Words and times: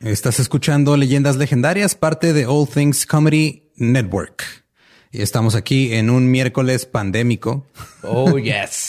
Estás 0.00 0.38
escuchando 0.40 0.94
Leyendas 0.98 1.36
Legendarias, 1.36 1.94
parte 1.94 2.34
de 2.34 2.44
All 2.44 2.68
Things 2.68 3.06
Comedy 3.06 3.70
Network. 3.76 4.42
Y 5.10 5.22
estamos 5.22 5.54
aquí 5.54 5.94
en 5.94 6.10
un 6.10 6.30
miércoles 6.30 6.84
pandémico. 6.84 7.66
Oh, 8.02 8.38
yes. 8.38 8.88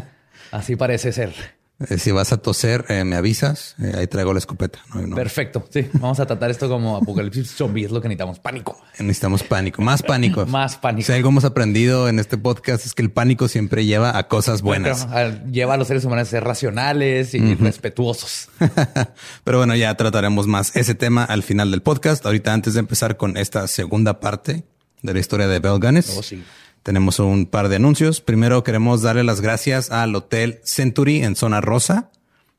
Así 0.52 0.76
parece 0.76 1.12
ser. 1.12 1.53
Eh, 1.80 1.98
si 1.98 2.12
vas 2.12 2.32
a 2.32 2.36
toser, 2.36 2.84
eh, 2.88 3.02
me 3.02 3.16
avisas. 3.16 3.74
Eh, 3.82 3.92
ahí 3.96 4.06
traigo 4.06 4.32
la 4.32 4.38
escopeta. 4.38 4.78
Perfecto. 5.14 5.66
Sí, 5.70 5.88
vamos 5.94 6.20
a 6.20 6.26
tratar 6.26 6.50
esto 6.50 6.68
como 6.68 6.96
apocalipsis 6.96 7.50
zombie. 7.50 7.84
Es 7.84 7.90
lo 7.90 8.00
que 8.00 8.08
necesitamos. 8.08 8.38
Pánico. 8.38 8.80
Necesitamos 8.98 9.42
pánico. 9.42 9.82
Más 9.82 10.02
pánico. 10.02 10.46
Más 10.46 10.76
pánico. 10.76 11.06
Si 11.06 11.12
algo 11.12 11.30
hemos 11.30 11.44
aprendido 11.44 12.08
en 12.08 12.20
este 12.20 12.38
podcast 12.38 12.86
es 12.86 12.94
que 12.94 13.02
el 13.02 13.10
pánico 13.10 13.48
siempre 13.48 13.84
lleva 13.86 14.16
a 14.16 14.28
cosas 14.28 14.62
buenas. 14.62 15.08
lleva 15.50 15.74
a 15.74 15.76
los 15.76 15.88
seres 15.88 16.04
humanos 16.04 16.28
a 16.28 16.30
ser 16.30 16.44
racionales 16.44 17.34
y 17.34 17.54
respetuosos. 17.56 18.48
Pero 19.44 19.58
bueno, 19.58 19.74
ya 19.74 19.96
trataremos 19.96 20.46
más 20.46 20.76
ese 20.76 20.94
tema 20.94 21.24
al 21.24 21.42
final 21.42 21.72
del 21.72 21.82
podcast. 21.82 22.24
Ahorita, 22.24 22.52
antes 22.52 22.74
de 22.74 22.80
empezar 22.80 23.16
con 23.16 23.36
esta 23.36 23.66
segunda 23.66 24.20
parte 24.20 24.64
de 25.02 25.12
la 25.12 25.18
historia 25.18 25.48
de 25.48 25.58
Bell 25.58 25.80
Gunness. 25.80 26.16
Oh, 26.16 26.22
sí. 26.22 26.42
Tenemos 26.84 27.18
un 27.18 27.46
par 27.46 27.70
de 27.70 27.76
anuncios. 27.76 28.20
Primero 28.20 28.62
queremos 28.62 29.00
darle 29.00 29.24
las 29.24 29.40
gracias 29.40 29.90
al 29.90 30.14
Hotel 30.14 30.60
Century 30.64 31.22
en 31.22 31.34
Zona 31.34 31.62
Rosa 31.62 32.10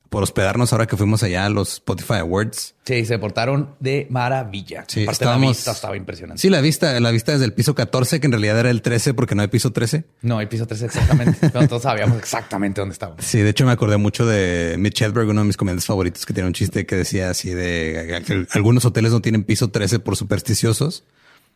por 0.10 0.24
hospedarnos 0.24 0.74
ahora 0.74 0.88
que 0.88 0.98
fuimos 0.98 1.22
allá 1.22 1.46
a 1.46 1.50
los 1.50 1.74
Spotify 1.74 2.16
Awards. 2.22 2.74
Sí, 2.86 3.06
se 3.06 3.20
portaron 3.20 3.76
de 3.80 4.08
maravilla. 4.10 4.86
Sí, 4.88 5.04
Aparte 5.04 5.26
la 5.26 5.38
vista 5.38 5.72
estaba 5.74 5.96
impresionante. 5.96 6.42
Sí, 6.42 6.50
la 6.50 6.60
vista, 6.60 7.00
la 7.00 7.12
vista 7.12 7.34
desde 7.34 7.46
el 7.46 7.54
piso 7.54 7.76
14, 7.76 8.20
que 8.20 8.26
en 8.26 8.32
realidad 8.32 8.60
era 8.62 8.72
el 8.72 8.82
13 8.82 9.14
porque 9.14 9.36
no 9.36 9.44
hay 9.44 9.48
piso 9.48 9.72
13. 9.72 10.06
No, 10.24 10.40
hay 10.40 10.48
piso 10.48 10.66
13 10.66 10.86
exactamente. 10.88 11.50
todos 11.68 11.84
sabíamos 11.84 12.18
exactamente 12.18 12.82
dónde 12.82 12.94
estábamos. 12.94 13.24
Sí, 13.24 13.40
de 13.40 13.50
hecho 13.52 13.68
me 13.68 13.74
acordé 13.74 13.98
mucho 13.98 14.26
de 14.26 14.76
Mitch 14.80 15.04
Hedberg, 15.04 15.30
uno 15.30 15.42
de 15.42 15.48
mis 15.48 15.58
comediantes 15.58 15.86
favoritos, 15.86 16.26
que 16.26 16.34
tiene 16.34 16.48
un 16.48 16.54
chiste 16.54 16.88
que 16.88 16.96
decía 16.96 17.30
así 17.30 17.52
de 17.52 18.24
que 18.26 18.48
algunos 18.54 18.86
hoteles 18.86 19.12
no 19.12 19.22
tienen 19.22 19.44
piso 19.44 19.70
13 19.70 20.00
por 20.00 20.16
supersticiosos 20.16 21.04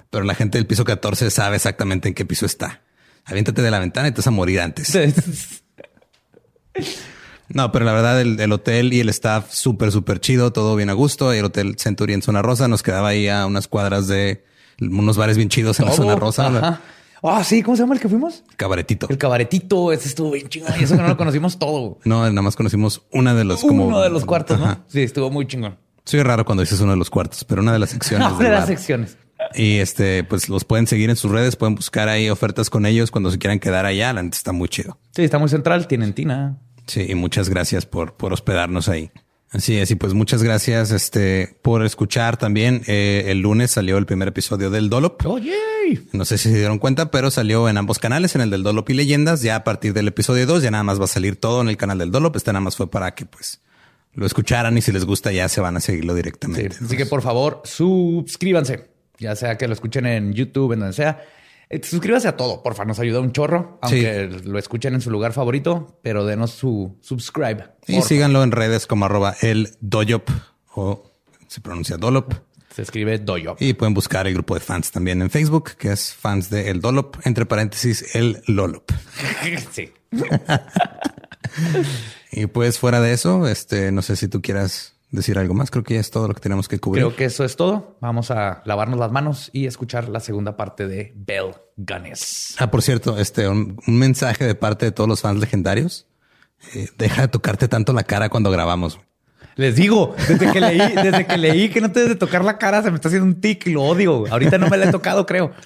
pero 0.09 0.23
la 0.23 0.35
gente 0.35 0.57
del 0.57 0.67
piso 0.67 0.85
14 0.85 1.29
sabe 1.29 1.57
exactamente 1.57 2.07
en 2.07 2.13
qué 2.13 2.25
piso 2.25 2.45
está. 2.45 2.81
Aviéntate 3.25 3.61
de 3.61 3.71
la 3.71 3.79
ventana 3.79 4.07
y 4.07 4.11
te 4.11 4.17
vas 4.17 4.27
a 4.27 4.31
morir 4.31 4.61
antes. 4.61 4.97
No, 7.51 7.71
pero 7.71 7.83
la 7.83 7.93
verdad, 7.93 8.21
el, 8.21 8.51
hotel 8.51 8.93
y 8.93 8.99
el 8.99 9.09
staff 9.09 9.51
súper, 9.51 9.91
súper 9.91 10.19
chido, 10.19 10.53
todo 10.53 10.75
bien 10.75 10.91
a 10.91 10.93
gusto. 10.93 11.33
Y 11.33 11.39
el 11.39 11.45
hotel 11.45 11.77
Century 11.77 12.13
en 12.13 12.21
Zona 12.21 12.43
Rosa 12.43 12.67
nos 12.67 12.83
quedaba 12.83 13.09
ahí 13.09 13.27
a 13.27 13.47
unas 13.47 13.67
cuadras 13.67 14.07
de 14.07 14.45
unos 14.79 15.17
bares 15.17 15.35
bien 15.35 15.49
chidos 15.49 15.79
en 15.79 15.87
la 15.87 15.93
Zona 15.93 16.15
Rosa. 16.15 16.79
Ah, 17.21 17.43
sí, 17.43 17.63
¿cómo 17.63 17.75
se 17.75 17.83
llama 17.83 17.95
el 17.95 17.99
que 17.99 18.07
fuimos? 18.07 18.43
Cabaretito. 18.55 19.07
El 19.09 19.17
cabaretito, 19.17 19.91
ese 19.91 20.07
estuvo 20.07 20.31
bien 20.31 20.47
chingón. 20.47 20.73
Y 20.79 20.83
eso 20.83 20.95
que 20.95 21.01
no 21.01 21.07
lo 21.07 21.17
conocimos 21.17 21.57
todo. 21.57 21.97
No, 22.05 22.21
nada 22.21 22.41
más 22.41 22.55
conocimos 22.55 23.01
una 23.11 23.33
de 23.33 23.43
los 23.43 23.61
como. 23.61 23.87
Uno 23.87 23.99
de 23.99 24.09
los 24.09 24.25
cuartos, 24.25 24.59
¿no? 24.59 24.85
Sí, 24.87 25.01
estuvo 25.01 25.29
muy 25.29 25.47
chingón. 25.47 25.77
Soy 26.05 26.23
raro 26.23 26.45
cuando 26.45 26.61
dices 26.61 26.79
uno 26.79 26.91
de 26.91 26.97
los 26.97 27.09
cuartos, 27.09 27.43
pero 27.43 27.61
una 27.61 27.73
de 27.73 27.79
las 27.79 27.89
secciones. 27.89 28.37
de 28.39 28.49
las 28.49 28.67
secciones. 28.67 29.17
Y 29.55 29.77
este, 29.77 30.23
pues 30.23 30.49
los 30.49 30.65
pueden 30.65 30.87
seguir 30.87 31.09
en 31.09 31.15
sus 31.15 31.31
redes, 31.31 31.55
pueden 31.55 31.75
buscar 31.75 32.09
ahí 32.09 32.29
ofertas 32.29 32.69
con 32.69 32.85
ellos 32.85 33.11
cuando 33.11 33.31
se 33.31 33.37
quieran 33.37 33.59
quedar 33.59 33.85
allá. 33.85 34.13
La 34.13 34.21
está 34.21 34.51
muy 34.51 34.69
chido. 34.69 34.97
Sí, 35.15 35.23
está 35.23 35.39
muy 35.39 35.49
central, 35.49 35.87
tienen 35.87 36.13
tina. 36.13 36.57
Sí, 36.87 37.05
y 37.07 37.15
muchas 37.15 37.49
gracias 37.49 37.85
por, 37.85 38.15
por 38.15 38.33
hospedarnos 38.33 38.89
ahí. 38.89 39.11
Así 39.51 39.77
es, 39.77 39.89
y 39.89 39.95
pues 39.95 40.13
muchas 40.13 40.43
gracias 40.43 40.91
este, 40.91 41.57
por 41.63 41.83
escuchar 41.83 42.37
también. 42.37 42.83
Eh, 42.85 43.25
el 43.27 43.39
lunes 43.39 43.71
salió 43.71 43.97
el 43.97 44.05
primer 44.05 44.27
episodio 44.27 44.69
del 44.69 44.89
Dolop. 44.89 45.25
Oye, 45.25 45.55
no 46.11 46.23
sé 46.23 46.37
si 46.37 46.49
se 46.49 46.57
dieron 46.57 46.77
cuenta, 46.77 47.09
pero 47.09 47.31
salió 47.31 47.67
en 47.67 47.77
ambos 47.77 47.97
canales, 47.97 48.35
en 48.35 48.41
el 48.41 48.51
del 48.51 48.61
Dolop 48.61 48.87
y 48.91 48.93
Leyendas. 48.93 49.41
Ya 49.41 49.55
a 49.55 49.63
partir 49.63 49.93
del 49.93 50.07
episodio 50.07 50.45
2 50.45 50.61
ya 50.61 50.69
nada 50.69 50.83
más 50.83 50.99
va 50.99 51.05
a 51.05 51.07
salir 51.07 51.35
todo 51.35 51.61
en 51.61 51.69
el 51.69 51.77
canal 51.77 51.97
del 51.97 52.11
Dolop. 52.11 52.35
Este 52.35 52.53
nada 52.53 52.61
más 52.61 52.75
fue 52.75 52.91
para 52.91 53.15
que 53.15 53.25
pues 53.25 53.59
lo 54.13 54.27
escucharan 54.27 54.77
y 54.77 54.81
si 54.81 54.91
les 54.91 55.05
gusta 55.05 55.31
ya 55.31 55.49
se 55.49 55.61
van 55.61 55.77
a 55.77 55.79
seguirlo 55.79 56.13
directamente. 56.13 56.75
así 56.83 56.95
que 56.95 57.07
por 57.07 57.23
favor, 57.23 57.61
suscríbanse 57.65 58.98
ya 59.19 59.35
sea 59.35 59.57
que 59.57 59.67
lo 59.67 59.73
escuchen 59.73 60.05
en 60.05 60.33
YouTube, 60.33 60.73
en 60.73 60.79
donde 60.79 60.93
sea. 60.93 61.23
Eh, 61.69 61.81
suscríbase 61.83 62.27
a 62.27 62.35
todo, 62.35 62.63
porfa, 62.63 62.83
nos 62.85 62.99
ayuda 62.99 63.19
un 63.19 63.31
chorro, 63.31 63.77
aunque 63.81 64.27
lo 64.43 64.57
escuchen 64.57 64.95
en 64.95 65.01
su 65.01 65.11
lugar 65.11 65.33
favorito, 65.33 65.99
pero 66.01 66.25
denos 66.25 66.51
su 66.51 66.97
subscribe. 67.01 67.65
Y 67.87 68.01
síganlo 68.01 68.41
en 68.43 68.51
redes 68.51 68.87
como 68.87 69.05
arroba 69.05 69.35
el 69.41 69.75
doyop 69.79 70.29
o 70.73 71.03
se 71.47 71.61
pronuncia 71.61 71.97
dolop. 71.97 72.33
Se 72.73 72.83
escribe 72.83 73.17
doyop. 73.19 73.61
Y 73.61 73.73
pueden 73.73 73.93
buscar 73.93 74.25
el 74.27 74.33
grupo 74.33 74.53
de 74.53 74.61
fans 74.61 74.91
también 74.91 75.21
en 75.21 75.29
Facebook, 75.29 75.71
que 75.77 75.91
es 75.91 76.13
fans 76.13 76.49
de 76.49 76.69
El 76.69 76.81
Dolop, 76.81 77.17
entre 77.25 77.45
paréntesis, 77.45 78.15
el 78.15 78.41
Lolop. 78.45 78.91
sí. 79.71 79.91
y 82.31 82.45
pues 82.45 82.77
fuera 82.77 83.01
de 83.01 83.13
eso, 83.13 83.47
este, 83.47 83.91
no 83.91 84.01
sé 84.03 84.15
si 84.15 84.27
tú 84.27 84.41
quieras 84.41 84.93
decir 85.11 85.37
algo 85.37 85.53
más. 85.53 85.71
Creo 85.71 85.83
que 85.83 85.95
ya 85.95 85.99
es 85.99 86.11
todo 86.11 86.27
lo 86.27 86.33
que 86.33 86.41
tenemos 86.41 86.67
que 86.67 86.79
cubrir. 86.79 87.03
Creo 87.03 87.15
que 87.15 87.25
eso 87.25 87.43
es 87.43 87.55
todo. 87.55 87.97
Vamos 88.01 88.31
a 88.31 88.61
lavarnos 88.65 88.99
las 88.99 89.11
manos 89.11 89.49
y 89.53 89.65
escuchar 89.65 90.09
la 90.09 90.19
segunda 90.19 90.55
parte 90.57 90.87
de 90.87 91.13
Bell 91.15 91.53
Gunness. 91.77 92.55
Ah, 92.59 92.71
por 92.71 92.81
cierto, 92.81 93.17
este 93.17 93.47
un, 93.47 93.77
mensaje 93.87 94.45
de 94.45 94.55
parte 94.55 94.85
de 94.85 94.91
todos 94.91 95.09
los 95.09 95.21
fans 95.21 95.39
legendarios. 95.39 96.07
Eh, 96.75 96.89
deja 96.97 97.23
de 97.23 97.27
tocarte 97.29 97.67
tanto 97.67 97.93
la 97.93 98.03
cara 98.03 98.29
cuando 98.29 98.51
grabamos. 98.51 98.99
Les 99.55 99.75
digo, 99.75 100.15
desde 100.27 100.51
que 100.51 100.61
leí, 100.61 100.77
desde 100.95 101.25
que 101.25 101.37
leí 101.37 101.69
que 101.69 101.81
no 101.81 101.91
te 101.91 101.99
debes 101.99 102.15
de 102.15 102.19
tocar 102.19 102.43
la 102.43 102.57
cara, 102.57 102.81
se 102.81 102.91
me 102.91 102.95
está 102.95 103.09
haciendo 103.09 103.27
un 103.27 103.41
tic 103.41 103.67
y 103.67 103.71
lo 103.71 103.83
odio. 103.83 104.25
Ahorita 104.29 104.57
no 104.57 104.69
me 104.69 104.77
la 104.77 104.85
he 104.85 104.91
tocado, 104.91 105.25
creo. 105.25 105.51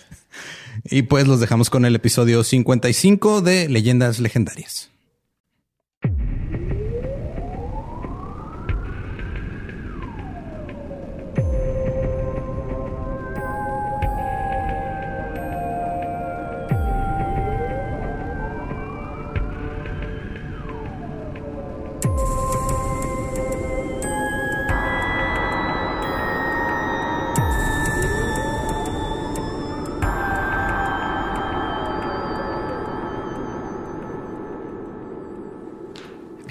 Y 0.85 1.03
pues 1.03 1.27
los 1.27 1.39
dejamos 1.39 1.69
con 1.69 1.85
el 1.85 1.95
episodio 1.95 2.43
55 2.43 3.41
de 3.41 3.69
Leyendas 3.69 4.19
Legendarias. 4.19 4.89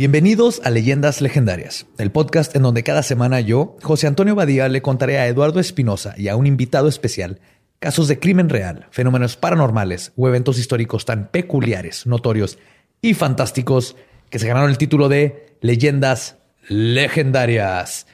Bienvenidos 0.03 0.61
a 0.65 0.71
Leyendas 0.71 1.21
Legendarias, 1.21 1.87
el 1.97 2.11
podcast 2.11 2.57
en 2.57 2.63
donde 2.63 2.83
cada 2.83 3.05
semana 3.05 3.39
yo, 3.39 3.77
José 3.85 4.09
Antonio 4.09 4.35
Badía, 4.35 4.69
le 4.69 4.83
contaré 4.83 5.21
a 5.21 5.29
Eduardo 5.29 5.61
Espinosa 5.61 6.15
y 6.17 6.27
a 6.27 6.35
un 6.35 6.49
invitado 6.49 6.89
especial 6.89 7.39
casos 7.79 8.09
de 8.09 8.19
crimen 8.19 8.49
real, 8.49 8.89
fenómenos 8.91 9.37
paranormales 9.37 10.13
o 10.17 10.27
eventos 10.27 10.59
históricos 10.59 11.05
tan 11.05 11.29
peculiares, 11.29 12.05
notorios 12.05 12.59
y 13.01 13.15
fantásticos 13.15 13.95
que 14.29 14.41
se 14.41 14.49
ganaron 14.49 14.71
el 14.71 14.77
título 14.77 15.09
de 15.09 15.55
Leyendas 15.61 16.37
Legendarias. 16.67 18.09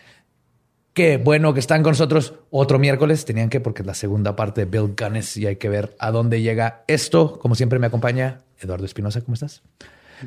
Qué 0.93 1.17
bueno 1.17 1.55
que 1.55 1.61
están 1.61 1.83
con 1.83 1.93
nosotros 1.93 2.35
otro 2.51 2.79
miércoles. 2.79 3.25
Tenían 3.25 3.49
que, 3.49 3.61
porque 3.61 3.81
es 3.81 3.87
la 3.87 3.95
segunda 3.95 4.37
parte 4.37 4.67
de 4.67 4.71
Bill 4.71 4.95
Gunness 4.95 5.39
y 5.39 5.47
hay 5.47 5.57
que 5.57 5.71
ver 5.71 5.97
a 5.99 6.11
dónde 6.11 6.43
llega 6.43 6.85
esto. 6.87 7.39
Como 7.39 7.55
siempre 7.55 7.79
me 7.79 7.87
acompaña 7.87 8.43
Eduardo 8.61 8.85
Espinosa. 8.85 9.23
¿Cómo 9.23 9.33
estás? 9.33 9.63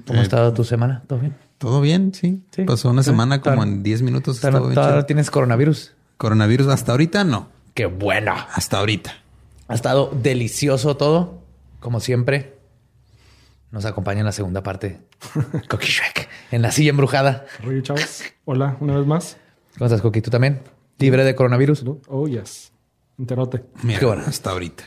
¿Cómo 0.07 0.17
ha 0.17 0.23
eh, 0.23 0.25
estado 0.25 0.51
tu 0.55 0.63
semana? 0.63 1.03
¿Todo 1.05 1.19
bien? 1.19 1.50
Todo 1.61 1.79
bien, 1.79 2.11
sí. 2.11 2.41
Pasó 2.65 2.89
una 2.89 3.03
semana 3.03 3.39
como 3.39 3.61
en 3.61 3.83
10 3.83 4.01
minutos. 4.01 4.39
¿Todavía 4.41 5.05
tienes 5.05 5.29
coronavirus? 5.29 5.93
Coronavirus 6.17 6.69
hasta 6.69 6.91
ahorita 6.91 7.23
no. 7.23 7.49
Qué 7.75 7.85
bueno. 7.85 8.33
Hasta 8.51 8.79
ahorita. 8.79 9.13
Ha 9.67 9.75
estado 9.75 10.11
delicioso 10.11 10.97
todo, 10.97 11.43
como 11.79 11.99
siempre. 11.99 12.57
Nos 13.69 13.85
acompaña 13.85 14.21
en 14.21 14.25
la 14.25 14.31
segunda 14.31 14.63
parte. 14.63 15.01
Coqui 15.69 15.85
Shrek, 15.85 16.27
en 16.49 16.63
la 16.63 16.71
silla 16.71 16.89
embrujada. 16.89 17.45
Oye, 17.63 17.83
chavos. 17.83 18.23
Hola, 18.45 18.75
una 18.79 18.97
vez 18.97 19.05
más. 19.05 19.37
¿Cómo 19.77 19.85
estás, 19.85 20.01
Coqui? 20.01 20.21
¿Tú 20.21 20.31
también? 20.31 20.61
¿Libre 20.97 21.23
de 21.23 21.35
coronavirus? 21.35 21.85
Oh, 22.07 22.27
yes. 22.27 22.71
Enterote. 23.19 23.65
Mira, 23.83 23.99
Qué 23.99 24.05
bueno. 24.07 24.23
Hasta 24.25 24.49
ahorita. 24.49 24.83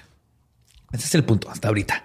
Ese 0.91 1.07
es 1.07 1.15
el 1.15 1.23
punto, 1.23 1.49
hasta 1.49 1.69
ahorita. 1.69 2.05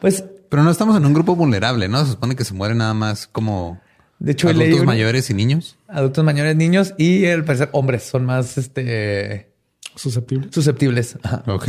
Pues 0.00 0.22
pero 0.48 0.62
no 0.62 0.70
estamos 0.70 0.96
en 0.96 1.06
un 1.06 1.14
grupo 1.14 1.36
vulnerable, 1.36 1.88
¿no? 1.88 2.04
Se 2.04 2.12
supone 2.12 2.36
que 2.36 2.44
se 2.44 2.54
mueren 2.54 2.78
nada 2.78 2.94
más 2.94 3.26
como 3.26 3.80
de 4.18 4.32
hecho, 4.32 4.48
adultos 4.48 4.84
mayores 4.84 5.30
y 5.30 5.34
niños. 5.34 5.76
Adultos 5.86 6.24
mayores, 6.24 6.56
niños 6.56 6.94
y 6.98 7.24
el 7.24 7.44
parecer 7.44 7.68
hombres 7.72 8.02
son 8.02 8.24
más 8.24 8.58
este 8.58 9.52
susceptibles. 9.94 10.52
Susceptibles. 10.52 11.18
Ok. 11.46 11.68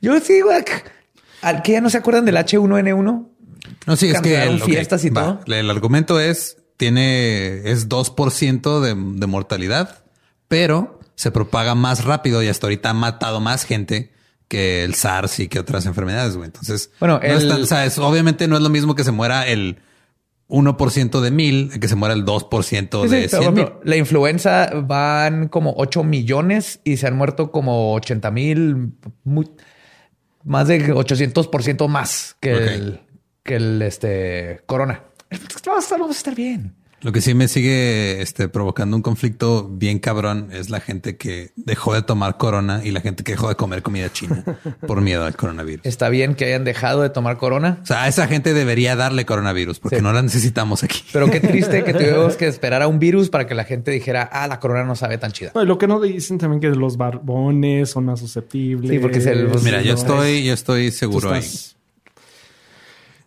Yo 0.00 0.18
sí, 0.20 0.40
güey. 0.40 0.64
Al 1.42 1.62
que 1.62 1.72
ya 1.72 1.80
no 1.80 1.90
se 1.90 1.98
acuerdan 1.98 2.24
del 2.24 2.36
H1N1. 2.36 3.28
No, 3.86 3.96
sí, 3.96 4.08
es 4.08 4.20
que 4.20 4.42
el, 4.42 4.60
fiestas 4.60 5.04
y 5.04 5.10
todo. 5.10 5.40
El 5.46 5.70
argumento 5.70 6.18
es 6.18 6.58
tiene 6.76 7.70
es 7.70 7.88
2% 7.88 8.80
de, 8.80 9.18
de 9.20 9.26
mortalidad, 9.26 10.04
pero 10.48 10.98
se 11.14 11.30
propaga 11.30 11.74
más 11.74 12.04
rápido 12.04 12.42
y 12.42 12.48
hasta 12.48 12.66
ahorita 12.66 12.90
ha 12.90 12.94
matado 12.94 13.40
más 13.40 13.64
gente 13.64 14.13
que 14.48 14.84
el 14.84 14.94
SARS 14.94 15.40
y 15.40 15.48
que 15.48 15.58
otras 15.58 15.86
enfermedades, 15.86 16.36
güey. 16.36 16.46
Entonces, 16.46 16.90
bueno, 17.00 17.20
obviamente 17.98 18.46
no 18.48 18.56
es 18.56 18.62
lo 18.62 18.68
mismo 18.68 18.94
que 18.94 19.04
se 19.04 19.10
muera 19.12 19.46
el 19.46 19.78
1% 20.48 21.20
de 21.22 21.30
mil 21.30 21.70
que 21.80 21.88
se 21.88 21.96
muera 21.96 22.14
el 22.14 22.24
2% 22.24 23.02
Sí, 23.04 23.08
sí, 23.08 23.14
de 23.16 23.28
pero, 23.28 23.42
100 23.42 23.54
mil. 23.54 23.64
por 23.64 23.72
ejemplo, 23.72 23.80
la 23.84 23.96
influenza 23.96 24.70
van 24.74 25.48
como 25.48 25.74
8 25.78 26.04
millones 26.04 26.80
y 26.84 26.98
se 26.98 27.06
han 27.06 27.16
muerto 27.16 27.50
como 27.50 27.94
80 27.94 28.30
mil, 28.30 28.92
muy- 29.24 29.50
más 30.44 30.68
de 30.68 30.92
800% 30.94 31.88
más 31.88 32.36
que 32.40 32.54
Ok. 32.54 32.60
el, 32.60 33.00
que 33.42 33.56
el 33.56 33.82
este, 33.82 34.60
corona. 34.66 35.02
Vamos 35.66 36.08
a 36.10 36.12
estar 36.12 36.34
bien. 36.34 36.74
Lo 37.04 37.12
que 37.12 37.20
sí 37.20 37.34
me 37.34 37.48
sigue 37.48 38.22
este, 38.22 38.48
provocando 38.48 38.96
un 38.96 39.02
conflicto 39.02 39.68
bien 39.70 39.98
cabrón 39.98 40.48
es 40.52 40.70
la 40.70 40.80
gente 40.80 41.16
que 41.18 41.52
dejó 41.54 41.92
de 41.92 42.00
tomar 42.00 42.38
corona 42.38 42.80
y 42.82 42.92
la 42.92 43.02
gente 43.02 43.22
que 43.24 43.32
dejó 43.32 43.50
de 43.50 43.56
comer 43.56 43.82
comida 43.82 44.10
china 44.10 44.42
por 44.86 45.02
miedo 45.02 45.24
al 45.26 45.36
coronavirus. 45.36 45.84
Está 45.84 46.08
bien 46.08 46.34
que 46.34 46.46
hayan 46.46 46.64
dejado 46.64 47.02
de 47.02 47.10
tomar 47.10 47.36
corona, 47.36 47.78
O 47.82 47.86
sea, 47.86 48.04
a 48.04 48.08
esa 48.08 48.26
gente 48.26 48.54
debería 48.54 48.96
darle 48.96 49.26
coronavirus 49.26 49.80
porque 49.80 49.96
Sí. 49.96 50.02
no 50.02 50.14
la 50.14 50.22
necesitamos 50.22 50.82
aquí. 50.82 51.02
pero 51.12 51.30
qué 51.30 51.40
triste 51.40 51.84
que 51.84 51.92
tuvimos 51.94 52.36
que 52.36 52.46
esperar 52.46 52.80
a 52.80 52.88
un 52.88 52.98
virus 52.98 53.28
para 53.28 53.46
que 53.46 53.54
la 53.54 53.64
gente 53.64 53.90
dijera, 53.90 54.22
ah, 54.32 54.48
la 54.48 54.58
corona 54.58 54.84
no 54.84 54.96
sabe 54.96 55.18
tan 55.18 55.30
chida. 55.32 55.52
No, 55.54 55.62
lo 55.64 55.76
que 55.76 55.86
no 55.86 56.00
dicen 56.00 56.38
también 56.38 56.60
que 56.60 56.70
los 56.70 56.96
barbones 56.96 57.90
son 57.90 58.06
más 58.06 58.18
susceptibles. 58.20 58.90
Sí, 58.90 58.98
porque 58.98 59.20
se- 59.20 59.34
pues, 59.44 59.62
Mira, 59.62 59.82
yo 59.82 59.92
estoy, 59.92 60.42
yo 60.44 60.54
estoy 60.54 60.90
seguro 60.90 61.32
ahí. 61.32 61.42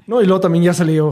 No, 0.07 0.21
y 0.21 0.25
luego 0.25 0.39
también 0.39 0.63
ya 0.63 0.73
salió 0.73 1.11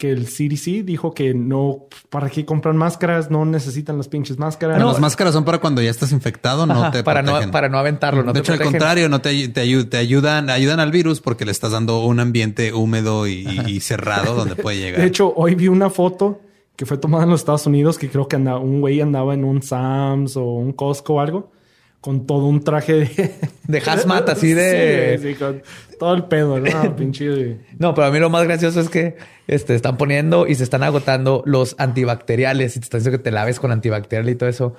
que 0.00 0.10
el 0.10 0.26
CDC 0.26 0.84
dijo 0.84 1.14
que 1.14 1.32
no, 1.32 1.86
¿para 2.10 2.28
qué 2.28 2.44
compran 2.44 2.76
máscaras? 2.76 3.30
No 3.30 3.44
necesitan 3.44 3.96
las 3.98 4.08
pinches 4.08 4.36
máscaras. 4.36 4.76
Bueno, 4.78 4.90
las 4.90 5.00
máscaras 5.00 5.32
son 5.32 5.44
para 5.44 5.58
cuando 5.58 5.80
ya 5.80 5.90
estás 5.90 6.10
infectado, 6.10 6.66
no 6.66 6.74
Ajá, 6.74 6.90
te 6.90 7.04
para, 7.04 7.22
no, 7.22 7.38
para 7.52 7.68
no 7.68 7.78
aventarlo. 7.78 8.24
No 8.24 8.32
de 8.32 8.40
te 8.40 8.52
hecho, 8.52 8.52
al 8.54 8.60
contrario, 8.68 9.08
no 9.08 9.20
te, 9.20 9.48
te, 9.48 9.64
ayu- 9.64 9.88
te 9.88 9.96
ayudan, 9.96 10.50
ayudan 10.50 10.80
al 10.80 10.90
virus 10.90 11.20
porque 11.20 11.44
le 11.44 11.52
estás 11.52 11.70
dando 11.70 12.04
un 12.04 12.18
ambiente 12.18 12.72
húmedo 12.72 13.28
y, 13.28 13.46
y 13.66 13.78
cerrado 13.78 14.34
donde 14.34 14.56
puede 14.56 14.78
llegar. 14.78 15.00
De 15.00 15.06
hecho, 15.06 15.32
hoy 15.36 15.54
vi 15.54 15.68
una 15.68 15.88
foto 15.88 16.40
que 16.74 16.84
fue 16.84 16.98
tomada 16.98 17.22
en 17.22 17.30
los 17.30 17.42
Estados 17.42 17.66
Unidos 17.68 17.96
que 17.96 18.10
creo 18.10 18.26
que 18.26 18.34
andaba, 18.34 18.58
un 18.58 18.80
güey 18.80 19.00
andaba 19.00 19.34
en 19.34 19.44
un 19.44 19.62
Sam's 19.62 20.36
o 20.36 20.42
un 20.42 20.72
Costco 20.72 21.14
o 21.14 21.20
algo 21.20 21.52
con 22.02 22.26
todo 22.26 22.46
un 22.48 22.62
traje 22.62 22.92
de... 22.92 23.32
De 23.66 23.78
hazmat, 23.78 24.28
así 24.28 24.52
de- 24.52 25.18
Sí, 25.22 25.28
sí, 25.28 25.34
con 25.36 25.62
todo 25.98 26.12
el 26.14 26.24
pedo, 26.24 26.58
¿no? 26.60 26.96
Pinche... 26.96 27.60
No, 27.78 27.94
pero 27.94 28.08
a 28.08 28.10
mí 28.10 28.18
lo 28.18 28.28
más 28.28 28.42
gracioso 28.44 28.80
es 28.80 28.90
que 28.90 29.16
este, 29.46 29.74
están 29.74 29.96
poniendo 29.96 30.46
y 30.46 30.54
se 30.56 30.64
están 30.64 30.82
agotando 30.82 31.42
los 31.46 31.74
antibacteriales 31.78 32.76
y 32.76 32.80
te 32.80 32.84
están 32.84 32.98
diciendo 33.00 33.18
que 33.18 33.22
te 33.24 33.30
laves 33.30 33.58
con 33.60 33.70
antibacterial 33.72 34.28
y 34.28 34.34
todo 34.34 34.48
eso. 34.50 34.74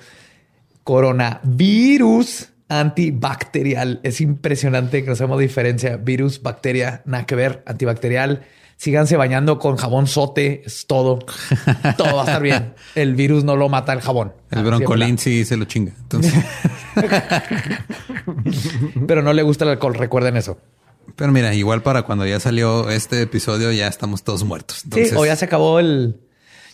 Coronavirus 0.84 2.50
antibacterial. 2.68 4.00
Es 4.02 4.20
impresionante 4.20 5.02
que 5.02 5.08
no 5.10 5.16
sabemos 5.16 5.40
diferencia. 5.40 5.96
Virus, 5.96 6.42
bacteria, 6.42 7.02
nada 7.06 7.24
que 7.26 7.34
ver. 7.34 7.62
Antibacterial. 7.66 8.42
Síganse 8.84 9.16
bañando 9.16 9.58
con 9.58 9.76
jabón 9.76 10.06
sote. 10.06 10.62
Es 10.66 10.86
todo. 10.86 11.20
todo 11.96 12.16
va 12.16 12.20
a 12.20 12.24
estar 12.26 12.42
bien. 12.42 12.74
El 12.94 13.14
virus 13.14 13.42
no 13.42 13.56
lo 13.56 13.70
mata 13.70 13.94
el 13.94 14.02
jabón. 14.02 14.34
El 14.50 14.62
broncolín 14.62 15.16
sí 15.16 15.46
se 15.46 15.56
lo 15.56 15.64
chinga. 15.64 15.92
Entonces. 16.02 16.34
Pero 19.06 19.22
no 19.22 19.32
le 19.32 19.42
gusta 19.42 19.64
el 19.64 19.70
alcohol. 19.70 19.94
Recuerden 19.94 20.36
eso. 20.36 20.58
pero 21.16 21.32
mira, 21.32 21.54
igual 21.54 21.82
para 21.82 22.02
cuando 22.02 22.26
ya 22.26 22.38
salió 22.40 22.90
este 22.90 23.22
episodio, 23.22 23.72
ya 23.72 23.86
estamos 23.86 24.22
todos 24.22 24.44
muertos. 24.44 24.84
Entonces, 24.84 25.12
sí, 25.12 25.16
o 25.16 25.24
ya 25.24 25.34
se 25.34 25.46
acabó 25.46 25.80
el. 25.80 26.20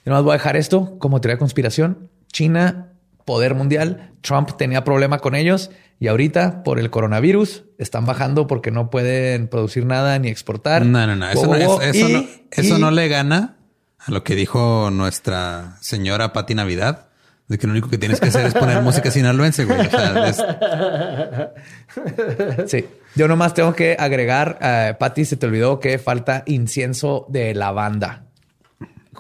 Yo 0.05 0.11
nomás 0.11 0.25
voy 0.25 0.33
a 0.33 0.39
dejar 0.39 0.57
esto 0.57 0.99
como 0.99 1.21
teoría 1.21 1.37
de 1.37 1.39
conspiración. 1.39 2.11
China, 2.33 2.89
poder 3.25 3.55
mundial. 3.55 4.15
Trump 4.21 4.57
tenía 4.57 4.83
problema 4.83 5.21
con 5.21 5.37
ellos 5.37 5.71
y 6.01 6.09
ahorita 6.09 6.65
por 6.65 6.81
el 6.81 6.91
coronavirus 6.91 7.63
están 7.79 8.07
bajando 8.07 8.49
porque 8.49 8.73
no 8.73 8.91
pueden 8.91 9.47
producir 9.47 9.87
nada 9.87 10.19
ni 10.19 10.29
exportar. 10.29 10.85
no, 10.85 11.07
no, 11.07 11.15
no. 11.15 11.31
Eso, 11.31 11.47
no, 11.47 11.55
eso, 11.81 12.09
y- 12.09 12.13
no, 12.13 12.25
eso 12.51 12.77
y- 12.77 12.81
no 12.81 12.91
le 12.91 13.07
gana 13.09 13.57
a 13.99 14.11
lo 14.11 14.25
que 14.25 14.35
dijo 14.35 14.91
nuestra 14.91 15.77
señora 15.81 16.33
Pati 16.33 16.57
Navidad. 16.57 17.07
De 17.49 17.59
que 17.59 17.67
lo 17.67 17.73
único 17.73 17.91
que 17.91 17.99
tienes 17.99 18.21
que 18.21 18.29
hacer 18.29 18.47
es 18.47 18.55
poner 18.55 18.81
música 18.83 19.11
sinaloense, 19.11 19.65
güey. 19.65 19.81
O 19.87 19.91
sea, 19.91 20.29
es- 20.29 20.45
Sí. 22.71 22.85
Yo 23.17 23.27
nomás 23.29 23.55
tengo 23.55 23.75
que 23.75 23.97
agregar, 23.99 24.97
Patti, 24.99 25.25
se 25.25 25.37
te 25.37 25.47
olvidó 25.47 25.81
que 25.81 25.99
falta 25.99 26.43
incienso 26.47 27.27
de 27.29 27.55
lavanda 27.55 28.25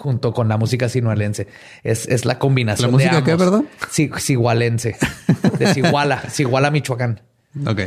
junto 0.00 0.32
con 0.32 0.48
la 0.48 0.56
música 0.56 0.88
sinualense. 0.88 1.46
Es, 1.84 2.06
es 2.08 2.24
la 2.24 2.38
combinación 2.38 2.88
¿La 2.90 2.92
música 2.92 3.16
de 3.16 3.22
qué, 3.22 3.36
perdón? 3.36 3.68
Sí, 3.90 4.10
sigualense. 4.18 4.96
De 5.58 5.72
Siguala, 5.74 6.22
Siguala, 6.30 6.70
Michoacán. 6.70 7.20
ok. 7.66 7.80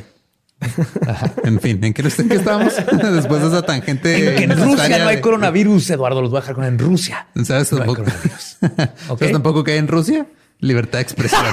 En 1.43 1.59
fin, 1.59 1.83
¿en 1.83 1.93
qué, 1.93 2.03
en 2.03 2.29
qué 2.29 2.35
estábamos? 2.35 2.73
Después 3.13 3.41
de 3.41 3.47
esa 3.49 3.63
tangente. 3.63 4.35
Que 4.37 4.43
en 4.45 4.57
Rusia 4.57 4.97
no 4.99 5.07
hay 5.09 5.19
coronavirus, 5.19 5.89
Eduardo. 5.89 6.21
Los 6.21 6.31
voy 6.31 6.37
a 6.37 6.41
dejar 6.41 6.55
con 6.55 6.63
en 6.63 6.79
Rusia. 6.79 7.27
¿Sabes 7.43 7.71
No 7.73 7.79
hay 7.81 7.85
tampoco? 7.87 8.03
coronavirus. 8.03 8.57
Ok. 9.09 9.19
¿Sabes 9.19 9.33
tampoco 9.33 9.63
que 9.65 9.71
hay 9.73 9.79
en 9.79 9.87
Rusia? 9.89 10.25
Libertad 10.59 10.99
de 10.99 11.01
expresión. 11.01 11.43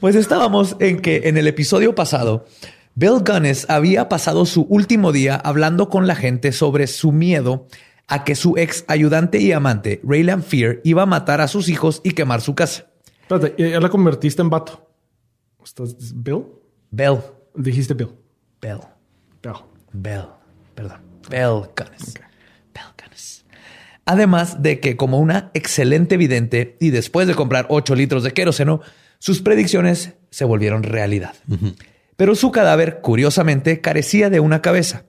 Pues 0.00 0.16
estábamos 0.16 0.76
en 0.80 1.00
que 1.00 1.22
en 1.28 1.36
el 1.36 1.46
episodio 1.46 1.94
pasado, 1.94 2.46
Bill 2.94 3.22
Gunness 3.26 3.66
había 3.70 4.08
pasado 4.08 4.44
su 4.44 4.62
último 4.62 5.12
día 5.12 5.36
hablando 5.36 5.88
con 5.88 6.06
la 6.06 6.14
gente 6.14 6.52
sobre 6.52 6.86
su 6.86 7.10
miedo 7.10 7.66
a 8.06 8.24
que 8.24 8.34
su 8.34 8.58
ex 8.58 8.84
ayudante 8.88 9.38
y 9.38 9.52
amante, 9.52 10.00
Raylan 10.04 10.42
Fear, 10.42 10.80
iba 10.84 11.02
a 11.02 11.06
matar 11.06 11.40
a 11.40 11.48
sus 11.48 11.70
hijos 11.70 12.02
y 12.04 12.10
quemar 12.10 12.42
su 12.42 12.54
casa. 12.54 12.88
Espérate, 13.22 13.70
ya 13.70 13.80
la 13.80 13.88
convertiste 13.88 14.42
en 14.42 14.50
vato. 14.50 14.86
¿Estás 15.64 15.96
Bill? 16.14 16.44
Bill, 16.90 17.18
Dijiste 17.54 17.94
Bill. 17.94 18.10
Bill, 18.60 18.80
Bill. 19.42 19.54
Bill, 19.92 20.26
perdón, 20.74 21.00
Bill 21.30 21.70
Gunness. 21.74 22.14
Bill 22.74 22.84
Gunness. 23.00 23.44
Además 24.04 24.62
de 24.62 24.80
que 24.80 24.96
como 24.98 25.18
una 25.18 25.50
excelente 25.54 26.18
vidente 26.18 26.76
y 26.80 26.90
después 26.90 27.26
de 27.26 27.34
comprar 27.34 27.66
8 27.70 27.94
litros 27.94 28.22
de 28.22 28.32
queroseno, 28.32 28.82
sus 29.18 29.40
predicciones 29.40 30.14
se 30.30 30.44
volvieron 30.44 30.82
realidad. 30.82 31.34
Pero 32.22 32.36
su 32.36 32.52
cadáver, 32.52 33.00
curiosamente, 33.00 33.80
carecía 33.80 34.30
de 34.30 34.38
una 34.38 34.62
cabeza. 34.62 35.02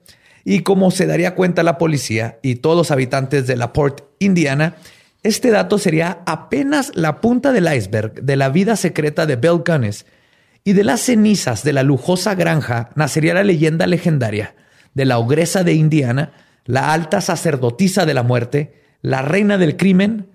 Y 0.44 0.62
como 0.62 0.90
se 0.90 1.06
daría 1.06 1.36
cuenta 1.36 1.62
la 1.62 1.78
policía 1.78 2.40
y 2.42 2.56
todos 2.56 2.76
los 2.76 2.90
habitantes 2.90 3.46
de 3.46 3.56
la 3.56 3.72
Port, 3.72 4.02
Indiana, 4.18 4.78
este 5.22 5.52
dato 5.52 5.78
sería 5.78 6.24
apenas 6.26 6.92
la 6.96 7.22
punta 7.22 7.52
del 7.52 7.72
iceberg 7.72 8.24
de 8.24 8.36
la 8.36 8.50
vida 8.50 8.76
secreta 8.76 9.28
de 9.28 9.36
Bill 9.36 9.62
Gunness. 9.64 10.08
Y 10.64 10.74
de 10.74 10.84
las 10.84 11.02
cenizas 11.02 11.64
de 11.64 11.74
la 11.74 11.84
lujosa 11.84 12.34
granja 12.34 12.90
nacería 12.96 13.36
la 13.36 13.44
leyenda 13.44 13.86
legendaria 13.86 14.56
de 14.96 15.06
la 15.06 15.20
ogresa 15.20 15.64
de 15.64 15.74
Indiana, 15.74 16.32
la 16.66 16.94
alta 16.94 17.22
sacerdotisa 17.22 18.08
de 18.08 18.14
la 18.16 18.24
muerte, 18.24 18.82
la 19.04 19.22
reina 19.22 19.60
del 19.60 19.78
crimen 19.78 20.30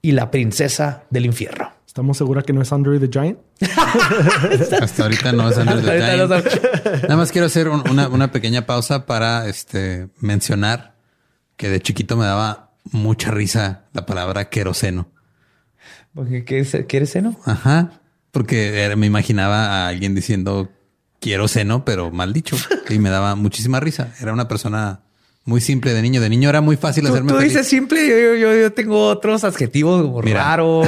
y 0.00 0.12
la 0.12 0.30
princesa 0.30 1.04
del 1.10 1.26
infierno. 1.26 1.71
¿Estamos 1.92 2.16
seguros 2.16 2.42
que 2.44 2.54
no 2.54 2.62
es 2.62 2.72
Andre 2.72 2.98
the 2.98 3.08
Giant? 3.12 3.38
Hasta 4.80 5.02
ahorita 5.02 5.32
no 5.32 5.50
es 5.50 5.58
Under 5.58 5.76
the 5.82 6.00
Giant. 6.00 7.02
Nada 7.02 7.16
más 7.18 7.30
quiero 7.30 7.48
hacer 7.48 7.68
un- 7.68 7.86
una, 7.90 8.08
una 8.08 8.32
pequeña 8.32 8.64
pausa 8.64 9.04
para 9.04 9.46
este, 9.46 10.08
mencionar 10.18 10.94
que 11.58 11.68
de 11.68 11.80
chiquito 11.80 12.16
me 12.16 12.24
daba 12.24 12.70
mucha 12.90 13.30
risa 13.30 13.84
la 13.92 14.06
palabra 14.06 14.48
queroseno. 14.48 15.10
Porque, 16.14 16.46
¿qué 16.46 16.60
es- 16.60 16.74
¿Quieres 16.88 17.10
seno? 17.10 17.36
Ajá. 17.44 18.00
Porque 18.30 18.84
era- 18.84 18.96
me 18.96 19.04
imaginaba 19.06 19.66
a 19.84 19.88
alguien 19.88 20.14
diciendo 20.14 20.70
quiero 21.20 21.46
seno, 21.46 21.84
pero 21.84 22.10
mal 22.10 22.32
dicho. 22.32 22.56
Y 22.88 22.98
me 23.00 23.10
daba 23.10 23.34
muchísima 23.34 23.80
risa. 23.80 24.14
Era 24.18 24.32
una 24.32 24.48
persona 24.48 25.02
muy 25.44 25.60
simple 25.60 25.92
de 25.94 26.02
niño. 26.02 26.20
De 26.20 26.28
niño 26.28 26.48
era 26.48 26.60
muy 26.60 26.76
fácil 26.76 27.04
Tú, 27.04 27.10
hacerme 27.10 27.32
tú 27.32 27.38
feliz. 27.38 27.52
dices 27.52 27.66
simple, 27.68 28.06
yo, 28.08 28.16
yo- 28.16 28.34
yo- 28.36 28.60
yo 28.60 28.72
tengo 28.72 29.08
otros 29.08 29.42
adjetivos 29.44 30.02
como 30.02 30.22
Mira. 30.22 30.44
raro, 30.44 30.82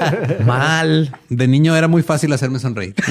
mal. 0.46 1.12
De 1.28 1.48
niño 1.48 1.76
era 1.76 1.88
muy 1.88 2.02
fácil 2.02 2.32
hacerme 2.32 2.58
sonreír. 2.58 2.94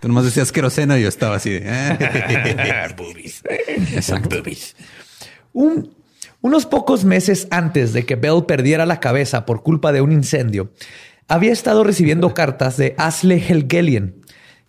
Tú 0.00 0.08
nomás 0.08 0.24
decías 0.24 0.52
queroseno 0.52 0.96
y 0.98 1.02
yo 1.02 1.08
estaba 1.08 1.36
así 1.36 1.50
de... 1.50 1.62
"Eh". 1.64 1.96
Exacto. 3.94 4.36
Un- 5.52 5.94
unos 6.42 6.66
pocos 6.66 7.04
meses 7.04 7.48
antes 7.50 7.92
de 7.92 8.04
que 8.04 8.14
Bell 8.16 8.44
perdiera 8.46 8.86
la 8.86 9.00
cabeza 9.00 9.46
por 9.46 9.62
culpa 9.62 9.92
de 9.92 10.00
un 10.02 10.12
incendio, 10.12 10.70
había 11.28 11.52
estado 11.52 11.82
recibiendo 11.82 12.34
cartas 12.34 12.76
de 12.76 12.94
Asle 12.98 13.42
Helgelian, 13.48 14.14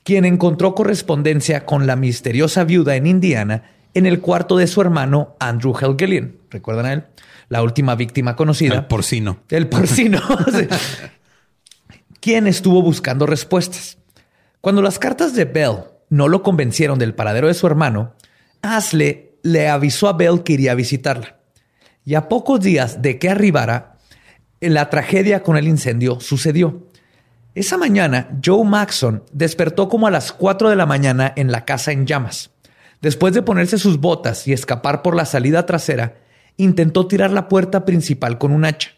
quien 0.04 0.26
encontró 0.26 0.74
correspondencia 0.76 1.66
con 1.66 1.86
la 1.88 1.96
misteriosa 1.98 2.64
viuda 2.64 2.96
en 2.96 3.06
Indiana 3.08 3.64
en 3.98 4.06
el 4.06 4.22
cuarto 4.22 4.58
de 4.58 4.68
su 4.68 4.80
hermano 4.80 5.36
Andrew 5.40 5.76
Helgelian. 5.76 6.36
¿Recuerdan 6.52 6.86
a 6.86 6.94
él? 6.94 7.04
La 7.50 7.64
última 7.64 7.96
víctima 7.96 8.36
conocida. 8.36 8.76
El 8.76 8.86
porcino. 8.86 9.40
El 9.50 9.68
porcino. 9.68 10.22
Quien 12.20 12.46
estuvo 12.46 12.82
buscando 12.84 13.26
respuestas. 13.26 13.98
Cuando 14.62 14.84
las 14.84 15.00
cartas 15.00 15.34
de 15.34 15.46
Bell 15.46 15.78
no 16.10 16.28
lo 16.28 16.44
convencieron 16.44 17.00
del 17.00 17.16
paradero 17.16 17.48
de 17.48 17.56
su 17.56 17.66
hermano, 17.66 18.14
Asle 18.62 19.38
le 19.42 19.68
avisó 19.68 20.08
a 20.08 20.14
Bell 20.14 20.44
que 20.44 20.54
iría 20.54 20.74
a 20.74 20.76
visitarla. 20.76 21.38
Y 22.06 22.14
a 22.14 22.30
pocos 22.30 22.62
días 22.62 23.02
de 23.02 23.18
que 23.18 23.30
arribara, 23.30 23.98
la 24.60 24.90
tragedia 24.90 25.42
con 25.42 25.58
el 25.58 25.68
incendio 25.68 26.20
sucedió. 26.20 26.88
Esa 27.56 27.78
mañana, 27.78 28.30
Joe 28.46 28.64
Maxson 28.64 29.24
despertó 29.32 29.90
como 29.90 30.06
a 30.06 30.12
las 30.12 30.32
4 30.32 30.70
de 30.70 30.76
la 30.76 30.86
mañana 30.86 31.34
en 31.36 31.52
la 31.52 31.66
casa 31.66 31.92
en 31.92 32.06
llamas. 32.06 32.52
Después 33.02 33.34
de 33.34 33.42
ponerse 33.42 33.78
sus 33.78 34.00
botas 34.00 34.48
y 34.48 34.54
escapar 34.54 35.02
por 35.02 35.16
la 35.16 35.26
salida 35.26 35.66
trasera, 35.66 36.16
intentó 36.58 37.08
tirar 37.08 37.32
la 37.32 37.48
puerta 37.48 37.86
principal 37.86 38.38
con 38.38 38.52
un 38.52 38.66
hacha. 38.66 38.92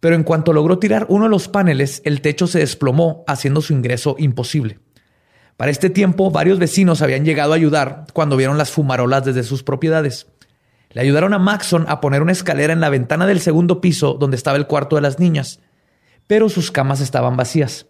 Pero 0.00 0.14
en 0.14 0.24
cuanto 0.24 0.52
logró 0.52 0.78
tirar 0.78 1.06
uno 1.08 1.24
de 1.24 1.30
los 1.30 1.48
paneles, 1.48 2.02
el 2.04 2.20
techo 2.20 2.46
se 2.46 2.60
desplomó, 2.60 3.24
haciendo 3.26 3.60
su 3.60 3.72
ingreso 3.72 4.16
imposible. 4.18 4.78
Para 5.56 5.70
este 5.70 5.90
tiempo, 5.90 6.30
varios 6.30 6.58
vecinos 6.58 7.02
habían 7.02 7.24
llegado 7.24 7.52
a 7.52 7.56
ayudar 7.56 8.06
cuando 8.12 8.36
vieron 8.36 8.58
las 8.58 8.70
fumarolas 8.70 9.24
desde 9.24 9.42
sus 9.42 9.64
propiedades. 9.64 10.28
Le 10.90 11.00
ayudaron 11.00 11.34
a 11.34 11.38
Maxon 11.38 11.84
a 11.88 12.00
poner 12.00 12.22
una 12.22 12.32
escalera 12.32 12.72
en 12.72 12.80
la 12.80 12.90
ventana 12.90 13.26
del 13.26 13.40
segundo 13.40 13.80
piso 13.80 14.14
donde 14.14 14.36
estaba 14.36 14.56
el 14.56 14.66
cuarto 14.66 14.96
de 14.96 15.02
las 15.02 15.18
niñas, 15.18 15.60
pero 16.26 16.48
sus 16.48 16.70
camas 16.70 17.00
estaban 17.00 17.36
vacías. 17.36 17.86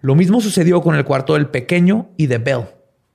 Lo 0.00 0.14
mismo 0.14 0.40
sucedió 0.40 0.80
con 0.80 0.94
el 0.94 1.04
cuarto 1.04 1.34
del 1.34 1.48
pequeño 1.48 2.10
y 2.16 2.26
de 2.26 2.38
Bell. 2.38 2.64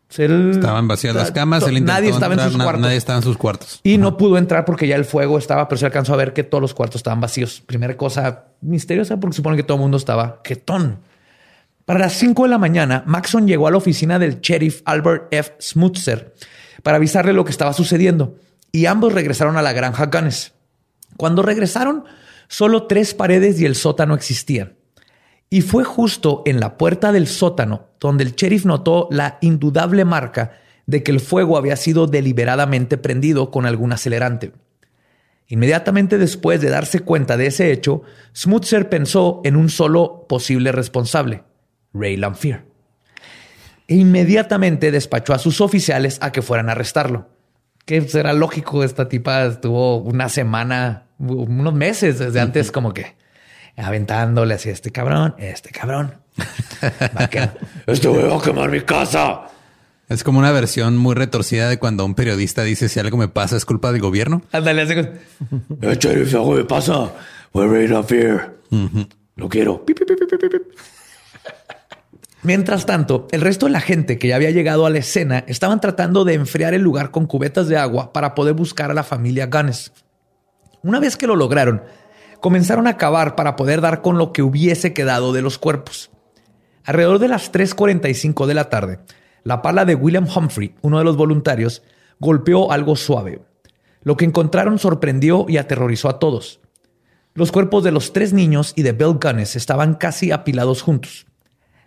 Estaban 0.10 0.88
vacías 0.88 1.14
las 1.14 1.32
camas, 1.32 1.70
nadie 1.82 2.10
estaba 2.10 2.34
en 2.34 2.40
sus 2.40 2.58
cuartos. 2.58 2.82
Nadie 2.82 2.96
estaba 2.98 3.18
en 3.18 3.24
sus 3.24 3.38
cuartos. 3.38 3.80
Y 3.84 3.98
no 3.98 4.18
pudo 4.18 4.38
entrar 4.38 4.64
porque 4.66 4.88
ya 4.88 4.96
el 4.96 5.06
fuego 5.06 5.38
estaba, 5.38 5.68
pero 5.68 5.78
se 5.78 5.86
alcanzó 5.86 6.14
a 6.14 6.18
ver 6.18 6.34
que 6.34 6.44
todos 6.44 6.62
los 6.62 6.74
cuartos 6.74 7.00
estaban 7.00 7.20
vacíos. 7.20 7.62
Primera 7.66 7.98
cosa 7.98 8.46
misteriosa 8.62 9.20
porque 9.20 9.36
supone 9.36 9.58
que 9.58 9.64
todo 9.64 9.76
el 9.76 9.82
mundo 9.82 9.98
estaba 9.98 10.42
quetón. 10.44 11.00
Para 11.86 12.00
las 12.00 12.14
5 12.14 12.44
de 12.44 12.50
la 12.50 12.58
mañana, 12.58 13.04
Maxon 13.06 13.48
llegó 13.48 13.68
a 13.68 13.72
la 13.72 13.78
oficina 13.78 14.18
del 14.18 14.42
sheriff 14.42 14.82
Albert 14.86 15.28
F. 15.32 15.56
Smutzer 15.60 16.34
para 16.84 16.98
avisarle 16.98 17.34
lo 17.34 17.44
que 17.46 17.52
estaba 17.52 17.74
sucediendo 17.74 18.36
y 18.72 18.86
ambos 18.86 19.14
regresaron 19.14 19.58
a 19.58 19.62
la 19.62 19.74
granja 19.74 20.06
Gunness. 20.06 20.54
Cuando 21.18 21.42
regresaron, 21.42 22.06
solo 22.48 22.88
tres 22.88 23.14
paredes 23.14 23.60
y 23.60 23.66
el 23.66 23.76
sótano 23.76 24.16
existían. 24.16 24.77
Y 25.50 25.62
fue 25.62 25.84
justo 25.84 26.44
en 26.46 26.60
la 26.60 26.78
puerta 26.78 27.12
del 27.12 27.28
sótano 27.28 27.88
donde 28.00 28.24
el 28.24 28.36
sheriff 28.36 28.66
notó 28.66 29.08
la 29.12 29.38
indudable 29.42 30.06
marca 30.06 30.52
de 30.86 31.04
que 31.04 31.12
el 31.12 31.20
fuego 31.20 31.58
había 31.58 31.76
sido 31.76 32.08
deliberadamente 32.08 32.98
prendido 32.98 33.52
con 33.52 33.66
algún 33.66 33.94
acelerante. 33.94 34.54
Inmediatamente 35.48 36.18
después 36.18 36.60
de 36.60 36.70
darse 36.70 37.00
cuenta 37.02 37.38
de 37.38 37.48
ese 37.48 37.72
hecho, 37.72 38.02
Smutzer 38.36 38.90
pensó 38.90 39.42
en 39.46 39.56
un 39.56 39.70
solo 39.70 40.26
posible 40.28 40.72
responsable, 40.72 41.44
Ray 41.94 42.18
Lamphere. 42.18 42.66
E 43.88 43.96
inmediatamente 43.96 44.92
despachó 44.92 45.34
a 45.34 45.40
sus 45.40 45.62
oficiales 45.62 46.18
a 46.22 46.34
que 46.34 46.42
fueran 46.42 46.68
a 46.68 46.74
arrestarlo. 46.74 47.30
Que 47.86 48.02
será 48.02 48.34
lógico, 48.34 48.84
esta 48.84 49.08
tipa 49.08 49.46
estuvo 49.46 49.98
una 49.98 50.28
semana, 50.28 51.08
unos 51.18 51.74
meses 51.74 52.20
desde 52.20 52.42
antes 52.42 52.70
como 52.70 52.94
que 52.94 53.16
aventándole 53.78 54.56
así, 54.56 54.70
este 54.70 54.92
cabrón, 54.92 55.36
este 55.38 55.70
cabrón. 55.70 56.14
este 57.88 58.08
güey 58.08 58.24
va 58.24 58.38
a 58.38 58.42
quemar 58.42 58.70
mi 58.70 58.82
casa. 58.82 59.48
Es 60.10 60.24
como 60.24 60.40
una 60.40 60.52
versión 60.52 60.98
muy 60.98 61.16
retorcida 61.16 61.68
de 61.70 61.80
cuando 61.80 62.06
un 62.06 62.16
periodista 62.16 62.64
dice 62.64 62.88
si 62.88 63.00
algo 63.00 63.18
me 63.18 63.28
pasa 63.28 63.58
es 63.58 63.66
culpa 63.66 63.92
del 63.92 64.02
gobierno. 64.02 64.42
Ándale, 64.52 64.84
así. 64.84 64.94
Eh, 64.94 66.26
si 66.26 66.36
algo 66.36 66.54
me 66.54 66.64
pasa, 66.64 67.12
we're 67.54 67.88
right 67.88 68.06
fear. 68.06 68.56
Lo 69.36 69.50
quiero. 69.50 69.86
Mientras 72.44 72.86
tanto, 72.86 73.28
el 73.32 73.42
resto 73.42 73.66
de 73.66 73.74
la 73.74 73.82
gente 73.82 74.18
que 74.18 74.30
ya 74.30 74.38
había 74.38 74.52
llegado 74.52 74.86
a 74.86 74.90
la 74.90 75.00
escena 75.00 75.44
estaban 75.48 75.82
tratando 75.82 76.24
de 76.24 76.36
enfriar 76.36 76.74
el 76.74 76.82
lugar 76.82 77.12
con 77.12 77.26
cubetas 77.26 77.68
de 77.68 77.78
agua 77.78 78.14
para 78.14 78.34
poder 78.34 78.54
buscar 78.54 78.90
a 78.90 78.94
la 78.94 79.04
familia 79.04 79.48
Gunness. 79.48 79.92
Una 80.84 81.02
vez 81.02 81.18
que 81.18 81.28
lo 81.28 81.36
lograron, 81.36 81.82
comenzaron 82.40 82.88
a 82.88 82.98
cavar 82.98 83.36
para 83.36 83.56
poder 83.56 83.82
dar 83.82 84.02
con 84.02 84.18
lo 84.18 84.34
que 84.34 84.42
hubiese 84.42 84.94
quedado 84.94 85.34
de 85.34 85.42
los 85.42 85.58
cuerpos. 85.58 86.12
Alrededor 86.84 87.20
de 87.20 87.28
las 87.28 87.52
3.45 87.52 88.46
de 88.46 88.54
la 88.54 88.70
tarde, 88.70 89.00
la 89.44 89.62
pala 89.62 89.86
de 89.86 89.96
William 89.96 90.28
Humphrey, 90.34 90.76
uno 90.82 91.00
de 91.00 91.04
los 91.04 91.18
voluntarios, 91.18 91.84
golpeó 92.20 92.72
algo 92.72 92.96
suave. 92.96 93.42
Lo 94.02 94.18
que 94.18 94.26
encontraron 94.26 94.80
sorprendió 94.80 95.46
y 95.48 95.58
aterrorizó 95.58 96.10
a 96.10 96.20
todos. 96.20 96.62
Los 97.34 97.52
cuerpos 97.52 97.84
de 97.84 97.92
los 97.92 98.14
tres 98.14 98.34
niños 98.34 98.74
y 98.76 98.84
de 98.84 98.94
Bill 98.94 99.20
Gunness 99.22 99.56
estaban 99.56 99.96
casi 99.96 100.32
apilados 100.32 100.82
juntos. 100.82 101.28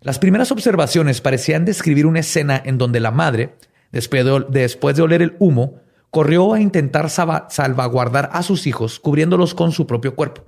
Las 0.00 0.19
primeras 0.19 0.52
observaciones 0.52 1.21
parecían 1.21 1.64
describir 1.64 2.07
una 2.07 2.21
escena 2.21 2.61
en 2.64 2.78
donde 2.78 3.00
la 3.00 3.11
madre, 3.11 3.57
después 3.92 4.25
de, 4.25 4.47
después 4.49 4.97
de 4.97 5.02
oler 5.02 5.23
el 5.23 5.37
humo, 5.38 5.80
corrió 6.11 6.55
a 6.55 6.61
intentar 6.61 7.09
salvaguardar 7.11 8.31
a 8.33 8.43
sus 8.43 8.67
hijos, 8.67 9.00
cubriéndolos 9.00 9.55
con 9.55 9.73
su 9.73 9.87
propio 9.87 10.14
cuerpo. 10.14 10.45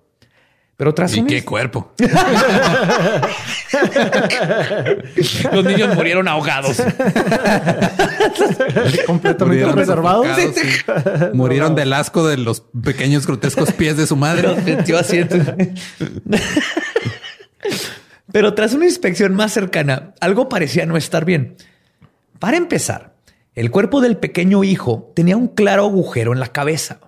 Pero 0.76 0.94
tras 0.94 1.16
¿Y 1.16 1.24
qué 1.24 1.44
cuerpo? 1.44 1.92
Los 5.52 5.64
niños 5.64 5.94
murieron 5.94 6.26
ahogados. 6.26 6.82
Completamente 9.06 9.70
reservados. 9.70 10.26
Murieron 11.34 11.76
del 11.76 11.92
asco 11.92 12.26
de 12.26 12.38
los 12.38 12.64
pequeños 12.82 13.26
grotescos 13.26 13.70
pies 13.72 13.96
de 13.96 14.08
su 14.08 14.16
madre. 14.16 14.56
Pero 18.32 18.54
tras 18.54 18.72
una 18.74 18.86
inspección 18.86 19.34
más 19.34 19.52
cercana, 19.52 20.14
algo 20.20 20.48
parecía 20.48 20.84
no 20.86 20.96
estar 20.96 21.24
bien. 21.24 21.56
Para 22.38 22.56
empezar, 22.56 23.11
el 23.54 23.70
cuerpo 23.70 24.00
del 24.00 24.16
pequeño 24.16 24.64
hijo 24.64 25.12
tenía 25.14 25.36
un 25.36 25.48
claro 25.48 25.84
agujero 25.84 26.32
en 26.32 26.40
la 26.40 26.48
cabeza, 26.48 27.00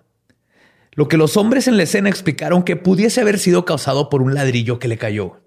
lo 0.92 1.08
que 1.08 1.16
los 1.16 1.36
hombres 1.36 1.66
en 1.66 1.76
la 1.76 1.82
escena 1.82 2.08
explicaron 2.08 2.62
que 2.62 2.76
pudiese 2.76 3.20
haber 3.20 3.38
sido 3.38 3.64
causado 3.64 4.08
por 4.08 4.22
un 4.22 4.34
ladrillo 4.34 4.78
que 4.78 4.88
le 4.88 4.96
cayó. 4.96 5.40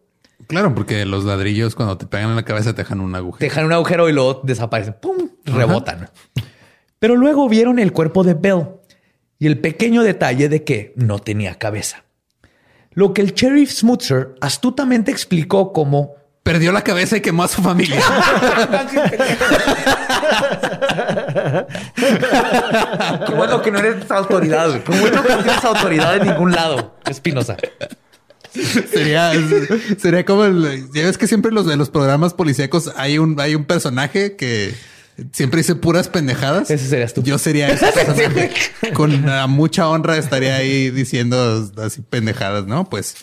Claro, 0.47 0.75
porque 0.75 1.05
los 1.05 1.23
ladrillos 1.23 1.73
cuando 1.73 1.97
te 1.97 2.05
pegan 2.05 2.29
en 2.29 2.35
la 2.35 2.43
cabeza 2.43 2.73
te 2.73 2.81
dejan 2.81 2.99
un 2.99 3.15
agujero. 3.15 3.39
Te 3.39 3.45
dejan 3.45 3.65
un 3.65 3.73
agujero 3.73 4.09
y 4.09 4.13
luego 4.13 4.41
desaparecen. 4.43 4.95
¡Pum! 5.01 5.29
Rebotan. 5.45 6.09
Pero 6.99 7.15
luego 7.15 7.47
vieron 7.47 7.79
el 7.79 7.93
cuerpo 7.93 8.23
de 8.23 8.33
Bell 8.33 8.67
y 9.39 9.47
el 9.47 9.59
pequeño 9.59 10.03
detalle 10.03 10.49
de 10.49 10.63
que 10.63 10.93
no 10.95 11.19
tenía 11.19 11.55
cabeza. 11.55 12.03
Lo 12.91 13.13
que 13.13 13.21
el 13.21 13.33
sheriff 13.33 13.71
Smutzer 13.71 14.35
astutamente 14.41 15.11
explicó 15.11 15.71
como 15.71 16.15
perdió 16.47 16.71
la 16.71 16.81
cabeza 16.81 17.17
y 17.17 17.21
quemó 17.21 17.43
a 17.43 17.49
su 17.49 17.61
familia. 17.61 18.01
Qué 23.25 23.33
bueno 23.33 23.61
que 23.61 23.69
no 23.69 23.79
eres 23.79 24.09
autoridad. 24.09 24.81
Qué 24.81 24.97
bueno 24.97 25.23
que 25.23 25.29
no 25.29 25.43
tienes 25.43 25.65
autoridad 25.65 26.15
en 26.15 26.27
ningún 26.27 26.53
lado, 26.53 26.95
Espinosa. 27.05 27.57
Sería, 28.53 29.33
sería 29.99 30.23
como 30.23 30.45
el, 30.45 30.89
ya 30.93 31.03
ves 31.03 31.17
que 31.17 31.27
siempre 31.27 31.51
los 31.51 31.65
de 31.65 31.75
los 31.75 31.89
programas 31.89 32.33
policíacos 32.33 32.93
hay 32.95 33.17
un, 33.17 33.39
hay 33.41 33.53
un 33.53 33.65
personaje 33.65 34.37
que 34.37 34.73
siempre 35.33 35.57
dice 35.57 35.75
puras 35.75 36.07
pendejadas. 36.07 36.71
Ese 36.71 36.87
serías 36.87 37.13
tú. 37.13 37.23
Yo 37.23 37.37
sería 37.37 37.67
ese 37.67 37.87
personaje. 37.91 38.51
Con 38.93 39.25
mucha 39.49 39.89
honra 39.89 40.17
estaría 40.17 40.55
ahí 40.55 40.91
diciendo 40.91 41.69
así 41.77 42.01
pendejadas, 42.01 42.67
¿no? 42.67 42.89
Pues 42.89 43.15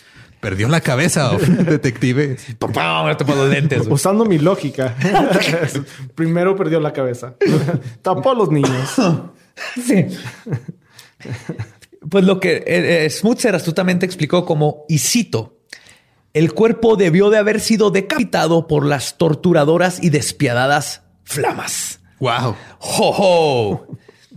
Perdió 0.45 0.69
la 0.69 0.83
cabeza, 0.83 1.31
detective. 1.39 2.37
Usando 3.89 4.27
mi 4.27 4.39
lógica. 4.39 4.95
Primero 6.15 6.55
perdió 6.55 6.81
la 6.81 6.93
cabeza. 6.93 7.35
Tapó 8.03 8.33
a 8.33 8.35
los 8.35 8.51
niños. 8.51 8.95
sí. 9.87 10.05
Pues 12.11 12.25
lo 12.27 12.41
que 12.41 12.57
eh, 12.57 13.07
eh, 13.07 13.09
Smutzer 13.09 13.55
astutamente 13.55 14.05
explicó 14.05 14.45
como, 14.45 14.85
y 14.87 14.99
cito, 14.99 15.61
el 16.35 16.53
cuerpo 16.53 16.97
debió 16.97 17.31
de 17.31 17.39
haber 17.39 17.59
sido 17.59 17.91
decapitado 17.91 18.67
por 18.67 18.85
las 18.85 19.17
torturadoras 19.17 20.03
y 20.03 20.11
despiadadas 20.11 21.05
flamas. 21.23 22.01
Wow. 22.21 22.55
¡Jo, 22.81 23.87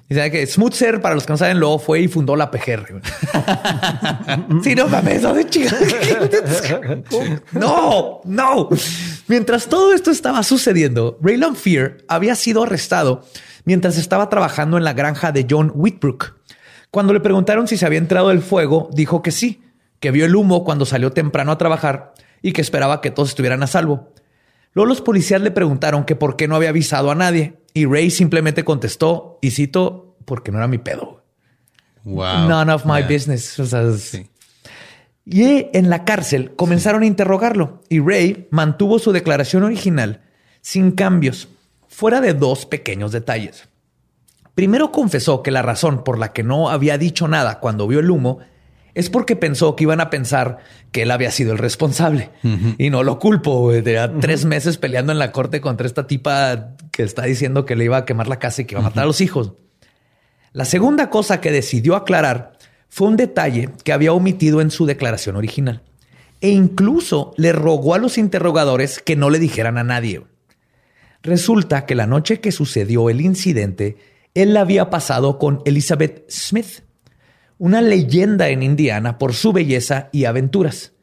Dice 0.10 0.32
que 0.32 0.48
Smutzer, 0.48 1.02
para 1.02 1.16
los 1.16 1.26
que 1.26 1.34
no 1.34 1.38
saben, 1.38 1.60
luego 1.60 1.80
fue 1.80 2.00
y 2.00 2.08
fundó 2.08 2.38
la 2.38 2.50
PGR. 2.50 3.02
sí, 4.64 4.74
no 4.74 4.88
mames, 4.88 5.22
no 5.22 5.34
de 5.34 5.46
No, 7.52 8.22
no. 8.24 8.70
Mientras 9.28 9.68
todo 9.68 9.94
esto 9.94 10.10
estaba 10.10 10.44
sucediendo, 10.44 11.18
Raylan 11.22 11.58
Fear 11.58 11.98
había 12.08 12.36
sido 12.36 12.64
arrestado 12.64 13.26
mientras 13.66 13.98
estaba 13.98 14.30
trabajando 14.30 14.78
en 14.78 14.86
la 14.86 14.94
granja 14.94 15.34
de 15.34 15.46
John 15.50 15.74
Whitbrook. 15.76 16.38
Cuando 16.90 17.12
le 17.12 17.20
preguntaron 17.20 17.68
si 17.68 17.76
se 17.76 17.86
había 17.86 18.00
entrado 18.00 18.32
el 18.32 18.42
fuego, 18.42 18.90
dijo 18.94 19.22
que 19.22 19.32
sí, 19.32 19.62
que 20.00 20.12
vio 20.12 20.26
el 20.26 20.38
humo 20.38 20.64
cuando 20.64 20.86
salió 20.86 21.12
temprano 21.12 21.52
a 21.52 21.58
trabajar 21.58 22.14
y 22.42 22.54
que 22.54 22.62
esperaba 22.62 23.02
que 23.02 23.12
todos 23.12 23.30
estuvieran 23.30 23.62
a 23.62 23.68
salvo. 23.68 24.14
Luego 24.74 24.88
los 24.88 25.02
policías 25.02 25.42
le 25.42 25.52
preguntaron 25.52 26.06
que 26.06 26.16
por 26.16 26.38
qué 26.38 26.48
no 26.48 26.56
había 26.56 26.70
avisado 26.70 27.12
a 27.12 27.16
nadie 27.16 27.60
y 27.78 27.86
Ray 27.86 28.10
simplemente 28.10 28.66
contestó, 28.66 29.38
y 29.40 29.52
cito, 29.52 30.18
porque 30.26 30.52
no 30.52 30.58
era 30.58 30.68
mi 30.68 30.80
pedo. 30.80 31.24
Wow. 32.04 32.48
None 32.50 32.74
of 32.74 32.86
my 32.86 33.04
business. 33.04 33.56
Y 35.24 35.68
en 35.78 35.92
la 35.92 36.04
cárcel 36.04 36.56
comenzaron 36.56 37.04
a 37.04 37.06
interrogarlo 37.06 37.84
y 37.88 38.00
Ray 38.00 38.48
mantuvo 38.50 38.98
su 38.98 39.12
declaración 39.12 39.62
original 39.62 40.24
sin 40.62 40.92
cambios, 40.92 41.50
fuera 41.88 42.20
de 42.20 42.34
dos 42.34 42.66
pequeños 42.66 43.12
detalles. 43.12 43.70
Primero 44.56 44.92
confesó 44.92 45.44
que 45.44 45.52
la 45.52 45.62
razón 45.62 46.04
por 46.04 46.18
la 46.18 46.34
que 46.34 46.42
no 46.42 46.72
había 46.72 46.98
dicho 46.98 47.28
nada 47.28 47.60
cuando 47.60 47.88
vio 47.88 48.00
el 48.00 48.10
humo 48.10 48.40
es 48.98 49.12
porque 49.12 49.36
pensó 49.36 49.76
que 49.76 49.84
iban 49.84 50.02
a 50.02 50.10
pensar 50.10 50.58
que 50.92 51.04
él 51.04 51.12
había 51.12 51.30
sido 51.30 51.52
el 51.52 51.60
responsable. 51.60 52.32
Y 52.80 52.90
no 52.90 53.04
lo 53.04 53.20
culpo. 53.20 53.60
güey. 53.60 53.84
Tenía 53.84 54.12
tres 54.20 54.44
meses 54.44 54.80
peleando 54.80 55.12
en 55.12 55.20
la 55.20 55.32
corte 55.32 55.62
contra 55.62 55.86
esta 55.86 56.08
tipa 56.08 56.70
que 56.92 57.04
está 57.04 57.22
diciendo 57.26 57.64
que 57.64 57.76
le 57.76 57.86
iba 57.86 57.98
a 57.98 58.06
quemar 58.06 58.28
la 58.28 58.40
casa 58.40 58.64
y 58.64 58.66
que 58.66 58.74
iba 58.74 58.80
a 58.80 58.86
matar 58.86 59.04
a 59.04 59.06
los 59.06 59.22
hijos. 59.22 59.54
La 60.52 60.66
segunda 60.66 61.12
cosa 61.12 61.42
que 61.42 61.52
decidió 61.52 61.96
aclarar 61.96 62.54
fue 62.90 63.08
un 63.08 63.18
detalle 63.18 63.70
que 63.84 63.94
había 63.94 64.14
omitido 64.14 64.62
en 64.62 64.72
su 64.72 64.88
declaración 64.88 65.36
original. 65.36 65.84
E 66.42 66.50
incluso 66.50 67.36
le 67.38 67.52
rogó 67.52 67.94
a 67.94 68.00
los 68.00 68.18
interrogadores 68.18 69.00
que 69.00 69.16
no 69.16 69.30
le 69.30 69.38
dijeran 69.38 69.78
a 69.78 69.84
nadie. 69.84 70.24
Resulta 71.22 71.86
que 71.86 71.94
la 71.94 72.08
noche 72.08 72.40
que 72.40 72.52
sucedió 72.52 73.12
el 73.12 73.22
incidente, 73.22 73.98
él 74.34 74.56
la 74.56 74.62
había 74.62 74.90
pasado 74.90 75.38
con 75.38 75.62
Elizabeth 75.66 76.28
Smith, 76.32 76.82
una 77.58 77.82
leyenda 77.82 78.50
en 78.50 78.64
Indiana 78.64 79.18
por 79.18 79.34
su 79.34 79.52
belleza 79.54 80.10
y 80.12 80.26
aventuras. 80.26 80.94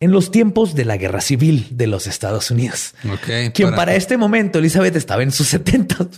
En 0.00 0.10
los 0.10 0.30
tiempos 0.30 0.74
de 0.74 0.84
la 0.84 0.96
guerra 0.98 1.20
civil 1.22 1.66
de 1.70 1.86
los 1.86 2.06
Estados 2.06 2.50
Unidos. 2.50 2.94
Ok, 3.10 3.52
Quien 3.54 3.68
para- 3.68 3.76
para... 3.76 3.94
este 3.94 4.18
momento 4.18 4.58
Elizabeth 4.58 4.96
estaba 4.96 5.22
en 5.22 5.30
sus 5.32 5.48
70. 5.48 5.96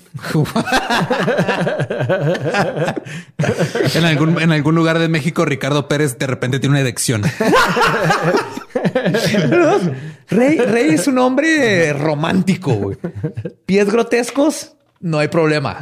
En 3.94 4.04
algún, 4.04 4.40
en 4.40 4.50
algún 4.52 4.74
lugar 4.74 4.98
de 4.98 5.08
México, 5.08 5.44
Ricardo 5.44 5.88
Pérez 5.88 6.18
de 6.18 6.26
repente 6.26 6.58
tiene 6.58 6.72
una 6.74 6.80
erección. 6.80 7.22
Rey, 10.28 10.58
Rey 10.58 10.90
es 10.90 11.06
un 11.06 11.18
hombre 11.18 11.92
romántico. 11.92 12.74
güey. 12.74 12.96
Pies 13.64 13.90
grotescos, 13.90 14.74
no 15.00 15.18
hay 15.18 15.28
problema. 15.28 15.78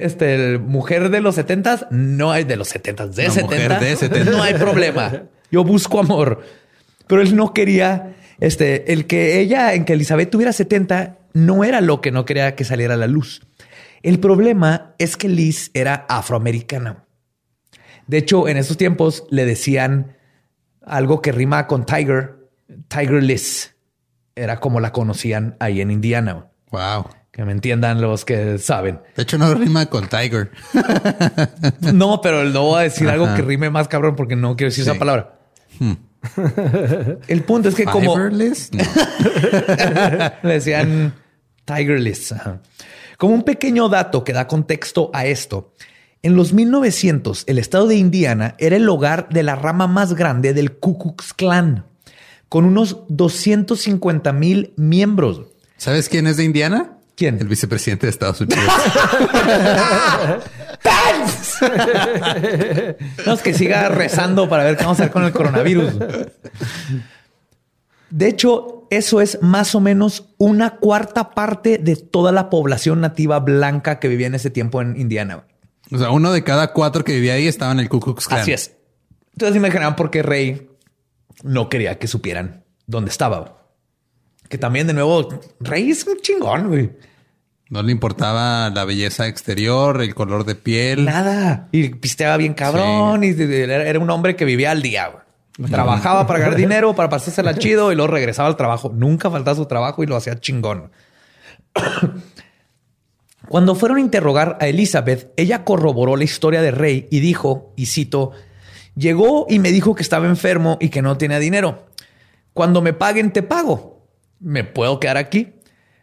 Este, 0.00 0.58
mujer 0.58 1.10
de 1.10 1.20
los 1.20 1.34
setentas, 1.34 1.86
no 1.90 2.32
hay 2.32 2.44
de 2.44 2.56
los 2.56 2.68
setentas, 2.68 3.14
de 3.16 3.28
Una 3.28 3.42
mujer 3.42 3.60
70, 3.60 3.80
de 3.80 3.96
70. 3.96 4.30
no 4.30 4.42
hay 4.42 4.54
problema. 4.54 5.22
Yo 5.50 5.64
busco 5.64 6.00
amor. 6.00 6.42
Pero 7.06 7.22
él 7.22 7.34
no 7.34 7.54
quería, 7.54 8.14
este, 8.40 8.92
el 8.92 9.06
que 9.06 9.40
ella, 9.40 9.74
en 9.74 9.84
que 9.84 9.94
Elizabeth 9.94 10.30
tuviera 10.30 10.52
70, 10.52 11.16
no 11.32 11.64
era 11.64 11.80
lo 11.80 12.00
que 12.00 12.10
no 12.10 12.24
quería 12.24 12.54
que 12.54 12.64
saliera 12.64 12.94
a 12.94 12.98
la 12.98 13.06
luz. 13.06 13.42
El 14.02 14.20
problema 14.20 14.94
es 14.98 15.16
que 15.16 15.28
Liz 15.28 15.70
era 15.74 16.06
afroamericana. 16.08 17.04
De 18.06 18.18
hecho, 18.18 18.48
en 18.48 18.56
esos 18.56 18.76
tiempos 18.76 19.24
le 19.30 19.44
decían 19.44 20.16
algo 20.82 21.20
que 21.20 21.32
rima 21.32 21.66
con 21.66 21.84
Tiger, 21.84 22.48
Tiger 22.88 23.22
Liz. 23.22 23.74
Era 24.34 24.60
como 24.60 24.80
la 24.80 24.92
conocían 24.92 25.56
ahí 25.60 25.80
en 25.80 25.90
Indiana. 25.90 26.46
Wow. 26.70 27.06
Que 27.38 27.44
me 27.44 27.52
entiendan 27.52 28.00
los 28.00 28.24
que 28.24 28.58
saben. 28.58 28.98
De 29.14 29.22
hecho, 29.22 29.38
no 29.38 29.54
rima 29.54 29.86
con 29.86 30.08
Tiger. 30.08 30.50
No, 31.94 32.20
pero 32.20 32.42
no 32.42 32.62
voy 32.62 32.80
a 32.80 32.82
decir 32.82 33.08
algo 33.08 33.32
que 33.36 33.42
rime 33.42 33.70
más 33.70 33.86
cabrón 33.86 34.16
porque 34.16 34.34
no 34.34 34.56
quiero 34.56 34.70
decir 34.70 34.82
Sí. 34.82 34.90
esa 34.90 34.98
palabra. 34.98 35.38
El 37.28 37.44
punto 37.44 37.68
es 37.68 37.76
que 37.76 37.84
como 37.84 38.12
Fiverless? 38.16 38.72
No. 38.72 38.82
le 40.42 40.52
decían 40.54 41.14
Tiger 41.64 42.00
Liz. 42.00 42.32
Ajá. 42.32 42.60
Como 43.18 43.34
un 43.34 43.44
pequeño 43.44 43.88
dato 43.88 44.24
que 44.24 44.32
da 44.32 44.48
contexto 44.48 45.12
a 45.14 45.24
esto, 45.26 45.74
en 46.24 46.34
los 46.34 46.52
1900 46.52 47.44
el 47.46 47.60
estado 47.60 47.86
de 47.86 47.94
Indiana 47.94 48.56
era 48.58 48.74
el 48.74 48.88
hogar 48.88 49.28
de 49.28 49.44
la 49.44 49.54
rama 49.54 49.86
más 49.86 50.14
grande 50.14 50.54
del 50.54 50.72
Ku 50.72 50.98
Klux 50.98 51.34
Klan, 51.34 51.84
con 52.48 52.64
unos 52.64 53.02
250 53.10 54.32
mil 54.32 54.72
miembros. 54.76 55.42
¿Sabes 55.76 56.08
quién 56.08 56.26
es 56.26 56.36
de 56.36 56.42
Indiana? 56.42 56.97
¿Quién? 57.18 57.36
El 57.40 57.48
vicepresidente 57.48 58.06
de 58.06 58.10
Estados 58.10 58.40
Unidos. 58.40 58.62
No, 63.26 63.32
es 63.32 63.42
que 63.42 63.52
siga 63.52 63.88
rezando 63.88 64.48
para 64.48 64.62
ver 64.62 64.76
qué 64.76 64.84
vamos 64.84 65.00
a 65.00 65.02
hacer 65.02 65.12
con 65.12 65.24
el 65.24 65.32
coronavirus. 65.32 65.94
De 68.10 68.28
hecho, 68.28 68.86
eso 68.90 69.20
es 69.20 69.42
más 69.42 69.74
o 69.74 69.80
menos 69.80 70.28
una 70.38 70.76
cuarta 70.76 71.30
parte 71.30 71.78
de 71.78 71.96
toda 71.96 72.30
la 72.30 72.48
población 72.48 73.00
nativa 73.00 73.40
blanca 73.40 73.98
que 73.98 74.06
vivía 74.06 74.28
en 74.28 74.36
ese 74.36 74.50
tiempo 74.50 74.80
en 74.80 74.98
Indiana. 74.98 75.44
o 75.90 75.98
sea, 75.98 76.10
uno 76.10 76.32
de 76.32 76.44
cada 76.44 76.72
cuatro 76.72 77.02
que 77.02 77.14
vivía 77.14 77.34
ahí 77.34 77.48
estaba 77.48 77.72
en 77.72 77.80
el 77.80 77.88
Ku 77.88 77.98
Klux 77.98 78.28
Klan. 78.28 78.42
Así 78.42 78.52
es. 78.52 78.76
Entonces 79.32 79.56
imaginaban 79.56 79.96
por 79.96 80.12
qué 80.12 80.22
Rey 80.22 80.70
no 81.42 81.68
quería 81.68 81.98
que 81.98 82.06
supieran 82.06 82.64
dónde 82.86 83.10
estaba. 83.10 83.66
Que 84.48 84.58
también, 84.58 84.86
de 84.86 84.94
nuevo, 84.94 85.28
Rey 85.58 85.90
es 85.90 86.06
un 86.06 86.18
chingón, 86.20 86.68
güey. 86.68 86.90
No 87.70 87.82
le 87.82 87.92
importaba 87.92 88.70
la 88.70 88.84
belleza 88.84 89.26
exterior, 89.26 90.00
el 90.00 90.14
color 90.14 90.44
de 90.44 90.54
piel. 90.54 91.04
Nada. 91.04 91.68
Y 91.70 91.90
pisteaba 91.90 92.36
bien 92.38 92.54
cabrón. 92.54 93.22
Y 93.24 93.28
era 93.40 93.86
era 93.86 93.98
un 93.98 94.08
hombre 94.10 94.36
que 94.36 94.44
vivía 94.44 94.70
al 94.70 94.80
día. 94.80 95.08
güey. 95.08 95.70
Trabajaba 95.70 96.26
para 96.26 96.38
ganar 96.38 96.56
dinero, 96.56 96.94
para 96.94 97.08
pasársela 97.08 97.54
chido 97.58 97.92
y 97.92 97.96
luego 97.96 98.12
regresaba 98.12 98.48
al 98.48 98.56
trabajo. 98.56 98.90
Nunca 98.94 99.30
faltaba 99.30 99.56
su 99.56 99.66
trabajo 99.66 100.02
y 100.02 100.06
lo 100.06 100.16
hacía 100.16 100.38
chingón. 100.38 100.90
Cuando 103.48 103.74
fueron 103.74 103.98
a 103.98 104.00
interrogar 104.00 104.58
a 104.60 104.68
Elizabeth, 104.68 105.32
ella 105.36 105.64
corroboró 105.64 106.16
la 106.16 106.24
historia 106.24 106.62
de 106.62 106.70
Rey 106.70 107.08
y 107.10 107.20
dijo, 107.20 107.72
y 107.76 107.86
cito, 107.86 108.32
llegó 108.94 109.46
y 109.48 109.58
me 109.58 109.72
dijo 109.72 109.94
que 109.94 110.02
estaba 110.02 110.26
enfermo 110.26 110.76
y 110.80 110.90
que 110.90 111.02
no 111.02 111.16
tenía 111.16 111.38
dinero. 111.38 111.86
Cuando 112.52 112.82
me 112.82 112.92
paguen, 112.92 113.32
te 113.32 113.42
pago. 113.42 114.06
¿Me 114.40 114.64
puedo 114.64 115.00
quedar 115.00 115.16
aquí? 115.16 115.54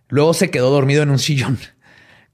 Luego 0.07 0.33
se 0.33 0.49
quedó 0.51 0.69
dormido 0.71 1.03
en 1.03 1.09
un 1.09 1.19
sillón. 1.19 1.57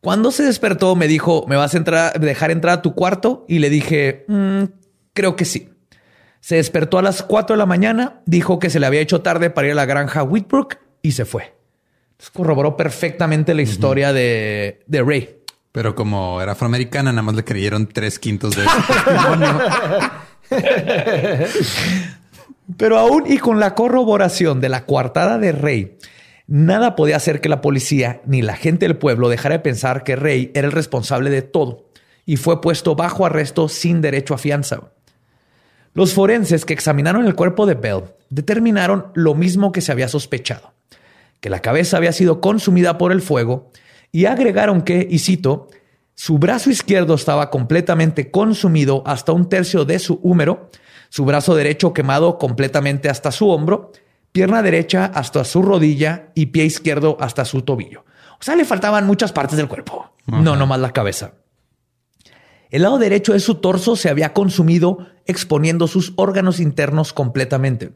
Cuando 0.01 0.31
se 0.31 0.43
despertó, 0.43 0.95
me 0.95 1.07
dijo, 1.07 1.45
¿me 1.47 1.55
vas 1.55 1.73
a 1.73 1.77
entrar, 1.77 2.19
dejar 2.19 2.51
entrar 2.51 2.79
a 2.79 2.81
tu 2.81 2.95
cuarto? 2.95 3.45
Y 3.47 3.60
le 3.60 3.69
dije, 3.69 4.25
"Mm, 4.27 4.63
creo 5.13 5.36
que 5.36 5.45
sí. 5.45 5.69
Se 6.39 6.55
despertó 6.55 6.97
a 6.97 7.03
las 7.03 7.21
4 7.21 7.53
de 7.53 7.57
la 7.60 7.67
mañana, 7.67 8.21
dijo 8.25 8.57
que 8.57 8.71
se 8.71 8.79
le 8.79 8.88
había 8.88 8.99
hecho 9.01 9.21
tarde 9.21 9.51
para 9.51 9.67
ir 9.67 9.73
a 9.73 9.75
la 9.75 9.86
granja 9.86 10.23
Whitbrook 10.23 10.77
y 11.03 11.12
se 11.12 11.25
fue. 11.25 11.53
Entonces, 12.13 12.31
corroboró 12.31 12.75
perfectamente 12.75 13.53
la 13.53 13.62
historia 13.62 14.12
de, 14.12 14.84
de 14.88 15.03
Ray. 15.03 15.38
Pero 15.71 15.93
como 15.95 16.41
era 16.41 16.53
afroamericana, 16.53 17.12
nada 17.12 17.21
más 17.21 17.36
le 17.36 17.43
creyeron 17.45 17.88
tres 17.88 18.17
quintos 18.19 18.55
de 18.55 18.63
testimonio. 18.65 19.60
Pero 22.77 22.97
aún 22.97 23.23
y 23.27 23.38
con 23.38 23.60
la 23.60 23.75
corroboración 23.75 24.62
de 24.62 24.69
la 24.69 24.86
coartada 24.86 25.38
de 25.38 25.51
Rey, 25.51 25.97
nada 26.51 26.97
podía 26.97 27.15
hacer 27.15 27.39
que 27.39 27.47
la 27.47 27.61
policía 27.61 28.21
ni 28.25 28.41
la 28.41 28.57
gente 28.57 28.85
del 28.85 28.97
pueblo 28.97 29.29
dejara 29.29 29.55
de 29.55 29.63
pensar 29.63 30.03
que 30.03 30.17
Rey 30.17 30.51
era 30.53 30.67
el 30.67 30.73
responsable 30.73 31.29
de 31.29 31.43
todo 31.43 31.85
y 32.25 32.35
fue 32.35 32.59
puesto 32.59 32.93
bajo 32.93 33.25
arresto 33.25 33.69
sin 33.69 34.01
derecho 34.01 34.33
a 34.33 34.37
fianza. 34.37 34.91
Los 35.93 36.13
forenses 36.13 36.65
que 36.65 36.73
examinaron 36.73 37.25
el 37.25 37.35
cuerpo 37.35 37.65
de 37.65 37.75
Bell 37.75 38.03
determinaron 38.29 39.13
lo 39.13 39.33
mismo 39.33 39.71
que 39.71 39.79
se 39.79 39.93
había 39.93 40.09
sospechado, 40.09 40.73
que 41.39 41.49
la 41.49 41.61
cabeza 41.61 41.95
había 41.95 42.11
sido 42.11 42.41
consumida 42.41 42.97
por 42.97 43.13
el 43.13 43.21
fuego 43.21 43.71
y 44.11 44.25
agregaron 44.25 44.81
que, 44.81 45.07
y 45.09 45.19
cito, 45.19 45.69
su 46.15 46.37
brazo 46.37 46.69
izquierdo 46.69 47.13
estaba 47.13 47.49
completamente 47.49 48.29
consumido 48.29 49.03
hasta 49.05 49.31
un 49.31 49.47
tercio 49.47 49.85
de 49.85 49.99
su 49.99 50.19
húmero, 50.21 50.69
su 51.07 51.23
brazo 51.23 51.55
derecho 51.55 51.93
quemado 51.93 52.37
completamente 52.37 53.07
hasta 53.07 53.31
su 53.31 53.49
hombro, 53.49 53.93
pierna 54.32 54.62
derecha 54.62 55.06
hasta 55.13 55.44
su 55.44 55.62
rodilla 55.62 56.30
y 56.36 56.48
pie 56.48 56.65
izquierdo 56.65 57.17
hasta 57.20 57.46
su 57.46 57.62
tobillo. 57.63 58.06
O 58.39 58.44
sea, 58.44 58.56
le 58.56 58.65
faltaban 58.65 59.06
muchas 59.06 59.32
partes 59.32 59.58
del 59.58 59.67
cuerpo, 59.67 60.13
no 60.28 60.56
nomás 60.56 60.80
la 60.80 60.91
cabeza. 60.91 61.34
El 62.70 62.84
lado 62.84 62.98
derecho 62.98 63.34
de 63.34 63.39
su 63.39 63.56
torso 63.56 63.96
se 63.96 64.10
había 64.10 64.34
consumido 64.34 65.00
exponiendo 65.26 65.88
sus 65.88 66.13
órganos 66.15 66.60
internos 66.60 67.12
completamente. 67.13 67.91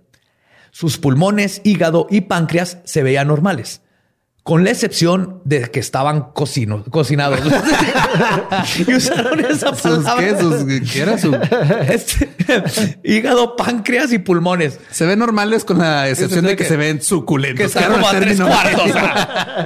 Sus 0.72 0.98
pulmones, 0.98 1.62
hígado 1.64 2.08
y 2.10 2.22
páncreas 2.22 2.80
se 2.84 3.02
veían 3.02 3.30
normales, 3.30 3.82
con 4.44 4.66
la 4.66 4.72
excepción 4.72 5.42
de 5.46 5.72
que 5.72 5.80
estaban 5.80 6.34
cocino- 6.34 6.84
cocinados. 6.92 7.40
y 8.88 8.94
usaron 8.94 9.40
esa 9.46 9.70
¿Sus 9.74 9.82
palabra. 10.04 10.16
qué? 10.26 10.38
¿Sus 10.38 10.92
qué 10.92 11.02
era 11.02 11.18
su? 11.18 11.34
Este, 11.90 12.35
hígado, 13.04 13.56
páncreas 13.56 14.12
y 14.14 14.20
pulmones. 14.20 14.80
Se 14.92 15.06
ven 15.06 15.20
normales 15.20 15.64
con 15.64 15.80
la 15.80 16.10
excepción 16.10 16.46
de 16.46 16.52
que, 16.52 16.64
que- 16.64 16.66
se 16.70 16.78
ven 16.78 17.02
suculentos. 17.02 17.60
Que 17.60 17.66
están 17.66 17.92
como 17.94 18.08
a 18.08 18.12
tres 18.12 18.40
cuartos. 18.42 18.92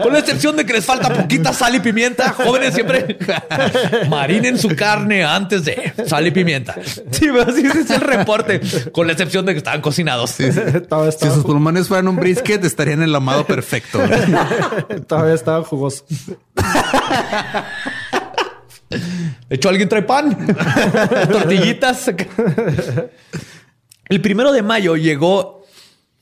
Con 0.04 0.14
la 0.14 0.20
excepción 0.20 0.56
de 0.56 0.66
que 0.66 0.74
les 0.74 0.86
falta 0.86 1.14
poquita 1.14 1.54
sal 1.54 1.76
y 1.76 1.80
pimienta. 1.80 2.32
Jóvenes 2.34 2.74
siempre 2.74 3.18
marinen 4.10 4.58
su 4.58 4.70
carne 4.76 5.24
antes 5.24 5.66
de 5.66 5.94
sal 6.08 6.26
y 6.28 6.32
pimienta. 6.32 6.76
Sí, 7.12 7.28
pero 7.32 7.42
así 7.44 7.66
es 7.66 7.90
el 7.90 8.02
reporte. 8.02 8.62
Con 8.92 9.08
la 9.08 9.14
excepción 9.14 9.46
de 9.46 9.54
que 9.54 9.58
estaban 9.60 9.82
cocinados. 9.82 10.36
Si 10.40 11.28
sus 11.28 11.44
pulmones 11.44 11.88
fueran 11.88 12.08
un 12.08 12.16
brisket, 12.16 12.64
estarían 12.64 13.00
en 13.00 13.10
el 13.10 13.16
ahumado 13.16 13.46
perfecto. 13.46 14.00
todavía 15.08 15.34
estaba 15.34 15.64
jugoso. 15.64 16.06
De 19.50 19.56
hecho, 19.56 19.70
alguien 19.70 19.90
trae 19.90 20.04
pan, 20.04 20.38
tortillitas. 21.32 22.12
El 24.08 24.22
primero 24.22 24.52
de 24.52 24.62
mayo 24.62 24.96
llegó 24.96 25.64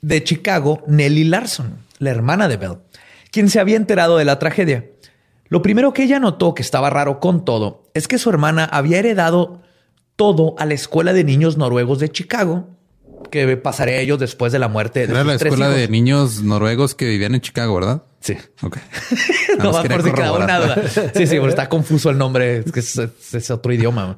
de 0.01 0.23
Chicago 0.23 0.81
Nellie 0.87 1.25
Larson, 1.25 1.77
la 1.99 2.09
hermana 2.11 2.47
de 2.47 2.57
Bell, 2.57 2.77
quien 3.31 3.49
se 3.49 3.59
había 3.59 3.75
enterado 3.75 4.17
de 4.17 4.25
la 4.25 4.39
tragedia. 4.39 4.85
Lo 5.49 5.61
primero 5.61 5.93
que 5.93 6.03
ella 6.03 6.19
notó 6.19 6.53
que 6.53 6.61
estaba 6.61 6.89
raro 6.89 7.19
con 7.19 7.45
todo 7.45 7.83
es 7.93 8.07
que 8.07 8.17
su 8.17 8.29
hermana 8.29 8.65
había 8.65 8.99
heredado 8.99 9.61
todo 10.15 10.55
a 10.57 10.65
la 10.65 10.73
escuela 10.73 11.13
de 11.13 11.23
niños 11.23 11.57
noruegos 11.57 11.99
de 11.99 12.09
Chicago, 12.09 12.67
que 13.31 13.55
pasaría 13.57 13.99
ellos 13.99 14.19
después 14.19 14.51
de 14.51 14.59
la 14.59 14.67
muerte 14.67 15.01
de 15.07 15.13
Era 15.13 15.23
la 15.23 15.37
tres 15.37 15.51
escuela 15.53 15.67
hijos. 15.67 15.77
de 15.81 15.87
niños 15.89 16.43
noruegos 16.43 16.95
que 16.95 17.05
vivían 17.05 17.35
en 17.35 17.41
Chicago, 17.41 17.75
¿verdad? 17.75 18.03
Sí. 18.19 18.35
Ok. 18.61 18.77
no 19.59 19.71
más 19.71 19.87
por 19.87 20.03
si 20.03 20.11
quedaba 20.11 20.37
una 20.37 20.59
corroborar. 20.59 20.93
duda. 20.93 21.11
Sí, 21.15 21.27
sí, 21.27 21.35
porque 21.37 21.49
está 21.49 21.69
confuso 21.69 22.09
el 22.09 22.17
nombre. 22.17 22.59
Es 22.59 22.71
que 22.71 22.79
es, 22.79 22.97
es 23.33 23.51
otro 23.51 23.71
idioma. 23.71 24.17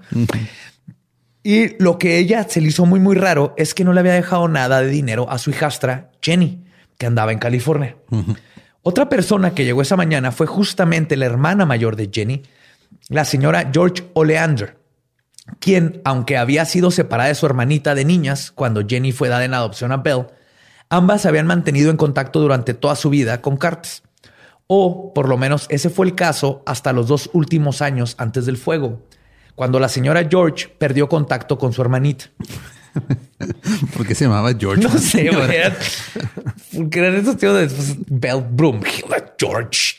Y 1.44 1.82
lo 1.82 1.98
que 1.98 2.18
ella 2.18 2.46
se 2.48 2.62
le 2.62 2.68
hizo 2.68 2.86
muy, 2.86 3.00
muy 3.00 3.16
raro 3.16 3.54
es 3.58 3.74
que 3.74 3.84
no 3.84 3.94
le 3.94 4.02
había 4.02 4.14
dejado 4.14 4.48
nada 4.48 4.82
de 4.82 4.90
dinero 4.90 5.30
a 5.30 5.38
su 5.38 5.50
hijastra 5.50 6.12
Jenny, 6.22 6.66
que 6.98 7.06
andaba 7.06 7.32
en 7.32 7.40
California. 7.40 7.96
Otra 8.82 9.10
persona 9.10 9.54
que 9.54 9.66
llegó 9.66 9.82
esa 9.82 9.96
mañana 9.96 10.32
fue 10.32 10.48
justamente 10.48 11.16
la 11.16 11.26
hermana 11.26 11.66
mayor 11.66 11.96
de 11.96 12.10
Jenny, 12.12 12.44
la 13.08 13.26
señora 13.26 13.70
George 13.74 14.04
Oleander, 14.14 14.78
quien, 15.60 16.02
aunque 16.04 16.38
había 16.38 16.66
sido 16.66 16.92
separada 16.92 17.30
de 17.30 17.36
su 17.36 17.46
hermanita 17.46 17.96
de 17.96 18.06
niñas 18.06 18.52
cuando 18.52 18.86
Jenny 18.88 19.12
fue 19.12 19.30
dada 19.30 19.46
en 19.46 19.54
adopción 19.54 19.92
a 19.92 19.98
Belle, 19.98 20.28
ambas 20.90 21.22
se 21.22 21.28
habían 21.28 21.48
mantenido 21.48 21.92
en 21.92 21.98
contacto 21.98 22.40
durante 22.40 22.74
toda 22.74 22.96
su 22.96 23.10
vida 23.10 23.42
con 23.42 23.58
cartas. 23.58 24.04
O 24.68 25.14
por 25.14 25.28
lo 25.28 25.38
menos 25.38 25.66
ese 25.70 25.90
fue 25.90 26.06
el 26.06 26.16
caso 26.16 26.62
hasta 26.66 26.94
los 26.94 27.08
dos 27.08 27.30
últimos 27.34 27.82
años 27.82 28.16
antes 28.20 28.46
del 28.46 28.58
fuego, 28.58 29.02
cuando 29.56 29.80
la 29.80 29.90
señora 29.90 30.28
George 30.30 30.68
perdió 30.78 31.10
contacto 31.10 31.58
con 31.58 31.74
su 31.74 31.82
hermanita. 31.82 32.26
¿Por 33.96 34.06
qué 34.06 34.14
se 34.16 34.26
llamaba 34.26 34.52
George? 34.58 34.84
No 34.84 34.90
sé, 34.98 35.30
güey. 35.30 35.56
era- 35.56 35.76
Porque 36.76 37.00
eran 37.00 37.16
esos 37.16 37.38
tíos 37.38 37.58
de 37.60 37.68
pues, 37.68 37.96
Belle 38.08 38.46
Broom, 38.52 38.82
George. 39.40 39.98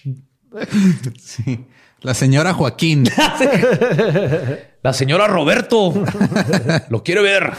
Sí. 1.21 1.67
La 2.03 2.15
señora 2.15 2.53
Joaquín. 2.55 3.05
La 4.83 4.93
señora 4.95 5.27
Roberto 5.27 5.93
lo 6.89 7.03
quiere 7.05 7.21
ver. 7.23 7.53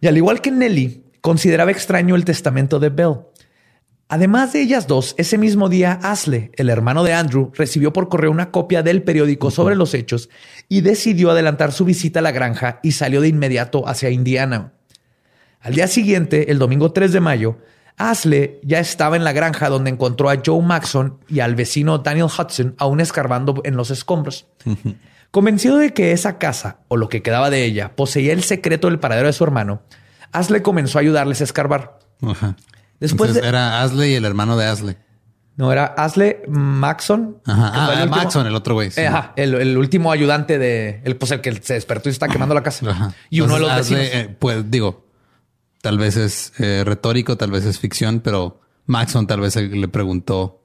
Y 0.00 0.06
al 0.06 0.16
igual 0.16 0.40
que 0.40 0.50
Nelly, 0.52 1.02
consideraba 1.20 1.70
extraño 1.70 2.16
el 2.16 2.24
testamento 2.24 2.78
de 2.78 2.90
Belle. 2.90 3.20
Además 4.10 4.54
de 4.54 4.62
ellas 4.62 4.86
dos, 4.86 5.14
ese 5.18 5.36
mismo 5.36 5.68
día, 5.68 5.98
Asle, 6.02 6.50
el 6.56 6.70
hermano 6.70 7.04
de 7.04 7.12
Andrew, 7.12 7.52
recibió 7.54 7.92
por 7.92 8.08
correo 8.08 8.30
una 8.30 8.50
copia 8.50 8.82
del 8.82 9.02
periódico 9.02 9.50
sobre 9.50 9.76
los 9.76 9.92
hechos 9.92 10.30
y 10.66 10.80
decidió 10.80 11.30
adelantar 11.30 11.72
su 11.72 11.84
visita 11.84 12.20
a 12.20 12.22
la 12.22 12.32
granja 12.32 12.80
y 12.82 12.92
salió 12.92 13.20
de 13.20 13.28
inmediato 13.28 13.86
hacia 13.86 14.08
Indiana. 14.08 14.72
Al 15.60 15.74
día 15.74 15.88
siguiente, 15.88 16.50
el 16.50 16.58
domingo 16.58 16.92
3 16.92 17.12
de 17.12 17.20
mayo, 17.20 17.58
Asle 17.98 18.60
ya 18.62 18.78
estaba 18.78 19.16
en 19.16 19.24
la 19.24 19.32
granja 19.32 19.68
donde 19.68 19.90
encontró 19.90 20.30
a 20.30 20.40
Joe 20.44 20.62
Maxon 20.62 21.18
y 21.28 21.40
al 21.40 21.56
vecino 21.56 21.98
Daniel 21.98 22.26
Hudson 22.26 22.76
aún 22.78 23.00
escarbando 23.00 23.60
en 23.64 23.76
los 23.76 23.90
escombros. 23.90 24.46
Convencido 25.30 25.76
de 25.76 25.92
que 25.92 26.12
esa 26.12 26.38
casa, 26.38 26.78
o 26.88 26.96
lo 26.96 27.10
que 27.10 27.22
quedaba 27.22 27.50
de 27.50 27.64
ella, 27.64 27.94
poseía 27.94 28.32
el 28.32 28.44
secreto 28.44 28.88
del 28.88 29.00
paradero 29.00 29.26
de 29.26 29.34
su 29.34 29.44
hermano, 29.44 29.82
Asle 30.32 30.62
comenzó 30.62 30.98
a 30.98 31.00
ayudarles 31.00 31.40
a 31.40 31.44
escarbar. 31.44 31.98
Ajá. 32.22 32.56
Después 33.00 33.30
Entonces 33.30 33.42
de- 33.42 33.48
era 33.48 33.82
Asley 33.82 34.12
y 34.12 34.14
el 34.14 34.24
hermano 34.24 34.56
de 34.56 34.66
Asley. 34.66 34.96
No, 35.56 35.72
era 35.72 35.86
Asle 35.86 36.42
Maxon. 36.48 37.40
Ajá. 37.44 37.68
el 37.68 37.74
Ah, 37.74 38.02
último- 38.04 38.16
Maxon, 38.16 38.46
el 38.46 38.54
otro 38.54 38.74
güey. 38.74 38.90
sí. 38.90 39.00
Ajá, 39.02 39.32
el, 39.36 39.54
el 39.54 39.76
último 39.76 40.12
ayudante 40.12 40.58
de... 40.58 41.00
El, 41.04 41.16
pues 41.16 41.32
el 41.32 41.40
que 41.40 41.52
se 41.62 41.74
despertó 41.74 42.08
y 42.08 42.12
está 42.12 42.28
quemando 42.28 42.54
la 42.54 42.62
casa. 42.62 42.88
Ajá. 42.90 43.12
Y 43.30 43.40
uno 43.40 43.54
de 43.54 43.60
los 43.60 43.70
Entonces, 43.70 43.98
vecinos. 43.98 44.14
Asley, 44.14 44.32
eh, 44.32 44.36
pues 44.38 44.70
digo, 44.70 45.06
tal 45.82 45.98
vez 45.98 46.16
es 46.16 46.52
eh, 46.58 46.82
retórico, 46.86 47.36
tal 47.36 47.50
vez 47.50 47.64
es 47.64 47.78
ficción, 47.80 48.20
pero 48.20 48.60
Maxon 48.86 49.26
tal 49.26 49.40
vez 49.40 49.56
le 49.56 49.88
preguntó, 49.88 50.62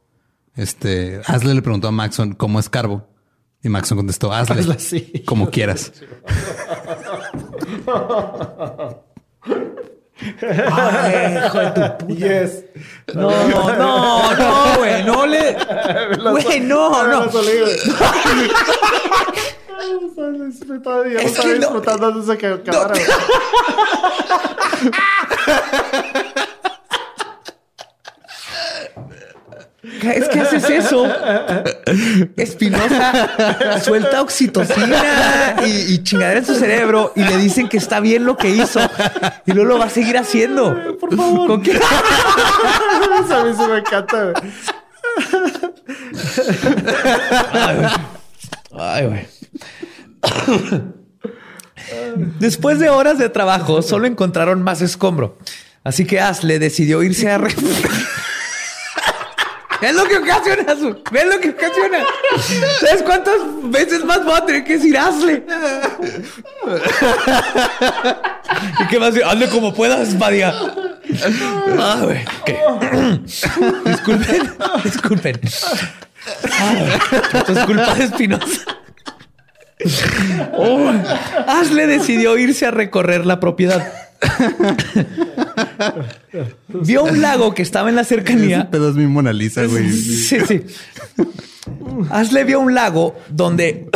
este, 0.55 1.21
Asley 1.25 1.55
le 1.55 1.61
preguntó 1.63 1.87
a 1.87 1.91
Maxon 1.91 2.33
cómo 2.33 2.59
es 2.59 2.69
Carbo. 2.69 3.07
Y 3.63 3.69
Maxon 3.69 3.97
contestó, 3.97 4.31
hazle, 4.33 5.23
como 5.25 5.49
quieras. 5.49 5.93
Ay, 10.71 11.37
hijo 11.45 11.59
de 11.59 11.67
tu 11.71 11.97
puta. 11.97 12.13
Yes. 12.15 12.63
No, 13.13 13.29
no, 13.47 14.33
no, 14.35 14.77
güey. 14.77 15.03
No 15.03 15.25
le... 15.25 15.57
Güey, 16.31 16.59
no, 16.61 17.07
no. 17.07 17.29
Todavía 20.83 21.19
Es 21.19 21.25
estaba 21.31 21.47
no- 21.49 21.53
disfrutando 21.55 22.07
de. 22.93 23.01
Es 29.83 30.29
que 30.29 30.39
haces 30.39 30.69
eso. 30.69 31.05
Espinosa 32.37 33.79
suelta 33.81 34.21
oxitocina 34.21 35.57
y, 35.65 35.93
y 35.93 36.03
chingadera 36.03 36.39
en 36.39 36.45
su 36.45 36.55
cerebro 36.55 37.11
y 37.17 37.23
le 37.23 37.35
dicen 37.37 37.67
que 37.67 37.77
está 37.77 37.99
bien 37.99 38.23
lo 38.23 38.37
que 38.37 38.49
hizo 38.49 38.79
y 39.45 39.51
luego 39.51 39.69
lo 39.69 39.79
va 39.79 39.85
a 39.85 39.89
seguir 39.89 40.17
haciendo. 40.17 40.97
Por 40.99 41.15
favor. 41.15 41.47
¿Con 41.47 41.61
qué? 41.61 41.73
A 43.33 43.43
mí 43.43 43.53
sí 43.57 43.63
me 43.69 43.77
encanta. 43.79 44.33
güey. 47.73 47.91
Ay, 48.77 49.05
güey. 49.05 49.27
Después 52.39 52.79
de 52.79 52.89
horas 52.89 53.17
de 53.17 53.27
trabajo, 53.27 53.81
solo 53.81 54.07
encontraron 54.07 54.63
más 54.63 54.81
escombro. 54.81 55.37
Así 55.83 56.05
que 56.05 56.21
Asle 56.21 56.59
decidió 56.59 57.03
irse 57.03 57.29
a... 57.29 57.41
Es 59.83 59.93
lo 59.95 60.05
que 60.05 60.17
ocasiona, 60.17 60.75
su- 60.75 60.97
es 61.13 61.25
lo 61.25 61.39
que 61.39 61.49
ocasiona. 61.49 61.99
¿Sabes 62.79 63.03
cuántas 63.03 63.35
veces 63.63 64.03
más 64.05 64.23
voy 64.23 64.33
a 64.35 64.45
tener 64.45 64.63
que 64.63 64.73
decir 64.73 64.97
Asle? 64.97 65.43
¿Y 68.79 68.87
qué 68.87 68.99
más? 68.99 69.13
Hazle 69.25 69.49
como 69.49 69.73
puedas, 69.73 70.17
Badia. 70.17 70.53
Ah, 71.79 71.99
güey. 72.03 72.23
ok. 72.41 72.49
disculpen, 73.85 74.53
disculpen. 74.83 75.41
Ah, 76.51 76.73
esto 77.33 77.51
es 77.53 77.59
culpa 77.65 77.93
de 77.95 78.03
Espinosa. 78.05 78.45
Oh, 80.53 80.93
Asle 81.45 81.87
decidió 81.87 82.37
irse 82.37 82.65
a 82.65 82.71
recorrer 82.71 83.25
la 83.25 83.41
propiedad. 83.41 83.85
Vio 86.67 87.03
un 87.03 87.21
lago 87.21 87.53
que 87.53 87.61
estaba 87.61 87.89
en 87.89 87.95
la 87.95 88.03
cercanía. 88.03 88.69
es 88.71 88.95
mi 88.95 89.07
Mona 89.07 89.33
Lisa, 89.33 89.65
güey. 89.65 89.91
Sí, 89.91 90.39
sí. 90.47 90.63
Asle 92.09 92.43
vio 92.43 92.59
un 92.59 92.73
lago 92.73 93.15
donde 93.29 93.89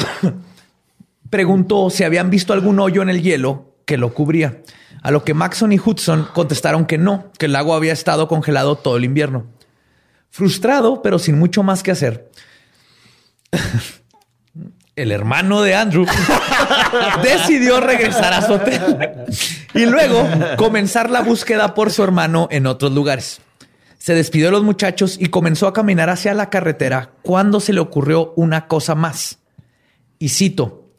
preguntó 1.29 1.89
si 1.89 2.03
habían 2.03 2.29
visto 2.29 2.53
algún 2.53 2.79
hoyo 2.79 3.01
en 3.01 3.09
el 3.09 3.21
hielo 3.21 3.75
que 3.85 3.97
lo 3.97 4.13
cubría. 4.13 4.61
A 5.01 5.11
lo 5.11 5.23
que 5.23 5.33
Maxon 5.33 5.71
y 5.71 5.79
Hudson 5.79 6.27
contestaron 6.33 6.85
que 6.85 6.97
no, 6.97 7.31
que 7.37 7.45
el 7.45 7.53
lago 7.53 7.73
había 7.73 7.93
estado 7.93 8.27
congelado 8.27 8.75
todo 8.75 8.97
el 8.97 9.05
invierno. 9.05 9.45
Frustrado, 10.29 11.01
pero 11.01 11.19
sin 11.19 11.39
mucho 11.39 11.63
más 11.63 11.83
que 11.83 11.91
hacer, 11.91 12.29
el 14.97 15.11
hermano 15.11 15.61
de 15.61 15.75
Andrew 15.75 16.05
decidió 17.23 17.79
regresar 17.79 18.33
a 18.33 18.41
su 18.41 18.53
hotel 18.53 18.81
y 19.73 19.85
luego 19.85 20.27
comenzar 20.57 21.09
la 21.09 21.21
búsqueda 21.21 21.73
por 21.75 21.91
su 21.91 22.03
hermano 22.03 22.47
en 22.51 22.65
otros 22.65 22.91
lugares. 22.91 23.39
Se 23.99 24.15
despidió 24.15 24.47
de 24.47 24.53
los 24.53 24.63
muchachos 24.63 25.17
y 25.19 25.27
comenzó 25.27 25.67
a 25.67 25.73
caminar 25.73 26.09
hacia 26.09 26.33
la 26.33 26.49
carretera 26.49 27.11
cuando 27.21 27.59
se 27.59 27.73
le 27.73 27.79
ocurrió 27.79 28.33
una 28.35 28.67
cosa 28.67 28.95
más. 28.95 29.37
Y 30.17 30.29
cito, 30.29 30.89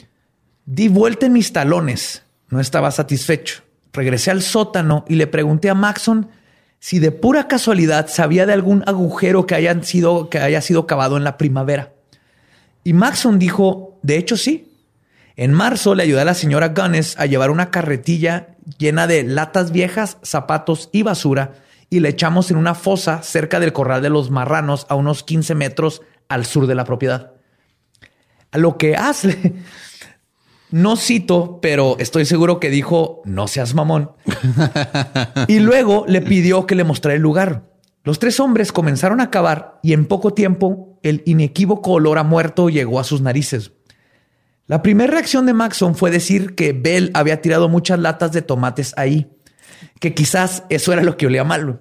di 0.65 0.89
vuelta 0.89 1.27
en 1.27 1.33
mis 1.33 1.53
talones. 1.53 2.23
No 2.51 2.61
estaba 2.61 2.91
satisfecho. 2.93 3.63
Regresé 3.93 4.31
al 4.31 4.43
sótano 4.43 5.05
y 5.09 5.17
le 5.17 5.27
pregunté 5.27 5.71
a 5.71 5.75
Maxon 5.75 6.31
si 6.79 7.01
de 7.01 7.11
pura 7.11 7.49
casualidad 7.49 8.07
sabía 8.09 8.47
de 8.47 8.53
algún 8.53 8.85
agujero 8.87 9.47
que, 9.47 9.57
hayan 9.57 9.83
sido, 9.83 10.31
que 10.31 10.39
haya 10.39 10.61
sido 10.61 10.87
cavado 10.87 11.17
en 11.17 11.25
la 11.25 11.37
primavera. 11.37 11.93
Y 12.85 12.93
Maxon 12.93 13.39
dijo, 13.39 13.88
de 14.03 14.17
hecho 14.17 14.37
sí. 14.37 14.73
En 15.37 15.53
marzo 15.53 15.95
le 15.95 16.03
ayudé 16.03 16.23
a 16.23 16.25
la 16.25 16.35
señora 16.35 16.69
Gunness 16.69 17.19
a 17.19 17.27
llevar 17.27 17.51
una 17.51 17.71
carretilla 17.71 18.57
llena 18.79 19.07
de 19.07 19.23
latas 19.23 19.71
viejas, 19.71 20.19
zapatos 20.23 20.91
y 20.93 21.03
basura 21.03 21.53
y 21.91 22.01
le 22.01 22.09
echamos 22.09 22.51
en 22.51 22.57
una 22.57 22.75
fosa 22.75 23.23
cerca 23.23 23.61
del 23.61 23.73
corral 23.73 24.03
de 24.03 24.11
los 24.11 24.31
marranos 24.31 24.87
a 24.89 24.95
unos 24.95 25.23
15 25.23 25.55
metros 25.55 26.03
al 26.29 26.45
sur 26.45 26.67
de 26.67 26.75
la 26.75 26.85
propiedad. 26.85 27.33
A 28.51 28.59
lo 28.59 28.77
que 28.77 28.97
Asle, 28.97 29.55
no 30.71 30.97
cito, 30.97 31.61
pero 31.63 31.97
estoy 31.99 32.27
seguro 32.27 32.61
que 32.61 32.71
dijo, 32.71 33.23
no 33.25 33.49
seas 33.49 33.75
mamón. 33.75 34.13
y 35.49 35.61
luego 35.61 36.05
le 36.07 36.21
pidió 36.21 36.67
que 36.67 36.75
le 36.75 36.85
mostrara 36.85 37.17
el 37.17 37.23
lugar. 37.23 37.65
Los 38.05 38.19
tres 38.19 38.41
hombres 38.41 38.73
comenzaron 38.73 39.21
a 39.21 39.31
cavar 39.31 39.81
y 39.83 39.93
en 39.93 40.07
poco 40.07 40.33
tiempo 40.33 40.99
el 41.03 41.23
inequívoco 41.27 41.93
olor 41.93 42.19
a 42.19 42.23
muerto 42.23 42.69
llegó 42.69 43.01
a 43.01 43.05
sus 43.05 43.21
narices. 43.21 43.73
La 44.69 44.83
primera 44.83 45.11
reacción 45.13 45.47
de 45.47 45.55
Maxon 45.55 45.95
fue 45.95 46.11
decir 46.11 46.55
que 46.55 46.73
Bell 46.73 47.11
había 47.15 47.41
tirado 47.41 47.69
muchas 47.69 47.99
latas 47.99 48.33
de 48.33 48.43
tomates 48.43 48.93
ahí, 48.97 49.27
que 49.99 50.15
quizás 50.15 50.63
eso 50.69 50.93
era 50.93 51.03
lo 51.03 51.17
que 51.17 51.27
olía 51.27 51.43
mal. 51.43 51.81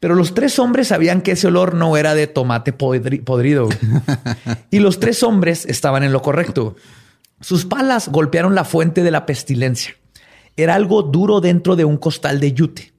Pero 0.00 0.14
los 0.14 0.34
tres 0.34 0.58
hombres 0.58 0.88
sabían 0.88 1.22
que 1.22 1.32
ese 1.32 1.46
olor 1.48 1.74
no 1.74 1.96
era 1.96 2.14
de 2.14 2.26
tomate 2.26 2.76
podri- 2.76 3.24
podrido. 3.24 3.68
y 4.70 4.78
los 4.80 5.00
tres 5.00 5.22
hombres 5.22 5.64
estaban 5.66 6.02
en 6.04 6.12
lo 6.12 6.22
correcto. 6.22 6.76
Sus 7.40 7.64
palas 7.64 8.08
golpearon 8.08 8.54
la 8.54 8.64
fuente 8.64 9.02
de 9.02 9.10
la 9.10 9.24
pestilencia. 9.26 9.94
Era 10.56 10.74
algo 10.74 11.02
duro 11.02 11.40
dentro 11.40 11.74
de 11.74 11.84
un 11.86 11.96
costal 11.96 12.38
de 12.38 12.52
yute. 12.52 12.92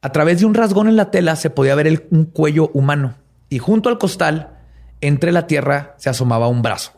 A 0.00 0.12
través 0.12 0.40
de 0.40 0.46
un 0.46 0.54
rasgón 0.54 0.88
en 0.88 0.96
la 0.96 1.10
tela 1.10 1.36
se 1.36 1.50
podía 1.50 1.74
ver 1.74 1.86
el- 1.86 2.06
un 2.10 2.24
cuello 2.24 2.70
humano 2.72 3.16
y 3.50 3.58
junto 3.58 3.88
al 3.90 3.98
costal, 3.98 4.58
entre 5.02 5.30
la 5.32 5.46
tierra, 5.46 5.94
se 5.98 6.08
asomaba 6.08 6.48
un 6.48 6.62
brazo. 6.62 6.92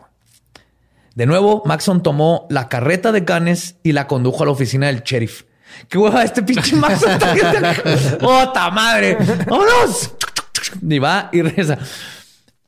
De 1.19 1.27
nuevo, 1.27 1.65
Maxon 1.67 2.01
tomó 2.05 2.47
la 2.49 2.69
carreta 2.69 3.11
de 3.11 3.23
Ganes 3.23 3.75
y 3.83 3.91
la 3.91 4.07
condujo 4.07 4.45
a 4.45 4.47
la 4.47 4.53
oficina 4.53 4.87
del 4.87 5.03
sheriff. 5.03 5.43
¡Qué 5.89 5.99
hueva 5.99 6.23
este 6.23 6.45
pinche 6.45 6.77
Maxon! 6.77 7.11
¡Ota 8.23 8.71
madre! 8.71 9.19
¡Vámonos! 9.49 10.13
Y 10.81 10.99
va 11.01 11.29
y 11.33 11.43
regresa. 11.43 11.77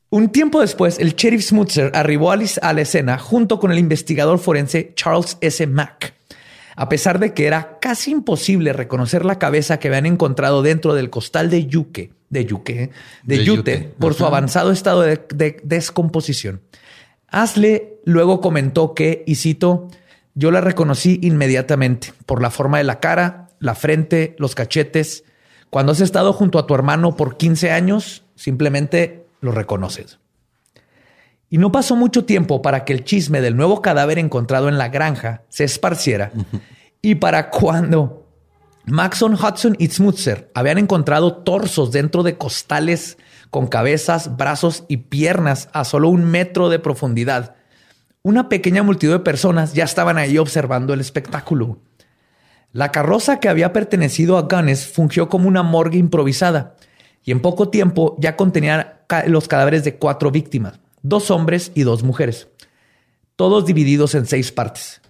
Un 0.08 0.30
tiempo 0.30 0.60
después, 0.62 0.98
el 0.98 1.14
sheriff 1.14 1.44
Smutzer 1.46 1.92
arribó 1.94 2.32
a 2.32 2.36
la 2.72 2.80
escena 2.80 3.18
junto 3.18 3.60
con 3.60 3.70
el 3.70 3.78
investigador 3.78 4.40
forense 4.40 4.94
Charles 4.96 5.38
S. 5.40 5.64
Mack. 5.68 6.14
A 6.74 6.88
pesar 6.88 7.20
de 7.20 7.32
que 7.32 7.46
era 7.46 7.78
casi 7.80 8.10
imposible 8.10 8.72
reconocer 8.72 9.24
la 9.24 9.38
cabeza 9.38 9.78
que 9.78 9.86
habían 9.86 10.06
encontrado 10.06 10.62
dentro 10.62 10.94
del 10.94 11.08
costal 11.08 11.50
de 11.50 11.66
yuque, 11.66 12.14
de 12.30 12.46
yuque, 12.46 12.82
¿eh? 12.82 12.90
de, 13.22 13.36
De 13.36 13.44
yute, 13.44 13.78
yute. 13.78 13.94
por 14.00 14.14
su 14.14 14.26
avanzado 14.26 14.72
estado 14.72 15.02
de, 15.02 15.24
de 15.32 15.60
descomposición. 15.62 16.62
Asle 17.30 18.00
luego 18.04 18.40
comentó 18.40 18.94
que, 18.94 19.24
y 19.26 19.36
cito, 19.36 19.88
yo 20.34 20.50
la 20.50 20.60
reconocí 20.60 21.18
inmediatamente 21.22 22.12
por 22.26 22.42
la 22.42 22.50
forma 22.50 22.78
de 22.78 22.84
la 22.84 23.00
cara, 23.00 23.48
la 23.58 23.74
frente, 23.74 24.34
los 24.38 24.54
cachetes. 24.54 25.24
Cuando 25.70 25.92
has 25.92 26.00
estado 26.00 26.32
junto 26.32 26.58
a 26.58 26.66
tu 26.66 26.74
hermano 26.74 27.16
por 27.16 27.36
15 27.36 27.70
años, 27.70 28.24
simplemente 28.34 29.26
lo 29.40 29.52
reconoces. 29.52 30.18
Y 31.48 31.58
no 31.58 31.72
pasó 31.72 31.96
mucho 31.96 32.24
tiempo 32.24 32.62
para 32.62 32.84
que 32.84 32.92
el 32.92 33.04
chisme 33.04 33.40
del 33.40 33.56
nuevo 33.56 33.82
cadáver 33.82 34.18
encontrado 34.18 34.68
en 34.68 34.78
la 34.78 34.88
granja 34.88 35.42
se 35.48 35.64
esparciera. 35.64 36.30
Y 37.02 37.16
para 37.16 37.50
cuando 37.50 38.26
Maxon, 38.86 39.34
Hudson 39.34 39.76
y 39.78 39.88
Smutzer 39.88 40.50
habían 40.54 40.78
encontrado 40.78 41.38
torsos 41.38 41.92
dentro 41.92 42.22
de 42.22 42.36
costales 42.36 43.18
con 43.50 43.66
cabezas, 43.66 44.36
brazos 44.36 44.84
y 44.88 44.98
piernas 44.98 45.68
a 45.72 45.84
solo 45.84 46.08
un 46.08 46.24
metro 46.24 46.68
de 46.68 46.78
profundidad, 46.78 47.56
una 48.22 48.48
pequeña 48.48 48.82
multitud 48.82 49.12
de 49.12 49.18
personas 49.20 49.72
ya 49.72 49.84
estaban 49.84 50.18
ahí 50.18 50.38
observando 50.38 50.94
el 50.94 51.00
espectáculo. 51.00 51.78
La 52.72 52.92
carroza 52.92 53.40
que 53.40 53.48
había 53.48 53.72
pertenecido 53.72 54.38
a 54.38 54.42
Gunness 54.42 54.86
fungió 54.86 55.28
como 55.28 55.48
una 55.48 55.62
morgue 55.62 55.98
improvisada 55.98 56.76
y 57.24 57.32
en 57.32 57.40
poco 57.40 57.68
tiempo 57.68 58.16
ya 58.18 58.36
contenía 58.36 59.04
los 59.26 59.48
cadáveres 59.48 59.84
de 59.84 59.96
cuatro 59.96 60.30
víctimas, 60.30 60.78
dos 61.02 61.30
hombres 61.30 61.72
y 61.74 61.82
dos 61.82 62.04
mujeres, 62.04 62.48
todos 63.36 63.66
divididos 63.66 64.14
en 64.14 64.26
seis 64.26 64.52
partes. 64.52 65.00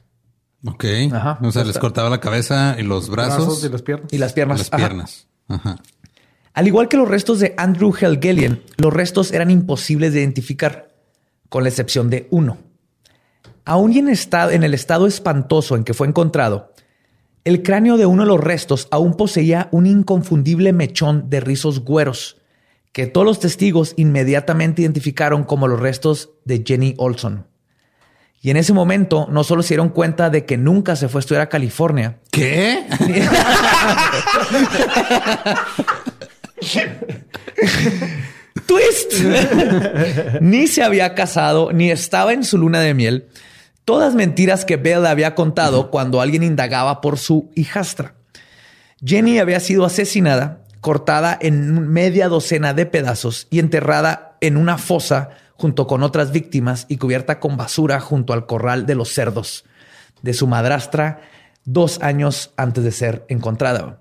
Ok. 0.67 0.85
Ajá. 1.13 1.39
o 1.43 1.53
sea, 1.53 1.65
les 1.65 1.79
cortaba 1.79 2.11
la 2.11 2.21
cabeza 2.21 2.77
y 2.79 2.83
los 2.83 3.09
brazos, 3.11 3.47
Brazos 3.47 3.65
y 3.65 3.69
las 3.69 3.83
piernas. 3.83 4.13
Y 4.13 4.19
las 4.19 4.33
piernas. 4.33 4.59
las 4.59 4.69
Ajá. 4.69 4.77
piernas. 4.77 5.29
Ajá. 5.49 5.77
Al 6.61 6.67
igual 6.67 6.89
que 6.89 6.99
los 6.99 7.09
restos 7.09 7.41
de 7.41 7.55
Andrew 7.57 7.91
Helgelien, 7.91 8.63
los 8.77 8.93
restos 8.93 9.33
eran 9.33 9.51
imposibles 9.51 10.13
de 10.13 10.21
identificar, 10.21 10.91
con 11.49 11.63
la 11.63 11.71
excepción 11.71 12.11
de 12.11 12.29
uno. 12.31 12.59
Aún 13.65 13.95
y 13.95 13.99
en, 13.99 14.11
estado, 14.11 14.51
en 14.51 14.63
el 14.63 14.75
estado 14.75 15.07
espantoso 15.07 15.75
en 15.75 15.85
que 15.85 15.95
fue 15.95 16.07
encontrado, 16.07 16.75
el 17.45 17.63
cráneo 17.63 17.97
de 17.97 18.05
uno 18.05 18.25
de 18.25 18.29
los 18.29 18.41
restos 18.41 18.89
aún 18.91 19.17
poseía 19.17 19.71
un 19.73 19.87
inconfundible 19.87 20.75
mechón 20.75 21.31
de 21.31 21.41
rizos 21.41 21.81
güeros, 21.81 22.37
que 22.93 23.07
todos 23.07 23.27
los 23.27 23.41
testigos 23.41 23.95
inmediatamente 23.97 24.83
identificaron 24.83 25.45
como 25.45 25.67
los 25.67 25.81
restos 25.81 26.29
de 26.45 26.63
Jenny 26.63 26.95
Olson. 26.99 27.47
Y 28.43 28.51
en 28.51 28.59
ese 28.59 28.75
momento 28.75 29.27
no 29.31 29.45
solo 29.45 29.63
se 29.63 29.69
dieron 29.69 29.89
cuenta 29.89 30.29
de 30.29 30.45
que 30.45 30.59
nunca 30.59 30.95
se 30.95 31.09
fue 31.09 31.19
a 31.19 31.21
estudiar 31.21 31.43
a 31.43 31.49
California, 31.49 32.21
¿Qué? 32.31 32.87
¡Twist! 38.67 39.13
ni 40.41 40.67
se 40.67 40.83
había 40.83 41.15
casado, 41.15 41.73
ni 41.73 41.91
estaba 41.91 42.33
en 42.33 42.45
su 42.45 42.59
luna 42.59 42.81
de 42.81 42.95
miel. 42.95 43.29
Todas 43.85 44.15
mentiras 44.15 44.65
que 44.65 44.77
Belle 44.77 45.09
había 45.09 45.35
contado 45.35 45.91
cuando 45.91 46.21
alguien 46.21 46.43
indagaba 46.43 47.01
por 47.01 47.19
su 47.19 47.51
hijastra. 47.55 48.15
Jenny 49.05 49.39
había 49.39 49.61
sido 49.61 49.85
asesinada, 49.85 50.65
cortada 50.81 51.39
en 51.41 51.89
media 51.89 52.29
docena 52.29 52.75
de 52.75 52.87
pedazos 52.87 53.47
y 53.51 53.59
enterrada 53.59 54.37
en 54.41 54.57
una 54.57 54.79
fosa 54.79 55.31
junto 55.55 55.87
con 55.87 56.03
otras 56.03 56.33
víctimas 56.33 56.87
y 56.89 56.97
cubierta 56.97 57.41
con 57.41 57.57
basura 57.57 58.01
junto 58.01 58.33
al 58.33 58.47
corral 58.47 58.87
de 58.87 58.95
los 58.95 59.13
cerdos 59.13 59.65
de 60.23 60.35
su 60.35 60.47
madrastra 60.47 61.21
dos 61.65 62.01
años 62.03 62.53
antes 62.57 62.85
de 62.85 62.93
ser 62.93 63.25
encontrada. 63.29 64.01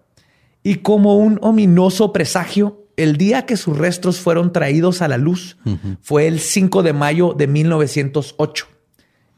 Y 0.63 0.75
como 0.75 1.17
un 1.17 1.39
ominoso 1.41 2.11
presagio, 2.11 2.85
el 2.97 3.17
día 3.17 3.45
que 3.45 3.55
sus 3.55 3.77
restos 3.77 4.19
fueron 4.19 4.51
traídos 4.51 5.01
a 5.01 5.07
la 5.07 5.17
luz 5.17 5.57
fue 6.01 6.27
el 6.27 6.39
5 6.39 6.83
de 6.83 6.93
mayo 6.93 7.33
de 7.33 7.47
1908, 7.47 8.67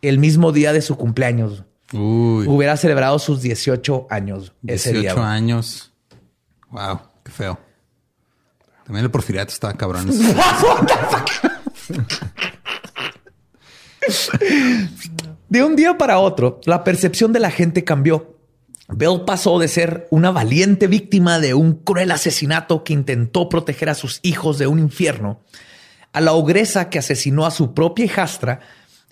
el 0.01 0.17
mismo 0.17 0.51
día 0.51 0.73
de 0.73 0.81
su 0.81 0.97
cumpleaños. 0.97 1.63
Uy. 1.93 2.47
Hubiera 2.47 2.75
celebrado 2.77 3.19
sus 3.19 3.41
18 3.41 4.07
años 4.09 4.53
ese 4.65 4.93
18 4.93 5.15
día. 5.15 5.31
años. 5.31 5.91
Wow, 6.69 7.01
qué 7.23 7.31
feo. 7.31 7.59
También 8.85 9.05
el 9.05 9.11
porfiriato 9.11 9.53
estaba 9.53 9.73
cabrón. 9.73 10.09
De 15.49 15.63
un 15.63 15.75
día 15.75 15.97
para 15.97 16.19
otro, 16.19 16.61
la 16.65 16.83
percepción 16.83 17.33
de 17.33 17.39
la 17.39 17.51
gente 17.51 17.83
cambió. 17.83 18.30
Bell 18.93 19.21
pasó 19.25 19.57
de 19.57 19.67
ser 19.67 20.07
una 20.11 20.31
valiente 20.31 20.87
víctima 20.87 21.39
de 21.39 21.53
un 21.53 21.73
cruel 21.75 22.11
asesinato 22.11 22.83
que 22.83 22.93
intentó 22.93 23.47
proteger 23.47 23.89
a 23.89 23.95
sus 23.95 24.19
hijos 24.21 24.57
de 24.57 24.67
un 24.67 24.79
infierno, 24.79 25.41
a 26.11 26.19
la 26.19 26.33
ogresa 26.33 26.89
que 26.89 26.99
asesinó 26.99 27.45
a 27.45 27.51
su 27.51 27.73
propia 27.73 28.05
hijastra 28.05 28.59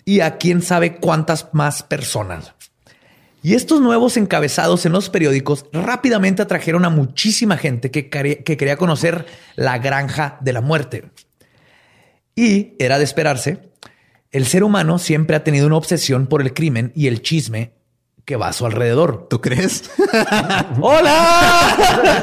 y 0.04 0.20
a 0.20 0.36
quién 0.36 0.60
sabe 0.60 0.96
cuántas 0.96 1.48
más 1.52 1.82
personas. 1.82 2.52
Y 3.42 3.54
estos 3.54 3.80
nuevos 3.80 4.18
encabezados 4.18 4.84
en 4.84 4.92
los 4.92 5.08
periódicos 5.08 5.64
rápidamente 5.72 6.42
atrajeron 6.42 6.84
a 6.84 6.90
muchísima 6.90 7.56
gente 7.56 7.90
que, 7.90 8.10
que 8.10 8.56
quería 8.56 8.76
conocer 8.76 9.24
la 9.56 9.78
granja 9.78 10.36
de 10.42 10.52
la 10.52 10.60
muerte. 10.60 11.10
Y 12.36 12.74
era 12.78 12.98
de 12.98 13.04
esperarse, 13.04 13.70
el 14.30 14.44
ser 14.46 14.62
humano 14.62 14.98
siempre 14.98 15.36
ha 15.36 15.44
tenido 15.44 15.66
una 15.66 15.76
obsesión 15.76 16.26
por 16.26 16.42
el 16.42 16.52
crimen 16.52 16.92
y 16.94 17.06
el 17.06 17.22
chisme 17.22 17.79
que 18.30 18.36
va 18.36 18.46
a 18.46 18.52
su 18.52 18.64
alrededor. 18.64 19.26
¿Tú 19.28 19.40
crees? 19.40 19.90
¡Hola! 20.80 22.22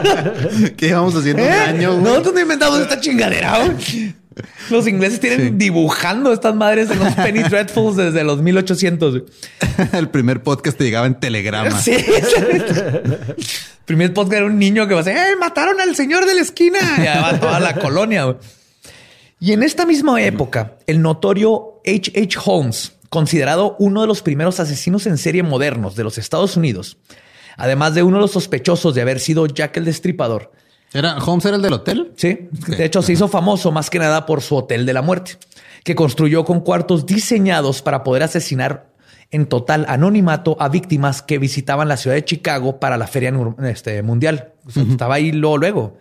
¿Qué 0.78 0.88
íbamos 0.88 1.14
haciendo 1.16 1.44
un 1.44 1.50
¿Eh? 1.50 1.52
año? 1.52 1.92
güey? 1.96 2.04
Nosotros 2.06 2.34
no 2.34 2.40
inventamos 2.40 2.80
esta 2.80 2.98
chingadera. 3.02 3.58
güey. 3.66 4.16
Los 4.70 4.88
ingleses 4.88 5.20
tienen 5.20 5.40
Sí. 5.50 5.54
dibujando 5.58 6.32
estas 6.32 6.56
madres 6.56 6.90
en 6.92 7.00
los 7.00 7.14
Penny 7.14 7.44
Dreadfuls 7.44 7.98
desde 7.98 8.24
los 8.24 8.42
1800. 8.42 9.12
güey. 9.20 9.26
el 9.92 10.08
primer 10.10 10.42
podcast 10.44 10.78
te 10.78 10.86
llegaba 10.86 11.08
en 11.08 11.20
telegrama. 11.20 11.78
Sí. 11.78 11.98
Primer 13.86 14.14
podcast 14.14 14.34
era 14.38 14.46
un 14.46 14.58
niño 14.58 14.88
que 14.88 14.94
va 14.94 15.02
a 15.02 15.04
decir, 15.04 15.20
¡eh! 15.20 15.36
Mataron 15.38 15.82
al 15.82 15.94
señor 15.94 16.26
de 16.26 16.36
la 16.36 16.42
esquina. 16.42 16.80
Y 17.00 17.02
va 17.22 17.38
toda 17.38 17.60
la 17.60 17.76
colonia. 17.76 18.38
Y 19.42 19.52
en 19.52 19.62
esta 19.62 19.86
misma 19.86 20.22
época, 20.22 20.78
el 20.88 21.02
notorio 21.02 21.82
H. 21.86 22.12
H. 22.16 22.38
Holmes, 22.46 22.94
considerado 23.10 23.76
uno 23.80 24.02
de 24.02 24.08
los 24.08 24.22
primeros 24.22 24.60
asesinos 24.60 25.06
en 25.08 25.18
serie 25.18 25.44
modernos 25.44 25.96
de 25.96 26.04
los 26.04 26.18
Estados 26.18 26.58
Unidos, 26.58 26.98
además 27.58 27.96
de 27.96 28.04
uno 28.04 28.18
de 28.18 28.22
los 28.22 28.32
sospechosos 28.32 28.96
de 28.96 29.02
haber 29.02 29.20
sido 29.20 29.46
Jack 29.46 29.78
el 29.78 29.86
Destripador, 29.86 30.52
¿Era 30.94 31.18
Holmes 31.18 31.46
era 31.46 31.58
el 31.58 31.62
del 31.62 31.74
hotel? 31.74 32.14
Sí, 32.16 32.48
de 32.52 32.86
hecho 32.86 33.02
se 33.02 33.14
hizo 33.14 33.28
famoso 33.28 33.72
más 33.72 33.90
que 33.90 34.00
nada 34.00 34.26
por 34.26 34.42
su 34.42 34.56
Hotel 34.56 34.86
de 34.86 34.94
la 34.94 35.02
Muerte, 35.02 35.34
que 35.84 35.96
construyó 35.96 36.46
con 36.46 36.62
cuartos 36.62 37.06
diseñados 37.06 37.82
para 37.82 38.04
poder 38.04 38.24
asesinar 38.24 38.90
en 39.30 39.48
total 39.48 39.86
anonimato 39.90 40.56
a 40.60 40.70
víctimas 40.70 41.22
que 41.22 41.38
visitaban 41.38 41.90
la 41.90 41.98
ciudad 41.98 42.16
de 42.16 42.24
Chicago 42.24 42.80
para 42.80 42.98
la 42.98 43.08
feria 43.08 43.34
este, 43.64 44.02
mundial. 44.02 44.54
O 44.66 44.72
sea, 44.72 44.84
Estaba 44.84 45.16
ahí 45.16 45.34
luego, 45.34 45.58
luego. 45.58 45.98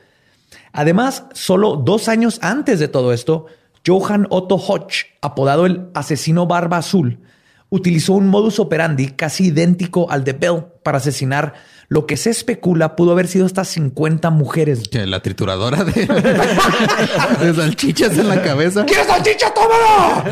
Además, 0.73 1.25
solo 1.33 1.77
dos 1.77 2.09
años 2.09 2.39
antes 2.41 2.79
de 2.79 2.87
todo 2.87 3.13
esto, 3.13 3.47
Johann 3.87 4.27
Otto 4.31 4.57
Hodge, 4.57 5.07
apodado 5.23 5.67
el 5.67 5.89
asesino 5.95 6.47
barba 6.47 6.79
azul, 6.79 7.21
utilizó 7.69 8.15
un 8.15 8.29
modus 8.29 8.59
operandi 8.59 9.11
casi 9.11 9.47
idéntico 9.47 10.11
al 10.11 10.25
de 10.25 10.33
Bell 10.33 10.65
para 10.83 10.99
asesinar 10.99 11.55
lo 11.89 12.07
que 12.07 12.17
se 12.17 12.31
especula 12.31 12.97
pudo 12.97 13.13
haber 13.13 13.29
sido 13.29 13.47
hasta 13.47 13.65
50 13.65 14.31
mujeres. 14.31 14.89
Que 14.89 15.07
la 15.07 15.21
trituradora 15.21 15.85
de, 15.85 15.93
de 17.41 17.55
salchichas 17.55 18.19
en 18.19 18.29
la 18.29 18.43
cabeza. 18.43 18.85
¿Quieres 18.85 19.07
salchicha? 19.07 19.53
¡Tómalo! 19.55 20.25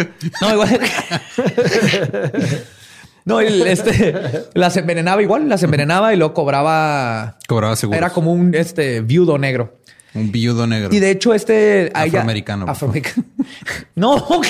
No, 0.40 0.52
igual. 0.52 0.80
No, 3.24 3.40
el, 3.40 3.66
este, 3.66 4.46
las 4.54 4.76
envenenaba 4.78 5.20
igual, 5.22 5.48
las 5.48 5.62
envenenaba 5.62 6.14
y 6.14 6.16
luego 6.16 6.32
cobraba. 6.32 7.36
Cobraba 7.46 7.76
seguro. 7.76 7.98
Era 7.98 8.10
como 8.10 8.32
un 8.32 8.54
este 8.54 9.02
viudo 9.02 9.36
negro. 9.36 9.78
Un 10.18 10.32
viudo 10.32 10.66
negro. 10.66 10.88
Y 10.92 10.98
de 10.98 11.10
hecho, 11.10 11.32
este 11.34 11.90
Afroamericano, 11.94 12.66
Afroamericano. 12.68 13.24
no. 13.94 14.16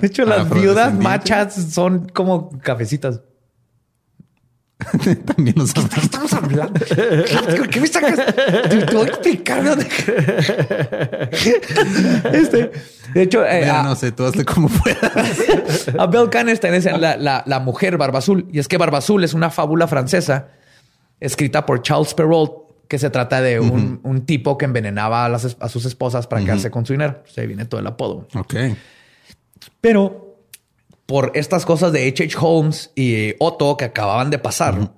de 0.00 0.06
hecho, 0.06 0.24
las 0.24 0.50
viudas 0.50 0.94
machas 0.94 1.54
son 1.54 2.08
como 2.08 2.50
cafecitas. 2.60 3.20
También 5.26 5.54
los 5.56 5.70
Estamos 5.70 6.32
hablando. 6.32 6.80
¿Por 7.56 7.68
qué 7.68 7.80
me 7.80 7.86
sacas? 7.86 8.34
Te 8.68 8.78
te 8.84 8.96
voy 8.96 9.06
a 9.06 9.08
explicar 9.08 9.64
dónde. 9.64 9.86
Este, 12.32 12.72
de 13.14 13.22
hecho, 13.22 13.44
eh, 13.44 13.60
Mira, 13.60 13.80
a, 13.80 13.82
no 13.84 13.94
sé, 13.94 14.12
tú 14.12 14.24
hazle 14.24 14.44
como 14.44 14.68
puedas. 14.68 15.88
a 15.98 16.06
Belle 16.06 16.28
Canestein 16.30 16.74
es 16.74 16.84
la, 16.84 17.16
la, 17.16 17.42
la 17.46 17.60
mujer 17.60 17.96
Barba 17.96 18.18
Azul. 18.18 18.48
Y 18.52 18.58
es 18.58 18.66
que 18.68 18.76
Barba 18.76 18.98
Azul 18.98 19.22
es 19.22 19.34
una 19.34 19.50
fábula 19.50 19.86
francesa 19.86 20.48
escrita 21.20 21.64
por 21.64 21.82
Charles 21.82 22.14
Perrault 22.14 22.52
que 22.92 22.98
se 22.98 23.08
trata 23.08 23.40
de 23.40 23.58
un, 23.58 24.00
un 24.02 24.26
tipo 24.26 24.58
que 24.58 24.66
envenenaba 24.66 25.24
a, 25.24 25.28
las 25.30 25.56
a 25.58 25.70
sus 25.70 25.86
esposas 25.86 26.26
para 26.26 26.44
quedarse 26.44 26.70
con 26.70 26.84
su 26.84 26.92
dinero. 26.92 27.22
Se 27.24 27.46
viene 27.46 27.64
todo 27.64 27.80
el 27.80 27.86
apodo. 27.86 28.28
ok. 28.34 28.54
Pero 29.80 30.36
por 31.06 31.32
estas 31.34 31.64
cosas 31.64 31.90
de 31.92 32.06
H.H. 32.06 32.36
Holmes 32.38 32.90
y 32.94 33.32
Otto 33.38 33.78
que 33.78 33.86
acababan 33.86 34.28
de 34.28 34.38
pasar, 34.38 34.92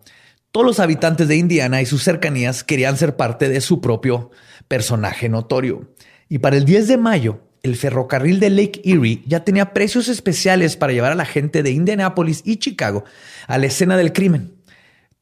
todos 0.50 0.66
los 0.66 0.80
habitantes 0.80 1.28
de 1.28 1.36
Indiana 1.36 1.82
y 1.82 1.86
sus 1.86 2.02
cercanías 2.02 2.64
querían 2.64 2.96
ser 2.96 3.14
parte 3.14 3.48
de 3.48 3.60
su 3.60 3.80
propio 3.80 4.32
personaje 4.66 5.28
notorio. 5.28 5.88
Y 6.28 6.38
para 6.38 6.56
el 6.56 6.64
10 6.64 6.88
de 6.88 6.96
mayo, 6.96 7.42
el 7.62 7.76
ferrocarril 7.76 8.40
de 8.40 8.50
Lake 8.50 8.82
Erie 8.84 9.22
ya 9.24 9.44
tenía 9.44 9.72
precios 9.72 10.08
especiales 10.08 10.76
para 10.76 10.92
llevar 10.92 11.12
a 11.12 11.14
la 11.14 11.26
gente 11.26 11.62
de 11.62 11.70
Indianapolis 11.70 12.42
y 12.44 12.56
Chicago 12.56 13.04
a 13.46 13.56
la 13.56 13.66
escena 13.66 13.96
del 13.96 14.12
crimen. 14.12 14.63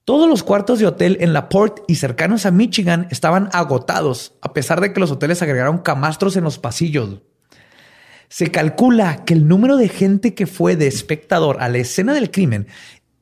Todos 0.05 0.29
los 0.29 0.43
cuartos 0.43 0.81
de 0.81 0.87
hotel 0.87 1.17
en 1.21 1.33
la 1.33 1.49
Port 1.49 1.85
y 1.87 1.95
cercanos 1.95 2.45
a 2.45 2.51
Michigan 2.51 3.07
estaban 3.13 3.49
agotados, 3.53 4.35
a 4.43 4.53
pesar 4.53 4.81
de 4.81 4.93
que 4.93 4.99
los 4.99 5.13
hoteles 5.13 5.43
agregaron 5.43 5.79
camastros 5.79 6.37
en 6.37 6.43
los 6.43 6.59
pasillos. 6.59 7.21
Se 8.29 8.51
calcula 8.51 9.25
que 9.25 9.35
el 9.35 9.47
número 9.47 9.77
de 9.77 9.89
gente 9.89 10.35
que 10.35 10.49
fue 10.49 10.75
de 10.75 10.89
espectador 10.89 11.63
a 11.63 11.69
la 11.69 11.79
escena 11.79 12.15
del 12.15 12.33
crimen 12.33 12.67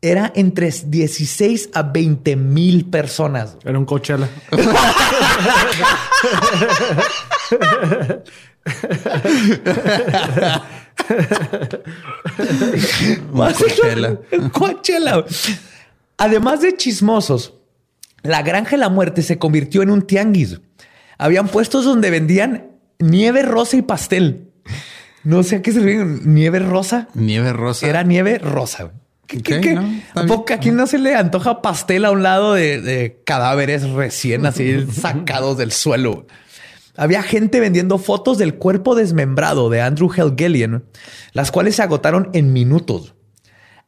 era 0.01 0.33
entre 0.35 0.71
16 0.71 1.69
a 1.75 1.83
20 1.83 2.37
mil 2.37 2.87
personas. 2.87 3.59
Era 3.63 3.79
un 3.79 3.85
Coachella. 3.85 4.31
Coachella. 13.35 14.19
Coachella. 14.51 15.27
Además 16.21 16.61
de 16.61 16.77
chismosos, 16.77 17.55
la 18.23 18.43
Granja 18.43 18.73
de 18.73 18.77
la 18.77 18.89
Muerte 18.91 19.23
se 19.23 19.39
convirtió 19.39 19.83
en 19.83 19.91
un 19.91 20.03
tianguis. 20.03 20.61
Habían 21.19 21.49
puestos 21.49 21.85
donde 21.85 22.11
vendían 22.11 22.73
nieve 22.99 23.43
rosa 23.43 23.77
y 23.79 23.83
pastel. 23.83 24.51
No 25.25 25.43
sé 25.43 25.57
a 25.57 25.63
qué 25.63 25.73
se 25.73 25.81
refieren. 25.81 26.21
Nieve 26.35 26.59
rosa. 26.59 27.09
Nieve 27.15 27.53
rosa. 27.53 27.87
Era 27.87 28.03
nieve 28.03 28.39
rosa. 28.39 28.93
¿Qué, 29.27 29.43
qué- 29.43 29.61
qué? 29.61 29.75
no, 29.75 29.83
está 29.83 30.21
¿A 30.23 30.27
poco 30.27 30.53
aquí 30.53 30.71
no 30.71 30.87
se 30.87 30.99
le 30.99 31.15
antoja 31.15 31.63
pastel 31.63 32.05
a 32.05 32.11
un 32.11 32.23
lado 32.23 32.55
de, 32.55 32.81
de 32.81 33.23
cadáveres 33.25 33.89
recién 33.91 34.45
así 34.45 34.87
sacados 34.93 35.57
del 35.57 35.73
suelo? 35.73 36.27
Había 36.97 37.23
gente 37.23 37.61
vendiendo 37.61 37.97
fotos 37.99 38.37
del 38.37 38.57
cuerpo 38.57 38.95
desmembrado 38.95 39.71
de 39.71 39.81
Andrew 39.81 40.11
Helgelian, 40.15 40.85
las 41.33 41.51
cuales 41.51 41.77
se 41.77 41.83
agotaron 41.83 42.29
en 42.35 42.53
minutos. 42.53 43.15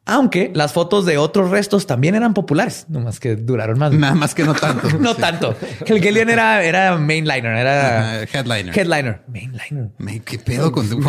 Aunque 0.05 0.51
las 0.53 0.73
fotos 0.73 1.05
de 1.05 1.17
otros 1.17 1.49
restos 1.49 1.87
también 1.87 2.13
eran 2.15 2.33
populares, 2.33 2.87
nomás 2.89 3.21
que 3.21 3.37
duraron 3.37 3.79
más. 3.79 3.93
Nada 3.93 4.15
más 4.15 4.35
que 4.35 4.43
no 4.43 4.53
tanto. 4.53 4.89
no 4.99 5.13
Sí. 5.13 5.21
tanto. 5.21 5.55
Helgelian 5.85 6.29
era, 6.29 6.61
era 6.61 6.97
mainliner, 6.97 7.45
era 7.55 8.23
headliner. 8.23 8.77
headliner. 8.77 9.21
Mainliner. 9.27 10.21
¿Qué 10.25 10.39
pedo 10.39 10.73
con 10.73 10.89
tu 10.89 10.99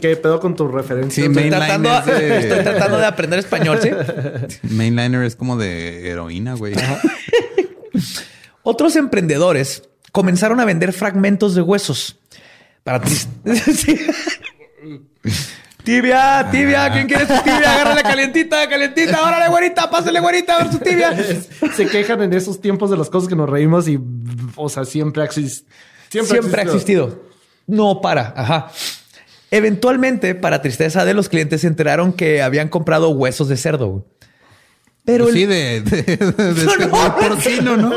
¿Qué 0.00 0.16
pedo 0.16 0.38
con 0.38 0.54
tu 0.54 0.68
referencia? 0.68 1.24
Sí, 1.24 1.28
Estoy 1.28 1.50
tratando, 1.50 2.00
de- 2.02 2.38
estoy 2.48 2.62
tratando 2.62 2.98
de 2.98 3.06
aprender 3.06 3.38
español, 3.40 3.80
¿sí? 3.82 3.90
Mainliner 4.72 5.24
es 5.24 5.34
como 5.34 5.56
de 5.56 6.08
heroína, 6.08 6.54
güey. 6.54 6.74
Otros 8.62 8.94
emprendedores 8.94 9.82
comenzaron 10.12 10.60
a 10.60 10.64
vender 10.64 10.92
fragmentos 10.92 11.56
de 11.56 11.62
huesos 11.62 12.20
para 12.84 13.04
Sí. 13.04 13.98
Tibia, 15.84 16.46
tibia, 16.50 16.90
¿quién 16.92 17.08
quiere 17.08 17.26
su 17.26 17.42
tibia? 17.42 17.72
Agárrale 17.74 18.02
calientita, 18.02 18.68
calientita, 18.68 19.20
órale, 19.26 19.48
güerita, 19.48 19.90
pásale, 19.90 20.20
güerita, 20.20 20.56
a 20.56 20.62
ver 20.64 20.72
su 20.72 20.78
tibia. 20.78 21.12
Se 21.76 21.86
quejan 21.86 22.22
en 22.22 22.32
esos 22.34 22.60
tiempos 22.60 22.88
de 22.90 22.96
las 22.96 23.10
cosas 23.10 23.28
que 23.28 23.34
nos 23.34 23.50
reímos 23.50 23.88
y, 23.88 23.98
o 24.54 24.68
sea, 24.68 24.84
siempre 24.84 25.22
ha 25.22 25.24
existido. 25.24 25.66
Siempre, 26.08 26.60
ha 26.60 26.64
existido. 26.64 27.22
No 27.66 28.00
para, 28.00 28.32
ajá. 28.36 28.70
Eventualmente, 29.50 30.34
para 30.34 30.62
tristeza 30.62 31.04
de 31.04 31.14
los 31.14 31.28
clientes, 31.28 31.62
se 31.62 31.66
enteraron 31.66 32.12
que 32.12 32.42
habían 32.42 32.68
comprado 32.68 33.10
huesos 33.10 33.48
de 33.48 33.56
cerdo. 33.56 34.06
Pero 35.04 35.26
el- 35.28 35.34
sí, 35.34 35.46
de, 35.46 35.80
de, 35.80 36.02
de, 36.02 36.16
de- 36.16 36.64
No, 36.64 36.76
de 36.76 36.86
no, 36.86 37.16
porcino, 37.16 37.76
¿no? 37.76 37.92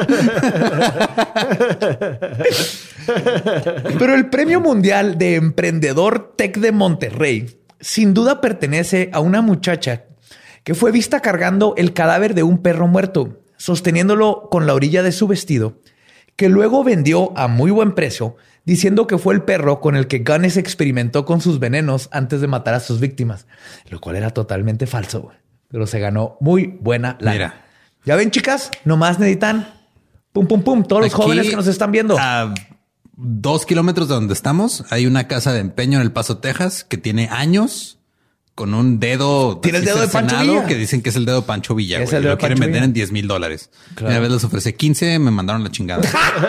Pero 4.00 4.16
el 4.16 4.30
Premio 4.30 4.60
Mundial 4.60 5.18
de 5.18 5.36
Emprendedor 5.36 6.34
Tech 6.36 6.58
de 6.58 6.72
Monterrey 6.72 7.60
sin 7.86 8.16
duda 8.16 8.42
pertenece 8.42 9.12
a 9.14 9.20
una 9.20 9.44
muchacha 9.44 10.06
que 10.64 10.74
fue 10.74 10.92
vista 10.92 11.22
cargando 11.22 11.76
el 11.78 11.94
cadáver 11.94 12.34
de 12.34 12.42
un 12.42 12.64
perro 12.64 12.88
muerto, 12.88 13.44
sosteniéndolo 13.58 14.48
con 14.50 14.66
la 14.66 14.74
orilla 14.74 15.04
de 15.04 15.12
su 15.12 15.28
vestido, 15.28 15.78
que 16.36 16.50
luego 16.50 16.84
vendió 16.84 17.38
a 17.38 17.48
muy 17.48 17.70
buen 17.70 17.94
precio, 17.94 18.38
diciendo 18.66 19.06
que 19.06 19.20
fue 19.20 19.36
el 19.36 19.44
perro 19.44 19.82
con 19.82 19.96
el 19.96 20.08
que 20.08 20.24
Gunness 20.26 20.58
experimentó 20.58 21.26
con 21.26 21.42
sus 21.42 21.60
venenos 21.60 22.10
antes 22.12 22.42
de 22.42 22.48
matar 22.48 22.74
a 22.74 22.80
sus 22.80 23.00
víctimas, 23.00 23.46
lo 23.92 24.02
cual 24.02 24.16
era 24.16 24.32
totalmente 24.32 24.88
falso, 24.88 25.30
pero 25.68 25.86
se 25.86 26.00
ganó 26.00 26.38
muy 26.40 26.80
buena 26.82 27.18
lana. 27.20 27.34
Mira. 27.34 27.66
Ya 28.04 28.16
ven, 28.16 28.32
chicas, 28.32 28.72
nomás 28.84 29.20
necesitan 29.20 29.76
pum, 30.34 30.48
pum, 30.48 30.64
pum, 30.64 30.84
todos 30.84 31.04
los 31.04 31.14
jóvenes 31.14 31.52
que 31.52 31.56
nos 31.56 31.68
están 31.68 31.92
viendo. 31.92 32.18
Dos 33.18 33.66
kilómetros 33.66 34.08
de 34.08 34.16
donde 34.16 34.34
estamos, 34.34 34.86
hay 34.90 35.06
una 35.06 35.28
casa 35.28 35.54
de 35.54 35.60
empeño 35.60 35.98
en 36.00 36.04
El 36.04 36.12
Paso, 36.12 36.38
Texas, 36.40 36.84
que 36.84 36.98
tiene 36.98 37.30
años 37.32 37.98
con 38.56 38.74
un 38.74 39.02
dedo. 39.02 39.58
Tiene 39.58 39.80
el 39.80 39.86
dedo 39.86 40.00
de 40.00 40.08
Pancho 40.08 40.40
Villa. 40.40 40.66
Que 40.66 40.76
dicen 40.76 41.02
que 41.02 41.10
es 41.10 41.18
el 41.18 41.26
dedo 41.26 41.42
de 41.42 41.48
Pancho 41.48 41.76
Villa. 41.76 42.00
Es 42.02 42.06
güey, 42.12 42.16
el 42.20 42.22
y 42.22 42.24
dedo 42.24 42.36
lo 42.36 42.38
quieren 42.38 42.58
Pancho 42.58 42.68
vender 42.68 42.82
Villa. 42.84 42.86
en 42.86 42.94
10 42.94 43.12
mil 43.12 43.28
dólares. 43.28 43.70
Claro. 43.96 44.12
Una 44.12 44.20
vez 44.22 44.32
les 44.32 44.44
ofrecí 44.46 44.72
15, 44.72 45.20
me 45.20 45.30
mandaron 45.30 45.62
la 45.62 45.72
chingada. 45.72 46.02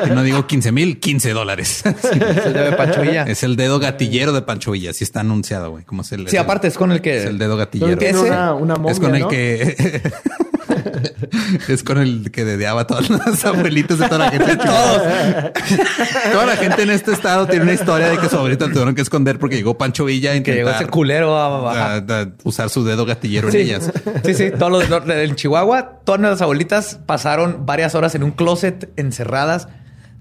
y 0.06 0.10
no 0.10 0.22
digo 0.22 0.46
15 0.46 0.70
mil, 0.70 1.00
15 1.00 1.32
dólares. 1.32 1.82
Es 1.96 2.04
el 2.46 2.52
dedo 2.52 2.64
de 2.70 2.72
Pancho 2.76 3.00
Villa. 3.02 3.24
es 3.24 3.42
el 3.42 3.56
dedo 3.56 3.80
gatillero 3.80 4.32
de 4.32 4.42
Pancho 4.42 4.70
Villa. 4.70 4.90
Así 4.90 5.02
está 5.02 5.20
anunciado, 5.20 5.72
güey. 5.72 5.84
¿Cómo 5.84 6.02
es 6.02 6.12
el? 6.12 6.28
Sí, 6.28 6.36
aparte 6.36 6.68
es 6.68 6.78
con 6.78 6.92
el 6.92 7.00
que 7.00 7.18
Es 7.18 7.24
el 7.24 7.38
dedo 7.38 7.56
gatillero. 7.56 8.00
Ese 8.00 8.16
una, 8.20 8.54
una 8.54 8.76
momia, 8.76 8.92
es 8.92 9.00
con 9.00 9.12
el 9.16 9.22
¿no? 9.22 9.28
que 9.28 10.00
es 11.68 11.82
con 11.82 11.98
el 11.98 12.30
que 12.30 12.44
dedeaba 12.44 12.82
a 12.82 12.86
todas 12.86 13.08
las 13.10 13.44
abuelitas 13.44 13.98
de 13.98 14.08
toda 14.08 14.18
la 14.26 14.30
gente. 14.30 14.56
Todos. 14.56 15.02
Toda 16.32 16.46
la 16.46 16.56
gente 16.56 16.82
en 16.82 16.90
este 16.90 17.12
estado 17.12 17.46
tiene 17.46 17.62
una 17.64 17.72
historia 17.72 18.08
de 18.08 18.18
que 18.18 18.28
su 18.28 18.36
abuelita 18.36 18.66
tuvieron 18.66 18.94
que 18.94 19.02
esconder 19.02 19.38
porque 19.38 19.56
llegó 19.56 19.76
Pancho 19.78 20.04
Villa 20.04 20.32
a 20.32 20.42
que 20.42 20.52
llegó 20.54 20.70
ese 20.70 20.86
culero 20.86 21.36
a 21.36 21.60
bajar. 21.60 22.04
a- 22.10 22.20
a 22.22 22.28
usar 22.44 22.68
su 22.70 22.84
dedo 22.84 23.04
gatillero 23.06 23.50
Sí, 23.50 23.58
en 23.58 23.62
ellas. 23.66 23.92
sí, 24.24 24.34
sí. 24.34 24.50
Todos 24.50 24.72
los, 24.72 24.88
los- 24.88 25.08
en 25.08 25.34
Chihuahua, 25.34 26.00
todas 26.04 26.20
las 26.20 26.42
abuelitas 26.42 26.98
pasaron 27.06 27.66
varias 27.66 27.94
horas 27.94 28.14
en 28.14 28.22
un 28.22 28.30
closet 28.32 28.90
encerradas. 28.96 29.68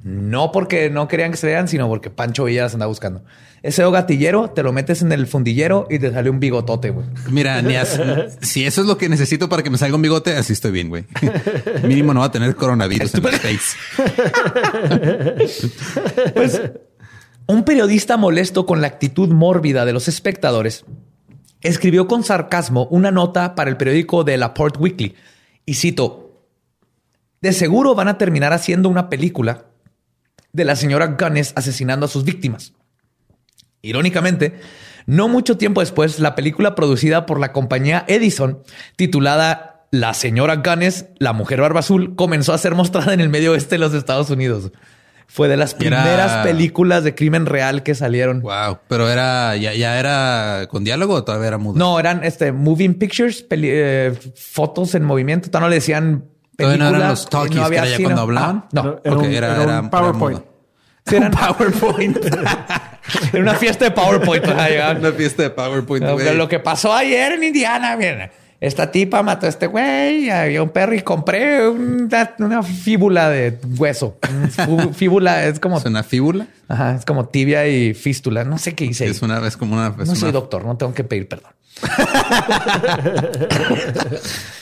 No 0.08 0.52
porque 0.52 0.92
no 0.92 1.08
querían 1.08 1.32
que 1.32 1.38
se 1.38 1.48
vean, 1.48 1.68
sino 1.68 1.88
porque 1.88 2.12
Pancho 2.12 2.44
Villa 2.44 2.62
las 2.62 2.74
andaba 2.76 2.90
buscando. 2.90 3.24
Ese 3.64 3.84
gatillero 3.90 4.52
te 4.52 4.62
lo 4.62 4.72
metes 4.72 5.02
en 5.02 5.12
el 5.12 5.26
fundillero 5.26 5.88
y 5.90 5.98
te 5.98 6.12
sale 6.12 6.30
un 6.30 6.40
bigotote, 6.40 6.92
güey. 6.92 7.08
Mira, 7.32 7.60
ni 7.64 7.76
as- 7.76 8.00
si 8.40 8.68
eso 8.68 8.82
es 8.82 8.88
lo 8.88 9.00
que 9.00 9.10
necesito 9.10 9.50
para 9.50 9.64
que 9.64 9.72
me 9.72 9.80
salga 9.80 9.96
un 9.96 10.04
bigote, 10.04 10.38
así 10.38 10.54
estoy 10.54 10.74
bien, 10.74 10.90
güey. 10.90 11.06
Mínimo 11.84 12.14
no 12.14 12.20
va 12.20 12.28
a 12.28 12.32
tener 12.32 12.56
coronavirus 12.56 13.16
en. 13.16 13.24
Pues 16.36 16.62
un 17.48 17.64
periodista 17.64 18.16
molesto 18.18 18.68
con 18.68 18.82
la 18.82 18.88
actitud 18.88 19.30
mórbida 19.30 19.86
de 19.86 19.94
los 19.94 20.08
espectadores 20.08 20.86
escribió 21.62 22.08
con 22.08 22.24
sarcasmo 22.24 22.86
una 22.92 23.10
nota 23.10 23.56
para 23.56 23.72
el 23.72 23.78
periódico 23.78 24.24
de 24.24 24.38
la 24.38 24.54
Port 24.54 24.78
Weekly 24.80 25.16
y 25.66 25.74
cito: 25.74 26.44
De 27.42 27.54
seguro 27.54 27.96
van 27.96 28.08
a 28.08 28.20
terminar 28.20 28.54
haciendo 28.54 28.88
una 28.90 29.10
película 29.10 29.66
de 30.56 30.66
la 30.66 30.76
señora 30.76 31.16
Gunness 31.20 31.54
asesinando 31.56 32.06
a 32.06 32.10
sus 32.10 32.24
víctimas. 32.24 32.74
Irónicamente, 33.82 34.56
no 35.06 35.28
mucho 35.28 35.58
tiempo 35.58 35.82
después, 35.82 36.20
la 36.20 36.34
película 36.36 36.74
producida 36.76 37.26
por 37.26 37.40
la 37.40 37.52
compañía 37.52 38.04
Edison, 38.08 38.62
titulada 38.96 39.88
La 39.92 40.14
señora 40.14 40.56
Gunness, 40.66 41.06
la 41.20 41.34
mujer 41.34 41.62
barba 41.62 41.82
azul, 41.82 42.16
comenzó 42.16 42.54
a 42.54 42.58
ser 42.58 42.74
mostrada 42.74 43.14
en 43.14 43.20
el 43.22 43.30
medio 43.30 43.52
oeste 43.52 43.76
de 43.76 43.80
los 43.80 43.94
Estados 43.94 44.30
Unidos. 44.30 44.72
Fue 45.28 45.48
de 45.48 45.58
las 45.58 45.72
era- 45.74 45.80
primeras 45.80 46.46
películas 46.46 47.04
de 47.04 47.16
crimen 47.16 47.46
real 47.48 47.84
que 47.84 47.96
salieron. 47.96 48.42
Wow, 48.42 48.80
pero 48.88 49.10
era 49.10 49.56
ya, 49.58 49.74
ya 49.74 50.00
era 50.00 50.68
con 50.70 50.84
diálogo 50.84 51.16
o 51.16 51.24
todavía 51.24 51.48
era 51.50 51.58
mudo. 51.58 51.78
No, 51.78 52.00
eran 52.00 52.24
este 52.24 52.52
moving 52.52 52.94
pictures, 52.94 53.42
peli- 53.42 53.70
eh, 53.72 54.14
fotos 54.36 54.94
en 54.96 55.04
movimiento. 55.04 55.50
Todavía 55.50 55.66
no 55.66 55.70
le 55.70 55.76
decían 55.76 56.26
Todavía 56.58 56.78
no 56.84 56.90
eran 56.98 57.10
los 57.10 57.30
talkies, 57.30 57.56
no 57.58 57.66
había 57.66 57.82
que 57.84 57.88
era 57.90 57.98
ya 57.98 58.04
cuando 58.04 58.22
hablaban. 58.22 58.64
Ah, 58.66 58.70
no, 58.72 59.00
Era 59.04 59.16
un- 59.18 59.26
era- 59.26 59.48
era 59.48 59.56
un 59.56 59.62
era- 59.64 59.74
era 59.80 59.90
PowerPoint. 59.90 60.42
Sí, 61.06 61.16
eran- 61.18 61.32
PowerPoint. 61.32 62.18
era 63.34 63.42
una 63.44 63.54
fiesta 63.56 63.86
de 63.86 63.92
PowerPoint. 63.92 64.46
Una 64.48 65.12
fiesta 65.12 65.44
de 65.44 65.50
PowerPoint. 65.52 66.06
Lo, 66.06 66.34
lo 66.34 66.48
que 66.50 66.60
pasó 66.60 66.92
ayer 66.94 67.34
en 67.34 67.44
Indiana, 67.44 67.96
miren. 67.96 68.32
Esta 68.66 68.90
tipa 68.90 69.22
mató 69.22 69.46
a 69.46 69.50
este 69.50 69.68
güey, 69.68 70.32
había 70.32 70.64
un 70.64 70.70
perro 70.70 70.96
y 70.96 71.04
compré 71.04 71.68
una, 71.70 72.34
una 72.40 72.64
fíbula 72.64 73.30
de 73.30 73.60
hueso. 73.78 74.18
Fíbula 74.96 75.46
es 75.46 75.60
como, 75.60 75.78
Es 75.78 75.86
una 75.86 76.02
fíbula. 76.02 76.48
ajá, 76.68 76.96
es 76.96 77.06
como 77.06 77.28
tibia 77.28 77.68
y 77.68 77.94
fístula. 77.94 78.44
No 78.44 78.58
sé 78.58 78.74
qué 78.74 78.86
hice. 78.86 79.04
ahí. 79.04 79.12
Es 79.12 79.22
una 79.22 79.40
vez 79.40 79.56
como 79.56 79.76
una. 79.76 79.96
es 80.02 80.08
No 80.08 80.16
soy 80.16 80.32
doctor, 80.32 80.66
no 80.66 80.76
tengo 80.78 80.96
que 80.96 81.04
pedir 81.04 81.28
perdón. 81.28 81.52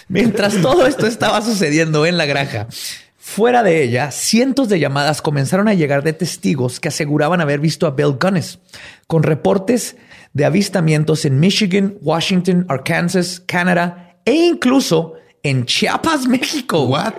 Mientras 0.10 0.62
todo 0.62 0.86
esto 0.86 1.08
estaba 1.08 1.42
sucediendo 1.42 2.06
en 2.06 2.18
la 2.18 2.26
granja, 2.26 2.68
fuera 3.18 3.64
de 3.64 3.84
ella, 3.84 4.12
cientos 4.12 4.68
de 4.68 4.82
llamadas 4.82 5.22
comenzaron 5.22 5.70
a 5.70 5.76
llegar 5.76 6.04
de 6.04 6.12
testigos 6.12 6.82
que 6.82 6.90
aseguraban 6.90 7.40
haber 7.40 7.62
visto 7.62 7.88
a 7.88 7.92
Bill 7.92 8.18
Gunness, 8.20 8.60
con 9.08 9.24
reportes 9.24 9.96
de 10.34 10.46
avistamientos 10.46 11.26
en 11.26 11.40
Michigan, 11.40 11.96
Washington, 12.02 12.66
Arkansas, 12.68 13.42
Canadá 13.46 14.18
e 14.26 14.34
incluso 14.34 15.14
en 15.44 15.66
Chiapas, 15.66 16.28
México. 16.28 16.84
What? 16.84 17.14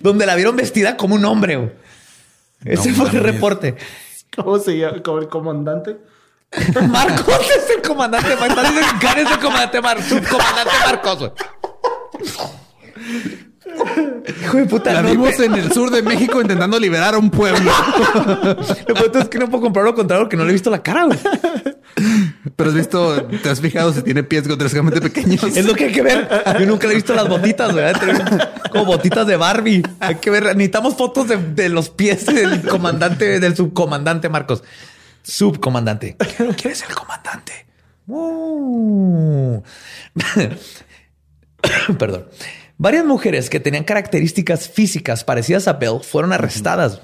Donde 0.00 0.26
la 0.26 0.34
vieron 0.36 0.56
vestida 0.56 0.96
como 0.96 1.16
un 1.16 1.24
hombre. 1.24 1.76
Ese 2.64 2.92
fue 2.92 3.08
el 3.10 3.20
reporte. 3.20 3.76
¿Cómo 4.34 4.58
se 4.58 4.78
llama? 4.78 5.02
¿Como 5.02 5.18
el 5.18 5.28
comandante? 5.28 5.96
Marcos 6.88 7.46
es 7.56 7.76
el 7.76 7.82
comandante 7.82 8.36
Marcos. 8.36 8.64
Es 9.16 9.30
el 9.30 9.38
comandante 9.38 9.80
Marcos. 9.80 10.04
Subcomandante 10.06 10.72
Marcos. 10.84 11.32
Hijo 14.42 14.56
de 14.56 14.66
puta. 14.66 14.92
La 14.92 15.02
vimos 15.02 15.38
en 15.40 15.54
el 15.54 15.72
sur 15.72 15.90
de 15.90 16.02
México 16.02 16.40
intentando 16.40 16.78
liberar 16.78 17.14
a 17.14 17.18
un 17.18 17.30
pueblo. 17.30 17.70
Lo 18.88 19.20
es 19.20 19.28
que 19.28 19.38
no 19.38 19.48
puedo 19.48 19.62
comprar 19.62 19.84
lo 19.84 19.94
contrario 19.94 20.28
que 20.28 20.36
no 20.36 20.44
le 20.44 20.50
he 20.50 20.52
visto 20.52 20.70
la 20.70 20.82
cara. 20.82 21.04
güey. 21.04 21.18
Pero 22.56 22.70
has 22.70 22.76
visto, 22.76 23.22
te 23.24 23.50
has 23.50 23.60
fijado 23.60 23.92
si 23.92 24.02
tiene 24.02 24.22
pies 24.22 24.46
grotescamente 24.46 25.00
pequeños. 25.00 25.42
Es 25.44 25.66
lo 25.66 25.74
que 25.74 25.84
hay 25.86 25.92
que 25.92 26.02
ver. 26.02 26.28
Yo 26.58 26.66
nunca 26.66 26.86
le 26.86 26.94
he 26.94 26.96
visto 26.96 27.14
las 27.14 27.28
botitas, 27.28 27.72
güey. 27.72 27.92
Como 28.72 28.86
botitas 28.86 29.26
de 29.26 29.36
Barbie. 29.36 29.82
Hay 30.00 30.14
que 30.16 30.30
ver. 30.30 30.44
Necesitamos 30.44 30.96
fotos 30.96 31.26
de, 31.28 31.68
los 31.68 31.90
pies 31.90 32.24
del 32.26 32.62
comandante, 32.62 33.40
del 33.40 33.56
subcomandante 33.56 34.28
Marcos. 34.30 34.62
Subcomandante. 35.22 36.16
¿Quién 36.56 36.72
es 36.72 36.82
el 36.82 36.94
comandante? 36.94 37.66
Uh. 38.06 39.62
Perdón. 41.98 42.26
Varias 42.78 43.04
mujeres 43.04 43.50
que 43.50 43.60
tenían 43.60 43.84
características 43.84 44.70
físicas 44.70 45.24
parecidas 45.24 45.68
a 45.68 45.74
Bell 45.74 46.00
fueron 46.02 46.32
arrestadas 46.32 47.02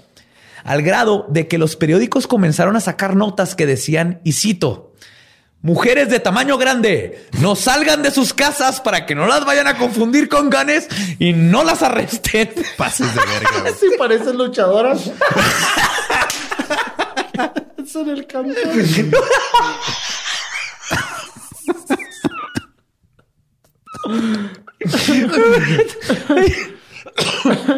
al 0.64 0.82
grado 0.82 1.26
de 1.28 1.46
que 1.46 1.58
los 1.58 1.76
periódicos 1.76 2.26
comenzaron 2.26 2.74
a 2.74 2.80
sacar 2.80 3.14
notas 3.14 3.54
que 3.54 3.66
decían, 3.66 4.20
y 4.24 4.32
cito, 4.32 4.94
mujeres 5.66 6.08
de 6.08 6.20
tamaño 6.20 6.56
grande, 6.58 7.26
no 7.40 7.56
salgan 7.56 8.00
de 8.00 8.12
sus 8.12 8.32
casas 8.32 8.80
para 8.80 9.04
que 9.04 9.16
no 9.16 9.26
las 9.26 9.44
vayan 9.44 9.66
a 9.66 9.76
confundir 9.76 10.28
con 10.28 10.48
ganes 10.48 10.86
y 11.18 11.32
no 11.32 11.64
las 11.64 11.82
arresten. 11.82 12.50
Pases 12.76 13.12
de 13.12 13.20
verga. 13.20 13.76
Sí, 13.78 13.86
parecen 13.98 14.38
luchadoras. 14.38 15.10
Eso 17.84 18.00
en 18.02 18.08
el 18.10 18.26
campo. 18.28 18.52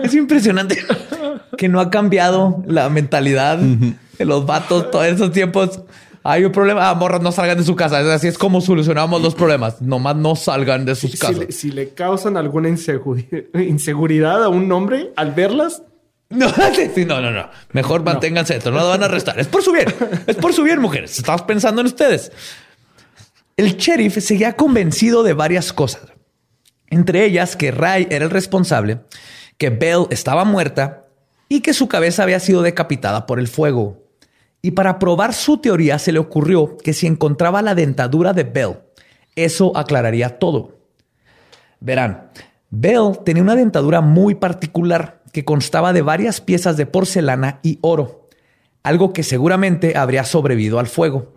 Es 0.02 0.14
impresionante 0.14 0.84
que 1.56 1.70
no 1.70 1.80
ha 1.80 1.88
cambiado 1.88 2.62
la 2.66 2.90
mentalidad 2.90 3.56
de 3.56 4.24
los 4.26 4.44
vatos 4.44 4.90
todos 4.90 5.06
esos 5.06 5.32
tiempos. 5.32 5.80
Hay 6.24 6.44
un 6.44 6.52
problema, 6.52 6.90
ah, 6.90 6.94
morras, 6.94 7.22
no 7.22 7.32
salgan 7.32 7.56
de 7.58 7.64
su 7.64 7.74
casa. 7.76 7.98
Así 8.12 8.28
es 8.28 8.36
como 8.38 8.60
solucionamos 8.60 9.22
los 9.22 9.34
problemas. 9.34 9.80
Nomás 9.80 10.16
no 10.16 10.36
salgan 10.36 10.84
de 10.84 10.94
sus 10.94 11.12
Si 11.12 11.18
casas. 11.18 11.38
le, 11.38 11.52
si 11.52 11.70
le 11.70 11.90
causan 11.94 12.36
alguna 12.36 12.68
inseguri- 12.68 13.46
inseguridad 13.66 14.42
a 14.44 14.48
un 14.48 14.70
hombre 14.72 15.12
al 15.16 15.32
verlas, 15.32 15.82
No, 16.30 16.46
no, 17.06 17.20
no, 17.22 17.30
no. 17.30 17.48
Mejor 17.72 18.02
manténganse 18.02 18.56
esto. 18.56 18.70
No 18.70 18.78
lo 18.80 18.88
van 18.88 19.02
a 19.02 19.06
arrestar. 19.06 19.38
Es 19.40 19.46
por 19.48 19.62
su 19.62 19.72
bien. 19.72 19.86
Es 20.26 20.36
por 20.36 20.52
su 20.52 20.62
bien, 20.62 20.80
mujeres. 20.80 21.16
Estamos 21.18 21.42
pensando 21.42 21.80
en 21.80 21.86
ustedes. 21.86 22.32
El 23.56 23.76
sheriff 23.76 24.18
seguía 24.22 24.54
convencido 24.54 25.22
de 25.22 25.32
varias 25.32 25.72
cosas. 25.72 26.02
Entre 26.90 27.24
ellas 27.24 27.56
que 27.56 27.70
Ray 27.70 28.06
era 28.10 28.24
el 28.24 28.30
responsable, 28.30 29.00
que 29.56 29.70
Belle 29.70 30.06
estaba 30.10 30.44
muerta 30.44 31.06
y 31.48 31.60
que 31.60 31.72
su 31.74 31.88
cabeza 31.88 32.22
había 32.22 32.40
sido 32.40 32.62
decapitada 32.62 33.26
por 33.26 33.38
el 33.38 33.48
fuego. 33.48 34.07
Y 34.62 34.72
para 34.72 34.98
probar 34.98 35.34
su 35.34 35.58
teoría 35.58 35.98
se 35.98 36.12
le 36.12 36.18
ocurrió 36.18 36.76
que 36.76 36.92
si 36.92 37.06
encontraba 37.06 37.62
la 37.62 37.74
dentadura 37.74 38.32
de 38.32 38.44
Belle, 38.44 38.80
eso 39.36 39.76
aclararía 39.76 40.38
todo. 40.38 40.78
Verán, 41.80 42.30
Bell 42.70 43.18
tenía 43.24 43.42
una 43.42 43.54
dentadura 43.54 44.00
muy 44.00 44.34
particular 44.34 45.22
que 45.32 45.44
constaba 45.44 45.92
de 45.92 46.02
varias 46.02 46.40
piezas 46.40 46.76
de 46.76 46.86
porcelana 46.86 47.60
y 47.62 47.78
oro, 47.82 48.28
algo 48.82 49.12
que 49.12 49.22
seguramente 49.22 49.96
habría 49.96 50.24
sobrevivido 50.24 50.78
al 50.78 50.86
fuego. 50.86 51.34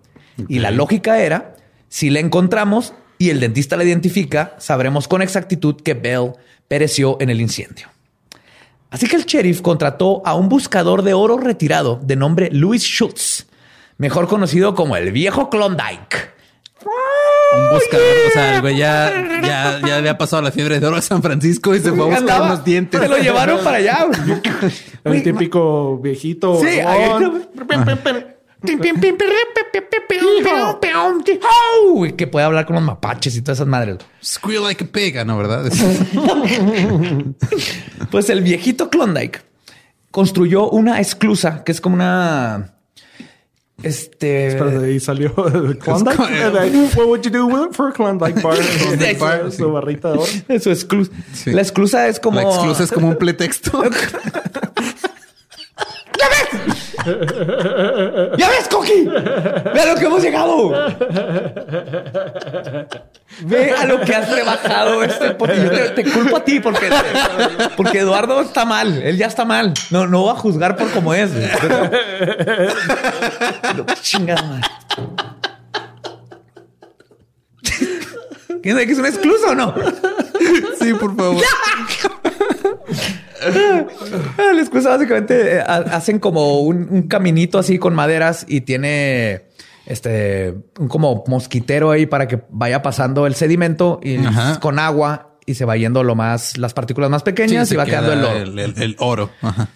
Y 0.48 0.60
la 0.60 0.72
lógica 0.72 1.22
era, 1.22 1.56
si 1.90 2.10
la 2.10 2.20
encontramos 2.20 2.94
y 3.18 3.30
el 3.30 3.40
dentista 3.40 3.78
la 3.78 3.84
identifica, 3.84 4.56
sabremos 4.58 5.08
con 5.08 5.22
exactitud 5.22 5.76
que 5.76 5.94
Bell 5.94 6.34
pereció 6.68 7.18
en 7.20 7.30
el 7.30 7.40
incendio. 7.40 7.88
Así 8.92 9.08
que 9.08 9.16
el 9.16 9.26
sheriff 9.26 9.62
contrató 9.62 10.22
a 10.26 10.36
un 10.36 10.50
buscador 10.50 11.02
de 11.02 11.14
oro 11.14 11.38
retirado 11.38 12.00
de 12.04 12.16
nombre 12.16 12.50
Louis 12.52 12.84
Schultz, 12.84 13.48
mejor 13.98 14.28
conocido 14.28 14.76
como 14.76 14.96
el 14.98 15.12
viejo 15.12 15.50
Klondike. 15.50 16.30
Un 16.84 17.70
buscador. 17.74 18.06
O 18.28 18.32
sea, 18.34 18.56
el 18.56 18.62
güey 18.62 18.78
ya, 18.78 19.12
ya, 19.44 19.82
ya 19.86 19.98
había 19.98 20.18
pasado 20.18 20.42
la 20.42 20.52
fiebre 20.52 20.80
de 20.80 20.88
oro 20.88 20.98
a 20.98 21.02
San 21.02 21.22
Francisco 21.22 21.74
y 21.76 21.80
se 21.80 21.92
fue 21.92 22.02
a 22.02 22.06
buscar 22.06 22.18
Andaba- 22.22 22.46
unos 22.48 22.66
dientes. 22.66 23.00
Se 23.00 23.08
lo 23.08 23.18
llevaron 23.18 23.64
para 23.64 23.78
allá. 23.78 24.06
güey. 24.06 24.42
el 25.18 25.24
típico 25.24 25.98
viejito. 26.00 26.60
Sí, 26.60 26.80
huevón. 26.84 27.48
Que 32.16 32.28
puede 32.28 32.46
hablar 32.46 32.66
con 32.66 32.76
los 32.76 32.84
mapaches 32.84 33.36
y 33.36 33.42
todas 33.42 33.58
esas 33.58 33.68
madres. 33.68 33.98
Squeal 34.24 34.64
like 34.64 34.84
a 34.84 34.88
pig. 34.88 35.26
No, 35.26 35.38
¿verdad? 35.38 35.72
Pues 38.12 38.30
el 38.30 38.42
viejito 38.42 38.90
Klondike 38.90 39.42
construyó 40.12 40.70
una 40.70 41.00
esclusa 41.00 41.64
que 41.64 41.72
es 41.72 41.82
como 41.82 41.96
una. 41.96 42.74
Este. 43.82 44.56
Pero 44.58 44.80
de 44.82 44.88
ahí 44.90 45.00
salió 45.00 45.34
Klondike. 45.34 46.20
What 46.96 47.08
would 47.08 47.22
you 47.24 47.32
do 47.32 47.48
with 47.48 47.70
it 47.70 47.76
for 47.76 47.90
a 47.90 47.94
Klondike 47.94 48.42
bar? 48.42 48.58
Klondike 48.82 49.20
bar, 49.20 49.52
Su 49.52 49.72
barrita 49.72 50.12
de 50.12 50.18
oro. 50.20 50.60
Su 50.60 50.72
esclusa. 50.72 51.12
Sí. 51.34 51.52
La 51.52 51.62
esclusa 51.62 52.08
es 52.08 52.20
como. 52.20 52.40
La 52.40 52.44
exclusa 52.44 52.84
es 52.84 52.92
como 52.92 53.08
un 53.08 53.18
pretexto. 53.18 53.82
¡Ya 58.38 58.50
ves, 58.50 58.68
Coqui! 58.70 59.06
¡Ve 59.06 59.82
a 59.82 59.86
lo 59.88 59.96
que 59.96 60.06
hemos 60.06 60.22
llegado! 60.22 60.70
Ve 63.42 63.72
a 63.72 63.86
lo 63.86 64.02
que 64.02 64.14
has 64.14 64.30
rebajado 64.30 65.04
este 65.04 65.32
poquillo. 65.32 65.72
Te, 65.72 65.90
te 65.90 66.12
culpo 66.12 66.38
a 66.38 66.44
ti 66.44 66.60
porque, 66.60 66.90
porque 67.76 68.00
Eduardo 68.00 68.42
está 68.42 68.66
mal. 68.66 69.02
Él 69.02 69.18
ya 69.18 69.28
está 69.28 69.46
mal. 69.46 69.74
No, 69.90 70.06
no 70.06 70.26
va 70.26 70.34
a 70.34 70.36
juzgar 70.36 70.76
por 70.76 70.92
cómo 70.92 71.14
es. 71.14 71.32
No, 73.76 73.86
chingada 74.02 74.44
madre. 74.44 74.68
¿Quién 78.62 78.76
sabe 78.76 78.86
que 78.86 78.92
es 78.94 79.00
una 79.00 79.08
esclusa 79.08 79.52
o 79.52 79.56
no? 79.56 79.74
Sí, 80.80 80.94
por 80.94 81.16
favor. 81.16 81.44
La 84.54 84.62
excusa 84.62 84.90
básicamente 84.90 85.58
eh, 85.58 85.60
ha- 85.62 85.78
hacen 85.96 86.20
como 86.20 86.60
un, 86.62 86.88
un 86.90 87.04
caminito 87.04 87.58
así 87.60 87.78
con 87.80 87.94
maderas 87.94 88.46
y 88.48 88.62
tiene 88.62 89.44
este 89.86 90.54
un 90.80 90.88
como 90.88 91.24
mosquitero 91.28 91.92
ahí 91.92 92.06
para 92.06 92.28
que 92.28 92.42
vaya 92.50 92.82
pasando 92.82 93.26
el 93.28 93.36
sedimento 93.36 94.00
y 94.04 94.18
Ajá. 94.18 94.60
con 94.60 94.78
agua 94.80 95.38
y 95.46 95.56
se 95.56 95.66
va 95.66 95.76
yendo 95.76 96.04
lo 96.04 96.14
más 96.16 96.58
las 96.58 96.74
partículas 96.74 97.10
más 97.10 97.24
pequeñas 97.24 97.68
Sí, 97.68 97.74
y 97.74 97.78
va 97.78 97.86
quedando 97.86 98.14
el 98.14 98.24
oro. 98.24 98.38
El, 98.38 98.60
el- 98.60 98.82
el 98.82 98.96
oro. 99.00 99.32
Ajá. 99.42 99.70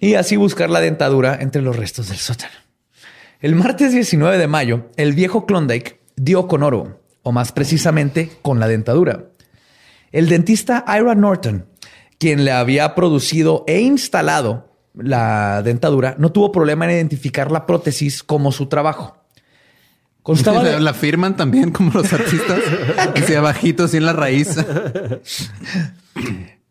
Y 0.00 0.14
así 0.14 0.36
buscar 0.36 0.68
la 0.68 0.80
dentadura 0.80 1.38
entre 1.40 1.62
los 1.62 1.76
restos 1.76 2.08
del 2.08 2.18
sótano. 2.18 2.52
El 3.40 3.54
martes 3.54 3.92
19 3.92 4.36
de 4.38 4.46
mayo, 4.48 4.90
el 4.96 5.12
viejo 5.14 5.46
Klondike 5.46 6.00
dio 6.16 6.46
con 6.48 6.62
oro, 6.62 7.00
o 7.22 7.32
más 7.32 7.50
precisamente 7.52 8.30
con 8.42 8.60
la 8.60 8.68
dentadura. 8.68 9.24
El 10.12 10.28
dentista 10.28 10.84
Ira 10.88 11.14
Norton, 11.14 11.66
quien 12.22 12.44
le 12.44 12.52
había 12.52 12.94
producido 12.94 13.64
e 13.66 13.80
instalado 13.80 14.68
la 14.94 15.60
dentadura, 15.64 16.14
no 16.18 16.30
tuvo 16.30 16.52
problema 16.52 16.84
en 16.84 16.92
identificar 16.92 17.50
la 17.50 17.66
prótesis 17.66 18.22
como 18.22 18.52
su 18.52 18.66
trabajo. 18.66 19.16
Constaba 20.22 20.62
la, 20.62 20.70
de- 20.70 20.80
la 20.80 20.94
firman 20.94 21.36
también 21.36 21.72
como 21.72 21.90
los 21.92 22.12
artistas. 22.12 22.60
que 23.14 23.22
sea 23.22 23.40
bajito 23.40 23.82
así 23.82 23.96
en 23.96 24.06
la 24.06 24.12
raíz. 24.12 24.56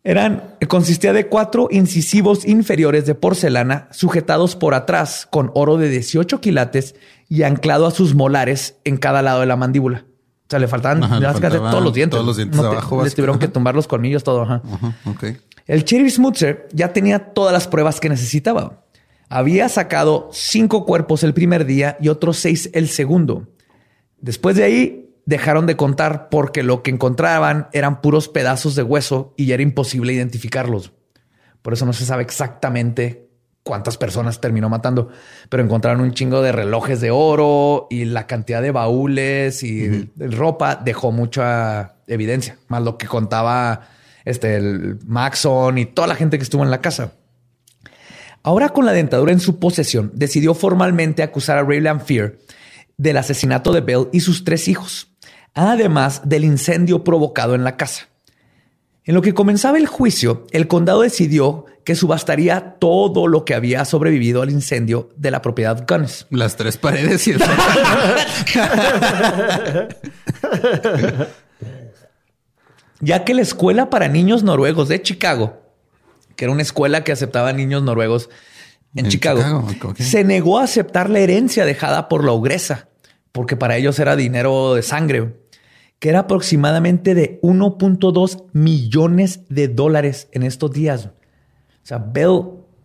Eran, 0.04 0.54
consistía 0.68 1.12
de 1.12 1.26
cuatro 1.26 1.68
incisivos 1.70 2.46
inferiores 2.46 3.04
de 3.04 3.14
porcelana 3.14 3.88
sujetados 3.92 4.56
por 4.56 4.72
atrás 4.72 5.28
con 5.30 5.50
oro 5.54 5.76
de 5.76 5.90
18 5.90 6.40
quilates 6.40 6.94
y 7.28 7.42
anclado 7.42 7.86
a 7.86 7.90
sus 7.90 8.14
molares 8.14 8.76
en 8.84 8.96
cada 8.96 9.20
lado 9.20 9.40
de 9.40 9.46
la 9.46 9.56
mandíbula. 9.56 10.06
O 10.52 10.54
sea, 10.54 10.58
le 10.60 10.68
faltaban 10.68 11.02
Ajá, 11.02 11.18
le 11.18 11.26
faltaban 11.32 11.70
todos 11.70 11.82
los 11.84 11.94
dientes. 11.94 12.14
todos 12.16 12.26
los 12.26 12.36
dientes 12.36 12.56
No 12.60 12.68
te- 12.68 12.76
abajo, 12.76 13.02
Les 13.04 13.14
tuvieron 13.14 13.38
que 13.38 13.48
tumbar 13.48 13.74
los 13.74 13.86
colmillos, 13.86 14.22
todo. 14.22 14.42
ajá. 14.42 14.60
Ajá, 14.70 14.96
ok. 15.06 15.24
El 15.66 15.84
sheriff 15.84 16.14
Smutzer 16.14 16.68
ya 16.72 16.92
tenía 16.92 17.32
todas 17.32 17.52
las 17.52 17.66
pruebas 17.68 18.00
que 18.00 18.08
necesitaba. 18.08 18.84
Había 19.28 19.68
sacado 19.70 20.28
cinco 20.32 20.84
cuerpos 20.84 21.22
el 21.22 21.32
primer 21.32 21.64
día 21.64 21.96
y 22.00 22.08
otros 22.08 22.36
seis 22.36 22.68
el 22.74 22.88
segundo. 22.88 23.48
Después 24.20 24.56
de 24.56 24.64
ahí 24.64 25.14
dejaron 25.24 25.66
de 25.66 25.76
contar 25.76 26.28
porque 26.28 26.62
lo 26.62 26.82
que 26.82 26.90
encontraban 26.90 27.68
eran 27.72 28.00
puros 28.02 28.28
pedazos 28.28 28.74
de 28.74 28.82
hueso 28.82 29.32
y 29.36 29.46
ya 29.46 29.54
era 29.54 29.62
imposible 29.62 30.12
identificarlos. 30.12 30.92
Por 31.62 31.72
eso 31.72 31.86
no 31.86 31.92
se 31.92 32.04
sabe 32.04 32.22
exactamente 32.24 33.21
cuántas 33.62 33.96
personas 33.96 34.40
terminó 34.40 34.68
matando, 34.68 35.08
pero 35.48 35.62
encontraron 35.62 36.00
un 36.00 36.12
chingo 36.12 36.42
de 36.42 36.52
relojes 36.52 37.00
de 37.00 37.10
oro 37.10 37.86
y 37.90 38.04
la 38.04 38.26
cantidad 38.26 38.62
de 38.62 38.70
baúles 38.70 39.62
y 39.62 40.10
ropa 40.16 40.76
dejó 40.76 41.12
mucha 41.12 41.94
evidencia, 42.06 42.58
más 42.68 42.82
lo 42.82 42.98
que 42.98 43.06
contaba 43.06 43.88
este 44.24 44.56
el 44.56 44.98
Maxon 45.06 45.78
y 45.78 45.86
toda 45.86 46.08
la 46.08 46.14
gente 46.14 46.38
que 46.38 46.44
estuvo 46.44 46.62
en 46.62 46.70
la 46.70 46.80
casa. 46.80 47.12
Ahora 48.42 48.70
con 48.70 48.84
la 48.84 48.92
dentadura 48.92 49.32
en 49.32 49.40
su 49.40 49.60
posesión, 49.60 50.10
decidió 50.14 50.54
formalmente 50.54 51.22
acusar 51.22 51.58
a 51.58 51.62
Rayland 51.62 52.02
Fear 52.02 52.34
del 52.96 53.16
asesinato 53.16 53.72
de 53.72 53.80
Bell 53.80 54.08
y 54.12 54.20
sus 54.20 54.42
tres 54.42 54.66
hijos, 54.66 55.12
además 55.54 56.22
del 56.24 56.44
incendio 56.44 57.04
provocado 57.04 57.54
en 57.54 57.62
la 57.62 57.76
casa. 57.76 58.08
En 59.04 59.14
lo 59.14 59.22
que 59.22 59.34
comenzaba 59.34 59.78
el 59.78 59.86
juicio, 59.86 60.46
el 60.50 60.68
condado 60.68 61.02
decidió 61.02 61.66
que 61.84 61.94
subastaría 61.94 62.76
todo 62.78 63.26
lo 63.26 63.44
que 63.44 63.54
había 63.54 63.84
sobrevivido 63.84 64.40
al 64.42 64.50
incendio 64.50 65.10
de 65.16 65.30
la 65.30 65.42
propiedad 65.42 65.84
Gunness. 65.88 66.26
Las 66.30 66.56
tres 66.56 66.76
paredes 66.76 67.26
y 67.26 67.32
el 67.32 67.40
ya 73.00 73.24
que 73.24 73.34
la 73.34 73.42
escuela 73.42 73.90
para 73.90 74.08
niños 74.08 74.44
noruegos 74.44 74.88
de 74.88 75.02
Chicago, 75.02 75.60
que 76.36 76.44
era 76.44 76.52
una 76.52 76.62
escuela 76.62 77.04
que 77.04 77.12
aceptaba 77.12 77.52
niños 77.52 77.82
noruegos 77.82 78.30
en, 78.94 79.06
En 79.06 79.10
Chicago, 79.10 79.66
se 79.96 80.24
negó 80.24 80.58
a 80.58 80.64
aceptar 80.64 81.10
la 81.10 81.18
herencia 81.18 81.64
dejada 81.64 82.08
por 82.08 82.24
la 82.24 82.32
ogresa, 82.32 82.88
porque 83.32 83.56
para 83.56 83.76
ellos 83.76 83.98
era 83.98 84.16
dinero 84.16 84.74
de 84.74 84.82
sangre, 84.82 85.40
que 85.98 86.10
era 86.10 86.20
aproximadamente 86.20 87.14
de 87.14 87.40
1.2 87.42 88.44
millones 88.52 89.40
de 89.48 89.68
dólares 89.68 90.28
en 90.32 90.42
estos 90.42 90.72
días. 90.72 91.10
O 91.82 91.86
sea, 91.86 91.98
Bell 91.98 92.42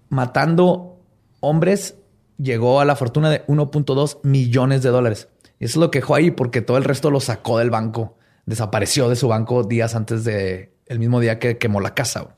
matando 0.09 0.99
hombres 1.39 1.95
llegó 2.37 2.79
a 2.79 2.85
la 2.85 2.95
fortuna 2.95 3.29
de 3.29 3.45
1.2 3.47 4.19
millones 4.23 4.83
de 4.83 4.89
dólares. 4.89 5.27
Y 5.59 5.65
eso 5.65 5.79
lo 5.79 5.91
quejó 5.91 6.15
ahí 6.15 6.31
porque 6.31 6.61
todo 6.61 6.77
el 6.77 6.83
resto 6.83 7.11
lo 7.11 7.19
sacó 7.19 7.57
del 7.59 7.69
banco. 7.69 8.17
Desapareció 8.45 9.09
de 9.09 9.15
su 9.15 9.27
banco 9.27 9.63
días 9.63 9.95
antes 9.95 10.23
de 10.23 10.73
el 10.85 10.99
mismo 10.99 11.19
día 11.19 11.39
que 11.39 11.57
quemó 11.57 11.81
la 11.81 11.93
casa. 11.93 12.37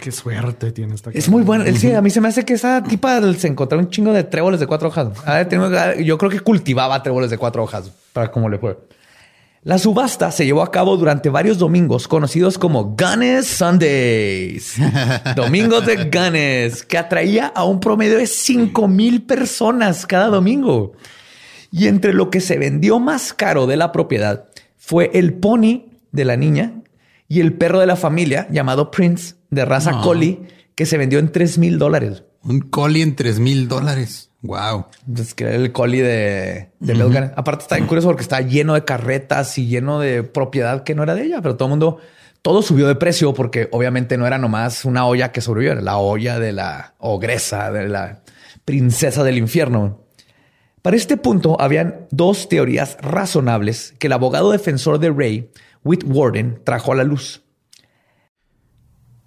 Qué 0.00 0.12
suerte 0.12 0.72
tiene 0.72 0.94
esta 0.94 1.10
Es 1.10 1.28
muy 1.28 1.42
bueno. 1.42 1.64
Sí, 1.74 1.92
a 1.92 2.02
mí 2.02 2.10
se 2.10 2.20
me 2.20 2.28
hace 2.28 2.44
que 2.44 2.54
esa 2.54 2.82
tipa 2.82 3.20
se 3.34 3.48
encontró 3.48 3.78
un 3.78 3.88
chingo 3.88 4.12
de 4.12 4.24
tréboles 4.24 4.60
de 4.60 4.66
cuatro 4.66 4.88
hojas. 4.88 5.08
Yo 6.04 6.18
creo 6.18 6.30
que 6.30 6.40
cultivaba 6.40 7.02
tréboles 7.02 7.30
de 7.30 7.38
cuatro 7.38 7.62
hojas 7.62 7.90
para 8.12 8.30
cómo 8.30 8.48
le 8.48 8.58
fue. 8.58 8.78
La 9.66 9.78
subasta 9.78 10.30
se 10.30 10.46
llevó 10.46 10.62
a 10.62 10.70
cabo 10.70 10.96
durante 10.96 11.28
varios 11.28 11.58
domingos 11.58 12.06
conocidos 12.06 12.56
como 12.56 12.94
Gunness 12.96 13.48
Sundays. 13.48 14.76
Domingos 15.34 15.84
de 15.84 16.04
Gunness, 16.04 16.84
que 16.84 16.96
atraía 16.96 17.48
a 17.48 17.64
un 17.64 17.80
promedio 17.80 18.16
de 18.16 18.28
5 18.28 18.86
mil 18.86 19.22
personas 19.22 20.06
cada 20.06 20.28
domingo. 20.28 20.92
Y 21.72 21.88
entre 21.88 22.14
lo 22.14 22.30
que 22.30 22.40
se 22.40 22.58
vendió 22.58 23.00
más 23.00 23.32
caro 23.32 23.66
de 23.66 23.76
la 23.76 23.90
propiedad 23.90 24.44
fue 24.76 25.10
el 25.14 25.34
pony 25.34 25.86
de 26.12 26.24
la 26.24 26.36
niña 26.36 26.84
y 27.26 27.40
el 27.40 27.52
perro 27.54 27.80
de 27.80 27.86
la 27.86 27.96
familia 27.96 28.46
llamado 28.52 28.92
Prince 28.92 29.34
de 29.50 29.64
raza 29.64 29.90
No. 29.90 30.02
collie 30.02 30.42
que 30.76 30.86
se 30.86 30.96
vendió 30.96 31.18
en 31.18 31.32
3 31.32 31.58
mil 31.58 31.80
dólares. 31.80 32.22
Un 32.44 32.60
collie 32.60 33.02
en 33.02 33.16
tres 33.16 33.40
mil 33.40 33.66
dólares. 33.66 34.30
Wow. 34.46 34.86
Entonces, 35.06 35.34
que 35.34 35.44
era 35.44 35.54
el 35.54 35.72
collie 35.72 36.02
de, 36.02 36.70
de. 36.80 37.32
Aparte 37.36 37.62
está 37.62 37.76
bien 37.76 37.86
curioso 37.86 38.08
porque 38.08 38.22
está 38.22 38.40
lleno 38.40 38.74
de 38.74 38.84
carretas 38.84 39.58
y 39.58 39.66
lleno 39.66 40.00
de 40.00 40.22
propiedad 40.22 40.82
que 40.82 40.94
no 40.94 41.02
era 41.02 41.14
de 41.14 41.24
ella, 41.24 41.42
pero 41.42 41.56
todo 41.56 41.66
el 41.66 41.70
mundo, 41.70 41.98
todo 42.42 42.62
subió 42.62 42.86
de 42.88 42.94
precio 42.94 43.34
porque 43.34 43.68
obviamente 43.72 44.16
no 44.16 44.26
era 44.26 44.38
nomás 44.38 44.84
una 44.84 45.06
olla 45.06 45.32
que 45.32 45.40
sobrevivió, 45.40 45.72
era 45.72 45.82
la 45.82 45.98
olla 45.98 46.38
de 46.38 46.52
la 46.52 46.94
ogresa, 46.98 47.70
de 47.70 47.88
la 47.88 48.22
princesa 48.64 49.24
del 49.24 49.38
infierno. 49.38 50.02
Para 50.82 50.96
este 50.96 51.16
punto 51.16 51.60
habían 51.60 52.06
dos 52.10 52.48
teorías 52.48 52.96
razonables 53.00 53.94
que 53.98 54.06
el 54.06 54.12
abogado 54.12 54.52
defensor 54.52 55.00
de 55.00 55.10
Ray, 55.10 55.50
Whit 55.82 56.04
Warden, 56.06 56.60
trajo 56.62 56.92
a 56.92 56.96
la 56.96 57.04
luz. 57.04 57.42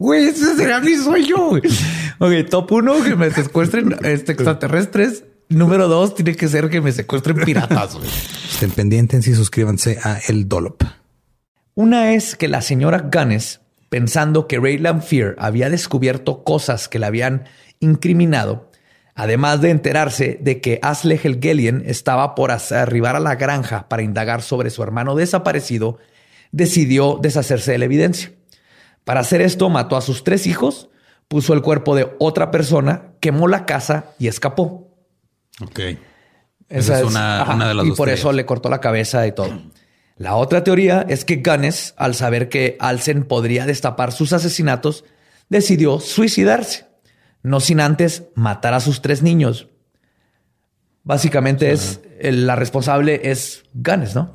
Güey, 0.00 0.28
ese 0.28 0.56
será 0.56 0.80
mi 0.82 0.96
sueño. 0.96 1.50
güey. 1.50 1.62
Ok, 2.18 2.48
top 2.50 2.72
uno, 2.72 3.04
que 3.04 3.14
me 3.14 3.30
secuestren 3.30 3.94
este, 4.02 4.32
extraterrestres. 4.32 5.24
Número 5.50 5.88
dos, 5.88 6.14
tiene 6.14 6.34
que 6.34 6.48
ser 6.48 6.70
que 6.70 6.80
me 6.80 6.90
secuestren 6.90 7.36
piratas. 7.44 7.96
güey. 7.96 8.08
Estén 8.50 8.70
pendientes 8.70 9.26
y 9.28 9.34
suscríbanse 9.34 9.98
a 10.02 10.18
El 10.26 10.48
Dollop. 10.48 10.82
Una 11.74 12.14
es 12.14 12.34
que 12.34 12.48
la 12.48 12.62
señora 12.62 13.10
Gunness, 13.12 13.60
pensando 13.90 14.46
que 14.48 14.58
Rayland 14.58 15.02
Fear 15.02 15.36
había 15.38 15.68
descubierto 15.68 16.44
cosas 16.44 16.88
que 16.88 16.98
le 16.98 17.06
habían 17.06 17.44
incriminado, 17.80 18.70
además 19.14 19.60
de 19.60 19.70
enterarse 19.70 20.38
de 20.40 20.62
que 20.62 20.78
Asley 20.82 21.20
Helgelian 21.22 21.82
estaba 21.84 22.34
por 22.34 22.52
arribar 22.52 23.16
a 23.16 23.20
la 23.20 23.34
granja 23.34 23.86
para 23.88 24.02
indagar 24.02 24.40
sobre 24.40 24.70
su 24.70 24.82
hermano 24.82 25.14
desaparecido, 25.14 25.98
decidió 26.52 27.18
deshacerse 27.20 27.72
de 27.72 27.78
la 27.78 27.84
evidencia. 27.84 28.32
Para 29.04 29.20
hacer 29.20 29.40
esto, 29.40 29.68
mató 29.68 29.96
a 29.96 30.00
sus 30.00 30.24
tres 30.24 30.46
hijos, 30.46 30.88
puso 31.28 31.52
el 31.54 31.62
cuerpo 31.62 31.94
de 31.96 32.14
otra 32.18 32.50
persona, 32.50 33.12
quemó 33.20 33.48
la 33.48 33.66
casa 33.66 34.06
y 34.18 34.26
escapó. 34.28 34.88
Ok. 35.62 35.80
Esa 36.68 36.98
es 37.00 37.04
una- 37.04 37.44
una 37.54 37.68
de 37.68 37.74
las 37.74 37.84
Y 37.84 37.88
dos 37.88 37.96
por 37.96 38.06
teorías. 38.06 38.20
eso 38.20 38.32
le 38.32 38.46
cortó 38.46 38.68
la 38.68 38.80
cabeza 38.80 39.26
y 39.26 39.32
todo. 39.32 39.50
La 40.16 40.36
otra 40.36 40.62
teoría 40.62 41.04
es 41.08 41.24
que 41.24 41.36
Gunness, 41.44 41.94
al 41.96 42.14
saber 42.14 42.48
que 42.48 42.76
Alsen 42.78 43.24
podría 43.24 43.66
destapar 43.66 44.12
sus 44.12 44.32
asesinatos, 44.32 45.04
decidió 45.48 45.98
suicidarse, 45.98 46.86
no 47.42 47.58
sin 47.60 47.80
antes 47.80 48.24
matar 48.34 48.74
a 48.74 48.80
sus 48.80 49.00
tres 49.02 49.22
niños. 49.22 49.66
Básicamente 51.02 51.72
es 51.72 52.00
el- 52.20 52.46
la 52.46 52.54
responsable 52.56 53.20
es 53.30 53.64
Gunness, 53.72 54.14
¿no? 54.14 54.30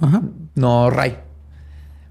No 0.56 0.90
Ray. 0.90 1.18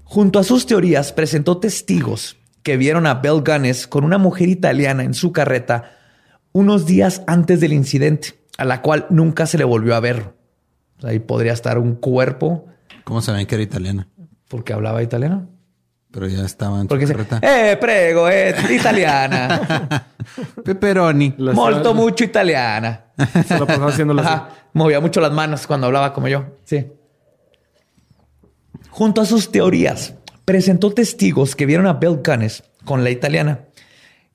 Junto 0.05 0.39
a 0.39 0.43
sus 0.43 0.65
teorías 0.65 1.11
presentó 1.11 1.57
testigos 1.57 2.37
que 2.65 2.77
vieron 2.77 3.05
a 3.05 3.13
Bell 3.13 3.43
Gunness 3.45 3.85
con 3.85 4.03
una 4.03 4.17
mujer 4.17 4.49
italiana 4.49 5.03
en 5.03 5.13
su 5.13 5.31
carreta 5.31 5.91
unos 6.51 6.87
días 6.87 7.21
antes 7.27 7.59
del 7.61 7.73
incidente, 7.73 8.39
a 8.57 8.65
la 8.65 8.81
cual 8.81 9.05
nunca 9.11 9.45
se 9.45 9.59
le 9.59 9.63
volvió 9.63 9.93
a 9.93 9.99
ver. 9.99 10.33
O 10.97 11.01
sea, 11.01 11.11
ahí 11.11 11.19
podría 11.19 11.53
estar 11.53 11.77
un 11.77 11.93
cuerpo 11.93 12.65
¿Cómo 13.03 13.21
saben 13.21 13.45
que 13.45 13.53
era 13.53 13.63
italiana? 13.63 14.07
porque 14.47 14.73
hablaba 14.73 15.03
italiano. 15.03 15.47
Pero 16.11 16.27
ya 16.27 16.43
estaba 16.43 16.77
en 16.77 16.83
su 16.83 16.87
Porque 16.87 17.05
dice, 17.05 17.13
carreta. 17.13 17.39
eh, 17.43 17.77
prego, 17.77 18.27
eh, 18.29 18.55
italiana. 18.71 20.07
Pepperoni. 20.65 21.35
Molto 21.37 21.93
mucho 21.93 22.23
italiana. 22.23 23.05
Se 23.47 23.59
la 23.59 23.65
pasaba 23.67 23.89
haciéndolo 23.89 24.21
así. 24.21 24.29
Ajá. 24.29 24.49
Movía 24.73 24.99
mucho 25.01 25.21
las 25.21 25.31
manos 25.33 25.67
cuando 25.67 25.85
hablaba 25.85 26.13
como 26.13 26.27
yo. 26.29 26.45
Sí. 26.63 26.83
Junto 28.89 29.21
a 29.21 29.25
sus 29.25 29.51
teorías, 29.51 30.15
presentó 30.45 30.91
testigos 30.91 31.55
que 31.55 31.65
vieron 31.65 31.87
a 31.87 31.93
Bell 31.93 32.21
Gunness 32.23 32.63
con 32.85 33.03
la 33.03 33.09
italiana 33.09 33.65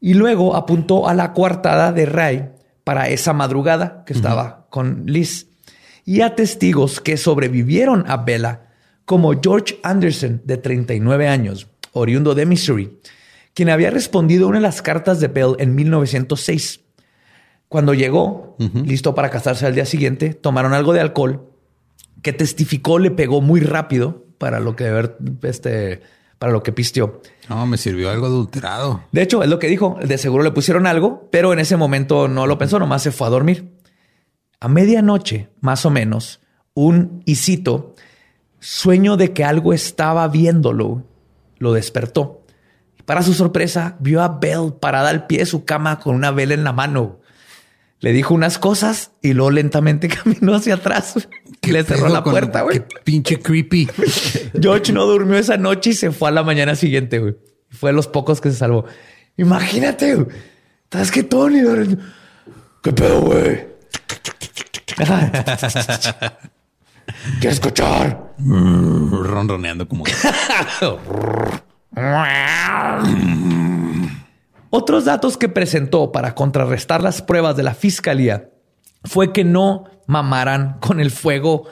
y 0.01 0.15
luego 0.15 0.57
apuntó 0.57 1.09
a 1.09 1.15
la 1.15 1.33
coartada 1.33 1.93
de 1.93 2.07
Ray 2.07 2.51
para 2.85 3.09
esa 3.09 3.33
madrugada 3.33 4.03
que 4.05 4.13
estaba 4.13 4.67
con 4.71 5.05
Liz. 5.07 5.49
Y 6.05 6.23
a 6.23 6.35
testigos 6.35 7.01
que 7.01 7.17
sobrevivieron 7.17 8.05
a 8.09 8.17
Bella 8.17 8.71
como 9.05 9.39
George 9.41 9.79
Anderson 9.83 10.43
de 10.45 10.57
39 10.57 11.29
años, 11.29 11.69
oriundo 11.93 12.35
de 12.35 12.47
Missouri, 12.47 12.99
quien 13.55 13.69
había 13.69 13.91
respondido 13.91 14.49
una 14.49 14.59
de 14.59 14.63
las 14.63 14.83
cartas 14.83 15.21
de 15.21 15.29
Bell 15.29 15.57
en 15.59 15.75
1906. 15.75 16.81
Cuando 17.69 17.95
llegó, 17.95 18.57
listo 18.59 19.15
para 19.15 19.31
casarse 19.31 19.67
al 19.67 19.75
día 19.75 19.85
siguiente, 19.85 20.35
tomaron 20.35 20.73
algo 20.73 20.93
de 20.93 21.01
alcohol 21.01 21.51
que 22.23 22.33
testificó 22.33 22.99
le 22.99 23.11
pegó 23.11 23.41
muy 23.41 23.61
rápido 23.61 24.27
para 24.41 24.59
lo 24.59 24.75
que 24.75 24.91
ver, 24.91 25.19
este, 25.43 26.01
para 26.39 26.51
lo 26.51 26.63
que 26.63 26.73
pisteó. 26.73 27.21
No, 27.51 27.67
me 27.67 27.77
sirvió 27.77 28.11
algo 28.11 28.25
adulterado. 28.25 29.05
De 29.13 29.21
hecho, 29.21 29.43
es 29.43 29.51
lo 29.51 29.59
que 29.59 29.67
dijo. 29.69 29.99
De 30.03 30.17
seguro 30.17 30.43
le 30.43 30.51
pusieron 30.51 30.87
algo, 30.87 31.29
pero 31.31 31.53
en 31.53 31.59
ese 31.59 31.77
momento 31.77 32.27
no 32.27 32.47
lo 32.47 32.57
pensó, 32.57 32.79
nomás 32.79 33.03
se 33.03 33.13
fue 33.13 33.27
a 33.27 33.31
dormir. 33.31 33.77
A 34.59 34.69
medianoche, 34.69 35.51
más 35.61 35.85
o 35.85 35.91
menos, 35.91 36.41
un 36.73 37.23
isito 37.27 37.95
sueño 38.61 39.19
de 39.19 39.35
que 39.35 39.45
algo 39.45 39.75
estaba 39.75 40.27
viéndolo, 40.29 41.03
lo 41.59 41.75
despertó. 41.75 42.43
Para 43.05 43.23
su 43.23 43.35
sorpresa, 43.35 43.97
vio 44.01 44.23
a 44.23 44.39
Bell 44.39 44.73
parada 44.81 45.11
al 45.11 45.27
pie 45.27 45.41
de 45.41 45.47
su 45.47 45.67
cama 45.67 46.01
con 46.01 46.15
una 46.15 46.31
vela 46.31 46.55
en 46.55 46.65
la 46.65 46.73
mano. 46.73 47.20
Le 48.01 48.13
dijo 48.13 48.35
unas 48.35 48.59
cosas 48.59 49.13
y 49.23 49.35
luego 49.35 49.51
lentamente 49.51 50.09
caminó 50.23 50.55
hacia 50.55 50.75
atrás. 50.75 51.29
Y 51.63 51.71
le 51.71 51.85
cerró 51.85 52.09
la 52.09 52.25
puerta, 52.25 52.63
güey. 52.63 52.81
Qué 52.81 52.87
pinche 53.05 53.39
creepy. 53.39 53.89
George 54.61 54.93
no 54.93 55.05
durmió 55.05 55.37
esa 55.37 55.57
noche 55.59 55.91
y 55.91 55.95
se 55.95 56.11
fue 56.11 56.31
a 56.31 56.33
la 56.33 56.43
mañana 56.43 56.75
siguiente, 56.75 57.19
güey. 57.19 57.37
Fue 57.69 57.91
de 57.91 57.97
los 57.97 58.09
pocos 58.09 58.41
que 58.41 58.51
se 58.51 58.57
salvó. 58.57 58.87
Imagínate, 59.37 60.15
güey. 60.15 60.27
¿Estás 60.85 61.11
que 61.11 61.23
Tony? 61.23 61.61
¿Qué 62.83 62.93
pedo, 62.93 63.21
güey? 63.21 63.69
¿Quieres 67.41 67.59
escuchar? 67.59 68.33
Ronroneando 68.39 69.87
como. 69.87 70.05
Otros 74.73 75.05
datos 75.05 75.37
que 75.37 75.49
presentó 75.49 76.13
para 76.13 76.37
contrarrestar 76.37 77.03
las 77.03 77.23
pruebas 77.23 77.57
de 77.57 77.65
la 77.65 77.75
fiscalía 77.75 78.51
fue 79.03 79.33
que 79.33 79.43
no 79.43 79.85
mamaran 80.07 80.79
con 80.79 81.01
el 81.01 81.11
fuego 81.11 81.67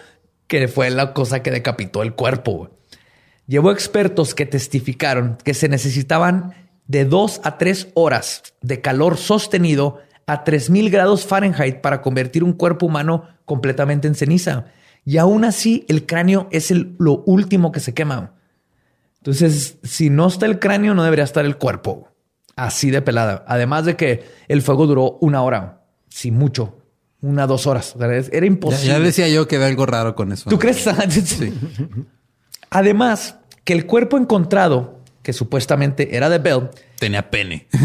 que 0.49 0.67
fue 0.67 0.91
la 0.91 1.13
cosa 1.13 1.41
que 1.43 1.53
decapitó 1.53 2.03
el 2.03 2.15
cuerpo. 2.15 2.71
Llevó 3.47 3.71
expertos 3.71 4.35
que 4.35 4.47
testificaron 4.47 5.39
que 5.45 5.55
se 5.55 5.69
necesitaban 5.69 6.55
de 6.89 7.05
dos 7.05 7.41
a 7.45 7.57
tres 7.57 7.89
horas 7.95 8.43
de 8.63 8.81
calor 8.81 9.17
sostenido 9.17 9.99
a 10.27 10.43
3000 10.43 10.91
grados 10.91 11.25
Fahrenheit 11.25 11.81
para 11.81 12.03
convertir 12.03 12.43
un 12.43 12.53
cuerpo 12.53 12.87
humano 12.87 13.29
completamente 13.45 14.09
en 14.09 14.17
ceniza. 14.17 14.67
Y 15.05 15.19
aún 15.19 15.45
así, 15.45 15.87
el 15.89 16.05
cráneo 16.05 16.49
es 16.51 16.71
lo 16.71 17.23
último 17.27 17.71
que 17.71 17.81
se 17.81 17.95
quema. 17.95 18.35
Entonces, 19.19 19.79
si 19.85 20.11
no 20.11 20.27
está 20.27 20.47
el 20.47 20.59
cráneo, 20.59 20.95
no 20.95 21.05
debería 21.05 21.25
estar 21.25 21.45
el 21.45 21.57
cuerpo. 21.57 22.09
Así 22.59 22.91
de 22.91 23.03
pelada. 23.03 23.45
Además 23.47 23.85
de 23.85 23.97
que 23.97 24.25
el 24.49 24.63
fuego 24.63 24.89
duró 24.89 25.19
una 25.21 25.43
hora, 25.43 25.85
si 26.09 26.33
mucho, 26.33 26.79
una, 27.21 27.47
dos 27.47 27.69
horas. 27.69 27.95
Era 28.33 28.47
imposible. 28.47 28.87
Ya, 28.87 28.99
decía 28.99 29.29
yo 29.29 29.47
que 29.47 29.57
había 29.57 29.69
algo 29.69 29.87
raro 29.87 30.15
con 30.17 30.33
eso. 30.33 30.51
¿Tú 30.51 30.59
crees? 30.59 30.79
sí. 31.25 31.55
Además, 32.71 33.37
que 33.63 33.73
el 33.75 33.87
cuerpo 33.87 34.19
encontrado, 34.19 35.01
que 35.23 35.33
supuestamente 35.33 36.17
era 36.17 36.29
de 36.29 36.39
Bell, 36.39 36.71
tenía 36.99 37.31
pene. 37.31 37.69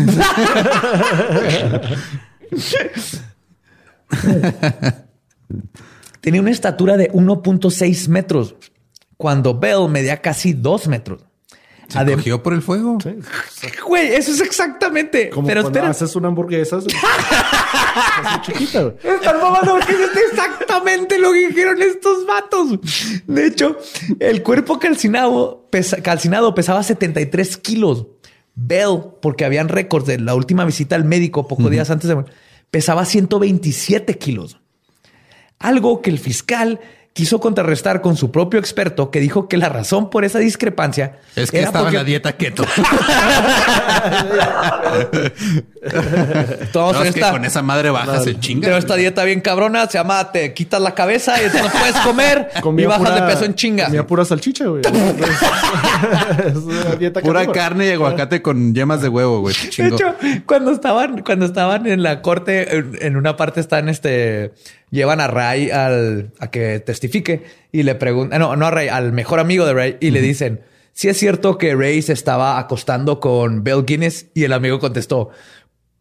Tenía 6.22 6.42
una 6.42 6.52
estatura 6.52 6.96
de 6.96 7.12
1.6 7.12 8.08
metros, 8.08 8.56
cuando 9.18 9.60
Bell 9.60 9.90
medía 9.90 10.22
casi 10.22 10.54
2 10.54 10.88
metros. 10.88 11.26
¿Se 11.94 12.00
Adem 12.00 12.16
cogió 12.16 12.42
por 12.42 12.54
el 12.54 12.64
fuego? 12.64 12.98
Sí. 13.04 13.68
Güey, 13.88 14.16
eso 14.16 14.32
es 14.32 14.42
exactamente. 14.42 15.30
Como 15.30 15.48
pero 15.48 15.62
cuando 15.62 15.84
haces 15.84 16.16
una 16.16 16.30
hamburguesa. 16.30 16.80
chiquita, 18.42 18.82
güey. 18.82 18.96
Están 19.04 19.40
mamando 19.40 19.74
porque 19.74 19.94
es 19.94 20.32
exactamente 20.32 21.20
lo 21.20 21.32
que 21.32 21.50
dijeron 21.50 21.80
estos 21.84 22.26
vatos. 22.26 22.80
De 23.28 23.46
hecho, 23.46 23.78
el 24.20 24.42
cuerpo 24.42 24.80
calcinado, 24.80 25.68
pesa, 25.70 26.02
calcinado 26.02 26.56
pesaba 26.56 26.82
73 26.82 27.58
kilos. 27.58 28.08
Bell, 28.56 29.00
porque 29.22 29.46
habían 29.46 29.70
récords 29.70 30.08
de 30.08 30.20
la 30.20 30.34
última 30.34 30.66
visita 30.66 30.96
al 30.96 31.06
médico 31.06 31.48
pocos 31.48 31.70
días 31.70 31.92
antes 31.92 32.10
de 32.10 32.26
pesaba 32.72 33.06
127 33.06 34.18
kilos. 34.18 34.60
Algo 35.60 36.02
que 36.02 36.10
el 36.10 36.18
fiscal 36.18 36.80
quiso 37.14 37.40
contrarrestar 37.40 38.02
con 38.02 38.18
su 38.18 38.32
propio 38.32 38.60
experto 38.60 39.12
que 39.12 39.20
dijo 39.20 39.48
que 39.48 39.58
la 39.58 39.70
razón 39.70 40.10
por 40.10 40.26
esa 40.26 40.40
discrepancia 40.40 41.20
es 41.36 41.52
que 41.52 41.62
estaba 41.62 41.90
en 41.90 41.94
la 41.94 42.04
dieta 42.04 42.32
keto. 42.34 42.66
no, 46.74 47.04
es 47.04 47.14
que 47.14 47.22
con 47.22 47.46
esa 47.46 47.62
madre 47.62 47.92
baja 47.92 48.20
se 48.22 48.40
chinga. 48.40 48.66
Pero 48.66 48.78
esta 48.78 48.96
dieta 48.96 49.24
bien 49.26 49.42
cabrona 49.42 49.86
se 49.86 50.00
llama 50.00 50.32
te 50.32 50.56
quitas 50.56 50.82
la 50.82 50.96
cabeza 50.96 51.36
y 51.40 51.46
no 51.46 51.70
puedes 51.70 51.96
comer 51.98 52.50
y 52.78 52.86
bajas 52.86 53.14
de 53.14 53.22
peso 53.22 53.46
en 53.46 53.54
chinga. 53.54 53.86
Comía 53.86 54.08
pura 54.08 54.26
salchicha, 54.26 54.66
güey. 54.66 54.82
es 56.48 57.00
dieta 57.00 57.22
pura 57.22 57.46
carne 57.52 57.90
y 57.90 57.92
aguacate 57.92 58.42
con 58.42 58.74
yemas 58.74 59.04
de 59.04 59.10
huevo, 59.10 59.42
güey. 59.42 59.54
De 59.78 59.88
hecho, 59.88 60.16
cuando 60.48 60.72
estaban, 60.72 61.22
cuando 61.22 61.46
estaban 61.46 61.86
en 61.86 62.02
la 62.02 62.24
corte, 62.24 62.76
en, 62.76 62.98
en 63.00 63.18
una 63.18 63.38
parte 63.38 63.60
están 63.60 63.88
este 63.88 64.52
llevan 64.94 65.20
a 65.20 65.28
Ray 65.28 65.72
al, 65.72 66.32
a 66.40 66.52
que 66.52 66.80
testifique 66.80 67.44
y 67.72 67.82
le 67.82 67.96
preguntan, 67.96 68.40
no, 68.40 68.56
no 68.56 68.68
a 68.68 68.72
Ray, 68.72 68.90
al 68.90 69.12
mejor 69.12 69.40
amigo 69.40 69.66
de 69.66 69.74
Ray 69.74 69.98
y 70.00 70.12
le 70.12 70.22
dicen, 70.22 70.62
si 70.94 71.10
es 71.10 71.18
cierto 71.18 71.58
que 71.58 71.74
Ray 71.74 72.04
se 72.04 72.14
estaba 72.14 72.60
acostando 72.60 73.20
con 73.20 73.64
Bell 73.64 73.86
Guinness 73.86 74.28
y 74.36 74.44
el 74.44 74.54
amigo 74.54 74.80
contestó, 74.80 75.32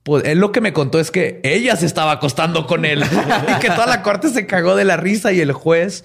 pues 0.03 0.25
él 0.25 0.39
lo 0.39 0.53
que 0.53 0.61
me 0.61 0.75
contó 0.75 1.01
es 1.01 1.11
que 1.11 1.41
ella 1.43 1.75
se 1.77 1.87
estaba 1.87 2.13
acostando 2.13 2.67
con 2.67 2.85
él 2.85 3.03
y 3.49 3.61
que 3.61 3.71
toda 3.71 3.87
la 3.87 4.03
corte 4.03 4.29
se 4.29 4.47
cagó 4.47 4.77
de 4.77 4.85
la 4.85 4.99
risa 4.99 5.33
y 5.33 5.41
el 5.41 5.53
juez, 5.53 6.05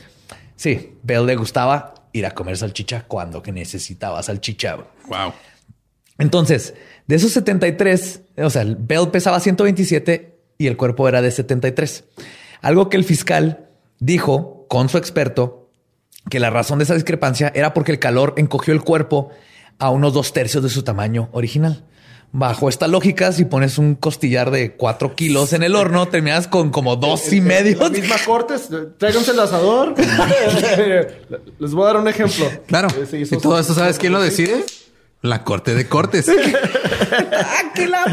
sí, 0.56 0.94
Bell 1.04 1.26
le 1.26 1.36
gustaba 1.36 1.94
ir 2.14 2.26
a 2.26 2.32
comer 2.32 2.56
salchicha 2.56 3.04
cuando 3.06 3.44
que 3.44 3.52
necesitaba 3.52 4.24
salchicha. 4.24 4.78
Wow. 5.08 5.34
Entonces, 6.20 6.74
de 7.06 7.16
esos 7.18 7.34
73, 7.34 8.22
o 8.38 8.50
sea, 8.50 8.64
Bell 8.66 9.10
pesaba 9.12 9.42
127 9.42 10.38
y 10.58 10.68
el 10.68 10.78
cuerpo 10.78 11.10
era 11.10 11.22
de 11.22 11.32
73. 11.32 12.06
Algo 12.62 12.90
que 12.90 12.98
el 12.98 13.04
fiscal 13.04 13.70
dijo 14.00 14.66
con 14.70 14.90
su 14.90 14.98
experto 14.98 15.70
que 16.30 16.40
la 16.40 16.50
razón 16.50 16.80
de 16.80 16.84
esa 16.84 16.96
discrepancia 16.96 17.52
era 17.56 17.74
porque 17.74 17.92
el 17.92 18.00
calor 18.00 18.34
encogió 18.38 18.74
el 18.74 18.82
cuerpo 18.82 19.30
a 19.80 19.90
unos 19.90 20.14
dos 20.14 20.34
tercios 20.34 20.64
de 20.64 20.70
su 20.70 20.84
tamaño 20.84 21.30
original. 21.32 21.86
Bajo 22.34 22.68
esta 22.68 22.88
lógica, 22.88 23.32
si 23.32 23.46
pones 23.46 23.78
un 23.78 23.96
costillar 23.96 24.52
de 24.52 24.76
cuatro 24.76 25.16
kilos 25.16 25.54
en 25.54 25.64
el 25.64 25.76
horno, 25.76 26.10
terminas 26.10 26.50
con 26.50 26.72
como 26.72 26.98
dos 26.98 27.32
y 27.32 27.40
medio. 27.40 27.80
La 27.80 27.90
misma 27.90 28.18
cortes, 28.26 28.68
tráiganse 28.98 29.32
el 29.32 29.40
asador. 29.40 29.96
Les 31.60 31.72
voy 31.72 31.84
a 31.84 31.88
dar 31.88 31.98
un 31.98 32.08
ejemplo. 32.10 32.46
Claro. 32.68 32.90
¿Y 33.14 33.38
todo 33.38 33.58
eso 33.58 33.74
sabes 33.74 33.98
quién 33.98 34.12
lo 34.12 34.22
decide? 34.22 34.66
La 35.22 35.44
corte 35.46 35.74
de 35.74 35.88
cortes. 35.88 36.30
¡Ah, 37.34 37.72
qué 37.74 37.88
la 37.88 38.04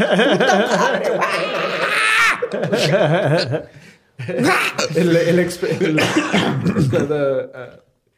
puta 2.51 3.63
el, 4.95 5.15
el, 5.15 5.39
el, 5.39 5.99
uh, 5.99 7.49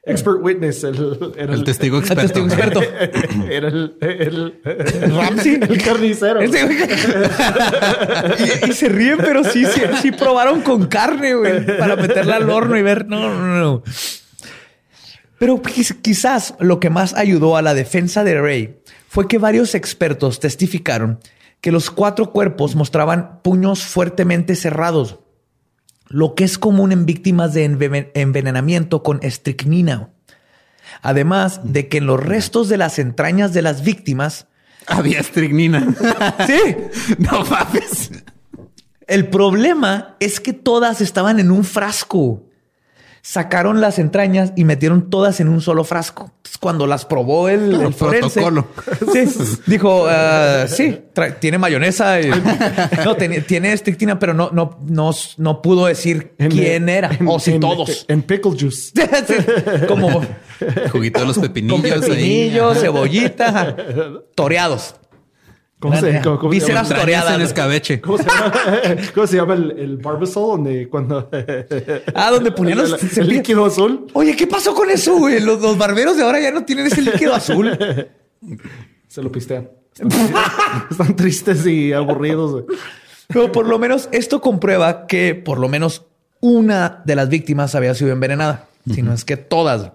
expert 0.04 0.40
witness, 0.42 0.84
el, 0.84 1.34
era 1.38 1.54
el, 1.54 1.64
testigo 1.64 1.98
experto. 1.98 2.22
El 2.22 2.28
testigo 2.28 2.48
experto. 2.48 2.82
Era 3.50 3.68
el, 3.68 4.62
Ramsey, 5.16 5.56
el 5.56 5.84
carnicero. 5.84 6.44
y, 6.46 6.50
y, 8.70 8.74
se 8.74 8.90
ríen, 8.90 9.18
pero 9.18 9.44
sí, 9.44 9.66
sí, 9.66 9.82
sí 10.02 10.12
probaron 10.12 10.62
con 10.62 10.86
carne, 10.88 11.34
güey, 11.36 11.66
para 11.78 11.96
meterla 11.96 12.36
al 12.38 12.50
horno 12.50 12.78
y 12.78 12.84
ver. 12.84 13.08
No, 13.08 13.34
no, 13.34 13.60
no. 13.60 13.84
Pero 15.40 15.62
quizás 15.62 16.56
lo 16.60 16.80
que 16.80 16.90
más 16.90 17.14
ayudó 17.14 17.58
a 17.58 17.62
la 17.62 17.74
defensa 17.74 18.24
de 18.24 18.42
Ray 18.42 18.78
fue 19.08 19.28
que 19.28 19.38
varios 19.38 19.76
expertos 19.76 20.40
testificaron 20.40 21.20
que 21.62 21.72
los 21.72 21.92
cuatro 21.92 22.32
cuerpos 22.32 22.76
mostraban 22.76 23.42
puños 23.42 23.86
fuertemente 23.86 24.56
cerrados 24.56 25.20
lo 26.10 26.36
que 26.36 26.44
es 26.44 26.58
común 26.58 26.92
en 26.92 27.06
víctimas 27.06 27.54
de 27.54 27.66
envenenamiento 28.14 29.04
con 29.04 29.20
estricnina. 29.22 30.10
Además 31.02 31.62
de 31.64 31.88
que 31.90 31.98
en 31.98 32.06
los 32.06 32.22
restos 32.24 32.70
de 32.70 32.78
las 32.78 33.00
entrañas 33.00 33.54
de 33.54 33.62
las 33.62 33.84
víctimas 33.84 34.48
había 34.88 35.20
estricnina. 35.20 35.96
sí, 36.48 37.16
no 37.20 37.44
mames. 37.46 38.12
El 39.06 39.30
problema 39.30 40.16
es 40.20 40.40
que 40.40 40.54
todas 40.54 41.02
estaban 41.02 41.40
en 41.40 41.52
un 41.52 41.64
frasco. 41.64 42.47
Sacaron 43.30 43.82
las 43.82 44.00
entrañas 44.00 44.54
y 44.56 44.64
metieron 44.64 45.10
todas 45.10 45.42
en 45.42 45.50
un 45.50 45.60
solo 45.60 45.84
frasco. 45.84 46.32
Entonces, 46.38 46.58
cuando 46.60 46.88
las 46.88 47.04
probó 47.04 47.50
el, 47.50 47.70
Claro, 47.72 47.88
el 47.90 47.94
forense, 47.94 48.40
protocolo. 48.42 48.68
sí, 49.14 49.26
dijo, 49.66 50.06
ah, 50.08 50.64
sí, 50.70 50.98
tiene 51.42 51.58
mayonesa, 51.58 52.22
y- 52.22 52.30
no, 53.04 53.16
tiene, 53.18 53.42
tiene 53.42 53.74
estrictina, 53.74 54.18
pero 54.18 54.34
no, 54.34 54.50
no, 54.54 54.80
no, 54.88 55.12
no 55.38 55.62
pudo 55.62 55.88
decir 55.88 56.36
En- 56.38 56.52
quién 56.52 56.88
era 56.88 57.12
en- 57.20 57.28
o 57.28 57.38
si 57.38 57.52
en- 57.52 57.60
todos. 57.60 58.06
En 58.08 58.22
pickle 58.22 58.52
juice. 58.58 58.92
Sí, 58.96 59.86
como 59.90 60.22
Juguito 60.94 61.20
de 61.20 61.26
los 61.26 61.36
con 61.38 61.48
pepinillos. 61.50 62.04
ahí. 62.04 62.10
pepinillo, 62.10 62.76
cebollita, 62.76 63.76
toreados. 64.36 64.96
¿Cómo 65.80 65.96
se, 66.00 66.22
cómo- 66.22 66.40
cómo 66.40 66.54
se 66.54 66.74
llama? 66.74 66.90
Toreadas. 66.90 67.36
en 67.36 67.42
escabeche. 67.42 68.02
¿Cómo 68.02 68.18
se 68.18 68.24
llama, 68.26 68.54
¿Cómo 69.14 69.28
se 69.28 69.36
llama 69.36 69.54
el, 69.54 69.72
el 69.78 69.98
barbasol? 69.98 70.58
Donde 70.64 70.88
cuando... 70.90 71.30
Ah, 72.16 72.32
donde 72.32 72.52
ponían 72.52 72.80
los 72.80 73.02
el, 73.18 73.24
el 73.24 73.30
líquido 73.30 73.66
azul. 73.66 74.08
Oye, 74.14 74.36
¿qué 74.36 74.48
pasó 74.48 74.74
con 74.74 74.90
eso, 74.90 75.18
güey? 75.18 75.40
Los, 75.40 75.62
los 75.62 75.78
barberos 75.78 76.18
de 76.18 76.24
ahora 76.24 76.40
ya 76.40 76.52
no 76.52 76.66
tienen 76.66 76.88
ese 76.88 77.02
líquido 77.04 77.36
azul. 77.36 77.78
Se 79.08 79.22
lo 79.22 79.32
pistean. 79.32 79.70
Están, 79.94 80.34
están 80.92 81.16
tristes 81.16 81.66
y 81.68 81.94
aburridos. 81.94 82.52
güey. 82.52 82.66
Pero 83.28 83.52
por 83.52 83.68
lo 83.68 83.78
menos 83.80 84.10
esto 84.12 84.42
comprueba 84.42 85.06
que 85.08 85.36
por 85.36 85.60
lo 85.60 85.68
menos 85.70 86.06
una 86.40 87.02
de 87.06 87.16
las 87.16 87.30
víctimas 87.30 87.74
había 87.76 87.94
sido 87.94 88.12
envenenada, 88.12 88.66
si 88.94 89.02
no 89.02 89.12
es 89.14 89.26
que 89.26 89.38
todas. 89.38 89.92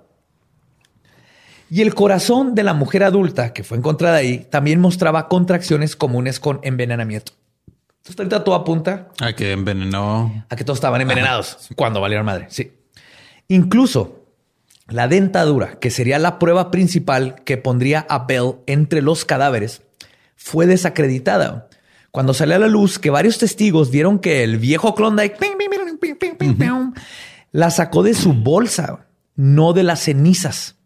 Y 1.74 1.80
el 1.80 1.94
corazón 1.94 2.54
de 2.54 2.64
la 2.64 2.74
mujer 2.74 3.02
adulta 3.02 3.54
que 3.54 3.64
fue 3.64 3.78
encontrada 3.78 4.16
ahí 4.18 4.46
también 4.50 4.78
mostraba 4.78 5.26
contracciones 5.28 5.96
comunes 5.96 6.38
con 6.38 6.60
envenenamiento. 6.64 7.32
Entonces 7.96 8.18
ahorita 8.18 8.44
todo 8.44 8.54
apunta 8.56 9.08
Ah, 9.22 9.32
que 9.32 9.52
envenenó. 9.52 10.44
a 10.50 10.54
que 10.56 10.64
todos 10.64 10.76
estaban 10.76 11.00
envenenados 11.00 11.70
cuando 11.74 12.02
valieron 12.02 12.26
madre. 12.26 12.44
Sí. 12.50 12.72
Incluso 13.48 14.26
la 14.86 15.08
dentadura, 15.08 15.78
que 15.78 15.90
sería 15.90 16.18
la 16.18 16.38
prueba 16.38 16.70
principal 16.70 17.36
que 17.46 17.56
pondría 17.56 18.00
a 18.06 18.26
Bell 18.26 18.56
entre 18.66 19.00
los 19.00 19.24
cadáveres, 19.24 19.80
fue 20.36 20.66
desacreditada. 20.66 21.70
Cuando 22.10 22.34
salió 22.34 22.56
a 22.56 22.58
la 22.58 22.66
luz 22.66 22.98
que 22.98 23.08
varios 23.08 23.38
testigos 23.38 23.90
vieron 23.90 24.18
que 24.18 24.44
el 24.44 24.58
viejo 24.58 24.94
Klondike 24.94 25.38
la 27.50 27.70
sacó 27.70 28.02
de 28.02 28.12
su 28.12 28.34
bolsa, 28.34 29.06
no 29.36 29.72
de 29.72 29.84
las 29.84 30.00
cenizas. 30.00 30.76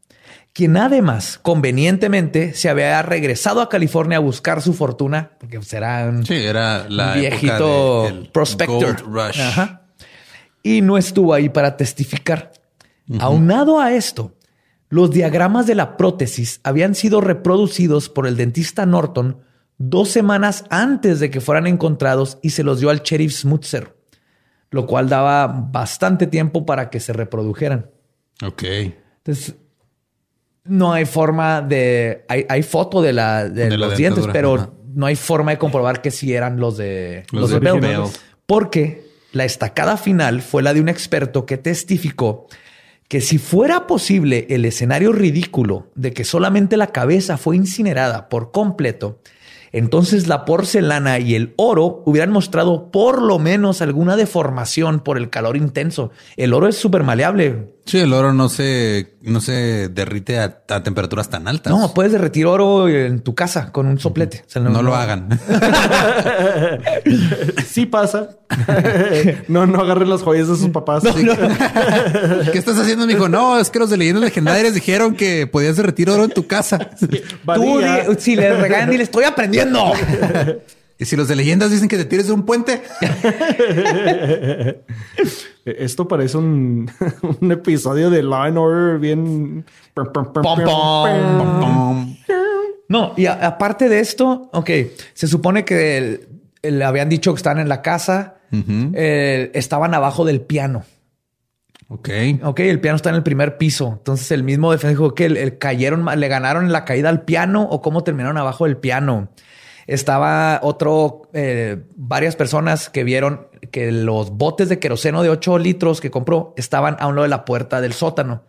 Quien 0.57 0.79
además 0.79 1.39
convenientemente 1.43 2.55
se 2.55 2.71
había 2.71 3.03
regresado 3.03 3.61
a 3.61 3.69
California 3.69 4.17
a 4.17 4.21
buscar 4.21 4.63
su 4.63 4.73
fortuna, 4.73 5.33
porque 5.39 5.61
será 5.61 6.09
un, 6.09 6.25
Sí, 6.25 6.33
era 6.33 6.89
la 6.89 7.09
un 7.09 7.21
viejito 7.21 8.05
del 8.05 8.31
prospector. 8.31 9.03
Rush. 9.03 9.39
Ajá. 9.39 9.83
Y 10.63 10.81
no 10.81 10.97
estuvo 10.97 11.35
ahí 11.35 11.51
para 11.51 11.77
testificar. 11.77 12.53
Aunado 13.21 13.79
a 13.79 13.93
esto, 13.93 14.35
los 14.89 15.11
diagramas 15.11 15.67
de 15.67 15.75
la 15.75 15.99
prótesis 15.99 16.61
habían 16.63 16.95
sido 16.95 17.21
reproducidos 17.21 18.09
por 18.09 18.27
el 18.27 18.39
dentista 18.39 18.87
Norton 18.87 19.43
dos 19.77 20.09
semanas 20.09 20.65
antes 20.71 21.21
de 21.21 21.31
que 21.31 21.43
fueran 21.43 21.67
encontrados 21.67 22.39
y 22.41 22.49
se 22.49 22.65
los 22.65 22.81
dio 22.81 22.89
al 22.89 23.03
sheriff 23.03 23.35
Smutzer, 23.35 23.95
lo 24.71 24.87
cual 24.87 25.11
daba 25.11 25.49
bastante 25.49 26.27
tiempo 26.27 26.65
para 26.65 26.89
que 26.89 26.99
se 26.99 27.13
reprodujeran. 27.13 27.91
Ok. 28.43 28.63
Entonces, 29.19 29.57
no 30.69 30.93
hay 30.93 31.05
forma 31.05 31.63
de. 31.63 32.25
Hay, 32.29 32.47
hay 32.49 32.63
foto 32.63 33.03
de, 33.03 33.13
la, 33.13 33.49
de, 33.49 33.69
De 33.69 33.79
la 33.79 33.89
los 33.89 33.97
dientes, 33.97 34.27
pero 34.33 34.55
ajá. 34.55 34.71
no 34.95 35.07
hay 35.07 35.17
forma 35.17 35.53
de 35.53 35.59
comprobar 35.59 36.03
que 36.03 36.11
sí 36.11 36.33
eran 36.33 36.59
los 36.59 36.77
de 36.77 37.25
Los 37.33 37.51
los, 37.51 37.61
de. 37.61 37.81
Bell. 37.81 38.03
Porque 38.47 39.07
la 39.33 39.45
estacada 39.45 39.97
final 39.97 40.43
fue 40.43 40.63
la 40.63 40.75
de 40.75 40.81
un 40.81 40.89
experto 40.89 41.47
que 41.47 41.57
testificó 41.57 42.47
que 43.09 43.21
si 43.21 43.39
fuera 43.39 43.87
posible 43.87 44.47
el 44.51 44.65
escenario 44.65 45.13
ridículo 45.13 45.89
de 45.95 46.13
que 46.13 46.25
solamente 46.25 46.77
la 46.77 46.89
cabeza 46.89 47.37
fue 47.37 47.57
incinerada 47.57 48.29
por 48.29 48.51
completo, 48.51 49.21
entonces 49.73 50.27
la 50.27 50.45
porcelana 50.45 51.19
y 51.19 51.35
el 51.35 51.55
oro 51.57 52.03
hubieran 52.07 52.31
mostrado 52.31 52.91
por 52.91 53.23
lo 53.23 53.39
menos 53.39 53.83
alguna 53.83 54.17
deformación 54.17 55.01
por 55.01 55.19
el 55.19 55.31
calor 55.31 55.57
intenso. 55.57 56.11
El 56.37 56.55
oro 56.55 56.67
es 56.67 56.77
súper 56.77 57.03
maleable. 57.05 57.76
Sí, 57.87 57.99
el 57.99 58.13
oro 58.13 58.33
no 58.35 58.49
se, 58.49 59.15
no 59.23 59.41
se 59.41 59.89
derrite 59.89 60.41
a, 60.41 60.59
a 60.69 60.83
temperaturas 60.83 61.31
tan 61.31 61.47
altas. 61.47 61.73
No, 61.73 61.95
puedes 61.95 62.11
derretir 62.11 62.45
oro 62.47 62.89
en 62.89 63.21
tu 63.21 63.37
casa 63.37 63.71
con 63.71 63.87
un 63.87 64.01
soplete. 64.01 64.43
O 64.45 64.51
sea, 64.51 64.61
no, 64.61 64.83
lo 64.83 64.97
hagan. 64.97 65.29
Sí 67.67 67.87
pasa. 67.87 68.31
no, 69.49 69.67
no 69.67 69.81
agarren 69.81 70.09
las 70.11 70.23
joyas 70.23 70.49
de 70.49 70.57
sus 70.57 70.71
papás. 70.71 71.05
¿Qué 72.53 72.59
estás 72.59 72.79
haciendo, 72.79 73.07
mijo? 73.07 73.29
No, 73.29 73.59
es 73.59 73.71
que 73.71 73.79
los 73.79 73.91
de 73.91 73.97
leyendas 73.97 74.25
legendarias 74.25 74.75
dijeron 74.75 75.15
que 75.15 75.47
podías 75.47 75.77
derretir 75.77 76.11
oro 76.11 76.25
en 76.25 76.31
tu 76.31 76.47
casa. 76.47 76.79
Tú, 76.99 77.09
Varía. 77.45 78.09
di- 78.09 78.17
si 78.19 78.35
le 78.37 78.53
regalan, 78.61 78.91
dile, 78.91 79.03
estoy 79.05 79.25
aprendiendo. 79.25 79.93
Y 80.99 81.05
si 81.05 81.15
los 81.17 81.29
de 81.29 81.37
leyendas 81.37 81.71
dicen 81.71 81.89
que 81.89 81.97
te 81.99 82.05
tires 82.07 82.27
de 82.27 82.33
un 82.33 82.45
puente, 82.45 82.83
Esto 85.65 86.07
parece 86.09 86.37
un, 86.39 86.91
un 87.41 87.53
episodio 87.53 88.09
de 88.11 88.23
Law 88.23 88.43
and 88.45 88.59
Order 88.59 88.99
bien... 88.99 89.65
Pom, 89.95 90.07
pom. 90.13 90.33
¡pum! 90.65 92.17
No, 92.89 93.15
y 93.17 93.27
a- 93.27 93.47
aparte 93.47 93.89
de 93.89 93.99
esto, 94.01 94.49
ok, 94.53 94.71
se 95.15 95.27
supone 95.27 95.65
que 95.65 95.99
el- 95.99 96.29
el- 96.63 96.83
habían 96.83 97.09
dicho 97.09 97.33
que 97.33 97.39
estaban 97.39 97.59
en 97.59 97.69
la 97.69 97.83
casa, 97.83 98.37
eh, 98.53 99.51
estaban 99.55 99.93
abajo 99.95 100.25
del 100.25 100.41
piano. 100.41 100.85
Ok. 101.89 102.09
Ok, 102.45 102.61
el 102.61 102.81
piano 102.81 102.97
está 102.97 103.09
en 103.11 103.17
el 103.17 103.23
primer 103.23 103.59
piso. 103.59 103.95
Entonces 103.99 104.31
el 104.31 104.45
mismo 104.45 104.71
defensa 104.73 104.91
dijo 104.91 105.15
que 105.15 105.27
el, 105.27 105.37
el 105.37 105.59
cayeron, 105.59 106.05
le 106.19 106.29
ganaron 106.29 106.71
la 106.73 106.85
caída 106.85 107.09
al 107.09 107.23
piano 107.25 107.63
o 107.69 107.81
cómo 107.83 108.03
terminaron 108.05 108.39
abajo 108.39 108.65
del 108.67 108.77
piano. 108.77 109.29
Estaba 109.87 110.61
otro, 110.63 111.23
eh, 111.33 111.85
varias 111.97 112.35
personas 112.37 112.91
que 112.91 113.05
vieron 113.05 113.49
que 113.71 113.93
los 113.93 114.31
botes 114.31 114.69
de 114.69 114.79
queroseno 114.79 115.23
de 115.23 115.29
8 115.31 115.59
litros 115.59 116.01
que 116.01 116.11
compró 116.11 116.55
estaban 116.57 116.97
a 116.99 117.07
un 117.07 117.15
lado 117.15 117.23
de 117.25 117.29
la 117.29 117.45
puerta 117.45 117.81
del 117.81 117.93
sótano. 117.93 118.43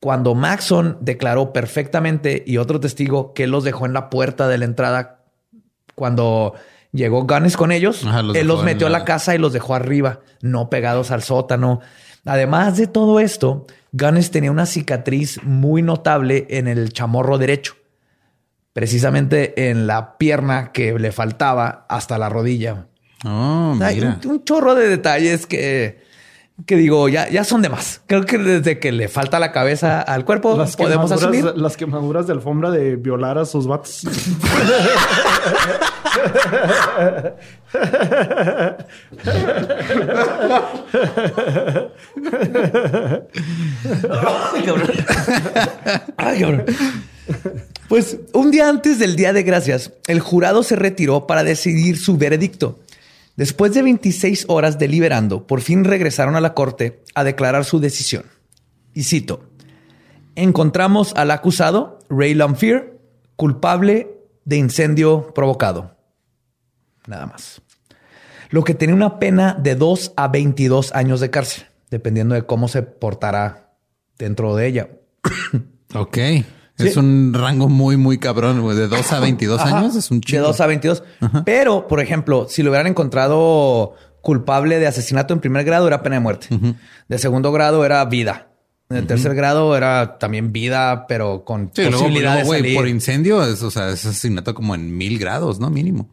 Cuando 0.00 0.34
Maxon 0.34 0.98
declaró 1.00 1.52
perfectamente 1.52 2.44
y 2.46 2.58
otro 2.58 2.78
testigo 2.80 3.32
que 3.34 3.46
los 3.46 3.64
dejó 3.64 3.86
en 3.86 3.94
la 3.94 4.10
puerta 4.10 4.46
de 4.46 4.58
la 4.58 4.64
entrada 4.66 5.20
cuando 5.94 6.54
llegó 6.92 7.24
Gunness 7.26 7.56
con 7.56 7.72
ellos, 7.72 8.04
Ajá, 8.04 8.22
los 8.22 8.36
él 8.36 8.46
los 8.46 8.62
metió 8.62 8.86
a 8.86 8.90
la- 8.90 8.98
la 9.00 9.04
casa 9.04 9.34
y 9.34 9.38
los 9.38 9.52
dejó 9.52 9.74
arriba, 9.74 10.20
no 10.42 10.68
pegados 10.70 11.10
al 11.10 11.22
sótano. 11.22 11.80
Además 12.24 12.76
de 12.76 12.86
todo 12.86 13.20
esto, 13.20 13.66
Gunness 13.92 14.30
tenía 14.30 14.50
una 14.50 14.66
cicatriz 14.66 15.42
muy 15.42 15.82
notable 15.82 16.46
en 16.50 16.68
el 16.68 16.92
chamorro 16.92 17.38
derecho, 17.38 17.74
precisamente 18.76 19.70
en 19.70 19.86
la 19.86 20.18
pierna 20.18 20.70
que 20.70 20.98
le 20.98 21.10
faltaba 21.10 21.86
hasta 21.88 22.18
la 22.18 22.28
rodilla. 22.28 22.84
Oh, 23.24 23.74
Hay 23.80 23.94
mira. 23.94 24.20
un, 24.22 24.30
un 24.32 24.44
chorro 24.44 24.74
de 24.74 24.86
detalles 24.86 25.46
que, 25.46 26.04
que 26.64 26.76
digo, 26.76 27.08
ya, 27.08 27.28
ya 27.28 27.44
son 27.44 27.60
de 27.60 27.68
más. 27.68 28.00
Creo 28.06 28.24
que 28.24 28.38
desde 28.38 28.78
que 28.78 28.90
le 28.92 29.08
falta 29.08 29.38
la 29.38 29.52
cabeza 29.52 30.00
al 30.00 30.24
cuerpo, 30.24 30.56
Las 30.56 30.74
podemos 30.76 31.10
quemaduras, 31.10 31.22
asumir. 31.44 31.60
las 31.62 31.76
quemaduras 31.76 32.26
de 32.26 32.32
alfombra 32.32 32.70
de 32.70 32.96
violar 32.96 33.36
a 33.36 33.44
sus 33.44 33.66
vatos. 33.66 34.02
Ay, 46.16 46.40
cabrón. 46.40 46.64
Pues 47.88 48.18
un 48.32 48.50
día 48.50 48.68
antes 48.68 48.98
del 48.98 49.16
Día 49.16 49.32
de 49.32 49.42
Gracias, 49.42 49.92
el 50.06 50.20
jurado 50.20 50.62
se 50.62 50.76
retiró 50.76 51.26
para 51.26 51.44
decidir 51.44 51.98
su 51.98 52.16
veredicto. 52.16 52.78
Después 53.36 53.74
de 53.74 53.82
26 53.82 54.46
horas 54.48 54.78
deliberando, 54.78 55.46
por 55.46 55.60
fin 55.60 55.84
regresaron 55.84 56.36
a 56.36 56.40
la 56.40 56.54
corte 56.54 57.02
a 57.14 57.22
declarar 57.22 57.64
su 57.64 57.80
decisión. 57.80 58.24
Y 58.94 59.04
cito, 59.04 59.50
encontramos 60.34 61.12
al 61.16 61.30
acusado, 61.30 61.98
Ray 62.08 62.32
Lamphere, 62.32 62.98
culpable 63.36 64.10
de 64.46 64.56
incendio 64.56 65.34
provocado. 65.34 65.96
Nada 67.06 67.26
más. 67.26 67.60
Lo 68.48 68.64
que 68.64 68.74
tenía 68.74 68.94
una 68.94 69.18
pena 69.18 69.54
de 69.54 69.74
2 69.74 70.14
a 70.16 70.28
22 70.28 70.94
años 70.94 71.20
de 71.20 71.30
cárcel, 71.30 71.66
dependiendo 71.90 72.34
de 72.34 72.46
cómo 72.46 72.68
se 72.68 72.82
portará 72.82 73.74
dentro 74.18 74.56
de 74.56 74.66
ella. 74.66 74.90
Ok. 75.94 76.18
Es 76.78 76.96
un 76.96 77.32
rango 77.34 77.68
muy, 77.68 77.96
muy 77.96 78.18
cabrón, 78.18 78.60
güey. 78.60 78.76
De 78.76 78.86
2 78.88 79.12
a 79.12 79.20
22 79.20 79.60
Ajá. 79.60 79.78
años 79.78 79.96
es 79.96 80.10
un 80.10 80.20
De 80.20 80.26
chico. 80.26 80.42
2 80.42 80.60
a 80.60 80.66
22. 80.66 81.02
Pero, 81.44 81.88
por 81.88 82.00
ejemplo, 82.00 82.46
si 82.48 82.62
lo 82.62 82.70
hubieran 82.70 82.86
encontrado 82.86 83.94
culpable 84.20 84.78
de 84.78 84.86
asesinato 84.86 85.32
en 85.32 85.40
primer 85.40 85.64
grado, 85.64 85.86
era 85.86 86.02
pena 86.02 86.16
de 86.16 86.20
muerte. 86.20 86.48
De 87.08 87.18
segundo 87.18 87.50
grado 87.52 87.84
era 87.84 88.04
vida. 88.04 88.48
De 88.88 89.02
tercer 89.02 89.34
grado 89.34 89.76
era 89.76 90.16
también 90.18 90.52
vida, 90.52 91.06
pero 91.08 91.44
con 91.44 91.72
Sí, 91.74 91.86
posibilidad 91.90 92.34
luego, 92.34 92.52
de 92.52 92.58
salir. 92.60 92.76
por 92.76 92.86
incendio, 92.88 93.42
es, 93.44 93.60
o 93.62 93.70
sea, 93.70 93.88
es 93.90 94.04
asesinato 94.06 94.54
como 94.54 94.74
en 94.76 94.96
mil 94.96 95.18
grados, 95.18 95.58
¿no? 95.58 95.70
Mínimo. 95.70 96.08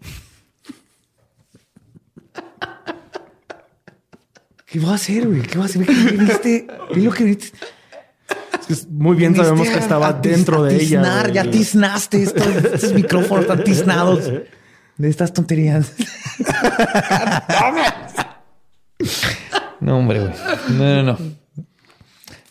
¿Qué 4.66 4.80
voy 4.80 4.90
a 4.92 4.96
hacer, 4.96 5.28
güey? 5.28 5.42
¿Qué 5.44 5.58
voy 5.58 5.64
a 5.64 5.70
hacer? 5.70 5.86
¿Qué 5.86 5.94
viniste? 5.94 6.68
¿Qué 6.94 7.00
lo 7.02 7.12
que 7.12 7.24
viniste? 7.26 7.52
Es 8.70 8.82
que 8.82 8.88
muy 8.92 9.16
bien 9.18 9.36
sabemos 9.36 9.68
que 9.68 9.80
estaba 9.80 10.08
a 10.10 10.14
dentro 10.14 10.64
a 10.64 10.68
de 10.68 10.76
ella. 10.76 10.80
tiznar, 11.02 11.22
güey. 11.24 11.34
Ya 11.34 11.50
tiznaste 11.52 12.24
estos, 12.24 12.48
estos 12.48 12.94
micrófonos 12.94 13.44
están 13.44 13.64
tiznados 13.64 14.32
de 14.98 15.10
estas 15.10 15.34
tonterías. 15.34 15.92
no, 19.80 19.98
hombre, 19.98 20.20
güey. 20.22 20.34
No, 20.78 21.04
no, 21.04 21.04
no. 21.04 21.18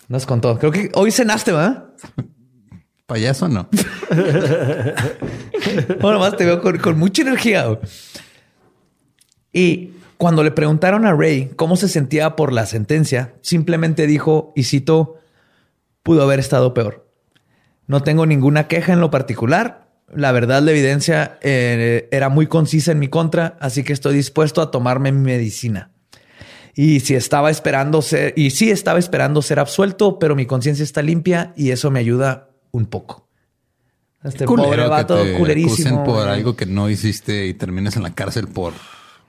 Nos 0.09 0.27
contó. 0.27 0.59
Creo 0.59 0.71
que 0.73 0.91
hoy 0.95 1.11
cenaste, 1.11 1.53
¿verdad? 1.53 1.85
Payaso 3.07 3.49
no. 3.49 3.69
Bueno, 6.01 6.19
más 6.19 6.37
te 6.37 6.45
veo 6.45 6.61
con, 6.61 6.77
con 6.79 6.99
mucha 6.99 7.23
energía. 7.23 7.67
güey. 7.67 7.79
Y 9.53 9.93
cuando 10.17 10.43
le 10.43 10.51
preguntaron 10.51 11.07
a 11.07 11.13
Ray 11.13 11.53
cómo 11.57 11.77
se 11.77 11.89
sentía 11.89 12.35
por 12.37 12.53
la 12.53 12.67
sentencia, 12.67 13.35
simplemente 13.43 14.07
dijo, 14.07 14.53
y 14.57 14.65
cito, 14.65 15.17
pudo 16.03 16.23
haber 16.23 16.41
estado 16.41 16.75
peor. 16.75 17.09
No 17.87 18.03
tengo 18.03 18.27
ninguna 18.27 18.69
queja 18.69 18.93
en 18.93 19.01
lo 19.01 19.11
particular. 19.11 19.89
La 20.15 20.33
verdad, 20.33 20.63
la 20.63 20.71
evidencia 20.71 21.39
eh, 21.43 22.09
era 22.11 22.29
muy 22.29 22.47
concisa 22.47 22.93
en 22.93 22.99
mi 22.99 23.09
contra, 23.09 23.57
así 23.61 23.83
que 23.83 23.93
estoy 23.93 24.15
dispuesto 24.15 24.61
a 24.61 24.71
tomarme 24.71 25.13
mi 25.13 25.23
medicina. 25.23 25.91
Y 26.75 27.01
si 27.01 27.15
estaba 27.15 27.51
esperando 27.51 28.01
ser, 28.03 28.33
y 28.37 28.51
sí 28.51 28.71
estaba 28.71 28.99
esperando 28.99 29.43
ser 29.43 29.59
absuelto, 29.59 30.19
pero 30.19 30.35
mi 30.35 30.47
conciencia 30.47 30.83
está 30.83 31.03
limpia 31.03 31.53
y 31.57 31.71
eso 31.71 31.91
me 31.91 32.01
ayuda 32.01 32.49
un 32.71 32.87
poco. 32.87 33.29
Este 34.25 34.47
pobre 34.47 34.83
que 34.83 34.89
vato 34.89 35.23
te 35.23 35.35
culerísimo. 35.35 36.05
por 36.05 36.29
algo 36.29 36.55
que 36.55 36.65
no 36.65 36.89
hiciste 36.89 37.47
y 37.47 37.55
termines 37.55 37.97
en 37.97 38.05
la 38.05 38.15
cárcel 38.15 38.47
por 38.47 38.73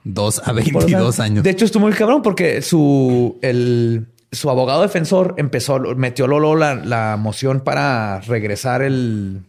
dos 0.04 0.38
a 0.38 0.52
Por, 0.52 0.60
o 0.60 0.62
sea, 0.62 0.72
22 0.72 1.20
años. 1.20 1.44
De 1.44 1.50
hecho, 1.50 1.64
estuvo 1.64 1.86
muy 1.86 1.92
cabrón 1.92 2.22
porque 2.22 2.62
su, 2.62 3.38
el, 3.42 4.06
su 4.34 4.50
abogado 4.50 4.82
defensor 4.82 5.34
empezó, 5.38 5.78
metió 5.78 6.26
Lolo 6.26 6.56
la, 6.56 6.74
la 6.74 7.16
moción 7.16 7.60
para 7.60 8.20
regresar 8.20 8.82
el. 8.82 9.44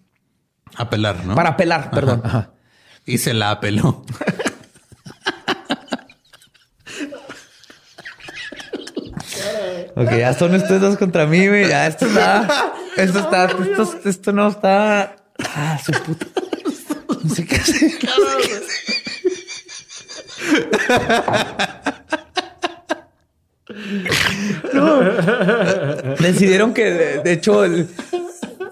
Apelar, 0.75 1.25
¿no? 1.25 1.35
Para 1.35 1.49
apelar, 1.51 1.91
perdón. 1.91 2.21
Ajá. 2.23 2.51
Y 3.05 3.19
se 3.19 3.33
la 3.33 3.51
apeló. 3.51 4.03
Ok, 9.95 10.11
ya 10.17 10.33
son 10.33 10.53
ustedes 10.55 10.81
dos 10.81 10.97
contra 10.97 11.25
mí, 11.25 11.47
güey. 11.47 11.69
Ya 11.69 11.87
esto 11.87 12.05
está. 12.05 12.73
Esto 12.97 13.19
está. 13.19 13.45
Esto, 13.45 13.99
esto 14.09 14.33
no 14.33 14.49
está. 14.49 15.15
Ah, 15.39 15.79
su 15.83 15.91
puta. 16.03 16.25
No 17.23 17.29
sé 17.33 17.45
qué 17.45 17.55
hacer. 17.55 17.91
No 18.03 18.09
sé 18.09 18.47
qué 18.47 18.53
hacer. 18.53 18.75
No. 24.73 25.14
Decidieron 26.19 26.73
que, 26.73 26.85
de, 26.91 27.19
de 27.21 27.31
hecho, 27.33 27.63
el- 27.65 27.87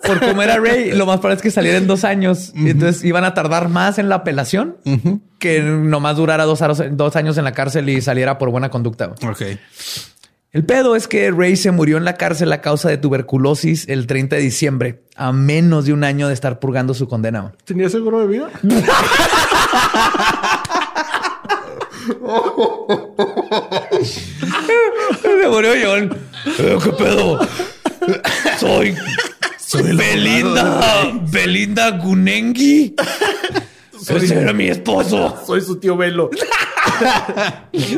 por 0.05 0.19
cómo 0.19 0.41
era 0.41 0.57
Ray, 0.57 0.91
lo 0.91 1.05
más 1.05 1.19
probable 1.19 1.37
es 1.37 1.41
que 1.41 1.51
saliera 1.51 1.77
en 1.77 1.87
dos 1.87 2.03
años. 2.03 2.51
Y 2.55 2.69
entonces 2.71 3.03
iban 3.05 3.23
a 3.23 3.33
tardar 3.33 3.69
más 3.69 3.97
en 3.99 4.09
la 4.09 4.15
apelación 4.15 4.75
que 5.39 5.61
nomás 5.61 6.17
durara 6.17 6.43
dos, 6.45 6.59
dos 6.91 7.15
años 7.15 7.37
en 7.37 7.43
la 7.45 7.53
cárcel 7.53 7.87
y 7.89 8.01
saliera 8.01 8.37
por 8.37 8.49
buena 8.49 8.69
conducta. 8.69 9.13
Ok. 9.25 9.41
El 10.51 10.65
pedo 10.65 10.95
es 10.95 11.07
que 11.07 11.31
Ray 11.31 11.55
se 11.55 11.71
murió 11.71 11.97
en 11.97 12.05
la 12.05 12.13
cárcel 12.13 12.51
a 12.51 12.61
causa 12.61 12.87
de 12.89 12.97
tuberculosis 12.97 13.87
el 13.89 14.05
30 14.05 14.35
de 14.35 14.41
diciembre, 14.43 15.01
a 15.15 15.31
menos 15.31 15.85
de 15.85 15.93
un 15.93 16.03
año 16.03 16.27
de 16.27 16.33
estar 16.35 16.59
purgando 16.59 16.93
su 16.93 17.07
condena. 17.07 17.53
¿Tenía 17.65 17.89
seguro 17.89 18.19
de 18.19 18.27
vida? 18.27 18.49
Se 25.21 25.47
murió 25.49 25.71
John. 25.83 26.17
¿Qué 26.57 26.91
pedo? 26.97 27.39
Soy, 28.59 28.95
soy 29.57 29.95
Belinda, 29.95 31.11
Belinda 31.31 31.91
Gunengi. 31.91 32.95
Ese 34.09 34.35
era 34.41 34.51
mi 34.51 34.67
esposo 34.67 35.41
Soy 35.47 35.61
su 35.61 35.77
tío 35.77 35.95
Velo. 35.95 36.29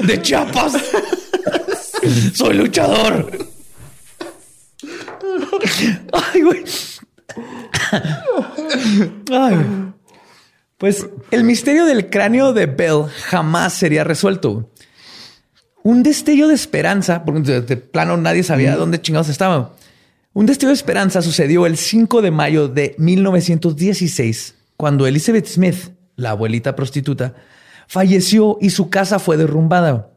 de 0.04 0.22
Chiapas. 0.22 0.74
Soy 2.36 2.54
luchador. 2.56 3.32
Ay, 6.14 6.42
güey. 6.42 6.64
Ay. 9.32 9.56
Pues 10.78 11.08
el 11.32 11.46
misterio 11.46 11.86
del 11.86 12.10
cráneo 12.10 12.52
de 12.52 12.66
Bell 12.66 13.06
jamás 13.30 13.74
sería 13.74 14.04
resuelto. 14.04 14.70
Un 15.84 16.04
destello 16.04 16.50
de 16.50 16.56
esperanza, 16.56 17.24
porque 17.24 17.62
de, 17.62 17.78
plano 17.78 18.18
nadie 18.18 18.44
sabía 18.44 18.76
dónde 18.76 19.02
chingados 19.02 19.30
estaba. 19.30 19.74
Un 20.34 20.46
destello 20.46 20.70
de 20.70 20.76
esperanza 20.76 21.22
sucedió 21.22 21.66
el 21.66 21.78
5 21.78 22.22
de 22.22 22.32
mayo 22.32 22.68
de 22.68 22.94
1916, 22.98 24.56
cuando 24.76 25.08
Elizabeth 25.08 25.48
Smith, 25.48 25.92
la 26.18 26.32
abuelita 26.32 26.76
prostituta, 26.76 27.36
falleció 27.88 28.58
y 28.60 28.72
su 28.72 28.90
casa 28.90 29.20
fue 29.20 29.38
derrumbada. 29.38 30.12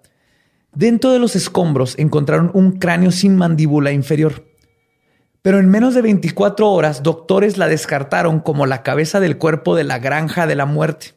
Dentro 0.75 1.13
de 1.13 1.21
los 1.21 1.37
escombros 1.37 1.95
encontraron 1.99 2.51
un 2.55 2.79
cráneo 2.79 3.13
sin 3.13 3.37
mandíbula 3.37 3.93
inferior. 3.93 4.48
Pero 5.43 5.59
en 5.59 5.69
menos 5.69 5.95
de 5.95 6.03
24 6.03 6.69
horas, 6.69 7.03
doctores 7.03 7.59
la 7.59 7.69
descartaron 7.69 8.41
como 8.41 8.67
la 8.67 8.83
cabeza 8.83 9.21
del 9.21 9.39
cuerpo 9.39 9.77
de 9.77 9.85
la 9.85 9.99
granja 9.99 10.47
de 10.47 10.57
la 10.57 10.67
muerte. 10.67 11.15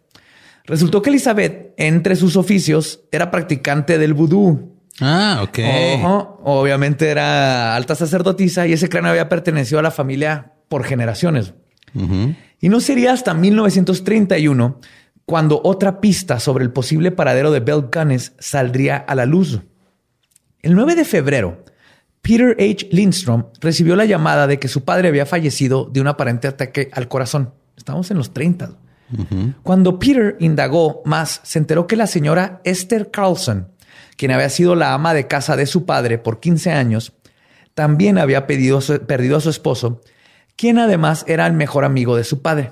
Resultó 0.65 1.01
que 1.01 1.09
Elizabeth, 1.09 1.73
entre 1.77 2.15
sus 2.15 2.35
oficios, 2.35 3.01
era 3.11 3.31
practicante 3.31 3.97
del 3.97 4.13
vudú. 4.13 4.77
Ah, 4.99 5.39
ok. 5.43 5.59
Ojo, 5.95 6.41
obviamente 6.43 7.09
era 7.09 7.75
alta 7.75 7.95
sacerdotisa 7.95 8.67
y 8.67 8.73
ese 8.73 8.87
cráneo 8.87 9.11
había 9.11 9.29
pertenecido 9.29 9.79
a 9.79 9.83
la 9.83 9.91
familia 9.91 10.53
por 10.69 10.83
generaciones. 10.83 11.53
Y 12.61 12.69
no 12.69 12.79
sería 12.79 13.11
hasta 13.11 13.33
1931 13.33 14.79
cuando 15.25 15.61
otra 15.63 15.99
pista 15.99 16.39
sobre 16.39 16.63
el 16.63 16.71
posible 16.71 17.11
paradero 17.11 17.51
de 17.51 17.59
Bell 17.59 17.89
Gunness 17.93 18.33
saldría 18.39 18.97
a 18.97 19.15
la 19.15 19.25
luz. 19.25 19.61
El 20.61 20.75
9 20.75 20.95
de 20.95 21.05
febrero, 21.05 21.65
Peter 22.21 22.55
H. 22.59 22.87
Lindstrom 22.91 23.45
recibió 23.59 23.95
la 23.95 24.05
llamada 24.05 24.47
de 24.47 24.59
que 24.59 24.67
su 24.67 24.83
padre 24.83 25.07
había 25.07 25.25
fallecido 25.25 25.85
de 25.85 26.01
un 26.01 26.07
aparente 26.07 26.47
ataque 26.47 26.89
al 26.93 27.07
corazón. 27.07 27.53
Estamos 27.75 28.11
en 28.11 28.17
los 28.17 28.31
30. 28.33 28.71
Cuando 29.63 29.99
Peter 29.99 30.37
indagó 30.39 31.01
más, 31.03 31.41
se 31.43 31.59
enteró 31.59 31.85
que 31.85 31.97
la 31.97 32.07
señora 32.07 32.61
Esther 32.63 33.11
Carlson, 33.11 33.67
quien 34.15 34.31
había 34.31 34.47
sido 34.49 34.75
la 34.75 34.93
ama 34.93 35.13
de 35.13 35.27
casa 35.27 35.57
de 35.57 35.65
su 35.65 35.85
padre 35.85 36.17
por 36.17 36.39
15 36.39 36.71
años, 36.71 37.13
también 37.73 38.17
había 38.17 38.47
pedido 38.47 38.79
perdido 39.07 39.37
a 39.37 39.41
su 39.41 39.49
esposo, 39.49 40.01
quien 40.55 40.79
además 40.79 41.25
era 41.27 41.45
el 41.45 41.53
mejor 41.53 41.83
amigo 41.83 42.15
de 42.15 42.23
su 42.23 42.41
padre. 42.41 42.71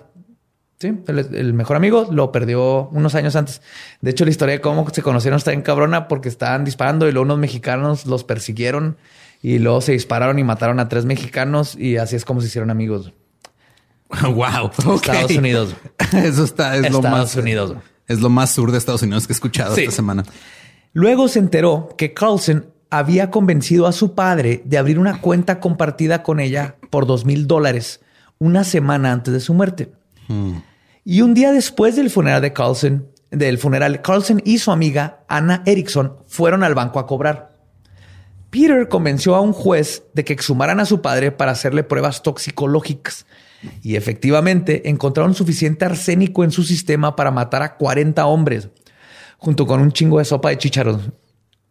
Sí, 0.80 0.98
el, 1.08 1.36
el 1.36 1.54
mejor 1.54 1.76
amigo 1.76 2.08
lo 2.10 2.32
perdió 2.32 2.88
unos 2.90 3.16
años 3.16 3.36
antes. 3.36 3.62
De 4.00 4.12
hecho, 4.12 4.24
la 4.24 4.32
historia 4.32 4.56
de 4.56 4.62
cómo 4.62 4.88
se 4.90 5.02
conocieron 5.02 5.38
está 5.38 5.52
en 5.52 5.62
cabrona 5.62 6.08
porque 6.08 6.30
estaban 6.30 6.64
disparando 6.64 7.06
y 7.06 7.12
luego 7.12 7.26
unos 7.26 7.40
mexicanos 7.40 8.06
los 8.06 8.24
persiguieron 8.24 8.96
y 9.42 9.60
luego 9.60 9.82
se 9.82 9.94
dispararon 9.94 10.40
y 10.40 10.44
mataron 10.44 10.80
a 10.80 10.90
tres 10.90 11.06
mexicanos 11.06 11.76
y 11.76 11.98
así 11.98 12.16
es 12.16 12.26
como 12.26 12.42
se 12.42 12.48
hicieron 12.48 12.70
amigos. 12.70 13.14
wow. 14.24 14.72
Estados 14.96 15.32
Unidos. 15.32 15.76
Eso 16.14 16.44
está, 16.44 16.76
es 16.76 16.92
lo 16.92 17.02
más. 17.02 17.36
Unidos. 17.36 17.76
Es 18.08 18.22
lo 18.22 18.30
más 18.30 18.52
sur 18.52 18.72
de 18.72 18.78
Estados 18.80 19.04
Unidos 19.04 19.28
que 19.28 19.34
he 19.34 19.36
escuchado 19.36 19.76
Sí. 19.76 19.82
esta 19.82 19.96
semana. 19.96 20.24
Luego 20.94 21.28
se 21.28 21.38
enteró 21.40 21.90
que 21.98 22.14
Carlson 22.16 22.66
había 22.90 23.30
convencido 23.30 23.86
a 23.86 23.92
su 23.92 24.16
padre 24.16 24.64
de 24.66 24.80
abrir 24.80 24.98
una 24.98 25.22
cuenta 25.22 25.60
compartida 25.60 26.24
con 26.24 26.40
ella 26.40 26.78
por 26.90 27.06
dos 27.06 27.24
mil 27.24 27.46
dólares 27.46 28.02
una 28.40 28.64
semana 28.64 29.12
antes 29.12 29.32
de 29.34 29.40
su 29.42 29.54
muerte. 29.54 29.92
Y 31.06 31.22
un 31.22 31.34
día 31.36 31.52
después 31.52 31.96
del 31.96 32.10
funeral 32.10 32.42
de 32.42 32.54
Carlson, 32.54 33.08
del 33.30 33.58
funeral, 33.60 34.02
Carlson 34.02 34.42
y 34.44 34.58
su 34.58 34.72
amiga 34.72 35.20
Anna 35.28 35.62
Erickson 35.68 36.18
fueron 36.28 36.64
al 36.64 36.74
banco 36.74 36.98
a 37.00 37.06
cobrar. 37.06 37.52
Peter 38.50 38.88
convenció 38.88 39.36
a 39.36 39.42
un 39.42 39.54
juez 39.54 40.04
de 40.14 40.26
que 40.26 40.34
exhumaran 40.34 40.80
a 40.80 40.86
su 40.86 41.02
padre 41.02 41.32
para 41.32 41.52
hacerle 41.52 41.84
pruebas 41.84 42.24
toxicológicas. 42.24 43.26
Y 43.82 43.96
efectivamente 43.96 44.90
encontraron 44.90 45.36
suficiente 45.36 45.86
arsénico 45.86 46.44
en 46.44 46.52
su 46.52 46.64
sistema 46.64 47.16
para 47.16 47.32
matar 47.32 47.62
a 47.62 47.76
40 47.76 48.26
hombres, 48.26 48.70
junto 49.38 49.68
con 49.68 49.82
un 49.82 49.92
chingo 49.92 50.20
de 50.20 50.26
sopa 50.26 50.50
de 50.50 50.58
chícharos. 50.58 51.02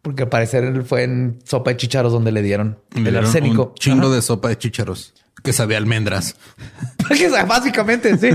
Porque 0.01 0.23
al 0.23 0.29
parecer 0.29 0.83
fue 0.83 1.03
en 1.03 1.39
sopa 1.43 1.71
de 1.71 1.77
chícharos 1.77 2.13
donde 2.13 2.31
le 2.31 2.41
dieron 2.41 2.79
Le 2.93 2.99
el 2.99 3.03
dieron 3.05 3.25
arsénico. 3.25 3.63
Un 3.69 3.73
chingo 3.75 4.07
Ajá. 4.07 4.15
de 4.15 4.21
sopa 4.21 4.49
de 4.49 4.57
chícharos 4.57 5.13
que 5.43 5.53
sabía 5.53 5.77
almendras. 5.77 6.35
Básicamente, 7.47 8.17
sí. 8.17 8.29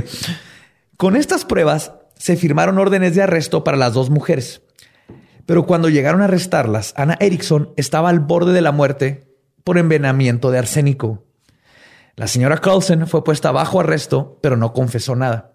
Con 0.96 1.16
estas 1.16 1.44
pruebas 1.44 1.92
se 2.16 2.36
firmaron 2.36 2.78
órdenes 2.78 3.14
de 3.14 3.22
arresto 3.22 3.64
para 3.64 3.76
las 3.76 3.94
dos 3.94 4.10
mujeres. 4.10 4.62
Pero 5.46 5.66
cuando 5.66 5.88
llegaron 5.88 6.22
a 6.22 6.24
arrestarlas, 6.24 6.94
Ana 6.96 7.16
Erickson 7.20 7.72
estaba 7.76 8.08
al 8.08 8.20
borde 8.20 8.52
de 8.52 8.62
la 8.62 8.72
muerte 8.72 9.28
por 9.62 9.78
envenenamiento 9.78 10.50
de 10.50 10.58
arsénico. 10.58 11.24
La 12.16 12.28
señora 12.28 12.58
Carlson 12.58 13.06
fue 13.06 13.24
puesta 13.24 13.50
bajo 13.50 13.80
arresto, 13.80 14.38
pero 14.40 14.56
no 14.56 14.72
confesó 14.72 15.16
nada. 15.16 15.52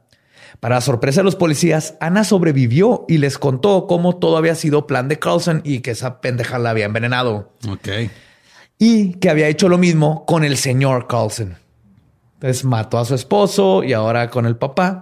Para 0.60 0.82
sorpresa 0.82 1.22
de 1.22 1.26
los 1.26 1.36
policías, 1.36 1.96
Ana 2.00 2.24
sobrevivió 2.24 3.06
y 3.08 3.20
les 3.20 3.38
contó 3.38 3.88
cómo 3.88 4.18
todo 4.18 4.36
había 4.36 4.56
sido 4.56 4.88
plan 4.88 5.08
de 5.08 5.20
Carlson 5.20 5.62
y 5.64 5.80
que 5.80 5.92
esa 5.92 6.22
pendeja 6.22 6.60
la 6.60 6.72
había 6.72 6.86
envenenado. 6.86 7.54
Ok. 7.70 7.88
Y 8.78 9.14
que 9.16 9.30
había 9.30 9.48
hecho 9.48 9.70
lo 9.70 9.78
mismo 9.78 10.26
con 10.26 10.44
el 10.44 10.58
señor 10.58 11.08
Carlson. 11.08 11.58
Entonces 12.36 12.64
mató 12.64 12.98
a 12.98 13.06
su 13.06 13.16
esposo 13.16 13.84
y 13.84 13.94
ahora 13.94 14.30
con 14.30 14.46
el 14.46 14.58
papá. 14.58 15.02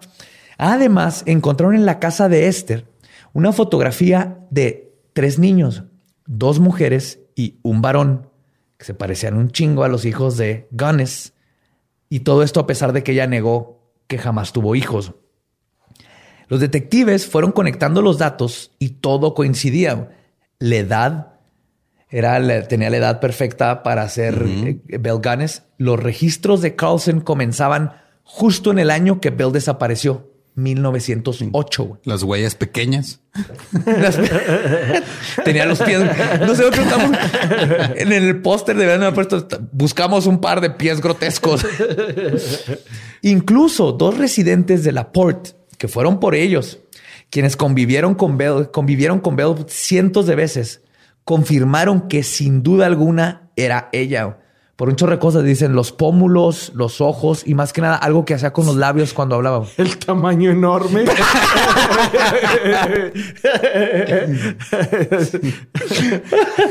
Además, 0.58 1.24
encontraron 1.26 1.76
en 1.76 1.86
la 1.86 2.00
casa 2.00 2.30
de 2.30 2.48
Esther 2.48 2.86
una 3.34 3.52
fotografía 3.52 4.40
de 4.50 4.94
tres 5.14 5.40
niños, 5.40 5.84
dos 6.26 6.60
mujeres 6.60 7.20
y 7.36 7.60
un 7.64 7.82
varón, 7.82 8.30
que 8.78 8.86
se 8.86 8.94
parecían 8.94 9.36
un 9.36 9.52
chingo 9.52 9.84
a 9.84 9.88
los 9.88 10.06
hijos 10.06 10.38
de 10.38 10.68
Gunness. 10.72 11.34
Y 12.10 12.22
todo 12.22 12.44
esto 12.44 12.60
a 12.60 12.68
pesar 12.68 12.94
de 12.94 13.04
que 13.04 13.14
ella 13.14 13.28
negó 13.28 13.92
que 14.08 14.18
jamás 14.18 14.54
tuvo 14.54 14.76
hijos. 14.76 15.14
Los 16.48 16.60
detectives 16.60 17.28
fueron 17.28 17.52
conectando 17.52 18.02
los 18.02 18.18
datos 18.18 18.72
y 18.80 18.90
todo 18.90 19.34
coincidía. 19.34 20.10
La 20.60 20.76
edad 20.76 21.34
era, 22.10 22.68
tenía 22.68 22.90
la 22.90 22.98
edad 22.98 23.20
perfecta 23.20 23.84
para 23.84 24.08
ser 24.08 24.42
uh 24.42 25.00
Bell 25.00 25.22
Gunness. 25.22 25.64
Los 25.78 26.00
registros 26.00 26.62
de 26.62 26.76
Carlson 26.76 27.20
comenzaban 27.22 27.94
justo 28.24 28.72
en 28.72 28.80
el 28.80 28.92
año 28.92 29.20
que 29.20 29.30
Bell 29.30 29.52
desapareció. 29.52 30.27
1908. 30.58 31.99
Las 32.03 32.24
huellas 32.24 32.55
pequeñas. 32.55 33.22
Tenía 35.45 35.68
los 35.68 35.80
pies. 35.80 36.01
No 36.41 36.55
sé, 36.55 36.68
estamos 36.68 37.18
en 37.95 38.12
el 38.12 38.41
póster 38.41 38.76
de 38.76 38.91
haber 38.91 39.14
puesto. 39.14 39.47
Buscamos 39.72 40.26
un 40.26 40.41
par 40.41 40.60
de 40.60 40.72
pies 40.72 40.99
grotescos. 40.99 41.64
Incluso 43.22 43.91
dos 43.91 44.18
residentes 44.18 44.84
de 44.84 44.91
la 44.91 45.12
Port 45.12 45.49
que 45.78 45.88
fueron 45.88 46.20
por 46.20 46.34
ellos, 46.34 46.80
quienes 47.30 47.55
convivieron 47.55 48.16
con 48.16 48.38
Bell, 48.38 48.72
convivieron 48.72 49.20
con 49.20 49.36
Bell 49.36 49.53
cientos 49.68 50.26
de 50.26 50.36
veces, 50.36 50.82
confirmaron 51.24 52.08
que 52.08 52.24
sin 52.24 52.64
duda 52.64 52.88
alguna 52.88 53.51
era 53.55 53.89
ella 53.91 54.39
por 54.78 54.88
un 54.90 54.96
chorro 54.96 55.12
de 55.12 55.20
cosas. 55.20 55.44
Dicen 55.44 55.74
los 55.74 55.92
pómulos, 55.92 56.72
los 56.74 57.02
ojos 57.02 57.44
y 57.46 57.54
más 57.56 57.74
que 57.74 57.82
nada 57.82 57.98
algo 57.98 58.24
que 58.24 58.36
hacía 58.36 58.54
con 58.54 58.66
los 58.68 58.78
labios 58.78 59.12
cuando 59.12 59.36
hablaba. 59.36 59.66
El 59.78 59.98
tamaño 59.98 60.52
enorme. 60.52 61.04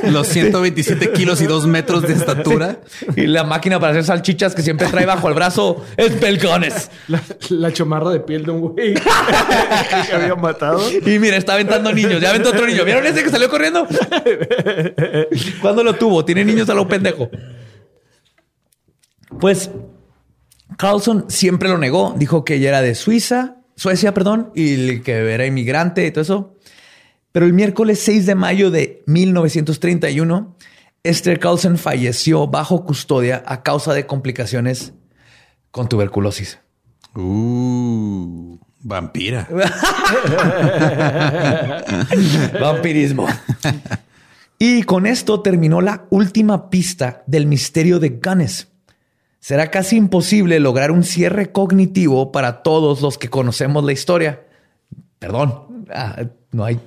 los 0.05 0.29
127 0.29 1.13
kilos 1.13 1.43
y 1.43 1.47
dos 1.47 1.67
metros 1.67 2.03
de 2.03 2.15
estatura. 2.15 2.79
Y 3.17 3.27
la 3.27 3.43
máquina 3.45 3.81
para 3.81 3.93
hacer 3.93 4.05
salchichas 4.05 4.55
que 4.55 4.63
siempre 4.63 4.87
trae 4.87 5.05
bajo 5.05 5.29
el 5.29 5.35
brazo 5.35 5.85
es 5.97 6.13
pelcones. 6.13 6.93
La, 7.09 7.21
la 7.51 7.73
chomarra 7.73 8.11
de 8.11 8.21
piel 8.21 8.45
de 8.45 8.53
un 8.53 8.61
güey 8.61 8.95
que 8.95 10.13
había 10.15 10.37
matado. 10.37 10.81
Y 10.91 11.19
mira, 11.19 11.37
está 11.37 11.55
aventando 11.55 11.93
niños. 11.93 12.21
Ya 12.21 12.31
aventó 12.31 12.51
otro 12.51 12.67
niño. 12.67 12.85
¿Vieron 12.85 13.05
ese 13.05 13.25
que 13.25 13.31
salió 13.31 13.51
corriendo? 13.51 13.89
¿Cuándo 15.61 15.83
lo 15.83 15.95
tuvo? 15.95 16.25
Tiene 16.25 16.45
niños 16.45 16.71
a 16.71 16.75
lo 16.75 16.87
pendejo. 16.87 17.29
Pues 19.41 19.71
Carlson 20.77 21.27
siempre 21.29 21.69
lo 21.69 21.79
negó, 21.79 22.15
dijo 22.17 22.45
que 22.45 22.55
ella 22.55 22.71
era 22.71 22.83
de 22.83 22.95
Suiza, 22.95 23.57
Suecia, 23.77 24.15
perdón, 24.15 24.51
y 24.55 25.01
que 25.01 25.33
era 25.33 25.47
inmigrante 25.47 26.07
y 26.07 26.11
todo 26.11 26.23
eso. 26.23 26.55
Pero 27.33 27.45
el 27.45 27.53
miércoles 27.53 28.01
6 28.01 28.25
de 28.25 28.35
mayo 28.35 28.71
de 28.71 29.03
1931, 29.07 30.57
Esther 31.03 31.39
Carlson 31.39 31.77
falleció 31.77 32.47
bajo 32.47 32.85
custodia 32.85 33.43
a 33.47 33.63
causa 33.63 33.93
de 33.93 34.07
complicaciones 34.07 34.95
con 35.71 35.89
tuberculosis. 35.89 36.59
Uh, 37.15 38.59
vampira. 38.81 39.47
Vampirismo. 42.61 43.27
Y 44.59 44.85
con 44.85 45.07
esto 45.07 45.43
terminó 45.43 45.83
la 45.83 46.07
última 46.09 46.71
pista 46.71 47.23
del 47.27 47.47
misterio 47.47 47.99
de 47.99 48.09
Gunness 48.09 48.69
será 49.47 49.71
casi 49.71 49.95
imposible 49.95 50.59
lograr 50.59 50.91
un 50.91 51.05
cierre 51.05 51.53
cognitivo 51.53 52.33
para 52.33 52.65
todos 52.65 53.01
los 53.01 53.17
que 53.17 53.31
conocemos 53.31 53.85
la 53.85 53.93
historia. 53.93 54.43
Perdón, 55.21 55.87
ah, 55.95 56.25
no, 56.51 56.65
hay, 56.65 56.81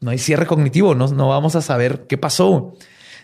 no 0.00 0.10
hay 0.10 0.18
cierre 0.18 0.44
cognitivo, 0.44 0.96
no, 0.96 1.06
no 1.06 1.28
vamos 1.28 1.54
a 1.54 1.62
saber 1.62 2.08
qué 2.08 2.18
pasó. 2.18 2.74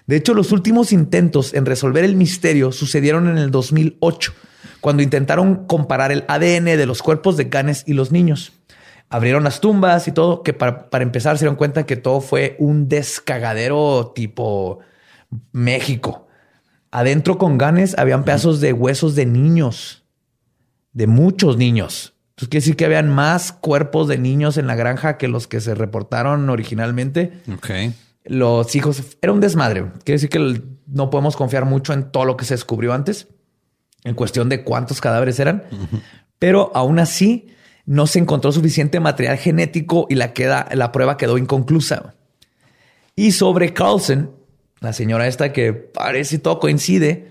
De 0.07 0.15
hecho, 0.15 0.35
los 0.35 0.53
últimos 0.53 0.93
intentos 0.93 1.53
en 1.53 1.67
resolver 1.67 2.05
el 2.05 2.15
misterio 2.15 2.71
sucedieron 2.71 3.27
en 3.27 3.39
el 3.39 3.51
2008, 3.51 4.33
cuando 4.81 5.03
intentaron 5.03 5.67
comparar 5.67 6.13
el 6.13 6.25
ADN 6.29 6.67
de 6.67 6.87
los 6.87 7.03
cuerpos 7.03 7.37
de 7.37 7.47
Ganes 7.47 7.83
y 7.89 7.93
los 7.95 8.13
niños. 8.13 8.53
Abrieron 9.09 9.43
las 9.43 9.61
tumbas 9.61 10.07
y 10.07 10.13
todo, 10.13 10.45
que 10.45 10.53
para, 10.53 10.91
para 10.91 11.03
empezar 11.03 11.39
se 11.39 11.45
dieron 11.45 11.57
cuenta 11.57 11.87
que 11.87 11.97
todo 11.97 12.21
fue 12.21 12.55
un 12.61 12.89
descagadero 12.89 14.13
tipo 14.15 14.79
México. 15.51 16.26
Adentro 16.91 17.39
con 17.39 17.59
ganes 17.59 17.97
habían 17.99 18.25
pedazos 18.25 18.61
de 18.61 18.73
huesos 18.73 19.15
de 19.15 19.27
niños, 19.27 20.05
de 20.93 21.07
muchos 21.07 21.57
niños. 21.57 22.15
Entonces 22.31 22.49
quiere 22.51 22.63
decir 22.63 22.77
que 22.77 22.85
habían 22.85 23.09
más 23.09 23.53
cuerpos 23.53 24.09
de 24.09 24.19
niños 24.19 24.59
en 24.59 24.67
la 24.67 24.75
granja 24.75 25.17
que 25.17 25.29
los 25.29 25.47
que 25.47 25.61
se 25.61 25.75
reportaron 25.75 26.49
originalmente. 26.51 27.33
Ok. 27.53 27.71
Los 28.25 28.75
hijos 28.75 29.03
era 29.23 29.33
un 29.33 29.41
desmadre. 29.41 29.87
Quiere 30.05 30.21
decir 30.21 30.29
que 30.29 30.63
no 30.87 31.11
podemos 31.11 31.37
confiar 31.37 31.65
mucho 31.65 31.93
en 31.93 32.11
todo 32.11 32.25
lo 32.25 32.37
que 32.37 32.45
se 32.45 32.55
descubrió 32.55 32.93
antes, 32.93 33.29
en 34.05 34.15
cuestión 34.15 34.49
de 34.49 34.65
cuántos 34.65 35.01
cadáveres 35.01 35.41
eran. 35.41 35.65
Pero 36.39 36.71
aún 36.75 36.99
así 36.99 37.49
no 37.87 38.07
se 38.07 38.19
encontró 38.19 38.53
suficiente 38.53 39.01
material 39.01 39.39
genético 39.39 40.07
y 40.11 40.17
la, 40.17 40.33
queda, 40.33 40.69
la 40.75 40.93
prueba 40.93 41.17
quedó 41.17 41.39
inconclusa. 41.39 42.15
Y 43.15 43.33
sobre 43.33 43.73
Carlson, 43.73 44.33
la 44.81 44.93
señora 44.93 45.27
esta 45.27 45.53
que 45.53 45.73
parece 45.73 46.39
todo 46.39 46.61
coincide. 46.61 47.29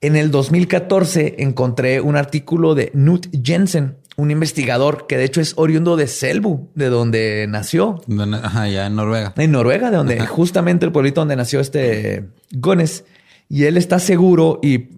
En 0.00 0.16
el 0.16 0.30
2014 0.30 1.36
encontré 1.38 2.00
un 2.00 2.16
artículo 2.16 2.74
de 2.74 2.90
Knut 2.90 3.28
Jensen, 3.42 3.96
un 4.16 4.30
investigador 4.30 5.06
que 5.06 5.16
de 5.16 5.24
hecho 5.24 5.40
es 5.40 5.54
oriundo 5.56 5.96
de 5.96 6.06
Selbu, 6.06 6.70
de 6.74 6.88
donde 6.88 7.46
nació. 7.48 8.00
Ajá, 8.42 8.68
ya 8.68 8.86
en 8.86 8.96
Noruega. 8.96 9.32
En 9.36 9.52
Noruega, 9.52 9.90
de 9.90 9.96
donde 9.96 10.20
justamente 10.26 10.84
el 10.84 10.92
pueblito 10.92 11.20
donde 11.20 11.36
nació 11.36 11.60
este 11.60 12.28
Gones. 12.52 13.04
Y 13.48 13.64
él 13.64 13.76
está 13.76 13.98
seguro 13.98 14.60
y, 14.62 14.88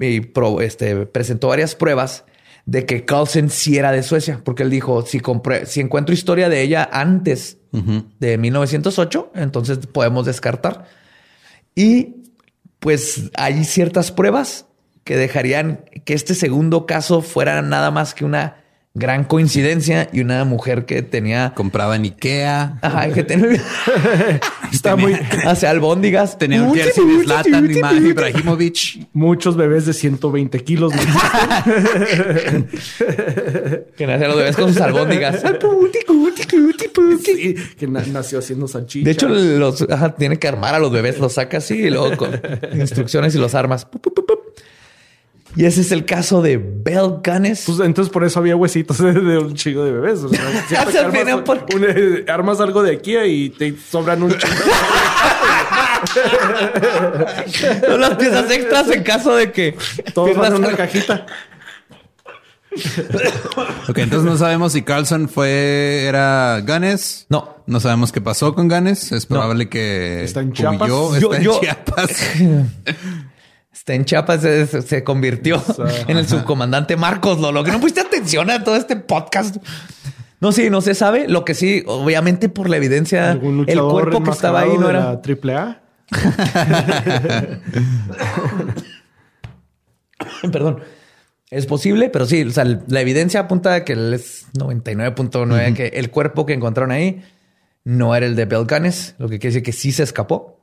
este, 0.61 1.07
presentó 1.07 1.49
varias 1.49 1.75
pruebas 1.75 2.25
de 2.65 2.85
que 2.85 3.05
Carlsen 3.05 3.49
sí 3.49 3.77
era 3.77 3.93
de 3.93 4.03
Suecia, 4.03 4.41
porque 4.45 4.63
él 4.63 4.71
dijo, 4.71 5.03
si, 5.03 5.21
si 5.67 5.81
encuentro 5.81 6.15
historia 6.15 6.49
de 6.49 6.63
ella 6.63 6.89
antes 6.93 7.59
de 8.19 8.39
1908, 8.39 9.33
entonces 9.35 9.79
podemos 9.87 10.27
descartar. 10.27 10.87
Y 11.77 12.25
pues 12.81 13.31
hay 13.37 13.65
ciertas 13.65 14.11
pruebas 14.11 14.67
que 15.05 15.17
dejarían 15.17 15.85
que 16.05 16.15
este 16.15 16.35
segundo 16.35 16.87
caso 16.87 17.23
fuera 17.23 17.63
nada 17.63 17.93
más 17.93 18.15
que 18.15 18.25
una 18.25 18.65
gran 18.97 19.25
coincidencia 19.25 20.09
y 20.11 20.21
una 20.21 20.45
mujer 20.47 20.87
que 20.87 21.03
tenía 21.03 21.53
compraba 21.55 21.97
en 21.97 22.05
Ikea. 22.05 22.79
Ajá, 22.81 23.13
que 23.13 23.23
tenía 23.25 23.63
está 24.73 24.97
muy 24.97 25.13
hace 25.47 25.67
albóndigas. 25.67 26.39
Tenía 26.39 26.63
un 26.63 26.75
jersey 26.75 27.05
de 27.05 27.25
Zlatan 27.25 27.71
y 27.71 27.77
Ibrahimovic. 28.09 29.07
Muchos 29.13 29.55
bebés 29.57 29.85
de 29.85 29.93
120 29.93 30.61
kilos. 30.61 30.93
que 33.97 34.07
nacían 34.07 34.29
los 34.29 34.39
bebés 34.39 34.57
con 34.57 34.73
sus 34.73 34.81
albóndigas. 34.81 35.43
sí, 37.23 37.55
que 37.79 37.87
nació 37.87 38.39
haciendo 38.39 38.67
salchicha. 38.67 39.05
De 39.05 39.11
hecho, 39.11 39.29
los 39.29 39.83
ajá, 39.83 40.15
tiene 40.15 40.39
que 40.39 40.49
armar 40.49 40.75
a 40.75 40.79
los 40.79 40.91
bebés, 40.91 41.19
los 41.19 41.35
saca 41.35 41.59
así 41.59 41.75
y 41.75 41.91
luego 41.91 42.17
con 42.17 42.31
instrucciones 42.73 43.35
y 43.35 43.39
los 43.39 43.55
armas. 43.55 43.87
Y 45.57 45.65
ese 45.65 45.81
es 45.81 45.91
el 45.91 46.05
caso 46.05 46.43
de 46.43 46.59
Bell 46.59 47.21
Gunness. 47.25 47.65
Pues 47.65 47.81
entonces 47.81 48.13
por 48.13 48.25
eso 48.25 48.41
había 48.41 48.57
huesitos 48.57 48.99
de, 48.99 49.39
un 49.39 49.55
chingo 49.55 49.85
de 49.85 49.93
bebés. 49.93 50.21
O 50.21 50.29
sea, 50.29 50.47
armas, 50.81 50.95
eh, 51.81 52.27
armas, 52.29 52.61
algo 52.61 52.83
de 52.83 52.97
aquí 52.97 53.17
y 53.17 53.49
te 53.51 53.75
sobran 53.79 54.23
un 54.23 54.37
chingo. 54.37 54.55
Son 57.87 58.01
las 58.01 58.17
piezas 58.17 58.51
extras 58.51 58.91
en 58.91 59.03
caso 59.03 59.35
de 59.35 59.51
que 59.51 59.77
todos 60.13 60.37
van 60.37 60.57
en 60.57 60.65
una 60.65 60.77
cajita. 60.77 61.25
ok, 63.89 63.99
entonces 63.99 64.31
no 64.31 64.37
sabemos 64.37 64.75
si 64.75 64.83
Carlson 64.83 65.31
fue 65.31 66.05
era 66.07 66.61
Ganes. 66.63 67.25
No, 67.31 67.57
no 67.67 67.81
sabemos 67.81 68.13
qué 68.13 68.21
pasó 68.21 68.55
con 68.55 68.69
Ganes. 68.69 69.11
Es 69.13 69.25
probable 69.25 69.71
que 69.71 70.23
está 70.23 70.43
en 70.43 70.53
Chiapas. 70.53 70.91
está 70.91 71.37
en 71.39 71.51
Chiapas. 71.61 72.11
Está 73.77 73.95
en 73.95 74.05
Chiapas, 74.07 74.41
se, 74.41 75.05
convirtió 75.05 75.63
en 76.09 76.17
el 76.17 76.27
subcomandante 76.27 76.97
Marcos 76.97 77.39
Lolo. 77.39 77.63
Que 77.63 77.71
no 77.71 77.79
pusiste 77.79 78.01
atención 78.01 78.51
a 78.51 78.65
todo 78.65 78.75
este 78.75 78.97
podcast. 78.97 79.59
No, 80.41 80.51
sí, 80.51 80.71
no 80.71 80.81
se 80.81 80.95
sabe. 80.95 81.29
Lo 81.29 81.45
que 81.45 81.53
sí, 81.53 81.85
obviamente 81.87 82.49
por 82.49 82.71
la 82.71 82.79
evidencia, 82.79 83.33
el 83.33 83.83
cuerpo 83.83 84.23
que 84.23 84.31
estaba 84.31 84.61
ahí 84.61 84.79
no 84.79 84.89
era 84.89 85.21
triple 85.21 85.57
A. 85.57 85.83
Perdón. 90.51 90.81
Es 91.51 91.67
posible, 91.67 92.09
pero 92.09 92.25
sí, 92.27 92.43
o 92.43 92.51
sea, 92.51 92.65
la 92.65 93.01
evidencia 93.01 93.39
apunta 93.41 93.75
a 93.75 93.85
que 93.85 93.93
él 93.93 94.15
es 94.15 94.47
99.9, 94.55 95.75
que 95.75 95.89
el 95.89 96.11
cuerpo 96.11 96.47
que 96.47 96.55
encontraron 96.55 96.93
ahí 96.93 97.23
no 97.85 98.17
era 98.17 98.25
el 98.27 98.35
de 98.35 98.47
Belcanes, 98.47 99.15
lo 99.19 99.29
que 99.29 99.39
quiere 99.39 99.55
decir 99.55 99.63
que 99.63 99.73
sí 99.73 99.93
se 99.93 100.03
escapó. 100.03 100.56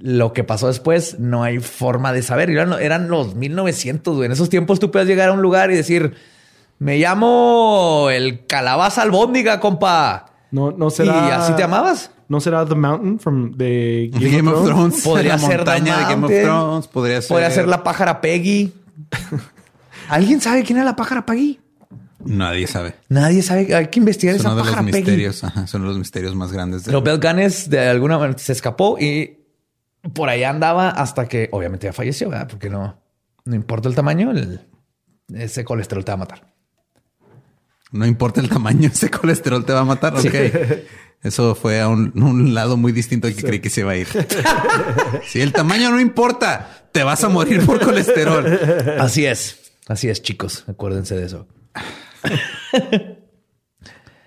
Lo 0.00 0.32
que 0.32 0.44
pasó 0.44 0.66
después 0.68 1.18
no 1.18 1.42
hay 1.42 1.58
forma 1.58 2.12
de 2.12 2.22
saber. 2.22 2.50
Eran, 2.50 2.72
eran 2.80 3.08
los 3.08 3.34
1900, 3.34 4.14
güey. 4.16 4.26
En 4.26 4.32
esos 4.32 4.48
tiempos 4.48 4.78
tú 4.78 4.90
puedes 4.90 5.08
llegar 5.08 5.28
a 5.30 5.32
un 5.32 5.42
lugar 5.42 5.70
y 5.70 5.74
decir, 5.74 6.14
me 6.78 6.98
llamo 6.98 8.08
el 8.10 8.46
calabaza 8.46 9.02
albóndiga, 9.02 9.60
compa. 9.60 10.26
No, 10.50 10.70
no 10.72 10.90
será. 10.90 11.28
¿Y 11.28 11.30
así 11.32 11.52
te 11.54 11.62
llamabas? 11.62 12.10
¿No 12.28 12.40
será 12.40 12.66
The 12.66 12.74
Mountain 12.74 13.20
from 13.20 13.56
the 13.56 14.10
Game, 14.12 14.36
Game 14.38 14.50
of 14.50 14.58
of 14.62 14.66
Thrones? 14.66 15.00
Podría 15.02 15.32
la 15.34 15.38
ser 15.38 15.56
montaña 15.58 15.94
The 15.94 16.00
de 16.00 16.08
Game 16.10 16.26
of. 16.26 16.42
Thrones. 16.44 16.86
Podría 16.88 17.22
ser. 17.22 17.28
Podría 17.28 17.50
ser 17.50 17.68
la 17.68 17.82
pájara 17.84 18.20
Peggy. 18.20 18.72
¿Alguien 20.08 20.40
sabe 20.40 20.62
quién 20.62 20.78
era 20.78 20.84
la 20.84 20.96
pájara 20.96 21.24
Peggy? 21.26 21.58
Nadie 22.24 22.66
sabe. 22.66 22.94
Nadie 23.08 23.42
sabe. 23.42 23.74
Hay 23.74 23.86
que 23.88 23.98
investigar 24.00 24.34
Es 24.34 24.40
esa 24.40 24.50
uno 24.50 24.56
de 24.56 24.62
los 24.64 24.70
pájara 24.72 24.86
Peggy. 24.90 24.98
misterios. 25.04 25.44
Ajá, 25.44 25.66
son 25.66 25.84
los 25.84 25.96
misterios 25.98 26.34
más 26.34 26.52
grandes. 26.52 26.82
de- 26.84 26.86
Pero 26.90 27.02
Belganes 27.02 27.70
de 27.70 27.88
alguna 27.88 28.18
manera 28.18 28.38
se 28.38 28.52
escapó 28.52 28.98
y 28.98 29.38
por 30.12 30.28
allá 30.28 30.50
andaba 30.50 30.90
hasta 30.90 31.26
que 31.28 31.48
obviamente 31.52 31.86
ya 31.86 31.92
falleció, 31.92 32.28
¿verdad? 32.30 32.48
Porque 32.48 32.70
no, 32.70 33.00
no 33.44 33.54
importa 33.54 33.88
el 33.88 33.94
tamaño, 33.94 34.30
el- 34.30 34.60
ese 35.34 35.64
colesterol 35.64 36.04
te 36.04 36.10
va 36.12 36.14
a 36.14 36.18
matar. 36.18 36.52
No 37.92 38.04
importa 38.06 38.40
el 38.40 38.48
tamaño, 38.48 38.88
ese 38.92 39.10
colesterol 39.10 39.64
te 39.64 39.72
va 39.72 39.80
a 39.80 39.84
matar. 39.84 40.20
Sí. 40.20 40.28
Ok. 40.28 40.34
Eso 41.22 41.54
fue 41.54 41.80
a 41.80 41.88
un, 41.88 42.12
un 42.22 42.54
lado 42.54 42.76
muy 42.76 42.92
distinto 42.92 43.26
al 43.26 43.34
que 43.34 43.42
creí 43.42 43.60
que 43.60 43.70
se 43.70 43.80
iba 43.80 43.92
a 43.92 43.96
ir. 43.96 44.06
Si 45.26 45.40
el 45.40 45.52
tamaño 45.52 45.90
no 45.90 45.98
importa, 46.00 46.88
te 46.92 47.02
vas 47.02 47.24
a 47.24 47.28
morir 47.28 47.64
por 47.66 47.80
colesterol. 47.80 48.46
Así 49.00 49.24
es. 49.26 49.72
Así 49.88 50.08
es, 50.08 50.22
chicos. 50.22 50.64
Acuérdense 50.68 51.16
de 51.16 51.26
eso. 51.26 51.48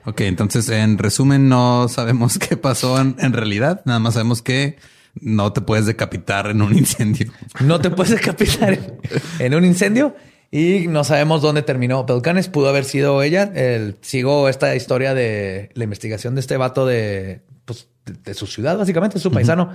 Ok, 0.05 0.21
entonces 0.21 0.67
en 0.69 0.97
resumen 0.97 1.49
no 1.49 1.87
sabemos 1.89 2.39
qué 2.39 2.57
pasó 2.57 2.99
en, 2.99 3.15
en 3.19 3.33
realidad. 3.33 3.81
Nada 3.85 3.99
más 3.99 4.13
sabemos 4.15 4.41
que 4.41 4.77
no 5.21 5.53
te 5.53 5.61
puedes 5.61 5.85
decapitar 5.85 6.47
en 6.47 6.61
un 6.61 6.77
incendio. 6.77 7.31
No 7.61 7.79
te 7.79 7.89
puedes 7.89 8.11
decapitar 8.13 8.73
en, 8.73 8.97
en 9.39 9.55
un 9.55 9.65
incendio 9.65 10.15
y 10.51 10.87
no 10.87 11.03
sabemos 11.03 11.41
dónde 11.41 11.61
terminó. 11.61 12.05
Belcanes 12.05 12.47
pudo 12.47 12.69
haber 12.69 12.85
sido 12.85 13.21
ella. 13.23 13.51
El- 13.55 13.97
sigo 14.01 14.49
esta 14.49 14.75
historia 14.75 15.13
de 15.13 15.69
la 15.73 15.83
investigación 15.83 16.35
de 16.35 16.41
este 16.41 16.57
vato 16.57 16.85
de, 16.85 17.41
pues, 17.65 17.87
de, 18.05 18.13
de 18.23 18.33
su 18.33 18.47
ciudad, 18.47 18.77
básicamente, 18.77 19.19
su 19.19 19.31
paisano. 19.31 19.69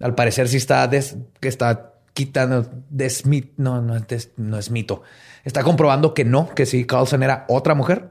Al 0.00 0.14
parecer 0.14 0.48
sí 0.48 0.56
está, 0.56 0.86
des- 0.88 1.16
que 1.40 1.48
está 1.48 1.94
quitando, 2.14 2.68
desmit, 2.88 3.52
no, 3.56 3.80
no, 3.82 3.98
des- 4.00 4.30
no 4.36 4.58
es 4.58 4.70
mito. 4.70 5.02
Está 5.44 5.62
comprobando 5.62 6.12
que 6.14 6.24
no, 6.24 6.50
que 6.54 6.66
sí, 6.66 6.84
Carlson 6.84 7.22
era 7.22 7.44
otra 7.48 7.74
mujer, 7.74 8.10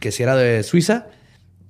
que 0.00 0.10
sí 0.12 0.22
era 0.22 0.34
de 0.36 0.62
Suiza. 0.62 1.06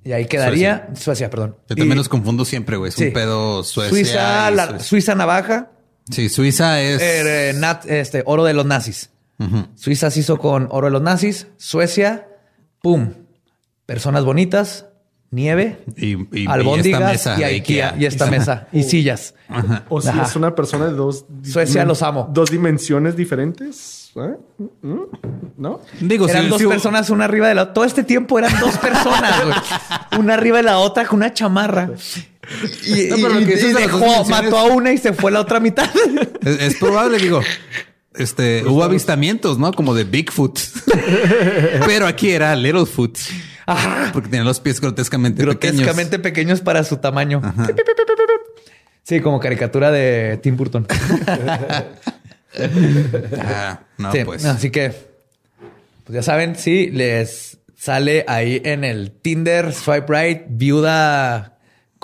Y 0.05 0.13
ahí 0.13 0.25
quedaría, 0.27 0.87
Suecia, 0.95 1.29
perdón. 1.29 1.57
Yo 1.67 1.75
también 1.75 1.93
Y- 1.93 1.95
los 1.97 2.07
confundo 2.09 2.45
siempre, 2.45 2.77
güey. 2.77 2.89
Es 2.89 2.95
sí. 2.95 3.07
un 3.07 3.13
pedo 3.13 3.63
Suecia. 3.63 3.89
Suiza, 3.91 4.51
la- 4.51 4.65
Suecia. 4.67 4.87
Suiza 4.87 5.15
navaja, 5.15 5.71
Sí, 6.11 6.29
Suiza 6.29 6.79
es. 6.81 7.01
eh, 7.01 7.53
nat- 7.57 7.85
este, 7.89 8.21
oro 8.27 8.43
de 8.45 8.53
los 8.53 8.65
nazis. 8.65 9.09
Suiza 9.75 10.09
se 10.11 10.19
hizo 10.21 10.37
con 10.37 10.67
oro 10.71 10.87
de 10.87 10.91
los 10.91 11.01
nazis. 11.01 11.47
Suecia, 11.57 12.27
pum. 12.81 13.13
Personas 13.87 14.23
bonitas, 14.23 14.85
nieve, 15.35 15.77
y, 15.97 16.15
y- 16.15 16.27
y 16.43 16.47
albóndigas 16.47 17.13
esta 17.13 17.35
mesa 17.35 17.41
y, 17.41 17.43
Ikea, 17.55 17.95
y 17.99 18.05
esta 18.05 18.25
mesa 18.27 18.67
y 18.71 18.83
sillas. 18.83 19.35
O 19.89 20.01
si 20.01 20.07
Ajá. 20.09 20.23
es 20.23 20.35
una 20.35 20.55
persona 20.55 20.85
de 20.87 20.93
dos... 20.93 21.25
Suecia, 21.43 21.85
los 21.85 22.01
amo. 22.01 22.29
Dos 22.33 22.49
dimensiones 22.49 23.15
diferentes. 23.15 24.11
¿eh? 24.15 24.35
¿Mm? 24.81 25.01
¿No? 25.57 25.81
Digo, 25.99 26.27
eran 26.29 26.43
si- 26.45 26.49
dos 26.49 26.61
si- 26.61 26.67
personas, 26.67 27.09
una 27.09 27.25
arriba 27.25 27.47
de 27.49 27.55
la 27.55 27.63
otra. 27.63 27.73
Todo 27.73 27.85
este 27.85 28.03
tiempo 28.03 28.39
eran 28.39 28.57
dos 28.59 28.77
personas, 28.77 29.43
güey. 29.43 29.55
Una 30.19 30.33
arriba 30.35 30.57
de 30.57 30.63
la 30.63 30.77
otra 30.79 31.05
con 31.05 31.17
una 31.17 31.33
chamarra. 31.33 31.89
Y, 32.85 33.09
No, 33.09 33.15
pero 33.17 33.29
lo 33.29 33.41
y- 33.41 33.45
que 33.45 33.51
y 33.51 33.55
dices 33.55 33.67
de 33.73 33.73
las 33.73 33.83
dejó, 33.83 33.99
dimensiones- 33.99 34.29
mató 34.29 34.57
a 34.57 34.63
una 34.65 34.93
y 34.93 34.97
se 34.97 35.11
fue 35.13 35.29
a 35.31 35.33
la 35.33 35.41
otra 35.41 35.59
mitad. 35.59 35.89
Es, 36.41 36.61
es 36.61 36.75
probable, 36.77 37.17
digo. 37.19 37.41
Este, 38.13 38.63
hubo 38.65 38.81
avistamientos, 38.83 39.59
¿no? 39.59 39.73
Como 39.73 39.93
de 39.93 40.05
Bigfoot. 40.05 40.57
Pero 41.85 42.07
aquí 42.07 42.31
era 42.31 42.55
Littlefoot. 42.55 43.17
Ajá. 43.65 44.11
Porque 44.13 44.29
tenía 44.29 44.43
los 44.43 44.59
pies 44.59 44.79
grotescamente, 44.79 45.41
Grotescamente 45.41 46.19
pequeños 46.19 46.61
para 46.61 46.83
su 46.83 46.97
tamaño. 46.97 47.41
Sí, 49.03 49.21
como 49.21 49.39
caricatura 49.39 49.91
de 49.91 50.39
Tim 50.41 50.57
Burton. 50.57 50.85
pequeños. 50.85 51.85
Ah, 53.37 53.81
no, 53.97 54.13
Sí, 54.13 54.19
pues. 54.23 54.45
Así 54.45 54.69
que, 54.69 54.93
pues 56.05 56.15
ya 56.15 56.21
saben, 56.23 56.55
si 56.55 56.89
les 56.89 57.57
sale 57.75 58.23
ahí 58.29 58.61
en 58.63 58.85
el 58.85 59.11
Tinder, 59.11 59.73
swipe 59.73 60.05
right, 60.07 60.43
viuda 60.47 61.54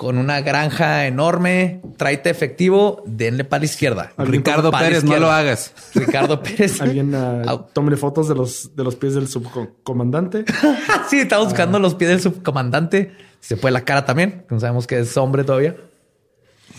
con 0.02 0.18
una 0.18 0.40
granja 0.40 1.06
enorme, 1.06 1.80
tráete 1.96 2.28
efectivo, 2.28 3.04
denle 3.06 3.44
para 3.44 3.60
la 3.60 3.66
izquierda. 3.66 4.12
Ricardo 4.18 4.72
Pérez, 4.72 5.04
no 5.04 5.10
izquierda. 5.10 5.20
lo 5.20 5.30
hagas. 5.30 5.72
Ricardo 5.94 6.42
Pérez. 6.42 6.80
Alguien 6.80 7.14
uh, 7.14 7.96
fotos 7.96 8.26
de 8.26 8.34
los, 8.34 8.74
de 8.74 8.82
los 8.82 8.96
pies 8.96 9.14
del 9.14 9.28
subcomandante. 9.28 10.44
sí, 11.08 11.20
estaba 11.20 11.44
buscando 11.44 11.78
los 11.78 11.94
pies 11.94 12.10
del 12.10 12.20
subcomandante. 12.20 13.16
Se 13.38 13.56
fue 13.56 13.70
la 13.70 13.82
cara 13.82 14.04
también, 14.04 14.44
que 14.48 14.56
no 14.56 14.60
sabemos 14.60 14.88
que 14.88 14.98
es 14.98 15.16
hombre 15.16 15.44
todavía. 15.44 15.76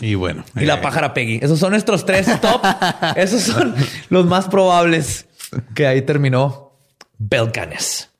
Y 0.02 0.16
bueno. 0.16 0.44
Y 0.54 0.66
la 0.66 0.74
eh, 0.74 0.82
pájara 0.82 1.14
Peggy. 1.14 1.38
Esos 1.40 1.58
son 1.58 1.70
nuestros 1.70 2.04
tres 2.04 2.26
top. 2.42 2.60
Esos 3.16 3.40
son 3.40 3.74
los 4.10 4.26
más 4.26 4.48
probables 4.48 5.28
que 5.74 5.86
ahí 5.86 6.02
terminó 6.02 6.76
Belcanes. 7.16 8.10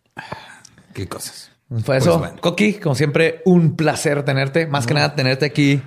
Qué 0.95 1.07
cosas. 1.07 1.54
Fue 1.83 1.97
eso. 1.97 2.19
Pues 2.19 2.31
bueno. 2.31 2.41
Coqui, 2.41 2.75
como 2.75 2.95
siempre, 2.95 3.43
un 3.45 3.77
placer 3.77 4.25
tenerte. 4.25 4.67
Más 4.67 4.87
que 4.87 4.95
nada, 4.95 5.15
tenerte 5.15 5.47
aquí 5.47 5.83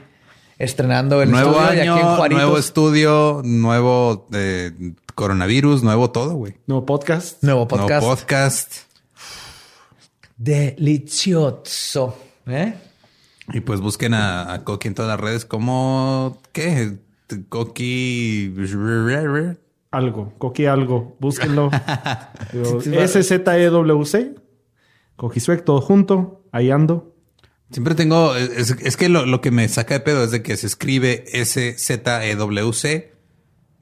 estrenando 0.57 1.21
el 1.21 1.32
Nuevo 1.32 1.51
estudio 1.51 1.73
y 1.73 1.80
aquí 1.88 1.99
en 1.99 2.15
Juaritos. 2.15 2.43
nuevo 2.43 2.57
estudio, 2.57 3.41
nuevo 3.43 4.28
eh, 4.34 4.71
coronavirus, 5.15 5.84
nuevo 5.84 6.11
todo, 6.11 6.36
güey. 6.36 6.55
Nuevo 6.65 6.86
podcast. 6.86 7.43
Nuevo 7.43 7.67
podcast. 7.67 8.01
Nuevo 8.01 8.15
podcast. 8.15 8.75
Delicioso. 10.38 12.17
¿Eh? 12.47 12.73
Y 13.53 13.61
pues 13.61 13.80
busquen 13.80 14.13
a, 14.13 14.53
a 14.53 14.63
Coqui 14.63 14.89
en 14.89 14.95
todas 14.95 15.09
las 15.09 15.19
redes 15.19 15.45
como 15.45 16.39
¿qué? 16.51 16.97
Coqui 17.49 18.53
Algo. 19.91 20.34
Coqui 20.38 20.65
algo. 20.65 21.15
Búsquenlo. 21.19 21.69
Digo, 22.53 22.82
Coquisuec, 25.18 25.65
todo 25.65 25.82
junto. 25.82 26.45
Ahí 26.53 26.72
ando. 26.72 27.13
Siempre 27.72 27.95
tengo, 27.95 28.34
es, 28.36 28.72
es 28.82 28.95
que 28.95 29.09
lo, 29.09 29.26
lo 29.26 29.41
que 29.41 29.51
me 29.51 29.68
saca 29.68 29.95
de 29.95 29.99
pedo 29.99 30.24
es 30.24 30.32
de 30.32 30.41
que 30.41 30.55
se 30.55 30.68
escribe 30.68 31.26
S-Z-E-W-C, 31.34 33.11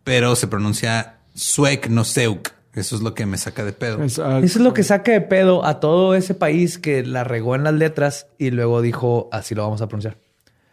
pero 0.04 0.36
se 0.36 0.48
pronuncia 0.48 1.20
Suec, 1.36 1.88
no 1.90 2.04
Seuk. 2.04 2.50
Eso 2.74 2.96
es 2.98 3.02
lo 3.02 3.14
que 3.14 3.26
me 3.26 3.38
saca 3.38 3.64
de 3.64 3.72
pedo. 3.72 4.04
Es, 4.04 4.20
ah, 4.20 4.40
Eso 4.40 4.60
es 4.60 4.64
lo 4.66 4.74
que 4.74 4.84
saca 4.84 5.12
de 5.14 5.22
pedo 5.22 5.66
a 5.66 5.80
todo 5.80 6.14
ese 6.14 6.34
país 6.34 6.78
que 6.78 7.04
la 7.06 7.24
regó 7.24 7.56
en 7.56 7.64
las 7.64 7.74
letras 7.74 8.28
y 8.38 8.52
luego 8.52 8.82
dijo 8.82 9.30
así 9.32 9.56
lo 9.56 9.64
vamos 9.64 9.82
a 9.82 9.88
pronunciar. 9.88 10.18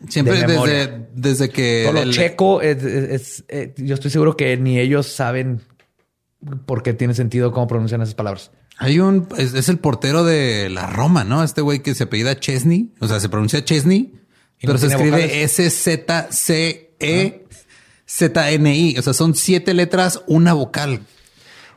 Siempre 0.08 0.34
de 0.40 0.46
desde, 0.48 1.06
desde 1.14 1.48
que... 1.50 1.82
Todo 1.84 1.92
lo 1.94 2.02
el- 2.02 2.12
checo, 2.12 2.60
es, 2.60 2.82
es- 2.82 3.10
es- 3.10 3.44
eh, 3.48 3.72
yo 3.76 3.94
estoy 3.94 4.10
seguro 4.10 4.36
que 4.36 4.56
ni 4.56 4.80
ellos 4.80 5.06
saben 5.06 5.60
por 6.66 6.82
qué 6.82 6.92
tiene 6.92 7.14
sentido 7.14 7.52
cómo 7.52 7.68
pronuncian 7.68 8.02
esas 8.02 8.16
palabras. 8.16 8.50
Hay 8.78 8.98
un, 9.00 9.28
es, 9.38 9.54
es 9.54 9.68
el 9.68 9.78
portero 9.78 10.24
de 10.24 10.68
la 10.70 10.86
Roma, 10.86 11.24
¿no? 11.24 11.42
Este 11.44 11.60
güey 11.60 11.80
que 11.82 11.94
se 11.94 12.04
apellida 12.04 12.38
Chesney, 12.40 12.92
o 13.00 13.06
sea, 13.08 13.20
se 13.20 13.28
pronuncia 13.28 13.64
Chesney, 13.64 14.12
Y 14.58 14.66
pero 14.66 14.72
no 14.74 14.78
se 14.78 14.86
escribe. 14.88 15.42
S-Z-C-E-Z-N-I. 18.06 18.98
O 18.98 19.02
sea, 19.02 19.12
son 19.12 19.34
siete 19.34 19.74
letras, 19.74 20.22
una 20.26 20.52
vocal. 20.54 21.00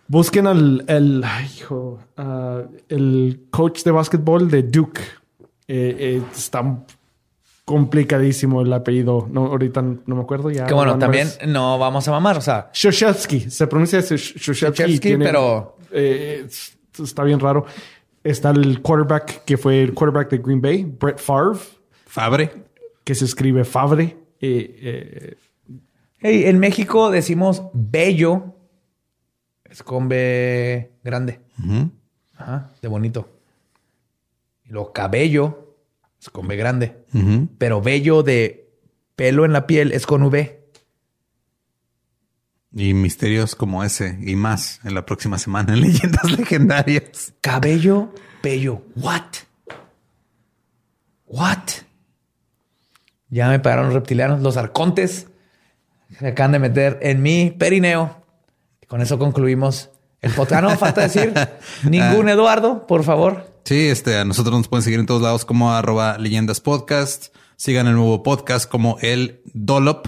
busquen 0.07 0.47
al 0.47 0.83
el, 0.87 1.23
ay, 1.23 1.49
hijo, 1.57 1.99
ah, 2.17 2.61
el 2.89 3.45
coach 3.51 3.83
de 3.83 3.91
básquetbol 3.91 4.49
de 4.49 4.63
Duke. 4.63 5.01
Eh, 5.67 5.95
eh, 5.99 6.21
está 6.35 6.83
complicadísimo 7.65 8.61
el 8.61 8.71
apellido. 8.73 9.27
No, 9.31 9.45
ahorita 9.47 9.81
no 9.81 10.15
me 10.15 10.21
acuerdo 10.21 10.51
ya. 10.51 10.65
Que 10.67 10.73
bueno, 10.75 10.97
también 10.99 11.27
no 11.47 11.79
vamos 11.79 12.07
a 12.07 12.11
mamar. 12.11 12.37
O 12.37 12.41
sea, 12.41 12.69
Shoshevsky. 12.73 13.49
Se 13.49 13.65
pronuncia 13.67 13.99
Shosh- 13.99 14.37
Shoshevsky. 14.37 15.17
Pero- 15.17 15.77
eh, 15.91 16.43
es- 16.47 16.74
está 16.99 17.23
bien 17.23 17.39
raro. 17.39 17.65
Está 18.23 18.49
el 18.51 18.81
quarterback 18.81 19.43
que 19.45 19.57
fue 19.57 19.83
el 19.83 19.93
quarterback 19.93 20.29
de 20.31 20.37
Green 20.39 20.61
Bay, 20.61 20.83
Brett 20.83 21.19
Favre, 21.19 21.59
Fabre. 22.05 22.51
que 23.03 23.13
se 23.15 23.25
escribe 23.25 23.63
Favre. 23.65 24.17
Eh, 24.41 24.79
eh, 24.81 25.37
hey, 26.19 26.43
en 26.45 26.59
México 26.59 27.11
decimos 27.11 27.63
bello. 27.73 28.55
Es 29.63 29.83
con 29.83 30.07
B 30.07 30.91
grande. 31.03 31.41
Ajá, 32.35 32.71
de 32.81 32.87
bonito. 32.87 33.29
Y 34.63 34.69
luego 34.69 34.91
cabello 34.93 35.75
es 36.19 36.29
con 36.29 36.47
B 36.47 36.55
grande. 36.55 37.03
Pero 37.57 37.81
bello 37.81 38.23
de 38.23 38.69
pelo 39.15 39.45
en 39.45 39.53
la 39.53 39.67
piel 39.67 39.91
es 39.91 40.05
con 40.05 40.23
V. 40.23 40.54
Y 42.75 42.93
misterios 42.93 43.55
como 43.55 43.83
ese 43.83 44.19
y 44.21 44.35
más 44.35 44.81
en 44.83 44.93
la 44.93 45.05
próxima 45.05 45.37
semana 45.39 45.73
en 45.73 45.81
Leyendas 45.81 46.29
Legendarias. 46.37 47.33
Cabello 47.41 48.11
bello. 48.45 48.83
What? 48.95 49.23
What? 51.25 51.57
Ya 53.29 53.49
me 53.49 53.59
pagaron 53.59 53.85
los 53.85 53.95
reptilianos, 53.95 54.41
los 54.41 54.55
arcontes. 54.55 55.27
Se 56.19 56.27
acaban 56.27 56.51
de 56.51 56.59
meter 56.59 56.99
en 57.01 57.23
mi 57.23 57.49
perineo. 57.49 58.23
Y 58.83 58.85
con 58.85 59.01
eso 59.01 59.17
concluimos 59.17 59.89
el 60.21 60.31
podcast. 60.31 60.63
Ah, 60.63 60.69
no, 60.69 60.77
falta 60.77 61.01
decir 61.01 61.33
ningún 61.83 62.29
Eduardo, 62.29 62.85
por 62.85 63.03
favor. 63.03 63.51
Sí, 63.63 63.87
este, 63.87 64.19
a 64.19 64.25
nosotros 64.25 64.55
nos 64.55 64.67
pueden 64.67 64.83
seguir 64.83 64.99
en 64.99 65.07
todos 65.07 65.23
lados 65.23 65.43
como 65.43 65.73
arroba 65.73 66.19
leyendas 66.19 66.61
podcast. 66.61 67.35
Sigan 67.55 67.87
el 67.87 67.95
nuevo 67.95 68.21
podcast 68.21 68.69
como 68.69 68.99
el 69.01 69.41
Dolop. 69.55 70.07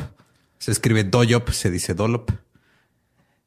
Se 0.59 0.71
escribe 0.71 1.03
Doyop, 1.03 1.49
se 1.49 1.71
dice 1.71 1.95
Dolop. 1.95 2.29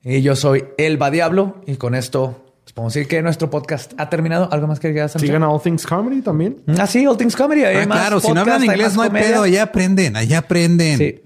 Y 0.03 0.23
yo 0.23 0.35
soy 0.37 0.65
Elba 0.79 1.11
Diablo. 1.11 1.61
Y 1.67 1.77
con 1.77 1.95
esto 1.95 2.45
podemos 2.75 2.95
decir 2.95 3.09
que 3.09 3.21
nuestro 3.23 3.51
podcast 3.51 3.93
ha 3.99 4.09
terminado. 4.09 4.49
¿Algo 4.53 4.67
más 4.69 4.79
que 4.81 4.93
quieras 4.93 5.13
Sigan 5.19 5.43
a 5.43 5.51
All 5.51 5.61
Things 5.61 5.85
Comedy 5.87 6.23
también. 6.23 6.63
Ah, 6.79 6.87
sí, 6.87 7.07
All 7.07 7.17
Things 7.17 7.35
Comedy. 7.37 7.65
Hay 7.65 7.77
Ah, 7.83 7.87
más 7.87 7.99
claro, 7.99 8.21
si 8.21 8.33
no 8.33 8.41
hablan 8.41 8.65
inglés 8.65 8.95
no 8.95 9.03
hay 9.03 9.09
comedia. 9.09 9.29
pedo, 9.29 9.43
allá 9.43 9.63
aprenden, 9.65 10.17
allá 10.17 10.39
aprenden. 10.39 10.99
Sí. 10.99 11.21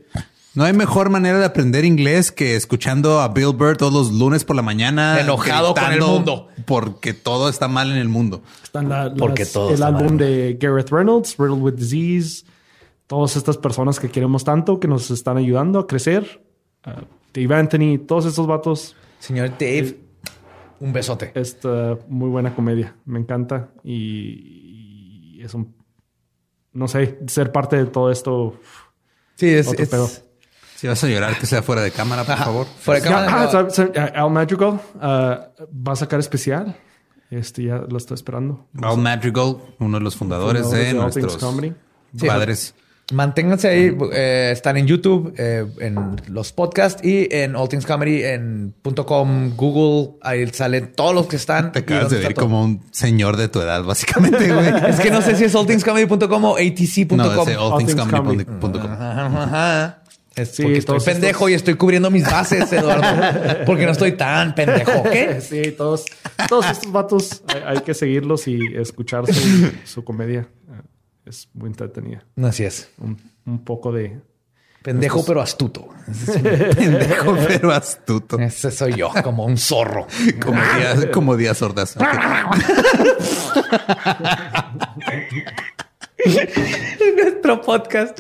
No 0.55 0.63
hay 0.65 0.73
mejor 0.73 1.11
manera 1.11 1.39
de 1.39 1.45
aprender 1.45 1.85
inglés 1.85 2.31
que 2.33 2.55
escuchando 2.57 3.21
a 3.21 3.29
Bill 3.29 3.53
Burr 3.57 3.77
todos 3.77 3.93
los 3.93 4.13
lunes 4.13 4.45
por 4.45 4.55
la 4.57 4.63
mañana. 4.63 5.21
Enojado 5.21 5.75
con 5.75 5.93
el 5.93 6.01
mundo. 6.01 6.49
Porque 6.65 7.13
todo 7.13 7.49
está 7.49 7.67
mal 7.69 7.91
en 7.91 7.99
el 7.99 8.09
mundo. 8.09 8.43
Están 8.63 8.89
la- 8.89 9.13
Porque 9.15 9.43
las- 9.43 9.53
todo 9.53 9.69
el 9.69 9.75
está 9.75 9.89
álbum 9.89 10.07
mal. 10.11 10.19
de 10.19 10.57
Gareth 10.61 10.91
Reynolds, 10.91 11.37
Riddled 11.39 11.61
with 11.61 11.75
Disease. 11.75 12.45
Todas 13.09 13.37
estas 13.37 13.59
personas 13.59 13.99
que 14.01 14.09
queremos 14.11 14.45
tanto, 14.45 14.79
que 14.81 14.87
nos 14.89 15.11
están 15.11 15.37
ayudando 15.37 15.79
a 15.81 15.87
crecer. 15.87 16.41
Uh, 16.87 16.91
Dave 17.35 17.55
Anthony, 17.55 17.98
todos 18.06 18.27
estos 18.27 18.47
vatos. 18.47 18.97
Señor 19.19 19.51
Dave, 19.59 19.98
un 20.81 20.93
besote. 20.93 21.32
Esta 21.35 21.98
muy 22.09 22.28
buena 22.28 22.55
comedia. 22.55 22.94
Me 23.05 23.19
encanta. 23.19 23.69
Y, 23.82 25.35
y 25.39 25.43
es 25.43 25.52
un. 25.55 25.74
No 26.73 26.89
sé, 26.89 27.19
ser 27.27 27.52
parte 27.52 27.77
de 27.77 27.86
todo 27.86 28.11
esto. 28.11 28.59
Sí, 29.36 29.48
es, 29.48 29.69
Otro 29.69 29.82
es- 29.82 29.89
pedo. 29.89 30.09
Si 30.77 30.89
vas 30.89 31.02
a 31.02 31.09
llorar, 31.09 31.39
que 31.39 31.47
sea 31.47 31.62
fuera 31.62 31.81
de 31.82 31.90
cámara, 31.93 32.24
por 32.24 32.36
favor. 32.36 32.66
Fuera 32.66 33.01
de 33.01 33.09
Ya, 33.09 33.27
cámara, 33.27 33.51
ah. 34.15 34.20
Al 34.23 34.31
Madrigal 34.31 34.81
uh, 34.97 35.01
va 35.01 35.93
a 35.93 35.97
sacar 35.97 36.20
especial. 36.20 36.77
Este 37.31 37.65
ya 37.65 37.78
lo 37.78 37.97
estoy 37.97 38.16
esperando. 38.16 38.66
Al 38.82 38.98
Madrigal, 38.98 39.56
uno 39.78 39.98
de 39.98 40.05
los 40.05 40.15
fundadores, 40.15 40.62
Fundadores 40.62 40.89
de, 40.89 40.94
de 40.94 41.01
nuestros. 41.01 41.32
Sí. 42.19 42.27
Manténganse 43.13 43.69
ahí. 43.69 43.97
eh, 44.15 44.49
están 44.53 44.77
en 44.79 44.87
YouTube, 44.87 45.35
eh, 45.37 45.67
en 45.81 46.17
los 46.29 46.53
podcasts 46.53 47.05
y 47.05 47.29
en 47.31 47.55
All 47.55 47.69
Things 47.69 47.85
Comedy, 47.85 48.23
en 48.25 48.75
.com, 49.07 49.55
Google. 49.57 50.17
Ahí 50.23 50.47
salen 50.49 50.93
todos 50.95 51.15
los 51.15 51.27
que 51.27 51.37
están. 51.37 51.71
Te 51.73 51.81
acabas 51.81 52.11
de 52.11 52.21
ver 52.21 52.35
como 52.35 52.65
un 52.65 52.81
señor 52.93 53.37
de 53.37 53.49
tu 53.49 53.61
edad, 53.61 53.83
básicamente, 53.85 54.51
güey. 54.53 54.69
Es 54.89 55.01
que 55.01 55.11
no 55.11 55.21
sé 55.21 55.37
si 55.37 55.45
es 55.45 55.55
allthingscomedy.com 55.55 56.45
o 56.45 56.57
atc.com. 56.57 57.17
No, 57.19 57.75
allthingscomedy.com. 57.77 58.93
Ajá, 58.93 59.27
ajá. 59.43 59.99
Es 60.37 60.49
Sí, 60.57 60.63
porque 60.63 60.79
estoy 60.79 60.99
pendejo 61.01 61.33
estos- 61.47 61.51
y 61.51 61.55
estoy 61.55 61.75
cubriendo 61.75 62.11
mis 62.11 62.25
bases, 62.25 62.73
Eduardo. 62.73 63.05
porque 63.67 63.87
no 63.87 63.93
estoy 63.93 64.13
tan 64.13 64.55
pendejo. 64.55 65.03
¿Qué? 65.05 65.41
Sí, 65.41 65.73
todos, 65.77 66.07
todos 66.49 66.67
estos 66.71 66.91
vatos 66.91 67.43
hay, 67.49 67.77
hay 67.77 67.81
que 67.83 67.95
seguirlos 67.95 68.49
y 68.49 68.59
escuchar 68.75 69.33
su, 69.33 69.71
su 69.85 70.03
comedia. 70.05 70.49
Es 71.27 71.49
muy 71.55 71.69
entretenida. 71.69 72.25
Así 72.43 72.65
es. 72.65 72.91
Un, 72.99 73.19
un 73.47 73.65
poco 73.65 73.93
de. 73.93 74.21
Pendejo, 74.83 75.25
pero 75.25 75.41
astuto. 75.41 75.89
Pendejo, 76.77 77.37
pero 77.49 77.73
astuto. 77.73 78.39
Ese 78.39 78.71
soy 78.71 78.95
yo, 78.95 79.11
como 79.23 79.47
un 79.47 79.57
zorro. 79.57 80.07
Como 80.43 80.61
días, 80.61 81.07
como 81.13 81.37
días 81.37 81.57
sordas. 81.57 81.97
Ok. 81.97 82.05
Nuestro 87.17 87.61
podcast 87.63 88.19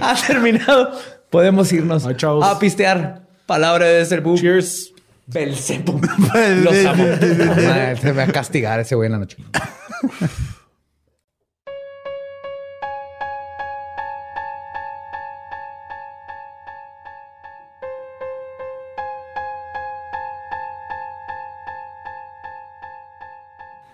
ha 0.00 0.14
terminado. 0.26 0.92
Podemos 1.30 1.72
irnos 1.72 2.06
Ay, 2.06 2.16
chavos. 2.16 2.44
a 2.44 2.58
pistear. 2.58 3.22
Palabra 3.46 3.86
de 3.86 3.94
Belzebú. 3.94 4.36
Cheers. 4.38 4.92
Belzebú. 5.26 6.00
Los 6.62 6.86
amo. 6.86 7.04
Se 7.20 7.98
me 8.04 8.12
va 8.12 8.22
a 8.24 8.32
castigar 8.32 8.80
ese 8.80 8.94
güey 8.94 9.06
en 9.06 9.12
la 9.12 9.18
noche. 9.18 9.36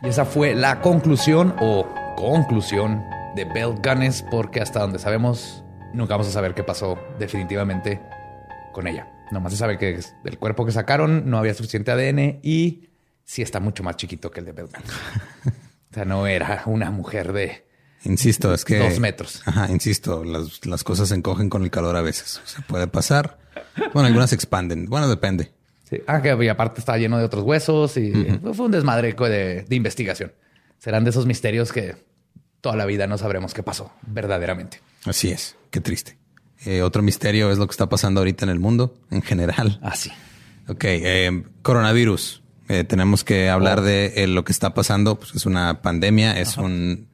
Y 0.05 0.09
esa 0.09 0.26
fue 0.26 0.55
la 0.55 0.82
conclusión 0.82 1.55
o 1.60 1.89
conclusión 2.14 3.02
de 3.35 3.47
Bell 3.47 3.74
Gunness, 3.82 4.22
porque 4.31 4.60
hasta 4.60 4.81
donde 4.81 4.98
sabemos, 4.98 5.64
nunca 5.94 6.12
vamos 6.12 6.28
a 6.28 6.31
saber 6.31 6.55
qué 6.55 6.62
pasó 6.62 6.98
definitivamente 7.18 8.02
con 8.74 8.86
ella. 8.86 9.09
Nomás 9.32 9.52
se 9.52 9.59
sabe 9.59 9.78
que 9.78 9.98
del 10.22 10.39
cuerpo 10.39 10.66
que 10.66 10.72
sacaron 10.72 11.31
no 11.31 11.39
había 11.39 11.55
suficiente 11.55 11.90
ADN 11.90 12.40
y 12.43 12.90
sí 13.24 13.40
está 13.40 13.60
mucho 13.60 13.82
más 13.82 13.97
chiquito 13.97 14.31
que 14.31 14.40
el 14.40 14.47
de 14.47 14.52
Bell 14.52 14.66
Gunness. 14.66 14.93
o 15.90 15.94
sea, 15.94 16.05
no 16.05 16.26
era 16.26 16.64
una 16.66 16.90
mujer 16.90 17.32
de... 17.32 17.66
Insisto, 18.05 18.52
es 18.52 18.66
que. 18.66 18.76
Dos 18.76 19.01
metros. 19.01 19.40
Ajá, 19.47 19.70
insisto, 19.70 20.22
las, 20.22 20.66
las 20.66 20.85
cosas 20.85 21.09
se 21.09 21.14
encogen 21.14 21.48
con 21.48 21.62
el 21.62 21.70
calor 21.70 21.97
a 21.97 22.02
veces. 22.02 22.43
O 22.44 22.47
sea, 22.47 22.62
puede 22.66 22.86
pasar. 22.86 23.39
Bueno, 23.94 24.09
algunas 24.09 24.28
se 24.28 24.36
expanden. 24.36 24.85
Bueno, 24.85 25.09
depende. 25.09 25.53
Sí. 25.96 26.02
Ah, 26.06 26.22
que 26.22 26.36
y 26.44 26.48
aparte 26.48 26.80
está 26.80 26.96
lleno 26.96 27.18
de 27.18 27.24
otros 27.24 27.44
huesos 27.44 27.96
y 27.96 28.12
fue 28.54 28.66
un 28.66 28.72
desmadre 28.72 29.12
de, 29.12 29.62
de 29.62 29.76
investigación. 29.76 30.32
Serán 30.78 31.04
de 31.04 31.10
esos 31.10 31.26
misterios 31.26 31.72
que 31.72 31.96
toda 32.60 32.76
la 32.76 32.86
vida 32.86 33.06
no 33.06 33.18
sabremos 33.18 33.54
qué 33.54 33.62
pasó 33.62 33.92
verdaderamente. 34.06 34.80
Así 35.04 35.30
es. 35.30 35.56
Qué 35.70 35.80
triste. 35.80 36.16
Eh, 36.64 36.82
otro 36.82 37.02
misterio 37.02 37.50
es 37.50 37.58
lo 37.58 37.66
que 37.66 37.72
está 37.72 37.88
pasando 37.88 38.20
ahorita 38.20 38.44
en 38.44 38.50
el 38.50 38.58
mundo 38.58 38.94
en 39.10 39.22
general. 39.22 39.78
Así. 39.82 40.10
Ok, 40.68 40.84
eh, 40.84 41.44
coronavirus. 41.62 42.42
Eh, 42.68 42.84
tenemos 42.84 43.24
que 43.24 43.50
hablar 43.50 43.82
de 43.82 44.14
eh, 44.16 44.26
lo 44.26 44.44
que 44.44 44.52
está 44.52 44.72
pasando. 44.72 45.18
Pues 45.18 45.34
es 45.34 45.46
una 45.46 45.82
pandemia, 45.82 46.40
es 46.40 46.56
un 46.56 47.08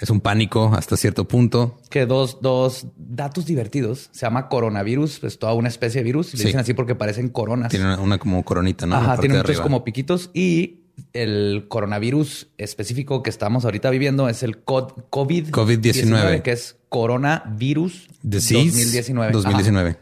es 0.00 0.10
un 0.10 0.20
pánico 0.20 0.72
hasta 0.74 0.96
cierto 0.96 1.28
punto. 1.28 1.78
que 1.90 2.06
dos, 2.06 2.38
dos 2.40 2.86
datos 2.96 3.44
divertidos. 3.46 4.08
Se 4.12 4.22
llama 4.26 4.48
coronavirus, 4.48 5.22
es 5.24 5.38
toda 5.38 5.52
una 5.54 5.68
especie 5.68 6.00
de 6.00 6.04
virus. 6.04 6.32
y 6.34 6.38
Le 6.38 6.42
Sí. 6.42 6.46
dicen 6.46 6.60
así 6.60 6.74
porque 6.74 6.94
parecen 6.94 7.28
coronas. 7.28 7.70
Tiene 7.70 7.84
una, 7.86 8.00
una 8.00 8.18
como 8.18 8.42
coronita, 8.44 8.86
¿no? 8.86 8.96
Ajá, 8.96 9.18
tiene 9.18 9.36
muchos 9.36 9.60
como 9.60 9.84
piquitos. 9.84 10.30
Y 10.34 10.80
el 11.12 11.66
coronavirus 11.68 12.48
específico 12.58 13.22
que 13.22 13.30
estamos 13.30 13.64
ahorita 13.64 13.88
viviendo 13.90 14.28
es 14.28 14.42
el 14.42 14.62
co- 14.64 14.94
COVID 15.10 15.48
COVID-19. 15.50 16.42
que 16.42 16.52
es 16.52 16.76
coronavirus 16.88 18.08
Disease 18.22 18.66
2019. 18.66 19.32
2019. 19.32 19.98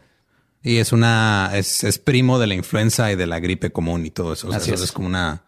Y 0.63 0.77
es 0.77 0.91
una, 0.91 1.51
es, 1.53 1.83
es 1.83 1.99
primo 1.99 2.37
de 2.39 2.47
la 2.47 2.55
influenza 2.55 3.11
y 3.11 3.15
de 3.15 3.27
la 3.27 3.39
gripe 3.39 3.71
común 3.71 4.05
y 4.05 4.11
todo 4.11 4.33
eso. 4.33 4.47
O 4.47 4.51
sea, 4.51 4.57
Así 4.59 4.71
eso 4.71 4.83
es. 4.83 4.89
es 4.89 4.91
como 4.91 5.07
una, 5.07 5.43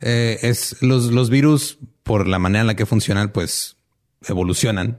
eh, 0.00 0.38
es 0.42 0.76
los, 0.80 1.06
los 1.12 1.28
virus 1.30 1.78
por 2.02 2.26
la 2.26 2.38
manera 2.38 2.62
en 2.62 2.66
la 2.66 2.74
que 2.76 2.86
funcionan, 2.86 3.32
pues 3.32 3.75
evolucionan 4.28 4.98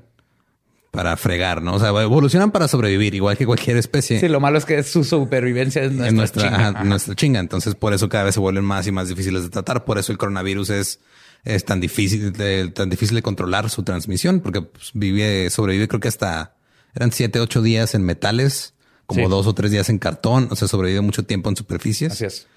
para 0.91 1.16
fregar, 1.18 1.62
¿no? 1.62 1.76
O 1.76 1.80
sea, 1.80 1.90
evolucionan 1.90 2.52
para 2.52 2.68
sobrevivir, 2.68 3.14
igual 3.14 3.38
que 3.38 3.45
cualquier 3.45 3.78
especie. 3.78 4.20
Sí, 4.20 4.28
lo 4.28 4.40
malo 4.40 4.58
es 4.58 4.66
que 4.66 4.82
su 4.84 5.04
supervivencia 5.04 5.84
es 5.84 5.91
nuestra, 5.91 6.12
nuestra, 6.16 6.44
chinga. 6.44 6.68
ajá, 6.70 6.84
nuestra 6.84 7.16
chinga. 7.16 7.40
Entonces, 7.40 7.76
por 7.76 7.94
eso 7.94 8.10
cada 8.10 8.24
vez 8.24 8.34
se 8.34 8.40
vuelven 8.40 8.64
más 8.66 8.88
y 8.88 8.91
más 8.91 9.08
difíciles 9.10 9.44
de 9.44 9.49
tratar. 9.49 9.86
Por 9.86 9.98
eso 9.99 10.12
el 10.12 10.18
coronavirus 10.18 10.70
es, 10.72 10.99
es 11.44 11.66
tan 11.66 11.80
difícil, 11.80 12.32
de, 12.34 12.70
tan 12.70 12.90
difícil 12.90 13.16
de 13.16 13.22
controlar 13.22 13.70
su 13.70 13.84
transmisión, 13.84 14.40
porque 14.40 14.62
pues, 14.64 14.91
vive, 14.94 15.49
sobrevive, 15.52 15.88
creo 15.88 15.99
que 15.99 16.08
hasta 16.08 16.56
eran 16.95 17.12
siete, 17.12 17.40
ocho 17.40 17.62
días 17.62 17.94
en 17.94 18.04
metales, 18.04 18.74
como 19.06 19.22
Sí. 19.26 19.30
dos 19.30 19.45
o 19.45 19.54
tres 19.54 19.70
días 19.72 19.90
en 19.90 19.99
cartón. 19.99 20.48
O 20.49 20.56
sea, 20.56 20.68
sobrevive 20.68 21.02
mucho 21.02 21.24
tiempo 21.24 21.49
en 21.49 21.56
superficies. 21.58 22.14
Así 22.14 22.26
es. 22.26 22.48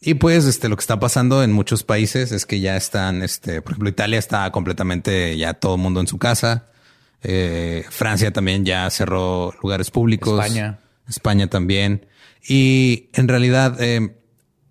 Y 0.00 0.14
pues, 0.14 0.44
este, 0.44 0.68
lo 0.68 0.76
que 0.76 0.80
está 0.82 1.00
pasando 1.00 1.42
en 1.42 1.52
muchos 1.52 1.82
países 1.82 2.30
es 2.32 2.44
que 2.46 2.60
ya 2.60 2.76
están, 2.76 3.22
este, 3.22 3.62
por 3.62 3.72
ejemplo, 3.72 3.88
Italia 3.88 4.18
está 4.18 4.50
completamente 4.52 5.36
ya 5.36 5.54
todo 5.54 5.76
el 5.76 5.80
mundo 5.80 6.00
en 6.00 6.06
su 6.06 6.18
casa. 6.18 6.66
Eh, 7.22 7.84
Francia 7.90 8.30
también 8.32 8.64
ya 8.64 8.88
cerró 8.90 9.54
lugares 9.62 9.90
públicos. 9.90 10.44
España. 10.44 10.78
España 11.08 11.46
también. 11.48 12.06
Y 12.46 13.08
en 13.14 13.26
realidad, 13.26 13.80
eh, 13.80 14.14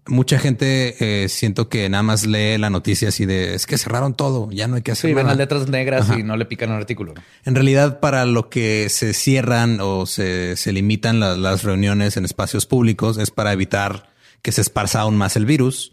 mucha 0.06 0.38
gente 0.38 0.96
eh, 1.24 1.28
siento 1.28 1.68
que 1.70 1.90
nada 1.90 2.04
más 2.04 2.26
lee 2.28 2.58
la 2.60 2.70
noticia 2.70 3.10
así 3.10 3.26
de 3.26 3.56
es 3.56 3.66
que 3.66 3.78
cerraron 3.80 4.14
todo, 4.14 4.50
ya 4.52 4.68
no 4.68 4.76
hay 4.76 4.84
que 4.84 4.92
hacer 4.92 5.10
Sí, 5.10 5.14
ven 5.16 5.24
nada. 5.26 5.30
las 5.36 5.38
letras 5.40 5.68
negras 5.68 6.08
y 6.18 6.22
no 6.22 6.38
le 6.38 6.46
pican 6.46 6.70
un 6.70 6.78
artículo. 6.78 7.16
En 7.44 7.56
realidad, 7.56 8.00
para 8.00 8.26
lo 8.26 8.48
que 8.50 8.88
se 8.90 9.14
cierran 9.14 9.80
o 9.82 10.06
se, 10.06 10.56
se 10.56 10.72
limitan 10.72 11.20
la- 11.20 11.36
las 11.36 11.64
reuniones 11.64 12.16
en 12.16 12.24
espacios 12.26 12.68
públicos 12.68 13.18
es 13.18 13.32
para 13.32 13.52
evitar 13.52 14.14
que 14.46 14.52
se 14.52 14.62
esparza 14.62 15.02
aún 15.02 15.18
más 15.18 15.36
el 15.38 15.48
virus 15.48 15.92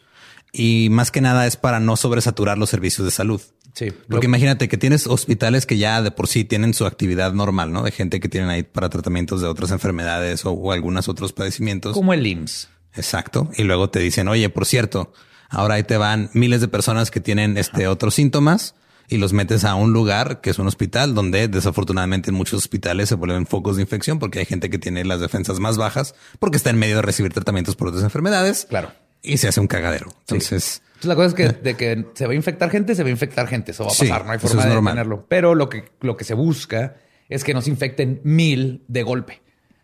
y 0.52 0.88
más 0.90 1.10
que 1.10 1.22
nada 1.22 1.46
es 1.46 1.56
para 1.56 1.80
no 1.80 1.96
sobresaturar 1.96 2.58
los 2.58 2.68
servicios 2.68 3.06
de 3.06 3.10
salud. 3.10 3.40
Sí. 3.72 3.94
Porque 4.10 4.26
imagínate 4.26 4.68
que 4.68 4.76
tienes 4.76 5.06
hospitales 5.06 5.64
que 5.64 5.78
ya 5.78 6.02
de 6.02 6.10
por 6.10 6.28
sí 6.28 6.44
tienen 6.44 6.74
su 6.74 6.84
actividad 6.84 7.32
normal, 7.32 7.72
¿no? 7.72 7.82
De 7.82 7.92
gente 7.92 8.20
que 8.20 8.28
tienen 8.28 8.50
ahí 8.50 8.62
para 8.62 8.90
tratamientos 8.90 9.40
de 9.40 9.48
otras 9.48 9.70
enfermedades 9.70 10.44
o, 10.44 10.50
o 10.50 10.70
algunos 10.70 11.08
otros 11.08 11.32
padecimientos. 11.32 11.94
Como 11.94 12.12
el 12.12 12.26
IMSS. 12.26 12.68
Exacto. 12.94 13.50
Y 13.56 13.62
luego 13.62 13.88
te 13.88 14.00
dicen, 14.00 14.28
oye, 14.28 14.50
por 14.50 14.66
cierto, 14.66 15.14
ahora 15.48 15.76
ahí 15.76 15.84
te 15.84 15.96
van 15.96 16.28
miles 16.34 16.60
de 16.60 16.68
personas 16.68 17.10
que 17.10 17.20
tienen 17.20 17.56
este 17.56 17.86
otros 17.86 18.12
síntomas 18.12 18.74
y 19.12 19.18
los 19.18 19.32
metes 19.32 19.64
a 19.64 19.74
un 19.74 19.92
lugar 19.92 20.40
que 20.40 20.50
es 20.50 20.58
un 20.58 20.66
hospital 20.66 21.14
donde 21.14 21.48
desafortunadamente 21.48 22.30
en 22.30 22.36
muchos 22.36 22.58
hospitales 22.58 23.08
se 23.08 23.14
vuelven 23.14 23.46
focos 23.46 23.76
de 23.76 23.82
infección 23.82 24.18
porque 24.18 24.38
hay 24.38 24.44
gente 24.46 24.70
que 24.70 24.78
tiene 24.78 25.04
las 25.04 25.20
defensas 25.20 25.58
más 25.60 25.76
bajas 25.76 26.14
porque 26.38 26.56
está 26.56 26.70
en 26.70 26.78
medio 26.78 26.96
de 26.96 27.02
recibir 27.02 27.32
tratamientos 27.32 27.76
por 27.76 27.88
otras 27.88 28.02
enfermedades. 28.04 28.66
Claro. 28.68 28.92
Y 29.22 29.36
se 29.36 29.48
hace 29.48 29.60
un 29.60 29.66
cagadero. 29.68 30.06
Entonces, 30.20 30.82
Entonces, 30.94 31.04
la 31.04 31.14
cosa 31.14 31.28
es 31.28 31.34
que 31.34 31.48
de 31.50 31.76
que 31.76 32.06
se 32.14 32.26
va 32.26 32.32
a 32.32 32.34
infectar 32.36 32.70
gente, 32.70 32.94
se 32.94 33.02
va 33.02 33.08
a 33.08 33.12
infectar 33.12 33.46
gente. 33.46 33.70
Eso 33.72 33.84
va 33.84 33.90
a 33.90 33.94
Sí, 33.94 34.08
pasar. 34.08 34.26
no 34.26 34.32
hay 34.32 34.38
forma 34.38 34.62
es 34.62 34.68
de 34.68 34.74
detenerlo. 34.74 35.26
Pero 35.28 35.54
lo 35.54 35.68
que, 35.68 35.84
lo 36.00 36.16
que 36.16 36.24
se 36.24 36.34
busca 36.34 36.96
es 37.28 37.44
que 37.44 37.54
no 37.54 37.62
se 37.62 37.70
infecten 37.70 38.20
mil 38.24 38.82
de 38.88 39.02
golpe. 39.04 39.40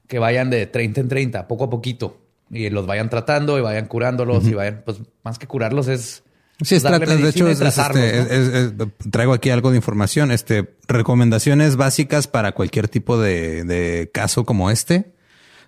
Que 0.09 0.19
vayan 0.19 0.51
de 0.51 0.67
30 0.67 1.03
en 1.03 1.09
30, 1.09 1.47
poco 1.49 1.65
a 1.65 1.71
poquito. 1.71 2.19
Y 2.51 2.71
los 2.71 2.87
vayan 2.87 3.11
tratando 3.11 3.59
y 3.59 3.61
vayan 3.61 3.87
curándolos 3.87 4.47
y 4.47 4.55
vayan, 4.55 4.83
pues 4.85 4.99
más 5.23 5.39
que 5.39 5.47
curarlos 5.47 5.87
es. 5.87 6.25
Sí, 6.61 6.75
es 6.75 6.83
darle 6.83 6.99
trata- 7.07 7.17
de 7.23 7.29
hecho, 7.29 7.49
es- 7.49 7.61
este, 7.61 7.99
¿no? 7.99 7.99
es- 8.05 8.31
es- 8.31 8.73
traigo 9.11 9.33
aquí 9.33 9.51
algo 9.51 9.71
de 9.71 9.77
información. 9.77 10.31
Este 10.33 10.75
recomendaciones 10.89 11.77
básicas 11.77 12.27
para 12.27 12.53
cualquier 12.53 12.89
tipo 12.89 13.19
de, 13.21 13.65
de 13.65 14.11
caso 14.13 14.45
como 14.45 14.71
este. 14.71 15.13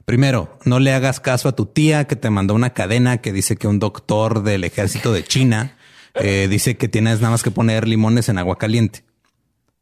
Primero, 0.04 0.58
no 0.64 0.80
le 0.80 0.92
hagas 0.92 1.20
caso 1.20 1.48
a 1.48 1.52
tu 1.54 1.66
tía 1.66 2.06
que 2.06 2.16
te 2.16 2.30
mandó 2.30 2.54
una 2.54 2.70
cadena 2.70 3.18
que 3.18 3.32
dice 3.32 3.56
que 3.56 3.68
un 3.68 3.78
doctor 3.78 4.42
del 4.42 4.64
ejército 4.64 5.12
de 5.12 5.22
China 5.22 5.76
eh, 6.14 6.48
dice 6.50 6.76
que 6.76 6.88
tienes 6.88 7.20
nada 7.20 7.30
más 7.30 7.44
que 7.44 7.52
poner 7.52 7.86
limones 7.86 8.28
en 8.28 8.38
agua 8.38 8.58
caliente. 8.58 9.04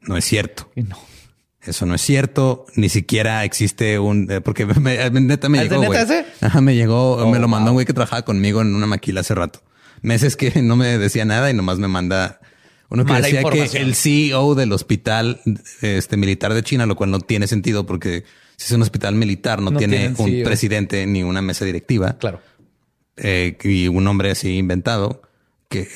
No 0.02 0.16
es 0.18 0.26
cierto. 0.26 0.68
No. 0.76 0.98
Eso 1.62 1.86
no 1.86 1.94
es 1.94 2.02
cierto. 2.02 2.66
Ni 2.76 2.88
siquiera 2.90 3.44
existe 3.44 3.98
un 3.98 4.30
eh, 4.30 4.40
porque 4.42 4.66
me- 4.66 4.74
me- 5.10 5.20
neta 5.22 5.48
me 5.48 5.62
¿Es 5.62 5.70
de 5.70 5.78
llegó. 5.78 5.90
neta 5.94 6.02
ese? 6.02 6.26
Ajá, 6.42 6.60
me 6.60 6.74
llegó, 6.74 7.12
Oh, 7.16 7.30
me 7.30 7.38
lo 7.38 7.48
mandó 7.48 7.66
wow. 7.66 7.70
un 7.70 7.74
güey 7.76 7.86
que 7.86 7.94
trabajaba 7.94 8.22
conmigo 8.22 8.60
en 8.60 8.74
una 8.74 8.86
maquila 8.86 9.20
hace 9.22 9.34
rato. 9.34 9.62
Meses 10.02 10.36
que 10.36 10.62
no 10.62 10.76
me 10.76 10.98
decía 10.98 11.24
nada 11.24 11.50
y 11.50 11.54
nomás 11.54 11.78
me 11.78 11.88
manda 11.88 12.40
uno 12.90 13.04
que 13.04 13.12
Mala 13.12 13.26
decía 13.26 13.42
que 13.42 13.78
el 13.80 13.94
CEO 13.94 14.54
del 14.54 14.72
hospital 14.72 15.40
este 15.82 16.16
militar 16.16 16.54
de 16.54 16.62
China, 16.62 16.86
lo 16.86 16.96
cual 16.96 17.10
no 17.10 17.20
tiene 17.20 17.46
sentido 17.46 17.84
porque 17.84 18.24
si 18.56 18.66
es 18.66 18.72
un 18.72 18.82
hospital 18.82 19.14
militar 19.14 19.60
no, 19.60 19.70
No 19.70 19.78
tiene 19.78 20.08
un 20.08 20.16
CEO. 20.16 20.44
presidente 20.44 21.06
ni 21.06 21.22
una 21.22 21.42
mesa 21.42 21.64
directiva 21.64 22.16
Claro. 22.18 22.40
eh, 23.16 23.58
y 23.62 23.88
un 23.88 24.04
nombre 24.04 24.30
así 24.30 24.56
inventado 24.56 25.22
que 25.68 25.86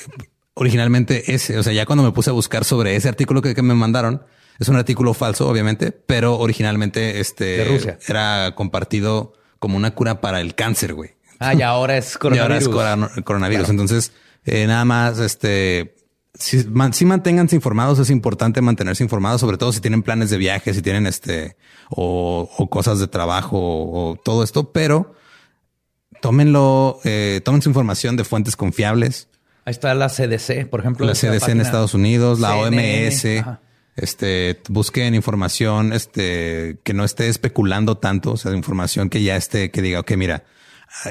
originalmente 0.53 1.33
ese, 1.33 1.57
o 1.57 1.63
sea, 1.63 1.73
ya 1.73 1.85
cuando 1.85 2.03
me 2.03 2.11
puse 2.11 2.29
a 2.29 2.33
buscar 2.33 2.63
sobre 2.63 2.95
ese 2.95 3.09
artículo 3.09 3.41
que, 3.41 3.55
que 3.55 3.61
me 3.63 3.73
mandaron, 3.73 4.23
es 4.59 4.69
un 4.69 4.75
artículo 4.75 5.15
falso, 5.15 5.49
obviamente, 5.49 5.91
pero 5.91 6.37
originalmente 6.37 7.19
este 7.19 7.45
De 7.57 7.65
Rusia. 7.65 7.97
era 8.07 8.53
compartido 8.55 9.33
como 9.57 9.77
una 9.77 9.91
cura 9.95 10.21
para 10.21 10.41
el 10.41 10.53
cáncer, 10.53 10.93
güey. 10.93 11.11
Ah, 11.39 11.53
y 11.57 11.61
ahora 11.61 11.97
es 11.97 12.13
Y 12.13 12.17
ahora 12.17 12.19
coronavirus. 12.57 12.61
es 12.63 12.69
corona- 12.69 13.11
coronavirus. 13.23 13.69
Entonces, 13.69 14.11
eh, 14.45 14.67
nada 14.67 14.85
más, 14.85 15.19
este, 15.19 15.95
si, 16.33 16.65
man- 16.69 16.93
si 16.93 17.05
manténganse 17.05 17.55
informados, 17.55 17.99
es 17.99 18.09
importante 18.09 18.61
mantenerse 18.61 19.03
informados, 19.03 19.41
sobre 19.41 19.57
todo 19.57 19.71
si 19.73 19.81
tienen 19.81 20.03
planes 20.03 20.29
de 20.29 20.37
viaje, 20.37 20.73
si 20.73 20.81
tienen 20.81 21.07
este, 21.07 21.55
o, 21.89 22.49
o 22.57 22.69
cosas 22.69 22.99
de 22.99 23.07
trabajo 23.07 23.57
o, 23.57 24.11
o 24.11 24.15
todo 24.15 24.43
esto, 24.43 24.71
pero 24.71 25.13
tómenlo, 26.21 26.99
eh, 27.03 27.41
tomen 27.43 27.61
su 27.61 27.69
información 27.69 28.15
de 28.15 28.23
fuentes 28.23 28.55
confiables. 28.55 29.27
Ahí 29.65 29.71
está 29.71 29.93
la 29.93 30.09
CDC, 30.09 30.67
por 30.69 30.79
ejemplo. 30.81 31.05
La 31.05 31.13
CDC 31.13 31.49
en. 31.49 31.61
Estados 31.61 31.93
Unidos, 31.93 32.39
la 32.39 32.49
CNN, 32.53 33.07
OMS. 33.07 33.39
ajá. 33.39 33.59
Este, 33.95 34.59
busquen 34.69 35.13
información, 35.13 35.93
este, 35.93 36.79
que 36.83 36.93
no 36.93 37.03
esté 37.03 37.27
especulando 37.29 37.97
tanto, 37.97 38.31
o 38.31 38.37
sea, 38.37 38.51
información 38.53 39.07
que 39.09 39.21
ya 39.21 39.35
esté, 39.35 39.69
que 39.69 39.83
diga, 39.83 39.99
ok, 39.99 40.13
mira, 40.17 40.43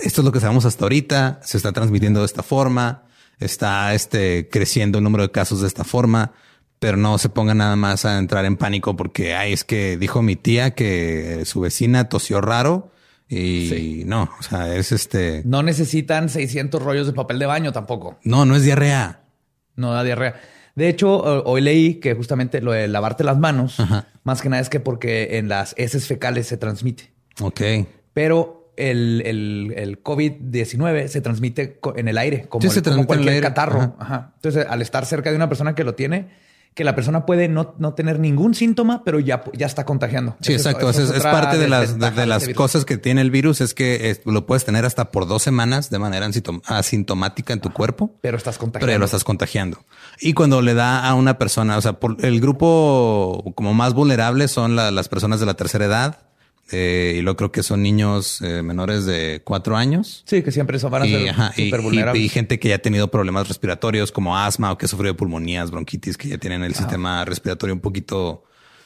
esto 0.03 0.21
es 0.21 0.25
lo 0.25 0.33
que 0.33 0.41
sabemos 0.41 0.65
hasta 0.65 0.85
ahorita, 0.85 1.41
se 1.43 1.57
está 1.57 1.73
transmitiendo 1.73 2.21
de 2.21 2.27
esta 2.27 2.43
forma, 2.43 3.05
está, 3.39 3.95
este, 3.95 4.49
creciendo 4.49 4.99
el 4.99 5.05
número 5.05 5.23
de 5.25 5.31
casos 5.31 5.61
de 5.61 5.67
esta 5.69 5.85
forma, 5.85 6.33
pero 6.79 6.97
no 6.97 7.19
se 7.19 7.29
pongan 7.29 7.59
nada 7.59 7.77
más 7.77 8.05
a 8.05 8.19
entrar 8.19 8.45
en 8.45 8.57
pánico 8.57 8.97
porque, 8.97 9.35
ay, 9.35 9.53
es 9.53 9.65
que 9.65 9.97
dijo 9.97 10.23
mi 10.23 10.37
tía 10.37 10.73
que 10.75 11.45
su 11.45 11.61
vecina 11.61 12.09
tosió 12.09 12.41
raro 12.41 12.91
y 13.29 13.69
Sí. 13.69 14.03
no, 14.07 14.29
o 14.39 14.43
sea, 14.43 14.75
es 14.75 14.93
este, 14.93 15.43
No 15.45 15.63
necesitan 15.63 16.29
600 16.29 16.83
rollos 16.83 17.07
de 17.07 17.13
papel 17.13 17.39
de 17.39 17.47
baño 17.47 17.73
tampoco. 17.73 18.19
no, 18.25 18.45
no 18.45 18.57
es 18.57 18.65
diarrea. 18.65 19.21
No 19.77 19.93
da 19.93 20.03
diarrea. 20.05 20.41
De 20.75 20.89
hecho, 20.89 21.15
ho- 21.17 21.43
hoy 21.45 21.61
leí 21.61 21.95
que 21.95 22.15
justamente 22.15 22.61
lo 22.61 22.73
de 22.73 22.89
lavarte 22.89 23.25
las 23.25 23.39
manos, 23.39 23.79
Ajá. 23.81 24.07
más 24.25 24.43
que 24.43 24.49
nada 24.49 24.61
es 24.61 24.69
que 24.69 24.81
porque 24.81 25.39
en 25.39 25.49
las 25.49 25.75
heces 25.79 26.07
fecales 26.07 26.47
se 26.47 26.57
transmite. 26.57 27.13
Ok. 27.41 27.61
Pero 28.13 28.62
el, 28.77 29.23
el, 29.27 29.75
el 29.77 30.03
COVID-19 30.03 31.09
se 31.09 31.21
transmite 31.21 31.79
en 31.97 32.09
el 32.09 32.19
aire, 32.19 32.47
como, 32.49 32.63
Sí, 32.63 32.69
el- 32.69 32.73
se 32.73 32.83
como 32.83 33.07
transmite 33.07 33.13
en 33.15 33.19
el 33.21 33.25
cualquier 33.25 33.35
aire. 33.35 33.47
catarro. 33.49 33.81
Ajá. 33.81 33.95
Ajá. 33.99 34.33
Entonces, 34.37 34.67
al 34.69 34.83
estar 34.83 35.05
cerca 35.07 35.31
de 35.31 35.37
una 35.37 35.49
persona 35.49 35.75
que 35.75 35.85
lo 35.85 35.95
tiene, 35.95 36.31
que 36.75 36.85
la 36.85 36.95
persona 36.95 37.27
puede 37.27 37.49
no, 37.49 37.75
no 37.79 37.93
tener 37.93 38.19
ningún 38.19 38.55
síntoma, 38.55 39.05
pero 39.05 39.21
ya, 39.21 39.43
ya 39.53 39.67
está 39.67 39.85
contagiando. 39.85 40.39
Sí, 40.41 40.55
Eso 40.55 40.71
exacto. 40.71 40.89
eso 40.89 41.15
Es, 41.15 41.23
parte 41.23 41.59
de 41.59 41.69
las, 41.69 41.99
de, 41.99 42.25
las 42.27 42.43
este 42.45 42.55
cosas 42.55 42.87
que 42.87 42.97
tiene 42.97 43.21
el 43.21 43.31
virus 43.31 43.61
es 43.61 43.75
que 43.75 44.19
lo 44.25 44.47
puedes 44.47 44.65
tener 44.65 44.87
hasta 44.87 45.11
por 45.11 45.27
dos 45.29 45.43
semanas 45.43 45.91
de 45.91 45.99
manera 45.99 46.27
asintom- 46.27 46.63
asintomática 46.65 47.53
en 47.53 47.61
tu 47.61 47.71
cuerpo, 47.75 48.17
Pero 48.23 48.39
estás 48.39 48.57
contagiando. 48.57 48.87
pero 48.87 48.99
lo 49.01 49.05
estás 49.05 49.23
contagiando. 49.23 49.85
Y 50.19 50.33
cuando 50.33 50.63
le 50.63 50.73
da 50.73 51.07
a 51.07 51.13
una 51.13 51.37
persona, 51.37 51.77
o 51.77 51.83
sea, 51.83 51.93
por 52.01 52.17
el 52.25 52.41
grupo 52.41 53.53
como 53.55 53.75
más 53.75 53.93
vulnerable 53.93 54.49
son 54.49 54.75
la- 54.75 54.91
las 54.91 55.09
personas 55.11 55.41
de 55.41 55.47
la 55.47 55.55
tercera 55.55 55.85
edad. 55.85 56.19
Eh, 56.71 57.17
y 57.19 57.23
lo 57.23 57.37
creo 57.37 57.51
que 57.53 57.63
son 57.63 57.83
niños 57.83 58.41
eh, 58.41 58.63
menores 58.63 59.05
de 59.05 59.43
cuatro 59.45 59.77
años. 59.77 60.23
Sí, 60.27 60.43
que 60.43 60.53
siempre 60.53 60.77
eso 60.77 60.89
van 60.91 61.03
a 61.03 61.07
Y, 61.07 61.11
ser 61.13 61.29
ajá, 61.31 61.53
y- 61.57 61.71
vulnerables. 61.71 62.23
y 62.23 62.29
gente 62.29 62.59
que 62.59 62.69
ya 62.69 62.77
ha 62.77 62.79
tenido 62.79 63.11
problemas 63.11 63.49
respiratorios 63.49 64.13
como 64.13 64.39
asma 64.39 64.73
o 64.73 64.79
que 64.79 64.87
ha 64.87 64.89
sufrido 64.89 65.17
pulmonías, 65.17 65.71
bronquitis, 65.71 66.17
que 66.17 66.29
ya 66.29 66.39
tienen 66.39 66.63
el 66.63 66.75
sistema 66.75 67.25
respiratorio 67.25 67.75
un 67.75 67.81
poquito 67.81 68.45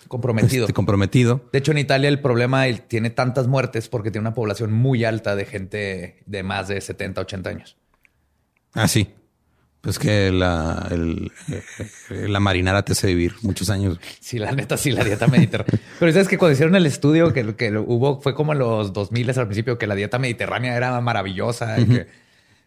comprometido. 0.08 0.64
este, 0.64 0.72
comprometido. 0.72 1.48
De 1.52 1.58
hecho, 1.58 1.72
en 1.72 1.78
Italia 1.78 2.08
el 2.08 2.20
problema 2.20 2.66
él 2.66 2.82
tiene 2.82 3.10
tantas 3.10 3.46
muertes 3.46 3.88
porque 3.88 4.10
tiene 4.10 4.22
una 4.28 4.34
población 4.34 4.72
muy 4.72 5.04
alta 5.04 5.36
de 5.36 5.44
gente 5.44 6.22
de 6.26 6.42
más 6.42 6.68
de 6.68 6.80
70, 6.80 7.20
80 7.20 7.50
años. 7.50 7.76
Ah, 8.72 8.88
sí. 8.88 9.08
Pues 9.86 10.00
que 10.00 10.32
la, 10.32 10.88
el- 10.90 11.30
eh, 12.10 12.26
la 12.26 12.40
marinara 12.40 12.82
te 12.84 12.90
hace 12.90 13.06
vivir 13.06 13.34
muchos 13.42 13.70
años. 13.70 14.00
Sí, 14.18 14.36
la 14.36 14.50
neta, 14.50 14.76
sí, 14.76 14.90
la 14.90 15.04
dieta 15.04 15.28
mediterránea. 15.28 15.78
Pero 16.00 16.10
sabes 16.10 16.26
que 16.26 16.38
cuando 16.38 16.54
hicieron 16.54 16.74
el 16.74 16.86
estudio 16.86 17.32
que, 17.32 17.54
que 17.54 17.70
hubo, 17.78 18.20
fue 18.20 18.34
como 18.34 18.52
en 18.52 18.58
los 18.58 18.92
2000 18.92 19.30
al 19.38 19.46
principio, 19.46 19.78
que 19.78 19.86
la 19.86 19.94
dieta 19.94 20.18
mediterránea 20.18 20.76
era 20.76 21.00
maravillosa 21.00 21.78
y 21.78 21.84
que 21.86 22.06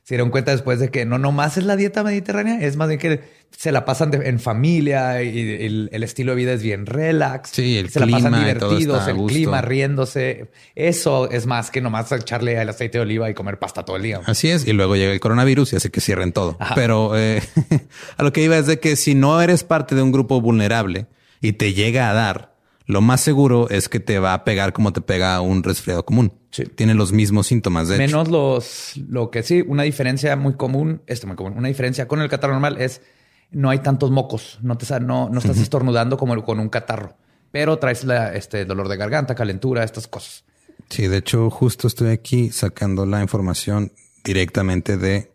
se 0.09 0.15
dieron 0.15 0.31
cuenta 0.31 0.49
después 0.49 0.79
de 0.79 0.89
que 0.89 1.05
no 1.05 1.19
nomás 1.19 1.55
es 1.57 1.65
la 1.65 1.75
dieta 1.75 2.01
mediterránea, 2.03 2.59
es 2.65 2.77
más 2.77 2.87
bien 2.87 2.99
que 2.99 3.19
se 3.55 3.71
la 3.71 3.85
pasan 3.85 4.09
de- 4.09 4.27
en 4.27 4.39
familia 4.39 5.21
y 5.21 5.63
el, 5.63 5.87
el 5.93 6.01
estilo 6.03 6.31
de 6.31 6.35
vida 6.37 6.53
es 6.53 6.63
bien 6.63 6.87
relax. 6.87 7.51
Sí, 7.51 7.77
el 7.77 7.89
se 7.91 7.99
la 7.99 8.07
pasan 8.07 8.33
clima 8.33 8.49
y 8.49 8.55
todo 8.55 8.69
divertidos, 8.71 9.07
el 9.07 9.13
gusto. 9.13 9.35
clima, 9.35 9.61
riéndose. 9.61 10.49
Eso 10.73 11.29
es 11.29 11.45
más 11.45 11.69
que 11.69 11.79
nomás 11.79 12.11
echarle 12.11 12.59
el 12.59 12.67
aceite 12.69 12.97
de 12.97 13.03
oliva 13.03 13.29
y 13.29 13.35
comer 13.35 13.59
pasta 13.59 13.85
todo 13.85 13.97
el 13.97 14.01
día. 14.01 14.21
Así 14.25 14.49
es. 14.49 14.65
Y 14.65 14.73
luego 14.73 14.95
llega 14.95 15.11
el 15.13 15.19
coronavirus 15.19 15.73
y 15.73 15.75
hace 15.75 15.91
que 15.91 16.01
cierren 16.01 16.31
todo. 16.33 16.57
Ajá. 16.59 16.73
Pero 16.73 17.15
eh, 17.15 17.43
a 18.17 18.23
lo 18.23 18.33
que 18.33 18.41
iba 18.43 18.57
es 18.57 18.65
de 18.65 18.79
que 18.79 18.95
si 18.95 19.13
no 19.13 19.39
eres 19.41 19.63
parte 19.63 19.93
de 19.93 20.01
un 20.01 20.11
grupo 20.11 20.41
vulnerable 20.41 21.05
y 21.39 21.53
te 21.53 21.73
llega 21.73 22.09
a 22.09 22.13
dar, 22.13 22.48
lo 22.89 23.01
más 23.01 23.21
seguro 23.21 23.69
es 23.69 23.87
que 23.87 23.99
te 23.99 24.17
va 24.17 24.33
a 24.33 24.43
pegar 24.43 24.73
como 24.73 24.91
te 24.91 25.01
pega 25.01 25.39
un 25.41 25.61
resfriado 25.61 26.03
común. 26.05 26.33
Sí. 26.49 26.63
Tiene 26.63 26.95
los 26.95 27.11
mismos 27.11 27.45
síntomas. 27.45 27.87
De 27.87 27.93
hecho. 27.93 28.01
Menos 28.01 28.29
los, 28.29 28.97
lo 29.07 29.29
que 29.29 29.43
sí, 29.43 29.63
una 29.67 29.83
diferencia 29.83 30.35
muy 30.35 30.55
común, 30.55 31.03
esto 31.05 31.27
muy 31.27 31.35
común, 31.35 31.53
una 31.55 31.67
diferencia 31.67 32.07
con 32.07 32.19
el 32.19 32.29
catarro 32.29 32.53
normal 32.53 32.81
es 32.81 33.03
no 33.51 33.69
hay 33.69 33.77
tantos 33.79 34.09
mocos, 34.09 34.57
no 34.63 34.75
te 34.79 34.99
no, 35.01 35.29
no 35.29 35.37
estás 35.37 35.59
estornudando 35.59 36.17
como 36.17 36.43
con 36.43 36.59
un 36.59 36.69
catarro, 36.69 37.15
pero 37.51 37.77
traes 37.77 38.05
la, 38.05 38.33
este 38.33 38.65
dolor 38.65 38.87
de 38.87 38.97
garganta, 38.97 39.35
calentura, 39.35 39.83
estas 39.83 40.07
cosas. 40.07 40.43
Sí, 40.89 41.07
de 41.07 41.17
hecho, 41.17 41.51
justo 41.51 41.85
estoy 41.87 42.09
aquí 42.09 42.49
sacando 42.49 43.05
la 43.05 43.21
información 43.21 43.91
directamente 44.23 44.97
de 44.97 45.31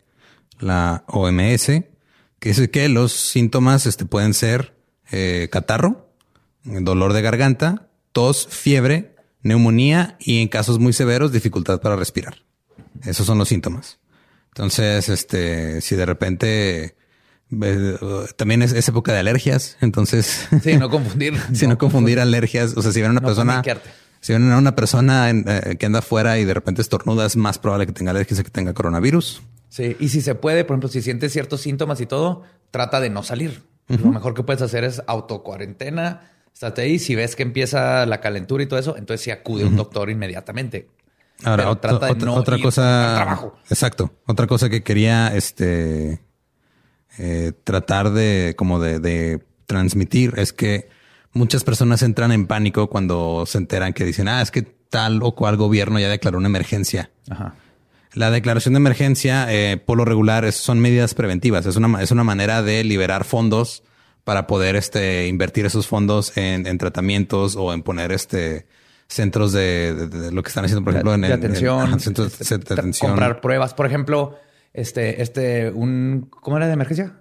la 0.58 1.04
OMS, 1.06 1.66
que 2.40 2.48
dice 2.48 2.68
que 2.68 2.88
los 2.88 3.12
síntomas 3.12 3.86
este, 3.86 4.06
pueden 4.06 4.34
ser 4.34 4.74
eh, 5.12 5.48
catarro, 5.52 6.03
dolor 6.64 7.12
de 7.12 7.22
garganta, 7.22 7.88
tos, 8.12 8.46
fiebre, 8.48 9.14
neumonía 9.42 10.16
y 10.18 10.40
en 10.40 10.48
casos 10.48 10.78
muy 10.78 10.92
severos, 10.92 11.32
dificultad 11.32 11.80
para 11.80 11.96
respirar. 11.96 12.36
Esos 13.04 13.26
son 13.26 13.38
los 13.38 13.48
síntomas. 13.48 13.98
Entonces, 14.48 15.08
este, 15.08 15.80
si 15.80 15.96
de 15.96 16.06
repente 16.06 16.96
eh, 17.62 17.98
también 18.36 18.62
es, 18.62 18.72
es 18.72 18.88
época 18.88 19.12
de 19.12 19.18
alergias, 19.18 19.76
entonces 19.80 20.48
Sí, 20.62 20.76
no 20.76 20.90
confundir. 20.90 21.34
si 21.52 21.66
no, 21.66 21.78
confundir 21.78 22.20
alergias. 22.20 22.76
O 22.76 22.82
sea, 22.82 22.92
si 22.92 23.00
ven 23.00 23.10
a 23.10 23.12
una 23.12 23.20
No 23.20 23.26
persona, 23.26 23.62
si 24.20 24.32
ven 24.32 24.50
a 24.50 24.58
una 24.58 24.74
persona 24.74 25.30
en, 25.30 25.44
eh, 25.46 25.76
que 25.78 25.86
anda 25.86 25.98
afuera 25.98 26.38
y 26.38 26.44
de 26.44 26.54
repente 26.54 26.80
estornuda, 26.82 27.26
es 27.26 27.36
más 27.36 27.58
probable 27.58 27.86
que 27.86 27.92
tenga 27.92 28.10
alergias 28.12 28.42
que 28.42 28.50
tenga 28.50 28.72
coronavirus. 28.72 29.42
Sí, 29.68 29.96
y 29.98 30.08
si 30.08 30.20
se 30.20 30.36
puede, 30.36 30.64
por 30.64 30.74
ejemplo, 30.74 30.88
si 30.88 31.02
sientes 31.02 31.32
ciertos 31.32 31.60
síntomas 31.60 32.00
y 32.00 32.06
todo, 32.06 32.42
trata 32.70 33.00
de 33.00 33.10
no 33.10 33.22
salir. 33.22 33.62
Lo 33.88 34.10
mejor 34.10 34.32
que 34.32 34.42
puedes 34.42 34.62
hacer 34.62 34.82
es 34.84 35.02
autocuarentena, 35.06 36.30
estate 36.54 36.82
ahí. 36.82 36.98
Si 36.98 37.14
ves 37.14 37.36
que 37.36 37.42
empieza 37.42 38.06
la 38.06 38.20
calentura 38.20 38.62
y 38.62 38.66
todo 38.66 38.78
eso, 38.78 38.96
entonces 38.96 39.22
sí 39.22 39.30
acude 39.30 39.64
un 39.66 39.76
doctor 39.76 40.08
inmediatamente. 40.08 40.88
Ahora, 41.42 41.74
trata 41.80 42.06
de 42.06 42.12
otra- 42.12 42.26
no 42.26 42.34
otra 42.34 42.56
ir 42.56 42.62
cosa. 42.62 43.10
al 43.10 43.16
trabajo. 43.16 43.58
Exacto. 43.68 44.12
Otra 44.26 44.46
cosa 44.46 44.70
que 44.70 44.82
quería 44.82 45.34
este 45.34 46.20
eh, 47.18 47.52
tratar 47.64 48.10
de 48.10 48.54
como 48.56 48.80
de, 48.80 48.98
de 49.00 49.44
transmitir 49.66 50.34
es 50.36 50.52
que 50.52 50.88
muchas 51.32 51.64
personas 51.64 52.02
entran 52.02 52.32
en 52.32 52.46
pánico 52.46 52.88
cuando 52.88 53.44
se 53.46 53.58
enteran 53.58 53.92
que 53.92 54.04
dicen, 54.04 54.28
ah, 54.28 54.40
es 54.42 54.50
que 54.50 54.62
tal 54.62 55.20
o 55.22 55.34
cual 55.34 55.56
gobierno 55.56 55.98
ya 55.98 56.08
declaró 56.08 56.38
una 56.38 56.46
emergencia. 56.48 57.10
Ajá. 57.28 57.54
La 58.12 58.30
declaración 58.30 58.74
de 58.74 58.78
emergencia, 58.78 59.46
eh, 59.52 59.76
por 59.76 59.98
lo 59.98 60.04
regular, 60.04 60.44
es- 60.44 60.54
son 60.54 60.78
medidas 60.78 61.14
preventivas. 61.14 61.66
Es 61.66 61.74
una, 61.76 62.00
es 62.00 62.12
una 62.12 62.22
manera 62.22 62.62
de 62.62 62.84
liberar 62.84 63.24
fondos 63.24 63.82
para 64.24 64.46
poder 64.46 64.74
este, 64.76 65.26
invertir 65.28 65.66
esos 65.66 65.86
fondos 65.86 66.36
en, 66.36 66.66
en 66.66 66.78
tratamientos 66.78 67.56
o 67.56 67.72
en 67.72 67.82
poner 67.82 68.10
este 68.12 68.66
centros 69.06 69.52
de, 69.52 69.94
de- 69.94 70.06
de 70.08 70.32
lo 70.32 70.42
que 70.42 70.48
están 70.48 70.64
haciendo, 70.64 70.82
por 70.82 70.94
ejemplo, 70.94 71.14
en, 71.14 71.24
en- 71.24 71.32
atención, 71.32 71.80
ajá, 71.82 71.98
centros 71.98 72.38
de- 72.38 72.42
este, 72.56 72.72
atención. 72.74 73.10
comprar 73.10 73.40
pruebas. 73.40 73.74
Por 73.74 73.86
ejemplo, 73.86 74.38
este, 74.72 75.20
este, 75.22 75.70
un, 75.70 76.28
¿cómo 76.30 76.56
era 76.56 76.66
de 76.66 76.72
emergencia? 76.72 77.20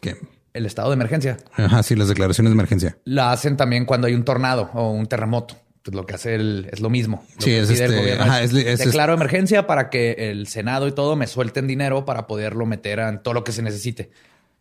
¿Qué? 0.00 0.16
El 0.52 0.66
estado 0.66 0.88
de 0.90 0.94
emergencia. 0.94 1.36
Ajá, 1.54 1.82
sí, 1.82 1.94
las 1.94 2.08
declaraciones 2.08 2.50
de 2.50 2.54
emergencia. 2.54 2.98
La 3.04 3.30
hacen 3.32 3.56
también 3.56 3.84
cuando 3.84 4.06
hay 4.08 4.14
un 4.14 4.24
tornado 4.24 4.70
o 4.74 4.90
un 4.90 5.06
terremoto. 5.06 5.56
Lo 5.92 6.04
que 6.04 6.16
hace 6.16 6.34
el, 6.34 6.68
es 6.70 6.80
lo 6.80 6.90
mismo. 6.90 7.24
Lo 7.36 7.40
Sí, 7.40 7.50
que 7.50 7.60
es 7.60 7.68
pide 7.68 7.84
el 7.84 7.90
este- 7.92 8.00
gobierno 8.02 8.24
ajá, 8.24 8.42
es, 8.42 8.52
es- 8.52 8.66
es- 8.66 8.78
declaro 8.80 9.14
emergencia 9.14 9.66
para 9.66 9.88
que 9.88 10.30
el 10.30 10.46
Senado 10.48 10.86
y 10.86 10.92
todo 10.92 11.16
me 11.16 11.26
suelten 11.26 11.66
dinero 11.66 12.04
para 12.04 12.26
poderlo 12.26 12.66
meter 12.66 12.98
en 12.98 13.22
todo 13.22 13.32
lo 13.32 13.44
que 13.44 13.52
se 13.52 13.62
necesite. 13.62 14.10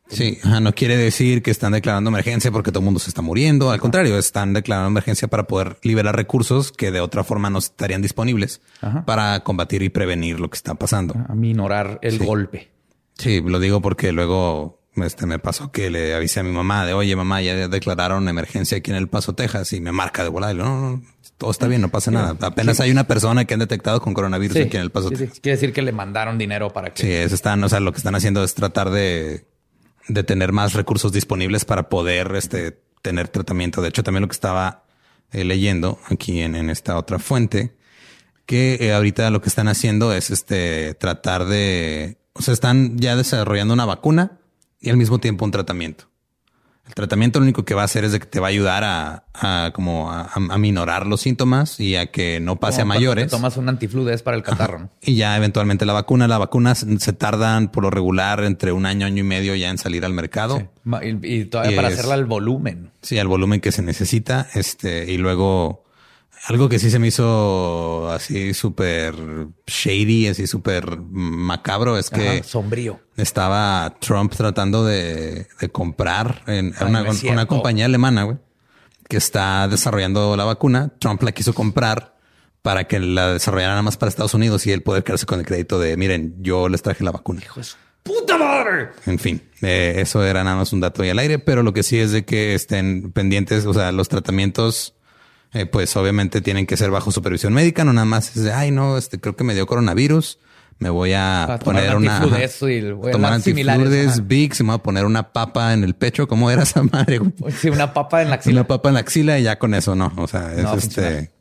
Sí, 0.09 0.37
no 0.61 0.73
quiere 0.73 0.95
decir 0.97 1.43
que 1.43 1.51
están 1.51 1.73
declarando 1.73 2.09
emergencia 2.09 2.51
porque 2.51 2.71
todo 2.71 2.79
el 2.79 2.85
mundo 2.85 2.99
se 2.99 3.09
está 3.09 3.21
muriendo. 3.21 3.71
Al 3.71 3.79
contrario, 3.79 4.17
están 4.17 4.53
declarando 4.53 4.87
emergencia 4.87 5.27
para 5.27 5.43
poder 5.47 5.77
liberar 5.83 6.15
recursos 6.15 6.71
que 6.71 6.91
de 6.91 7.01
otra 7.01 7.23
forma 7.23 7.49
no 7.49 7.59
estarían 7.59 8.01
disponibles 8.01 8.61
Ajá. 8.81 9.05
para 9.05 9.43
combatir 9.43 9.81
y 9.83 9.89
prevenir 9.89 10.39
lo 10.39 10.49
que 10.49 10.55
está 10.55 10.75
pasando. 10.75 11.15
A 11.27 11.35
minorar 11.35 11.99
el 12.01 12.19
Sí. 12.19 12.25
golpe. 12.25 12.71
Sí, 13.17 13.41
lo 13.45 13.59
digo 13.59 13.81
porque 13.81 14.11
luego 14.11 14.79
este, 14.95 15.25
me 15.27 15.37
pasó 15.39 15.71
que 15.71 15.89
le 15.91 16.15
avisé 16.15 16.39
a 16.39 16.43
mi 16.43 16.51
mamá 16.51 16.85
de, 16.85 16.93
oye, 16.93 17.15
mamá, 17.15 17.41
ya 17.41 17.67
declararon 17.67 18.27
emergencia 18.29 18.77
aquí 18.79 18.89
en 18.91 18.97
El 18.97 19.07
Paso, 19.09 19.33
Texas, 19.35 19.71
y 19.73 19.79
me 19.81 19.91
marca 19.91 20.23
de 20.23 20.29
volar. 20.29 20.55
Y 20.55 20.57
yo, 20.57 20.63
no, 20.65 20.79
no, 20.91 21.03
todo 21.37 21.51
está 21.51 21.67
bien, 21.67 21.81
no 21.81 21.89
pasa 21.89 22.09
nada. 22.09 22.35
Apenas 22.41 22.79
hay 22.79 22.89
una 22.89 23.03
persona 23.05 23.45
que 23.45 23.53
han 23.53 23.59
detectado 23.59 24.01
con 24.01 24.13
coronavirus 24.15 24.55
Sí, 24.57 24.63
aquí 24.63 24.77
en 24.77 24.81
El 24.83 24.89
Paso. 24.89 25.09
Texas. 25.09 25.39
Quiere 25.39 25.55
decir 25.57 25.71
que 25.73 25.83
le 25.83 25.91
mandaron 25.91 26.37
dinero 26.39 26.71
para 26.73 26.93
que 26.93 27.01
Sí, 27.03 27.11
es- 27.11 27.31
están, 27.31 27.63
o 27.63 27.69
sea, 27.69 27.79
lo 27.79 27.91
que 27.91 27.97
están 27.99 28.15
haciendo 28.15 28.43
es 28.43 28.55
tratar 28.55 28.89
de, 28.89 29.45
de 30.07 30.23
tener 30.23 30.51
más 30.51 30.73
recursos 30.73 31.11
disponibles 31.11 31.65
para 31.65 31.89
poder 31.89 32.35
este, 32.35 32.79
tener 33.01 33.27
tratamiento. 33.27 33.81
De 33.81 33.89
hecho, 33.89 34.03
también 34.03 34.21
lo 34.21 34.27
que 34.27 34.33
estaba 34.33 34.83
eh, 35.31 35.43
leyendo 35.43 35.99
aquí 36.09 36.41
en, 36.41 36.55
en 36.55 36.69
esta 36.69 36.97
otra 36.97 37.19
fuente, 37.19 37.75
que 38.45 38.77
eh, 38.79 38.93
ahorita 38.93 39.29
lo 39.29 39.41
que 39.41 39.49
están 39.49 39.67
haciendo 39.67 40.13
es 40.13 40.31
este 40.31 40.93
tratar 40.95 41.45
de, 41.45 42.17
o 42.33 42.41
sea, 42.41 42.53
están 42.53 42.97
ya 42.97 43.15
desarrollando 43.15 43.73
una 43.73 43.85
vacuna 43.85 44.39
y 44.79 44.89
al 44.89 44.97
mismo 44.97 45.19
tiempo 45.19 45.45
un 45.45 45.51
tratamiento. 45.51 46.05
El 46.87 46.93
tratamiento 46.93 47.39
lo 47.39 47.43
único 47.43 47.65
que 47.65 47.73
va 47.73 47.81
a 47.81 47.85
hacer 47.85 48.03
es 48.05 48.11
de 48.13 48.19
que 48.19 48.25
te 48.25 48.39
va 48.39 48.47
a 48.47 48.49
ayudar 48.49 48.83
a, 48.83 49.25
a 49.33 49.71
como 49.73 50.11
a, 50.11 50.29
a 50.33 50.57
minorar 50.57 51.05
los 51.05 51.21
síntomas 51.21 51.79
y 51.79 51.95
a 51.95 52.07
que 52.11 52.39
no 52.39 52.55
pase 52.59 52.81
como 52.81 52.93
a 52.93 52.95
mayores. 52.95 53.25
te 53.25 53.31
tomas 53.31 53.57
un 53.57 53.69
antifludes 53.69 54.15
es 54.15 54.23
para 54.23 54.37
el 54.37 54.43
catarro. 54.43 54.79
¿no? 54.79 54.89
Y 55.01 55.15
ya 55.15 55.35
eventualmente 55.37 55.85
la 55.85 55.93
vacuna, 55.93 56.27
la 56.27 56.37
vacuna 56.37 56.75
se 56.75 57.13
tardan 57.13 57.69
por 57.71 57.83
lo 57.83 57.89
regular 57.89 58.43
entre 58.43 58.71
un 58.71 58.85
año, 58.85 59.05
año 59.05 59.19
y 59.19 59.23
medio 59.27 59.53
ya 59.55 59.69
en 59.69 59.77
salir 59.77 60.05
al 60.05 60.13
mercado. 60.13 60.57
Sí, 60.59 60.89
Y, 61.23 61.35
y 61.41 61.45
todavía 61.45 61.73
Y 61.73 61.75
para 61.75 61.89
es- 61.89 61.95
hacerla 61.95 62.13
al 62.15 62.25
volumen. 62.25 62.91
al 63.19 63.27
volumen 63.27 63.59
que 63.61 63.71
se 63.71 63.81
necesita. 63.81 64.47
Este, 64.53 65.11
y 65.11 65.17
luego 65.17 65.83
algo 66.47 66.69
que 66.69 66.79
sí 66.79 66.89
se 66.89 66.99
me 66.99 67.07
hizo 67.07 68.09
así 68.09 68.53
súper 68.53 69.13
shady, 69.65 70.27
así 70.27 70.47
súper 70.47 70.97
macabro 70.99 71.97
es 71.97 72.09
que 72.09 72.27
Ajá, 72.39 72.43
sombrío. 72.43 72.99
estaba 73.17 73.95
Trump 73.99 74.33
tratando 74.35 74.85
de, 74.85 75.47
de 75.59 75.69
comprar 75.69 76.43
en 76.47 76.73
Ay, 76.79 76.87
una, 76.87 77.03
no 77.35 77.47
compañía 77.47 77.85
alemana, 77.85 78.23
güey, 78.23 78.37
que 79.09 79.17
está 79.17 79.67
desarrollando 79.67 80.35
la 80.37 80.45
vacuna. 80.45 80.93
Trump 80.99 81.21
la 81.23 81.31
quiso 81.33 81.53
comprar 81.53 82.15
para 82.61 82.85
que 82.85 82.99
la 82.99 83.33
desarrollara 83.33 83.71
nada 83.73 83.81
más 83.83 83.97
para 83.97 84.09
Estados 84.09 84.33
Unidos 84.33 84.65
y 84.67 84.71
él 84.71 84.83
poder 84.83 85.03
quedarse 85.03 85.25
con 85.25 85.39
el 85.39 85.45
crédito 85.45 85.79
de, 85.79 85.95
miren, 85.97 86.35
yo 86.39 86.69
les 86.69 86.81
traje 86.81 87.03
la 87.03 87.11
vacuna. 87.11 87.41
¡Puta 88.03 88.37
madre! 88.37 88.89
En 89.05 89.19
fin, 89.19 89.41
eh, 89.61 89.95
eso 89.97 90.23
era 90.23 90.43
nada 90.43 90.55
más 90.55 90.71
un 90.71 90.79
dato 90.79 91.01
ahí 91.01 91.09
al 91.09 91.19
aire, 91.19 91.39
pero 91.39 91.61
lo 91.63 91.73
que 91.73 91.83
sí 91.83 91.99
es 91.99 92.11
de 92.11 92.23
que 92.25 92.55
estén 92.55 93.11
pendientes, 93.11 93.65
o 93.65 93.73
sea, 93.73 93.91
los 93.91 94.07
tratamientos, 94.09 94.95
eh, 95.53 95.65
pues 95.65 95.95
obviamente 95.95 96.41
tienen 96.41 96.65
que 96.65 96.77
ser 96.77 96.91
bajo 96.91 97.11
supervisión 97.11 97.53
médica, 97.53 97.83
no 97.83 97.93
nada 97.93 98.05
más 98.05 98.35
es 98.35 98.43
de, 98.43 98.53
ay, 98.53 98.71
no, 98.71 98.97
este 98.97 99.19
creo 99.19 99.35
que 99.35 99.43
me 99.43 99.53
dio 99.55 99.65
coronavirus, 99.67 100.39
me 100.79 100.89
voy 100.89 101.13
a, 101.13 101.59
poner 101.63 101.95
una... 101.95 102.21
y 102.25 102.91
voy 102.91 103.09
a 103.09 103.11
tomar 103.11 103.33
antifludes, 103.33 104.17
y 104.19 104.63
me 104.63 104.67
voy 104.67 104.75
a 104.75 104.83
poner 104.83 105.05
una 105.05 105.31
papa 105.33 105.73
en 105.73 105.83
el 105.83 105.95
pecho, 105.95 106.27
¿cómo 106.27 106.51
era 106.51 106.63
esa 106.63 106.83
madre? 106.83 107.17
güey? 107.17 107.33
Sí, 107.51 107.69
una 107.69 107.93
papa 107.93 108.21
en 108.21 108.29
la 108.29 108.35
axila. 108.35 108.61
Una 108.61 108.67
papa 108.67 108.89
en 108.89 108.93
la 108.95 108.99
axila 109.01 109.39
y 109.39 109.43
ya 109.43 109.57
con 109.57 109.73
eso 109.73 109.95
no, 109.95 110.13
o 110.17 110.27
sea, 110.27 110.53
es 110.53 110.63
No 110.63 110.71
va 110.71 110.75
este... 110.77 111.31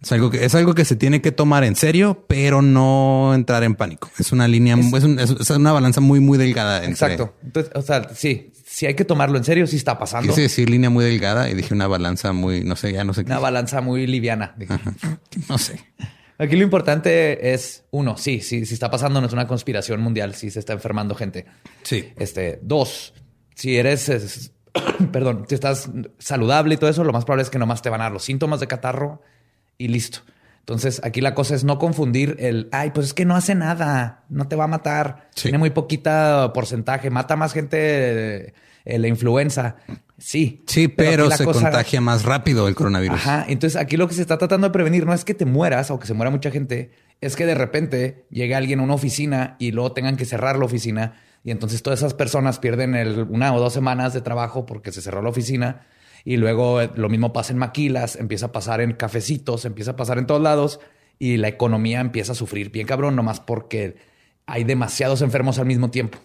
Es 0.00 0.12
algo, 0.12 0.30
que, 0.30 0.44
es 0.44 0.54
algo 0.54 0.76
que 0.76 0.84
se 0.84 0.94
tiene 0.94 1.20
que 1.20 1.32
tomar 1.32 1.64
en 1.64 1.74
serio, 1.74 2.24
pero 2.28 2.62
no 2.62 3.32
entrar 3.34 3.64
en 3.64 3.74
pánico. 3.74 4.08
Es 4.16 4.30
una 4.30 4.46
línea, 4.46 4.76
es, 4.76 5.02
un- 5.02 5.18
es- 5.18 5.30
es 5.30 5.50
una 5.50 5.72
balanza 5.72 6.00
muy, 6.00 6.20
muy 6.20 6.38
delgada. 6.38 6.84
Entre, 6.84 6.92
Exacto. 6.92 7.34
Entonces, 7.42 7.72
o 7.74 7.82
sea, 7.82 8.08
sí, 8.14 8.52
si 8.78 8.86
hay 8.86 8.94
que 8.94 9.04
tomarlo 9.04 9.36
en 9.38 9.42
serio, 9.42 9.66
sí 9.66 9.74
está 9.74 9.98
pasando. 9.98 10.28
Quise 10.28 10.42
decir 10.42 10.70
línea 10.70 10.88
muy 10.88 11.04
delgada 11.04 11.50
y 11.50 11.54
dije 11.54 11.74
una 11.74 11.88
balanza 11.88 12.32
muy, 12.32 12.62
no 12.62 12.76
sé, 12.76 12.92
ya 12.92 13.02
no 13.02 13.12
sé 13.12 13.24
qué. 13.24 13.32
Una 13.32 13.40
balanza 13.40 13.80
muy 13.80 14.06
liviana. 14.06 14.54
No 15.48 15.58
sé. 15.58 15.80
Aquí 16.38 16.54
lo 16.54 16.62
importante 16.62 17.52
es, 17.52 17.82
uno, 17.90 18.16
sí, 18.16 18.40
sí, 18.40 18.64
sí 18.66 18.74
está 18.74 18.88
pasando, 18.88 19.20
no 19.20 19.26
es 19.26 19.32
una 19.32 19.48
conspiración 19.48 20.00
mundial, 20.00 20.36
sí 20.36 20.50
se 20.52 20.60
está 20.60 20.74
enfermando 20.74 21.16
gente. 21.16 21.46
Sí. 21.82 22.12
Este, 22.16 22.60
dos, 22.62 23.14
si 23.56 23.76
eres, 23.76 24.08
es- 24.08 24.52
perdón, 25.12 25.46
si 25.48 25.56
estás 25.56 25.90
saludable 26.18 26.74
y 26.74 26.76
todo 26.76 26.88
eso, 26.88 27.02
lo 27.02 27.12
más 27.12 27.24
probable 27.24 27.42
es 27.42 27.50
que 27.50 27.58
nomás 27.58 27.82
te 27.82 27.90
van 27.90 28.00
a 28.00 28.04
dar 28.04 28.12
los 28.12 28.22
síntomas 28.22 28.60
de 28.60 28.68
catarro 28.68 29.22
y 29.76 29.88
listo. 29.88 30.20
Entonces, 30.60 31.00
aquí 31.02 31.20
la 31.20 31.34
cosa 31.34 31.56
es 31.56 31.64
no 31.64 31.78
confundir 31.80 32.36
el, 32.38 32.68
ay, 32.70 32.90
pues 32.92 33.06
es 33.06 33.14
que 33.14 33.24
no 33.24 33.34
hace 33.34 33.56
nada, 33.56 34.24
no 34.28 34.46
te 34.46 34.54
va 34.54 34.64
a 34.64 34.68
matar, 34.68 35.28
Sí. 35.34 35.44
tiene 35.44 35.58
muy 35.58 35.70
poquita 35.70 36.52
porcentaje, 36.52 37.10
mata 37.10 37.34
más 37.34 37.52
gente 37.54 38.52
eh, 38.88 38.98
la 38.98 39.06
influenza. 39.08 39.76
Sí. 40.16 40.64
Sí, 40.66 40.88
pero, 40.88 41.30
se 41.30 41.44
cosa- 41.44 41.60
contagia 41.62 42.00
más 42.00 42.24
rápido 42.24 42.66
el 42.66 42.74
coronavirus. 42.74 43.18
Ajá. 43.20 43.44
Entonces 43.48 43.80
aquí 43.80 43.96
lo 43.96 44.08
que 44.08 44.14
se 44.14 44.22
está 44.22 44.36
tratando 44.38 44.66
de 44.66 44.72
prevenir 44.72 45.06
no 45.06 45.12
es 45.14 45.24
que 45.24 45.34
te 45.34 45.44
mueras 45.44 45.90
o 45.92 45.98
que 46.00 46.06
se 46.08 46.14
muera 46.14 46.30
mucha 46.30 46.50
gente, 46.50 46.90
es 47.20 47.36
que 47.36 47.46
de 47.46 47.54
repente 47.54 48.26
llegue 48.30 48.54
alguien 48.56 48.80
a 48.80 48.82
una 48.82 48.94
oficina 48.94 49.54
y 49.60 49.70
luego 49.70 49.92
tengan 49.92 50.16
que 50.16 50.24
cerrar 50.24 50.58
la 50.58 50.64
oficina 50.64 51.20
y 51.44 51.52
entonces 51.52 51.82
todas 51.82 52.00
esas 52.00 52.14
personas 52.14 52.58
pierden 52.58 52.94
el- 52.96 53.26
una 53.30 53.54
o 53.54 53.60
dos 53.60 53.72
semanas 53.72 54.12
de 54.12 54.20
trabajo 54.20 54.66
porque 54.66 54.90
se 54.90 55.02
cerró 55.02 55.22
la 55.22 55.28
oficina 55.28 55.86
y 56.24 56.36
luego 56.36 56.80
eh, 56.82 56.90
lo 56.96 57.08
mismo 57.08 57.32
pasa 57.32 57.52
en 57.52 57.58
maquilas, 57.58 58.16
empieza 58.16 58.46
a 58.46 58.52
pasar 58.52 58.80
en 58.80 58.92
cafecitos, 58.94 59.64
empieza 59.64 59.92
a 59.92 59.96
pasar 59.96 60.18
en 60.18 60.26
todos 60.26 60.42
lados 60.42 60.80
y 61.20 61.36
la 61.36 61.46
economía 61.48 62.00
empieza 62.00 62.32
a 62.32 62.34
sufrir 62.34 62.70
bien 62.72 62.86
cabrón 62.88 63.14
nomás 63.14 63.38
porque 63.40 63.96
hay 64.46 64.64
demasiados 64.64 65.22
enfermos 65.22 65.58
al 65.60 65.66
mismo 65.66 65.90
tiempo. 65.90 66.18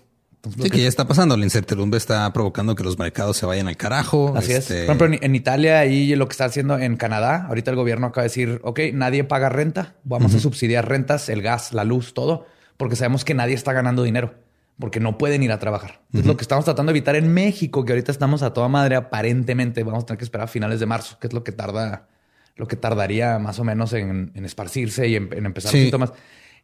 Entonces, 0.45 0.63
Sí, 0.63 0.69
que- 0.69 0.77
que 0.77 0.83
ya 0.83 0.89
está 0.89 1.07
pasando. 1.07 1.37
La 1.37 1.45
incertidumbre 1.45 1.97
está 1.97 2.31
provocando 2.33 2.75
que 2.75 2.83
los 2.83 2.99
mercados 2.99 3.37
se 3.37 3.45
vayan 3.45 3.67
al 3.69 3.77
carajo. 3.77 4.33
Así 4.35 4.51
Este, 4.51 4.81
es. 4.81 4.85
Por 4.85 4.95
ejemplo, 4.97 5.07
en, 5.17 5.23
en 5.23 5.35
Italia 5.35 5.85
y 5.85 6.13
lo 6.15 6.27
que 6.27 6.33
está 6.33 6.45
haciendo 6.45 6.77
en 6.77 6.97
Canadá, 6.97 7.45
ahorita 7.47 7.71
el 7.71 7.77
gobierno 7.77 8.07
acaba 8.07 8.23
de 8.23 8.27
decir, 8.29 8.59
ok, 8.63 8.79
nadie 8.93 9.23
paga 9.23 9.47
renta, 9.49 9.95
vamos 10.03 10.35
a 10.35 10.39
subsidiar 10.39 10.87
rentas, 10.89 11.29
el 11.29 11.41
gas, 11.41 11.71
la 11.71 11.85
luz, 11.85 12.13
todo, 12.13 12.45
porque 12.75 12.97
sabemos 12.97 13.23
que 13.23 13.33
nadie 13.33 13.55
está 13.55 13.71
ganando 13.71 14.03
dinero, 14.03 14.33
porque 14.79 14.99
no 14.99 15.17
pueden 15.17 15.43
ir 15.43 15.51
a 15.53 15.59
trabajar. 15.59 16.01
Es 16.11 16.25
lo 16.25 16.35
que 16.35 16.41
estamos 16.41 16.65
tratando 16.65 16.91
de 16.91 16.97
evitar 16.99 17.15
en 17.15 17.33
México, 17.33 17.85
que 17.85 17.93
ahorita 17.93 18.11
estamos 18.11 18.43
a 18.43 18.51
toda 18.53 18.67
madre, 18.67 18.95
aparentemente 18.97 19.81
vamos 19.83 20.03
a 20.03 20.05
tener 20.07 20.17
que 20.17 20.25
esperar 20.25 20.45
a 20.45 20.47
finales 20.49 20.81
de 20.81 20.85
marzo, 20.87 21.17
que 21.21 21.27
es 21.27 21.33
lo 21.33 21.45
que 21.45 21.53
tarda, 21.53 22.09
lo 22.57 22.67
que 22.67 22.75
tardaría 22.75 23.39
más 23.39 23.59
o 23.59 23.63
menos 23.63 23.93
en, 23.93 24.31
en 24.35 24.43
esparcirse 24.43 25.07
y 25.07 25.15
en, 25.15 25.29
en 25.31 25.45
empezar 25.45 25.71
Sí. 25.71 25.77
los 25.77 25.83
síntomas. 25.85 26.11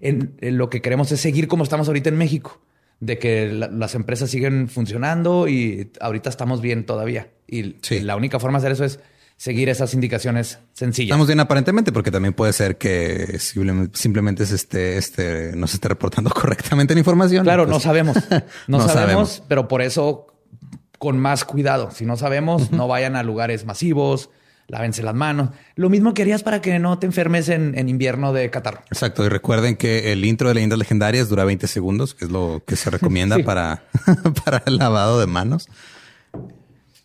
En, 0.01 0.35
en 0.41 0.57
lo 0.57 0.69
que 0.69 0.81
queremos 0.81 1.11
es 1.13 1.21
seguir 1.21 1.47
como 1.47 1.63
estamos 1.63 1.87
ahorita 1.87 2.09
en 2.09 2.17
México, 2.17 2.61
de 2.99 3.17
que 3.17 3.51
la- 3.51 3.67
las 3.67 3.95
empresas 3.95 4.29
siguen 4.29 4.67
funcionando 4.67 5.47
y 5.47 5.91
ahorita 6.01 6.29
estamos 6.29 6.61
bien 6.61 6.85
todavía. 6.85 7.29
Y 7.47 7.77
Sí. 7.81 7.99
la 8.01 8.15
única 8.15 8.39
forma 8.39 8.59
de 8.59 8.67
hacer 8.67 8.71
eso 8.73 8.83
es 8.85 8.99
seguir 9.37 9.69
esas 9.69 9.93
indicaciones 9.93 10.59
sencillas. 10.73 11.07
Estamos 11.11 11.27
bien 11.27 11.39
aparentemente 11.39 11.93
porque 11.93 12.11
también 12.11 12.33
puede 12.33 12.51
ser 12.51 12.77
que 12.77 13.37
simplemente, 13.39 14.45
se 14.45 14.55
esté, 14.55 14.97
este, 14.97 15.53
no 15.55 15.65
se 15.67 15.77
esté 15.77 15.87
reportando 15.87 16.29
correctamente 16.35 16.93
la 16.93 16.99
información. 16.99 17.43
Claro, 17.45 17.63
Pues, 17.63 17.73
no 17.73 17.79
sabemos. 17.79 18.17
No, 18.67 18.77
no 18.79 18.87
sabemos, 18.87 18.93
sabemos. 18.93 19.43
pero 19.47 19.67
por 19.69 19.81
eso 19.81 20.27
con 20.97 21.17
más 21.17 21.45
cuidado. 21.45 21.91
Si 21.91 22.05
no 22.05 22.17
sabemos, 22.17 22.71
no 22.73 22.89
vayan 22.89 23.15
a 23.15 23.23
lugares 23.23 23.65
masivos, 23.65 24.29
lávense 24.69 25.03
las 25.03 25.15
manos. 25.15 25.49
Lo 25.75 25.89
mismo 25.89 26.13
que 26.13 26.21
harías 26.21 26.43
para 26.43 26.61
que 26.61 26.79
no 26.79 26.97
te 26.99 27.05
enfermes 27.07 27.49
en, 27.49 27.77
en 27.77 27.89
invierno 27.89 28.31
de 28.31 28.49
catarro. 28.49 28.81
Exacto. 28.89 29.25
Y 29.25 29.29
recuerden 29.29 29.75
que 29.75 30.11
el 30.13 30.23
intro 30.23 30.47
de 30.47 30.53
leyendas 30.55 30.79
legendarias 30.79 31.27
dura 31.27 31.43
20 31.43 31.67
segundos, 31.67 32.13
que 32.15 32.25
es 32.25 32.31
lo 32.31 32.63
que 32.65 32.75
se 32.75 32.89
recomienda 32.89 33.35
Sí. 33.39 33.43
para, 33.43 33.83
para 34.45 34.63
el 34.65 34.77
lavado 34.77 35.19
de 35.19 35.27
manos. 35.27 35.67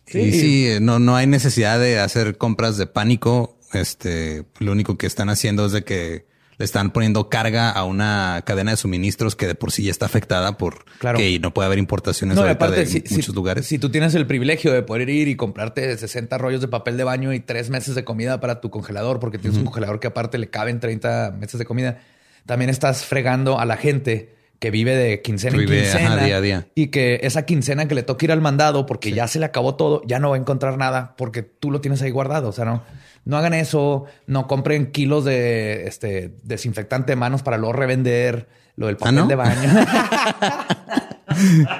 Sí. 0.05 0.19
Y 0.19 0.31
sí, 0.31 0.69
no, 0.81 0.99
no 0.99 1.15
hay 1.15 1.27
necesidad 1.27 1.79
de 1.79 1.99
hacer 1.99 2.37
compras 2.37 2.77
de 2.77 2.87
pánico. 2.87 3.57
Este, 3.73 4.45
lo 4.59 4.71
único 4.71 4.97
que 4.97 5.07
están 5.07 5.29
haciendo 5.29 5.65
es 5.65 5.71
de 5.71 5.83
que 5.83 6.25
le 6.57 6.65
están 6.65 6.91
poniendo 6.91 7.29
carga 7.29 7.69
a 7.71 7.83
una 7.83 8.43
cadena 8.45 8.71
de 8.71 8.77
suministros 8.77 9.35
que 9.35 9.47
de 9.47 9.55
por 9.55 9.71
sí 9.71 9.83
ya 9.83 9.91
está 9.91 10.05
afectada 10.05 10.57
por 10.57 10.85
Claro. 10.99 11.17
que 11.17 11.39
no 11.39 11.53
puede 11.53 11.65
haber 11.67 11.79
importaciones 11.79 12.35
No, 12.35 12.41
y 12.43 12.47
ahorita 12.47 12.65
aparte, 12.65 12.81
de 12.81 12.85
si, 12.87 13.01
si- 13.01 13.15
muchos 13.15 13.35
lugares. 13.35 13.65
si 13.65 13.77
tú 13.79 13.89
tienes 13.89 14.15
el 14.15 14.25
privilegio 14.27 14.71
de 14.71 14.81
poder 14.81 15.09
ir 15.09 15.27
y 15.27 15.35
comprarte 15.35 15.97
60 15.97 16.37
rollos 16.37 16.61
de 16.61 16.67
papel 16.67 16.97
de 16.97 17.03
baño 17.03 17.33
y 17.33 17.39
tres 17.39 17.69
meses 17.69 17.95
de 17.95 18.03
comida 18.05 18.39
para 18.39 18.61
tu 18.61 18.69
congelador, 18.69 19.19
porque 19.19 19.37
tienes 19.37 19.57
un 19.59 19.65
congelador 19.65 19.99
que 19.99 20.07
aparte 20.07 20.37
le 20.37 20.49
caben 20.49 20.79
30 20.79 21.31
meses 21.37 21.59
de 21.59 21.65
comida, 21.65 21.99
también 22.45 22.69
estás 22.69 23.03
fregando 23.05 23.59
a 23.59 23.65
la 23.65 23.75
gente 23.77 24.33
que 24.59 24.71
vive 24.71 24.95
de 24.95 25.21
quincena 25.21 25.55
en 25.57 25.65
vive, 25.65 25.89
ajá, 25.89 25.97
quincena 25.99 26.23
día 26.23 26.37
a 26.37 26.41
día. 26.41 26.67
y 26.75 26.87
que 26.87 27.19
esa 27.23 27.45
quincena 27.45 27.87
que 27.89 27.95
le 27.95 28.03
toca 28.03 28.23
ir 28.25 28.31
al 28.31 28.39
mandado 28.39 28.85
porque 28.85 29.11
ya 29.11 29.27
se 29.27 29.37
le 29.39 29.45
acabó 29.45 29.75
todo, 29.75 30.01
ya 30.05 30.19
no 30.19 30.29
va 30.29 30.37
a 30.37 30.39
encontrar 30.39 30.77
nada 30.77 31.15
porque 31.17 31.43
tú 31.43 31.71
lo 31.71 31.81
tienes 31.81 32.01
ahí 32.01 32.11
guardado. 32.11 32.47
O 32.47 32.51
sea, 32.53 32.63
no, 32.63 32.81
no 33.25 33.37
hagan 33.37 33.53
eso, 33.53 34.05
no 34.27 34.47
compren 34.47 34.91
kilos 34.91 35.25
de 35.25 35.87
este 35.87 36.35
desinfectante 36.43 37.11
de 37.11 37.15
manos 37.15 37.43
para 37.43 37.57
luego 37.57 37.73
revender 37.73 38.47
lo 38.75 38.87
del 38.87 38.97
papel 38.97 39.15
¿no? 39.15 39.27
de 39.27 39.35
baño. 39.35 39.69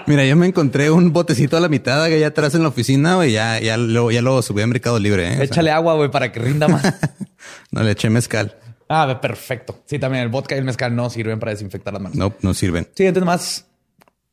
Mira, 0.08 0.26
yo 0.26 0.36
me 0.36 0.48
encontré 0.48 0.90
un 0.92 1.14
botecito 1.14 1.56
a 1.56 1.60
la 1.60 1.70
mitad 1.70 2.04
allá 2.04 2.28
atrás 2.28 2.56
en 2.56 2.64
la 2.64 2.70
oficina, 2.70 3.16
güey. 3.16 3.32
Ya, 3.32 3.60
ya 3.60 3.78
lo, 3.78 4.12
ya 4.12 4.22
lo 4.22 4.42
subí 4.42 4.62
a 4.62 4.68
Mercado 4.68 5.00
Libre. 5.00 5.28
¿eh? 5.28 5.32
O 5.34 5.36
sea, 5.36 5.44
Échale 5.46 5.72
agua, 5.72 5.94
güey, 5.96 6.12
para 6.12 6.32
que 6.32 6.40
rinda 6.40 6.68
más. 6.68 6.84
no 7.72 7.84
le 7.84 7.92
eché 7.92 8.10
mezcal. 8.10 8.58
Ah, 8.90 9.20
perfecto. 9.22 9.82
Sí, 9.86 9.98
también 9.98 10.24
el 10.24 10.30
vodka 10.30 10.56
y 10.56 10.60
el 10.60 10.66
mezcal 10.66 10.96
no 10.96 11.10
sirven 11.10 11.40
para 11.40 11.52
desinfectar 11.52 11.94
las 11.94 12.02
manos. 12.02 12.18
No, 12.18 12.34
no 12.42 12.54
sirven. 12.54 12.88
Sí, 12.96 13.06
entonces 13.06 13.26
más 13.26 13.66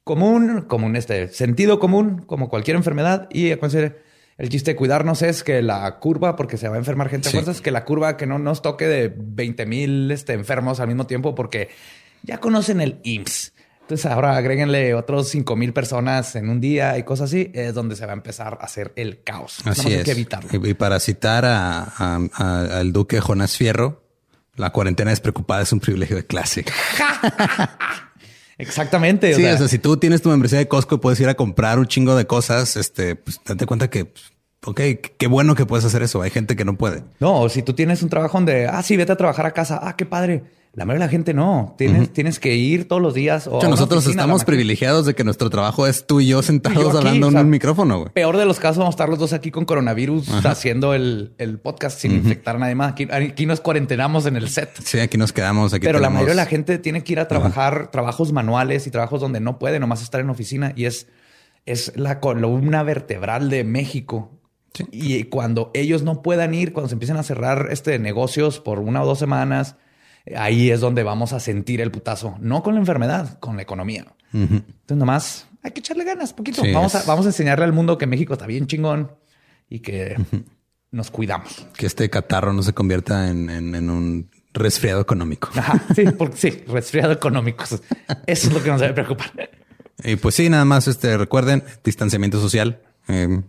común, 0.05 0.63
común 0.63 0.97
este 0.97 1.29
sentido 1.29 1.79
común, 1.79 2.25
como 2.27 2.49
cualquier 2.49 2.77
enfermedad. 2.77 3.29
Y 3.31 3.53
acuérdense, 3.53 3.97
el 4.39 4.49
chiste 4.49 4.73
de 4.73 4.77
cuidarnos 4.77 5.23
es 5.23 5.43
que 5.45 5.63
la 5.63 5.99
curva, 5.99 6.37
porque 6.37 6.57
se 6.57 6.69
va 6.69 6.77
a 6.77 6.79
enfermar 6.79 7.09
gente 7.09 7.29
a 7.29 7.31
Sí. 7.31 7.37
fuerzas, 7.37 7.61
que 7.61 7.71
la 7.71 7.85
curva 7.85 8.17
que 8.17 8.27
no 8.27 8.39
nos 8.39 8.63
toque 8.63 8.87
de 8.87 9.13
20 9.17 9.67
mil 9.67 10.11
este, 10.11 10.33
enfermos 10.33 10.81
al 10.81 10.89
mismo 10.89 11.07
tiempo, 11.07 11.35
porque 11.35 11.69
ya 12.23 12.39
conocen 12.39 12.81
el 12.81 12.99
IMSS. 13.03 13.53
Entonces 13.83 14.07
ahora 14.11 14.37
agréguenle 14.37 14.95
otros 14.95 15.29
5 15.29 15.55
mil 15.57 15.73
personas 15.73 16.35
en 16.37 16.49
un 16.49 16.61
día 16.61 16.97
y 16.99 17.03
cosas 17.03 17.31
así, 17.31 17.51
es 17.53 17.75
donde 17.75 17.95
se 17.97 18.07
va 18.07 18.13
a 18.13 18.15
empezar 18.15 18.57
a 18.61 18.65
hacer 18.65 18.93
el 18.97 19.23
caos. 19.23 19.59
Así 19.61 19.69
más 19.69 19.87
hay 19.87 19.93
es. 19.95 20.05
que 20.05 20.13
evitarlo. 20.13 20.49
Y, 20.53 20.71
y 20.71 20.75
para 20.75 20.99
citar 21.01 21.45
a- 21.45 21.83
a- 21.99 22.21
a- 22.33 22.79
al 22.79 22.93
duque 22.93 23.21
Jonás 23.21 23.57
Fierro, 23.57 24.03
la 24.55 24.71
cuarentena 24.71 25.11
despreocupada 25.11 25.63
es 25.63 25.73
un 25.73 25.81
privilegio 25.81 26.17
de 26.17 26.25
clase. 26.27 26.65
Exactamente. 28.59 29.33
o 29.33 29.37
Sí, 29.37 29.43
sea, 29.43 29.55
o 29.55 29.59
sea, 29.59 29.69
si 29.69 29.79
tú 29.79 29.97
tienes 29.97 30.23
tu 30.23 30.29
membresía 30.29 30.59
de 30.59 30.69
Costco 30.69 30.97
y 30.97 30.99
puedes 30.99 31.19
ir 31.21 31.29
a 31.29 31.35
comprar 31.35 31.79
un 31.79 31.87
chingo 31.87 32.15
de 32.17 32.27
cosas, 32.27 32.77
este, 32.77 33.17
pues 33.17 33.41
date 33.45 33.67
cuenta 33.67 33.89
que, 33.91 34.05
pues, 34.07 34.33
ok, 34.65 34.81
qué 35.19 35.27
bueno 35.27 35.55
que 35.55 35.67
puedes 35.67 35.85
hacer 35.85 36.03
eso. 36.03 36.23
Hay 36.23 36.31
gente 36.31 36.57
que 36.57 36.65
no 36.65 36.77
puede. 36.77 37.03
No, 37.21 37.49
si 37.49 37.63
tú 37.63 37.73
tienes 37.73 38.03
un 38.03 38.09
trabajo 38.09 38.39
donde, 38.39 38.67
ah, 38.67 38.83
sí, 38.83 38.97
vete 38.97 39.13
a 39.13 39.17
trabajar 39.17 39.47
a 39.47 39.53
casa. 39.53 39.81
Ah, 39.83 39.97
qué 39.97 40.07
padre. 40.07 40.45
La 40.75 40.87
mayoría 40.87 41.05
de 41.05 41.07
la 41.07 41.11
gente 41.11 41.35
no. 41.35 41.75
Tienes, 41.77 42.11
tienes 42.15 42.39
que 42.39 42.55
ir 42.55 42.89
todos 42.89 43.03
los 43.03 43.13
días. 43.13 43.47
O 43.47 43.59
una 43.59 43.69
nosotros 43.69 44.05
oficina, 44.05 44.23
estamos 44.23 44.43
privilegiados 44.45 45.05
de 45.05 45.15
que 45.15 45.23
nuestro 45.23 45.51
trabajo 45.51 45.87
es 45.87 46.07
tú 46.07 46.21
y 46.21 46.29
yo 46.29 46.41
sentados 46.41 46.79
Y 46.79 46.81
yo 46.81 46.89
aquí, 46.89 46.97
hablando 46.97 47.27
o 47.27 47.29
en 47.29 47.33
sea, 47.35 47.43
un 47.43 47.51
micrófono. 47.51 48.07
Peor 48.15 48.39
de 48.39 48.47
los 48.47 48.59
casos, 48.59 48.79
vamos 48.79 48.95
a 48.95 48.97
estar 48.97 49.11
los 49.11 49.19
dos 49.19 49.35
aquí 49.35 49.51
con 49.51 49.67
coronavirus 49.67 50.31
haciendo 50.47 50.95
el, 50.95 51.35
el 51.37 51.59
podcast 51.59 51.99
sin 51.99 52.13
infectar 52.13 52.57
a 52.57 52.59
nadie 52.61 52.75
más. 52.75 52.93
Aquí, 52.93 53.07
aquí 53.11 53.45
nos 53.45 53.61
cuarentenamos 53.61 54.25
en 54.25 54.37
el 54.37 54.49
set. 54.49 54.71
Sí, 54.83 54.99
aquí 54.99 55.19
nos 55.19 55.35
quedamos. 55.35 55.75
Aquí 55.75 55.85
Pero 55.85 55.99
la 55.99 56.09
mayoría 56.09 56.31
de 56.31 56.37
la 56.37 56.47
gente 56.47 56.79
tiene 56.79 57.05
que 57.05 57.13
ir 57.13 57.21
a 57.21 57.29
trabajar 57.29 57.91
trabajos 57.91 58.33
manuales 58.33 58.87
y 58.87 58.91
trabajos 58.91 59.21
donde 59.21 59.41
no 59.41 59.59
puede 59.59 59.79
nomás 59.79 60.03
estar 60.03 60.23
en 60.23 60.31
oficina 60.31 60.73
y 60.75 60.87
es, 60.87 61.07
es 61.67 61.93
la 61.97 62.19
columna 62.19 62.83
vertebral 62.83 63.51
de 63.51 63.65
México. 63.65 64.31
Sí. 64.75 64.85
Y 64.91 65.25
cuando 65.25 65.71
ellos 65.75 66.03
no 66.03 66.23
puedan 66.23 66.55
ir, 66.55 66.73
cuando 66.73 66.89
se 66.89 66.95
empiecen 66.95 67.17
a 67.17 67.23
cerrar 67.23 67.69
este 67.71 67.99
negocios 67.99 68.59
por 68.61 68.79
una 68.79 69.03
o 69.03 69.07
dos 69.07 69.19
semanas, 69.19 69.77
ahí 70.37 70.71
es 70.71 70.81
donde 70.81 71.03
vamos 71.03 71.33
a 71.33 71.41
sentir 71.41 71.81
el 71.81 71.91
putazo. 71.91 72.37
No 72.41 72.63
con 72.63 72.75
la 72.75 72.81
enfermedad, 72.81 73.39
con 73.41 73.57
la 73.57 73.63
economía. 73.63 74.07
Entonces 74.33 74.97
nomás 74.97 75.47
hay 75.63 75.73
que 75.73 75.81
echarle 75.81 76.05
ganas 76.05 76.33
poquito. 76.33 76.63
Sí, 76.63 76.73
vamos, 76.73 76.95
a, 76.95 77.03
vamos 77.05 77.27
a 77.27 77.29
enseñarle 77.29 77.65
al 77.67 77.73
mundo 77.73 77.99
que 77.99 78.07
México 78.07 78.33
está 78.33 78.47
bien 78.47 78.67
chingón 78.67 79.13
y 79.69 79.81
que 79.81 80.17
nos 80.91 81.11
cuidamos. 81.11 81.67
Que 81.77 81.87
este 81.87 82.09
catarro 82.09 82.53
no 82.55 82.63
se 82.63 82.73
convierta 82.73 83.29
en, 83.29 83.51
en- 83.51 83.75
en 83.75 83.91
un 83.91 84.31
resfriado 84.55 85.01
económico. 85.03 85.51
Ajá, 85.55 85.83
sí, 85.95 86.05
porque 86.17 86.37
sí, 86.37 86.65
resfriado 86.67 87.13
económico. 87.13 87.65
Eso 87.65 87.81
es 88.27 88.53
lo 88.53 88.63
que 88.63 88.71
nos 88.71 88.81
debe 88.81 88.95
preocupar. 88.95 89.33
Y 90.05 90.17
pues 90.17 90.35
sí, 90.35 90.49
nada 90.49 90.65
más 90.65 90.89
este 90.89 91.17
recuerden 91.19 91.63
distanciamiento 91.85 92.41
social. 92.41 92.81
Eh, 93.09 93.41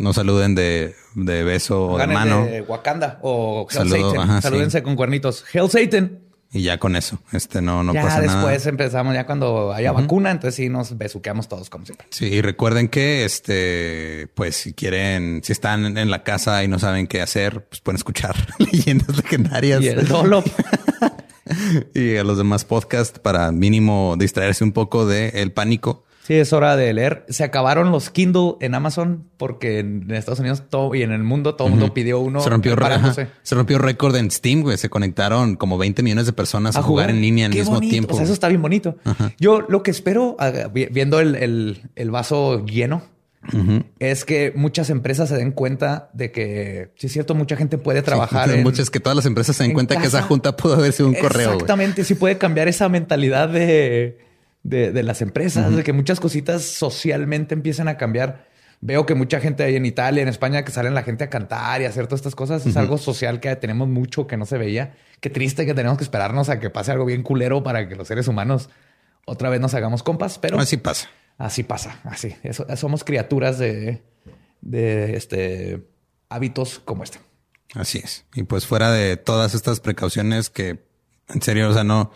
no 0.00 0.12
saluden 0.12 0.54
de, 0.54 0.94
de 1.14 1.44
beso 1.44 1.88
o 1.92 1.98
de 1.98 2.06
mano. 2.06 2.46
de 2.46 2.62
Wakanda 2.62 3.18
o 3.22 3.66
Hell 3.70 3.76
Saludo, 3.90 4.10
Satan. 4.12 4.30
ajá, 4.30 4.40
Salúdense 4.42 4.78
sí. 4.78 4.84
con 4.84 4.96
cuernitos. 4.96 5.44
Hell 5.52 5.68
Satan. 5.70 6.18
Y 6.52 6.62
ya 6.62 6.78
con 6.78 6.96
eso, 6.96 7.20
este 7.30 7.62
no, 7.62 7.84
no 7.84 7.94
ya 7.94 8.02
pasa 8.02 8.20
después 8.20 8.58
nada. 8.58 8.70
empezamos, 8.70 9.14
ya 9.14 9.24
cuando 9.24 9.72
haya 9.72 9.92
vacuna, 9.92 10.32
entonces 10.32 10.56
sí 10.56 10.68
nos 10.68 10.98
besuqueamos 10.98 11.48
todos 11.48 11.70
como 11.70 11.84
siempre. 11.86 12.08
Sí, 12.10 12.24
y 12.26 12.40
recuerden 12.42 12.88
que 12.88 13.24
este, 13.24 14.26
pues 14.34 14.56
si 14.56 14.72
quieren, 14.72 15.42
si 15.44 15.52
están 15.52 15.96
en- 15.96 16.10
la 16.10 16.24
casa 16.24 16.64
y 16.64 16.68
no 16.68 16.80
saben 16.80 17.06
qué 17.06 17.20
hacer, 17.22 17.66
pues 17.68 17.80
pueden 17.80 17.98
escuchar 17.98 18.34
leyendas 18.58 19.16
legendarias 19.16 19.80
Y 19.80 19.88
el 19.88 20.08
dolo. 20.08 20.42
y 21.94 22.16
a 22.16 22.24
los 22.24 22.36
demás 22.38 22.64
podcasts 22.64 23.18
para 23.20 23.52
mínimo 23.52 24.16
distraerse 24.18 24.64
un 24.64 24.72
poco 24.72 25.06
del 25.06 25.30
el 25.36 25.52
pánico. 25.52 26.04
Sí, 26.30 26.36
es 26.36 26.52
hora 26.52 26.76
de 26.76 26.92
leer. 26.92 27.24
Se 27.28 27.42
acabaron 27.42 27.90
los 27.90 28.08
Kindle 28.10 28.54
en 28.60 28.76
Amazon 28.76 29.24
porque 29.36 29.80
en 29.80 30.08
Estados 30.12 30.38
Unidos 30.38 30.62
todo, 30.70 30.94
y 30.94 31.02
en 31.02 31.10
el 31.10 31.24
mundo 31.24 31.56
todo 31.56 31.66
el 31.66 31.72
mundo 31.74 31.92
pidió 31.92 32.20
uno. 32.20 32.40
se 32.40 32.48
rompió, 32.50 32.76
se 33.42 33.54
rompió 33.56 33.78
récord 33.78 34.14
en 34.14 34.30
Steam, 34.30 34.62
güey. 34.62 34.78
Se 34.78 34.88
conectaron 34.88 35.56
como 35.56 35.76
20 35.76 36.04
millones 36.04 36.26
de 36.26 36.32
personas 36.32 36.76
a, 36.76 36.82
jugar, 36.82 37.10
en 37.10 37.20
línea 37.20 37.46
al 37.46 37.52
mismo 37.52 37.74
bonito. 37.74 37.90
tiempo. 37.90 38.12
O 38.14 38.16
sea, 38.16 38.22
eso 38.22 38.32
está 38.32 38.46
bien 38.46 38.62
bonito. 38.62 38.96
Yo 39.40 39.62
lo 39.68 39.82
que 39.82 39.90
espero, 39.90 40.36
ah, 40.38 40.52
vi- 40.72 40.86
viendo 40.86 41.18
el, 41.18 41.34
el- 41.34 41.90
el 41.96 42.10
vaso 42.12 42.64
lleno, 42.64 43.02
es 43.98 44.24
que 44.24 44.52
muchas 44.54 44.88
empresas 44.88 45.30
se 45.30 45.34
den 45.36 45.50
cuenta 45.50 46.10
de 46.12 46.30
que, 46.30 46.92
sí 46.94 47.08
es 47.08 47.12
cierto, 47.12 47.34
mucha 47.34 47.56
gente 47.56 47.76
puede 47.76 48.02
trabajar 48.02 48.50
Sí, 48.50 48.54
en... 48.54 48.62
muchas 48.62 48.88
que 48.88 49.00
todas 49.00 49.16
las 49.16 49.26
empresas 49.26 49.56
se 49.56 49.64
den 49.64 49.70
en 49.72 49.74
cuenta 49.74 50.00
que 50.00 50.06
esa 50.06 50.22
junta 50.22 50.56
pudo 50.56 50.74
haber 50.74 50.92
sido 50.92 51.08
un 51.08 51.14
correo. 51.16 51.54
Exactamente, 51.54 52.04
sí 52.04 52.14
puede 52.14 52.38
cambiar 52.38 52.68
esa 52.68 52.88
mentalidad 52.88 53.48
de, 53.48 54.29
de, 54.62 54.92
de 54.92 55.02
las 55.02 55.22
empresas, 55.22 55.74
de 55.74 55.82
que 55.82 55.92
muchas 55.92 56.20
cositas 56.20 56.62
socialmente 56.62 57.54
empiezan 57.54 57.88
a 57.88 57.96
cambiar. 57.96 58.48
Veo 58.82 59.04
que 59.04 59.14
mucha 59.14 59.40
gente 59.40 59.62
ahí 59.62 59.76
en 59.76 59.84
Italia, 59.84 60.22
en 60.22 60.28
España, 60.28 60.64
que 60.64 60.72
salen 60.72 60.94
la 60.94 61.02
gente 61.02 61.24
a 61.24 61.28
cantar 61.30 61.82
y 61.82 61.84
a 61.84 61.88
hacer 61.90 62.06
todas 62.06 62.20
estas 62.20 62.34
cosas. 62.34 62.64
Es 62.64 62.76
algo 62.78 62.96
social 62.96 63.38
que 63.40 63.54
tenemos 63.56 63.88
mucho 63.88 64.26
que 64.26 64.38
no 64.38 64.46
se 64.46 64.56
veía. 64.56 64.94
Qué 65.20 65.28
triste 65.28 65.66
que 65.66 65.74
tenemos 65.74 65.98
que 65.98 66.04
esperarnos 66.04 66.48
a 66.48 66.58
que 66.60 66.70
pase 66.70 66.92
algo 66.92 67.04
bien 67.04 67.22
culero 67.22 67.62
para 67.62 67.88
que 67.88 67.94
los 67.94 68.08
seres 68.08 68.26
humanos 68.26 68.70
otra 69.26 69.50
vez 69.50 69.60
nos 69.60 69.74
hagamos 69.74 70.02
compas, 70.02 70.38
pero 70.38 70.58
Así 70.58 70.78
pasa. 70.78 71.08
así 71.36 71.62
pasa, 71.62 72.00
así. 72.04 72.34
Eso, 72.42 72.64
somos 72.76 73.04
criaturas 73.04 73.58
de, 73.58 74.02
de 74.62 75.14
este 75.14 75.86
hábitos 76.30 76.80
como 76.82 77.04
este. 77.04 77.18
Así 77.74 77.98
es. 77.98 78.24
Y 78.34 78.44
pues 78.44 78.66
fuera 78.66 78.90
de 78.90 79.18
todas 79.18 79.54
estas 79.54 79.80
precauciones 79.80 80.48
que, 80.48 80.82
en 81.28 81.42
serio, 81.42 81.68
o 81.68 81.74
sea, 81.74 81.84
no, 81.84 82.12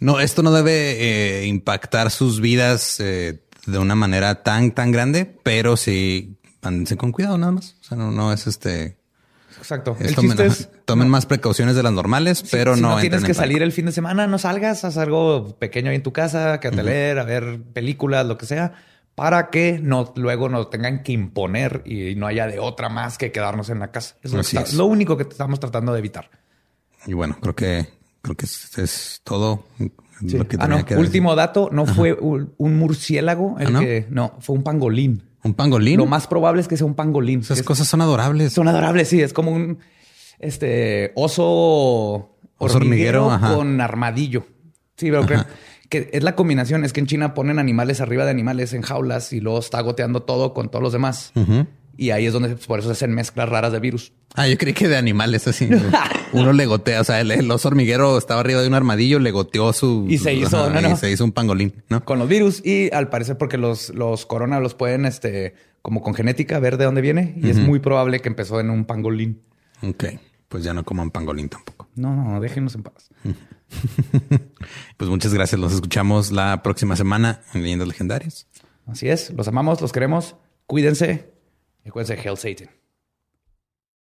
no, 0.00 0.20
esto 0.20 0.42
no 0.42 0.52
debe 0.52 1.40
eh, 1.42 1.46
impactar 1.46 2.10
sus 2.10 2.40
vidas 2.40 2.98
eh, 3.00 3.42
de 3.66 3.78
una 3.78 3.94
manera 3.94 4.42
tan, 4.42 4.72
tan 4.72 4.90
grande, 4.92 5.24
pero 5.42 5.76
sí, 5.76 6.36
ándense 6.62 6.96
con 6.96 7.12
cuidado 7.12 7.38
nada 7.38 7.52
más. 7.52 7.76
O 7.80 7.84
sea, 7.84 7.96
no, 7.96 8.10
no 8.10 8.32
es 8.32 8.46
este. 8.46 8.98
Exacto. 9.58 9.96
es 10.00 10.08
El 10.08 10.14
tomen, 10.84 11.06
es 11.06 11.10
más 11.10 11.26
precauciones 11.26 11.76
de 11.76 11.82
las 11.82 11.92
normales, 11.92 12.42
pero 12.50 12.74
si 12.76 12.80
no. 12.80 12.94
no 12.94 13.00
tienes 13.00 13.24
que 13.24 13.34
salir 13.34 13.62
el 13.62 13.72
fin 13.72 13.86
de 13.86 13.92
semana, 13.92 14.26
no 14.26 14.38
salgas, 14.38 14.84
haz 14.84 14.96
algo 14.96 15.56
pequeño 15.58 15.90
ahí 15.90 15.96
en 15.96 16.02
tu 16.02 16.12
casa, 16.12 16.58
quédate 16.60 16.80
a 16.80 16.84
leer, 16.84 17.18
a 17.18 17.24
ver 17.24 17.60
películas, 17.74 18.24
lo 18.26 18.38
que 18.38 18.46
sea, 18.46 18.72
para 19.14 19.50
que 19.50 19.78
no 19.82 20.14
luego 20.16 20.48
nos 20.48 20.70
tengan 20.70 21.02
que 21.02 21.12
imponer 21.12 21.82
y 21.84 22.14
no 22.14 22.26
haya 22.26 22.46
de 22.46 22.58
otra 22.58 22.88
más 22.88 23.18
que 23.18 23.32
quedarnos 23.32 23.68
en 23.68 23.80
la 23.80 23.90
casa. 23.90 24.16
Eso 24.22 24.28
es 24.28 24.32
lo, 24.32 24.40
Así 24.40 24.56
que 24.56 24.62
está- 24.62 24.70
es. 24.70 24.76
lo 24.76 24.86
único 24.86 25.16
que 25.18 25.24
estamos 25.24 25.60
tratando 25.60 25.92
de 25.92 25.98
evitar. 25.98 26.30
Y 27.06 27.12
bueno, 27.12 27.36
creo 27.40 27.54
que, 27.54 27.86
creo 28.22 28.36
que 28.36 28.46
es, 28.46 28.78
es 28.78 29.20
todo 29.24 29.64
lo 30.20 30.46
que 30.48 30.56
ah, 30.60 30.68
no. 30.68 30.84
que 30.84 30.96
Último 30.96 31.34
dato, 31.34 31.70
no 31.72 31.86
fue 31.86 32.12
un, 32.12 32.52
murciélago 32.58 33.56
el 33.58 33.68
¿Ah, 33.68 33.70
no? 33.70 33.80
que 33.80 34.06
no 34.10 34.34
fue 34.40 34.56
un 34.56 34.62
pangolín. 34.62 35.22
Un 35.42 35.54
pangolín. 35.54 35.96
Lo 35.98 36.06
más 36.06 36.26
probable 36.26 36.60
es 36.60 36.68
que 36.68 36.76
sea 36.76 36.86
un 36.86 36.94
pangolín. 36.94 37.40
Esas 37.40 37.58
Es- 37.58 37.64
cosas 37.64 37.88
son 37.88 38.02
adorables. 38.02 38.52
Son 38.52 38.68
adorables, 38.68 39.08
sí. 39.08 39.22
Es 39.22 39.32
como 39.32 39.52
un 39.52 39.78
este 40.38 41.12
oso, 41.14 42.36
hormiguero, 42.58 43.26
hormiguero 43.26 43.56
con 43.56 43.80
armadillo. 43.80 44.46
Sí, 44.96 45.10
pero 45.10 45.24
creo 45.24 45.46
que 45.88 46.10
es 46.12 46.22
la 46.22 46.36
combinación. 46.36 46.84
Es 46.84 46.92
que 46.92 47.00
en 47.00 47.06
China 47.06 47.32
ponen 47.34 47.58
animales 47.58 48.00
arriba 48.02 48.24
de 48.24 48.30
animales 48.30 48.74
en 48.74 48.82
jaulas 48.82 49.32
y 49.32 49.40
luego 49.40 49.58
está 49.60 49.80
goteando 49.80 50.22
todo 50.22 50.52
con 50.52 50.70
todos 50.70 50.82
los 50.82 50.92
demás. 50.92 51.32
Y 52.00 52.12
ahí 52.12 52.24
es 52.24 52.32
donde 52.32 52.56
por 52.56 52.78
eso 52.78 52.88
se 52.88 52.92
hacen 52.92 53.14
mezclas 53.14 53.46
raras 53.46 53.72
de 53.72 53.78
virus. 53.78 54.14
Ah, 54.34 54.48
yo 54.48 54.56
creí 54.56 54.72
que 54.72 54.88
de 54.88 54.96
animales 54.96 55.46
así. 55.46 55.68
Uno 56.32 56.54
le 56.54 56.64
gotea, 56.64 57.02
o 57.02 57.04
sea, 57.04 57.20
el, 57.20 57.30
el 57.30 57.50
oso 57.50 57.68
hormiguero 57.68 58.16
estaba 58.16 58.40
arriba 58.40 58.62
de 58.62 58.68
un 58.68 58.72
armadillo, 58.72 59.18
le 59.18 59.30
goteó 59.32 59.74
su... 59.74 60.06
Y 60.08 60.16
se 60.16 60.32
hizo, 60.32 60.64
ajá, 60.64 60.80
no, 60.80 60.88
no. 60.88 60.94
y 60.94 60.96
se 60.96 61.10
hizo 61.10 61.26
un 61.26 61.32
pangolín, 61.32 61.74
¿no? 61.90 62.02
Con 62.02 62.18
los 62.18 62.26
virus 62.26 62.64
y 62.64 62.90
al 62.94 63.10
parecer 63.10 63.36
porque 63.36 63.58
los, 63.58 63.90
los 63.90 64.24
corona 64.24 64.60
los 64.60 64.74
pueden, 64.74 65.04
este, 65.04 65.52
como 65.82 66.00
con 66.00 66.14
genética, 66.14 66.58
ver 66.58 66.78
de 66.78 66.86
dónde 66.86 67.02
viene. 67.02 67.34
Y 67.36 67.50
es 67.50 67.58
muy 67.58 67.80
probable 67.80 68.20
que 68.20 68.30
empezó 68.30 68.60
en 68.60 68.70
un 68.70 68.86
pangolín. 68.86 69.42
Ok, 69.82 70.04
pues 70.48 70.64
ya 70.64 70.72
no 70.72 70.84
coman 70.84 71.10
pangolín 71.10 71.50
tampoco. 71.50 71.86
No, 71.96 72.16
no, 72.16 72.40
déjenos 72.40 72.74
en 72.76 72.82
paz. 72.82 73.10
Pues 74.96 75.08
muchas 75.08 75.32
gracias. 75.32 75.60
Los 75.60 75.74
escuchamos 75.74 76.32
la 76.32 76.62
próxima 76.62 76.96
semana 76.96 77.42
en 77.54 77.62
Leyendas 77.62 77.86
Legendarias. 77.86 78.48
Así 78.86 79.08
es. 79.08 79.30
Los 79.30 79.46
amamos, 79.46 79.80
los 79.80 79.92
queremos. 79.92 80.34
Cuídense. 80.66 81.30
Y 81.84 81.88
acuérdense, 81.88 82.20
Hail 82.28 82.36
Satan. 82.36 82.79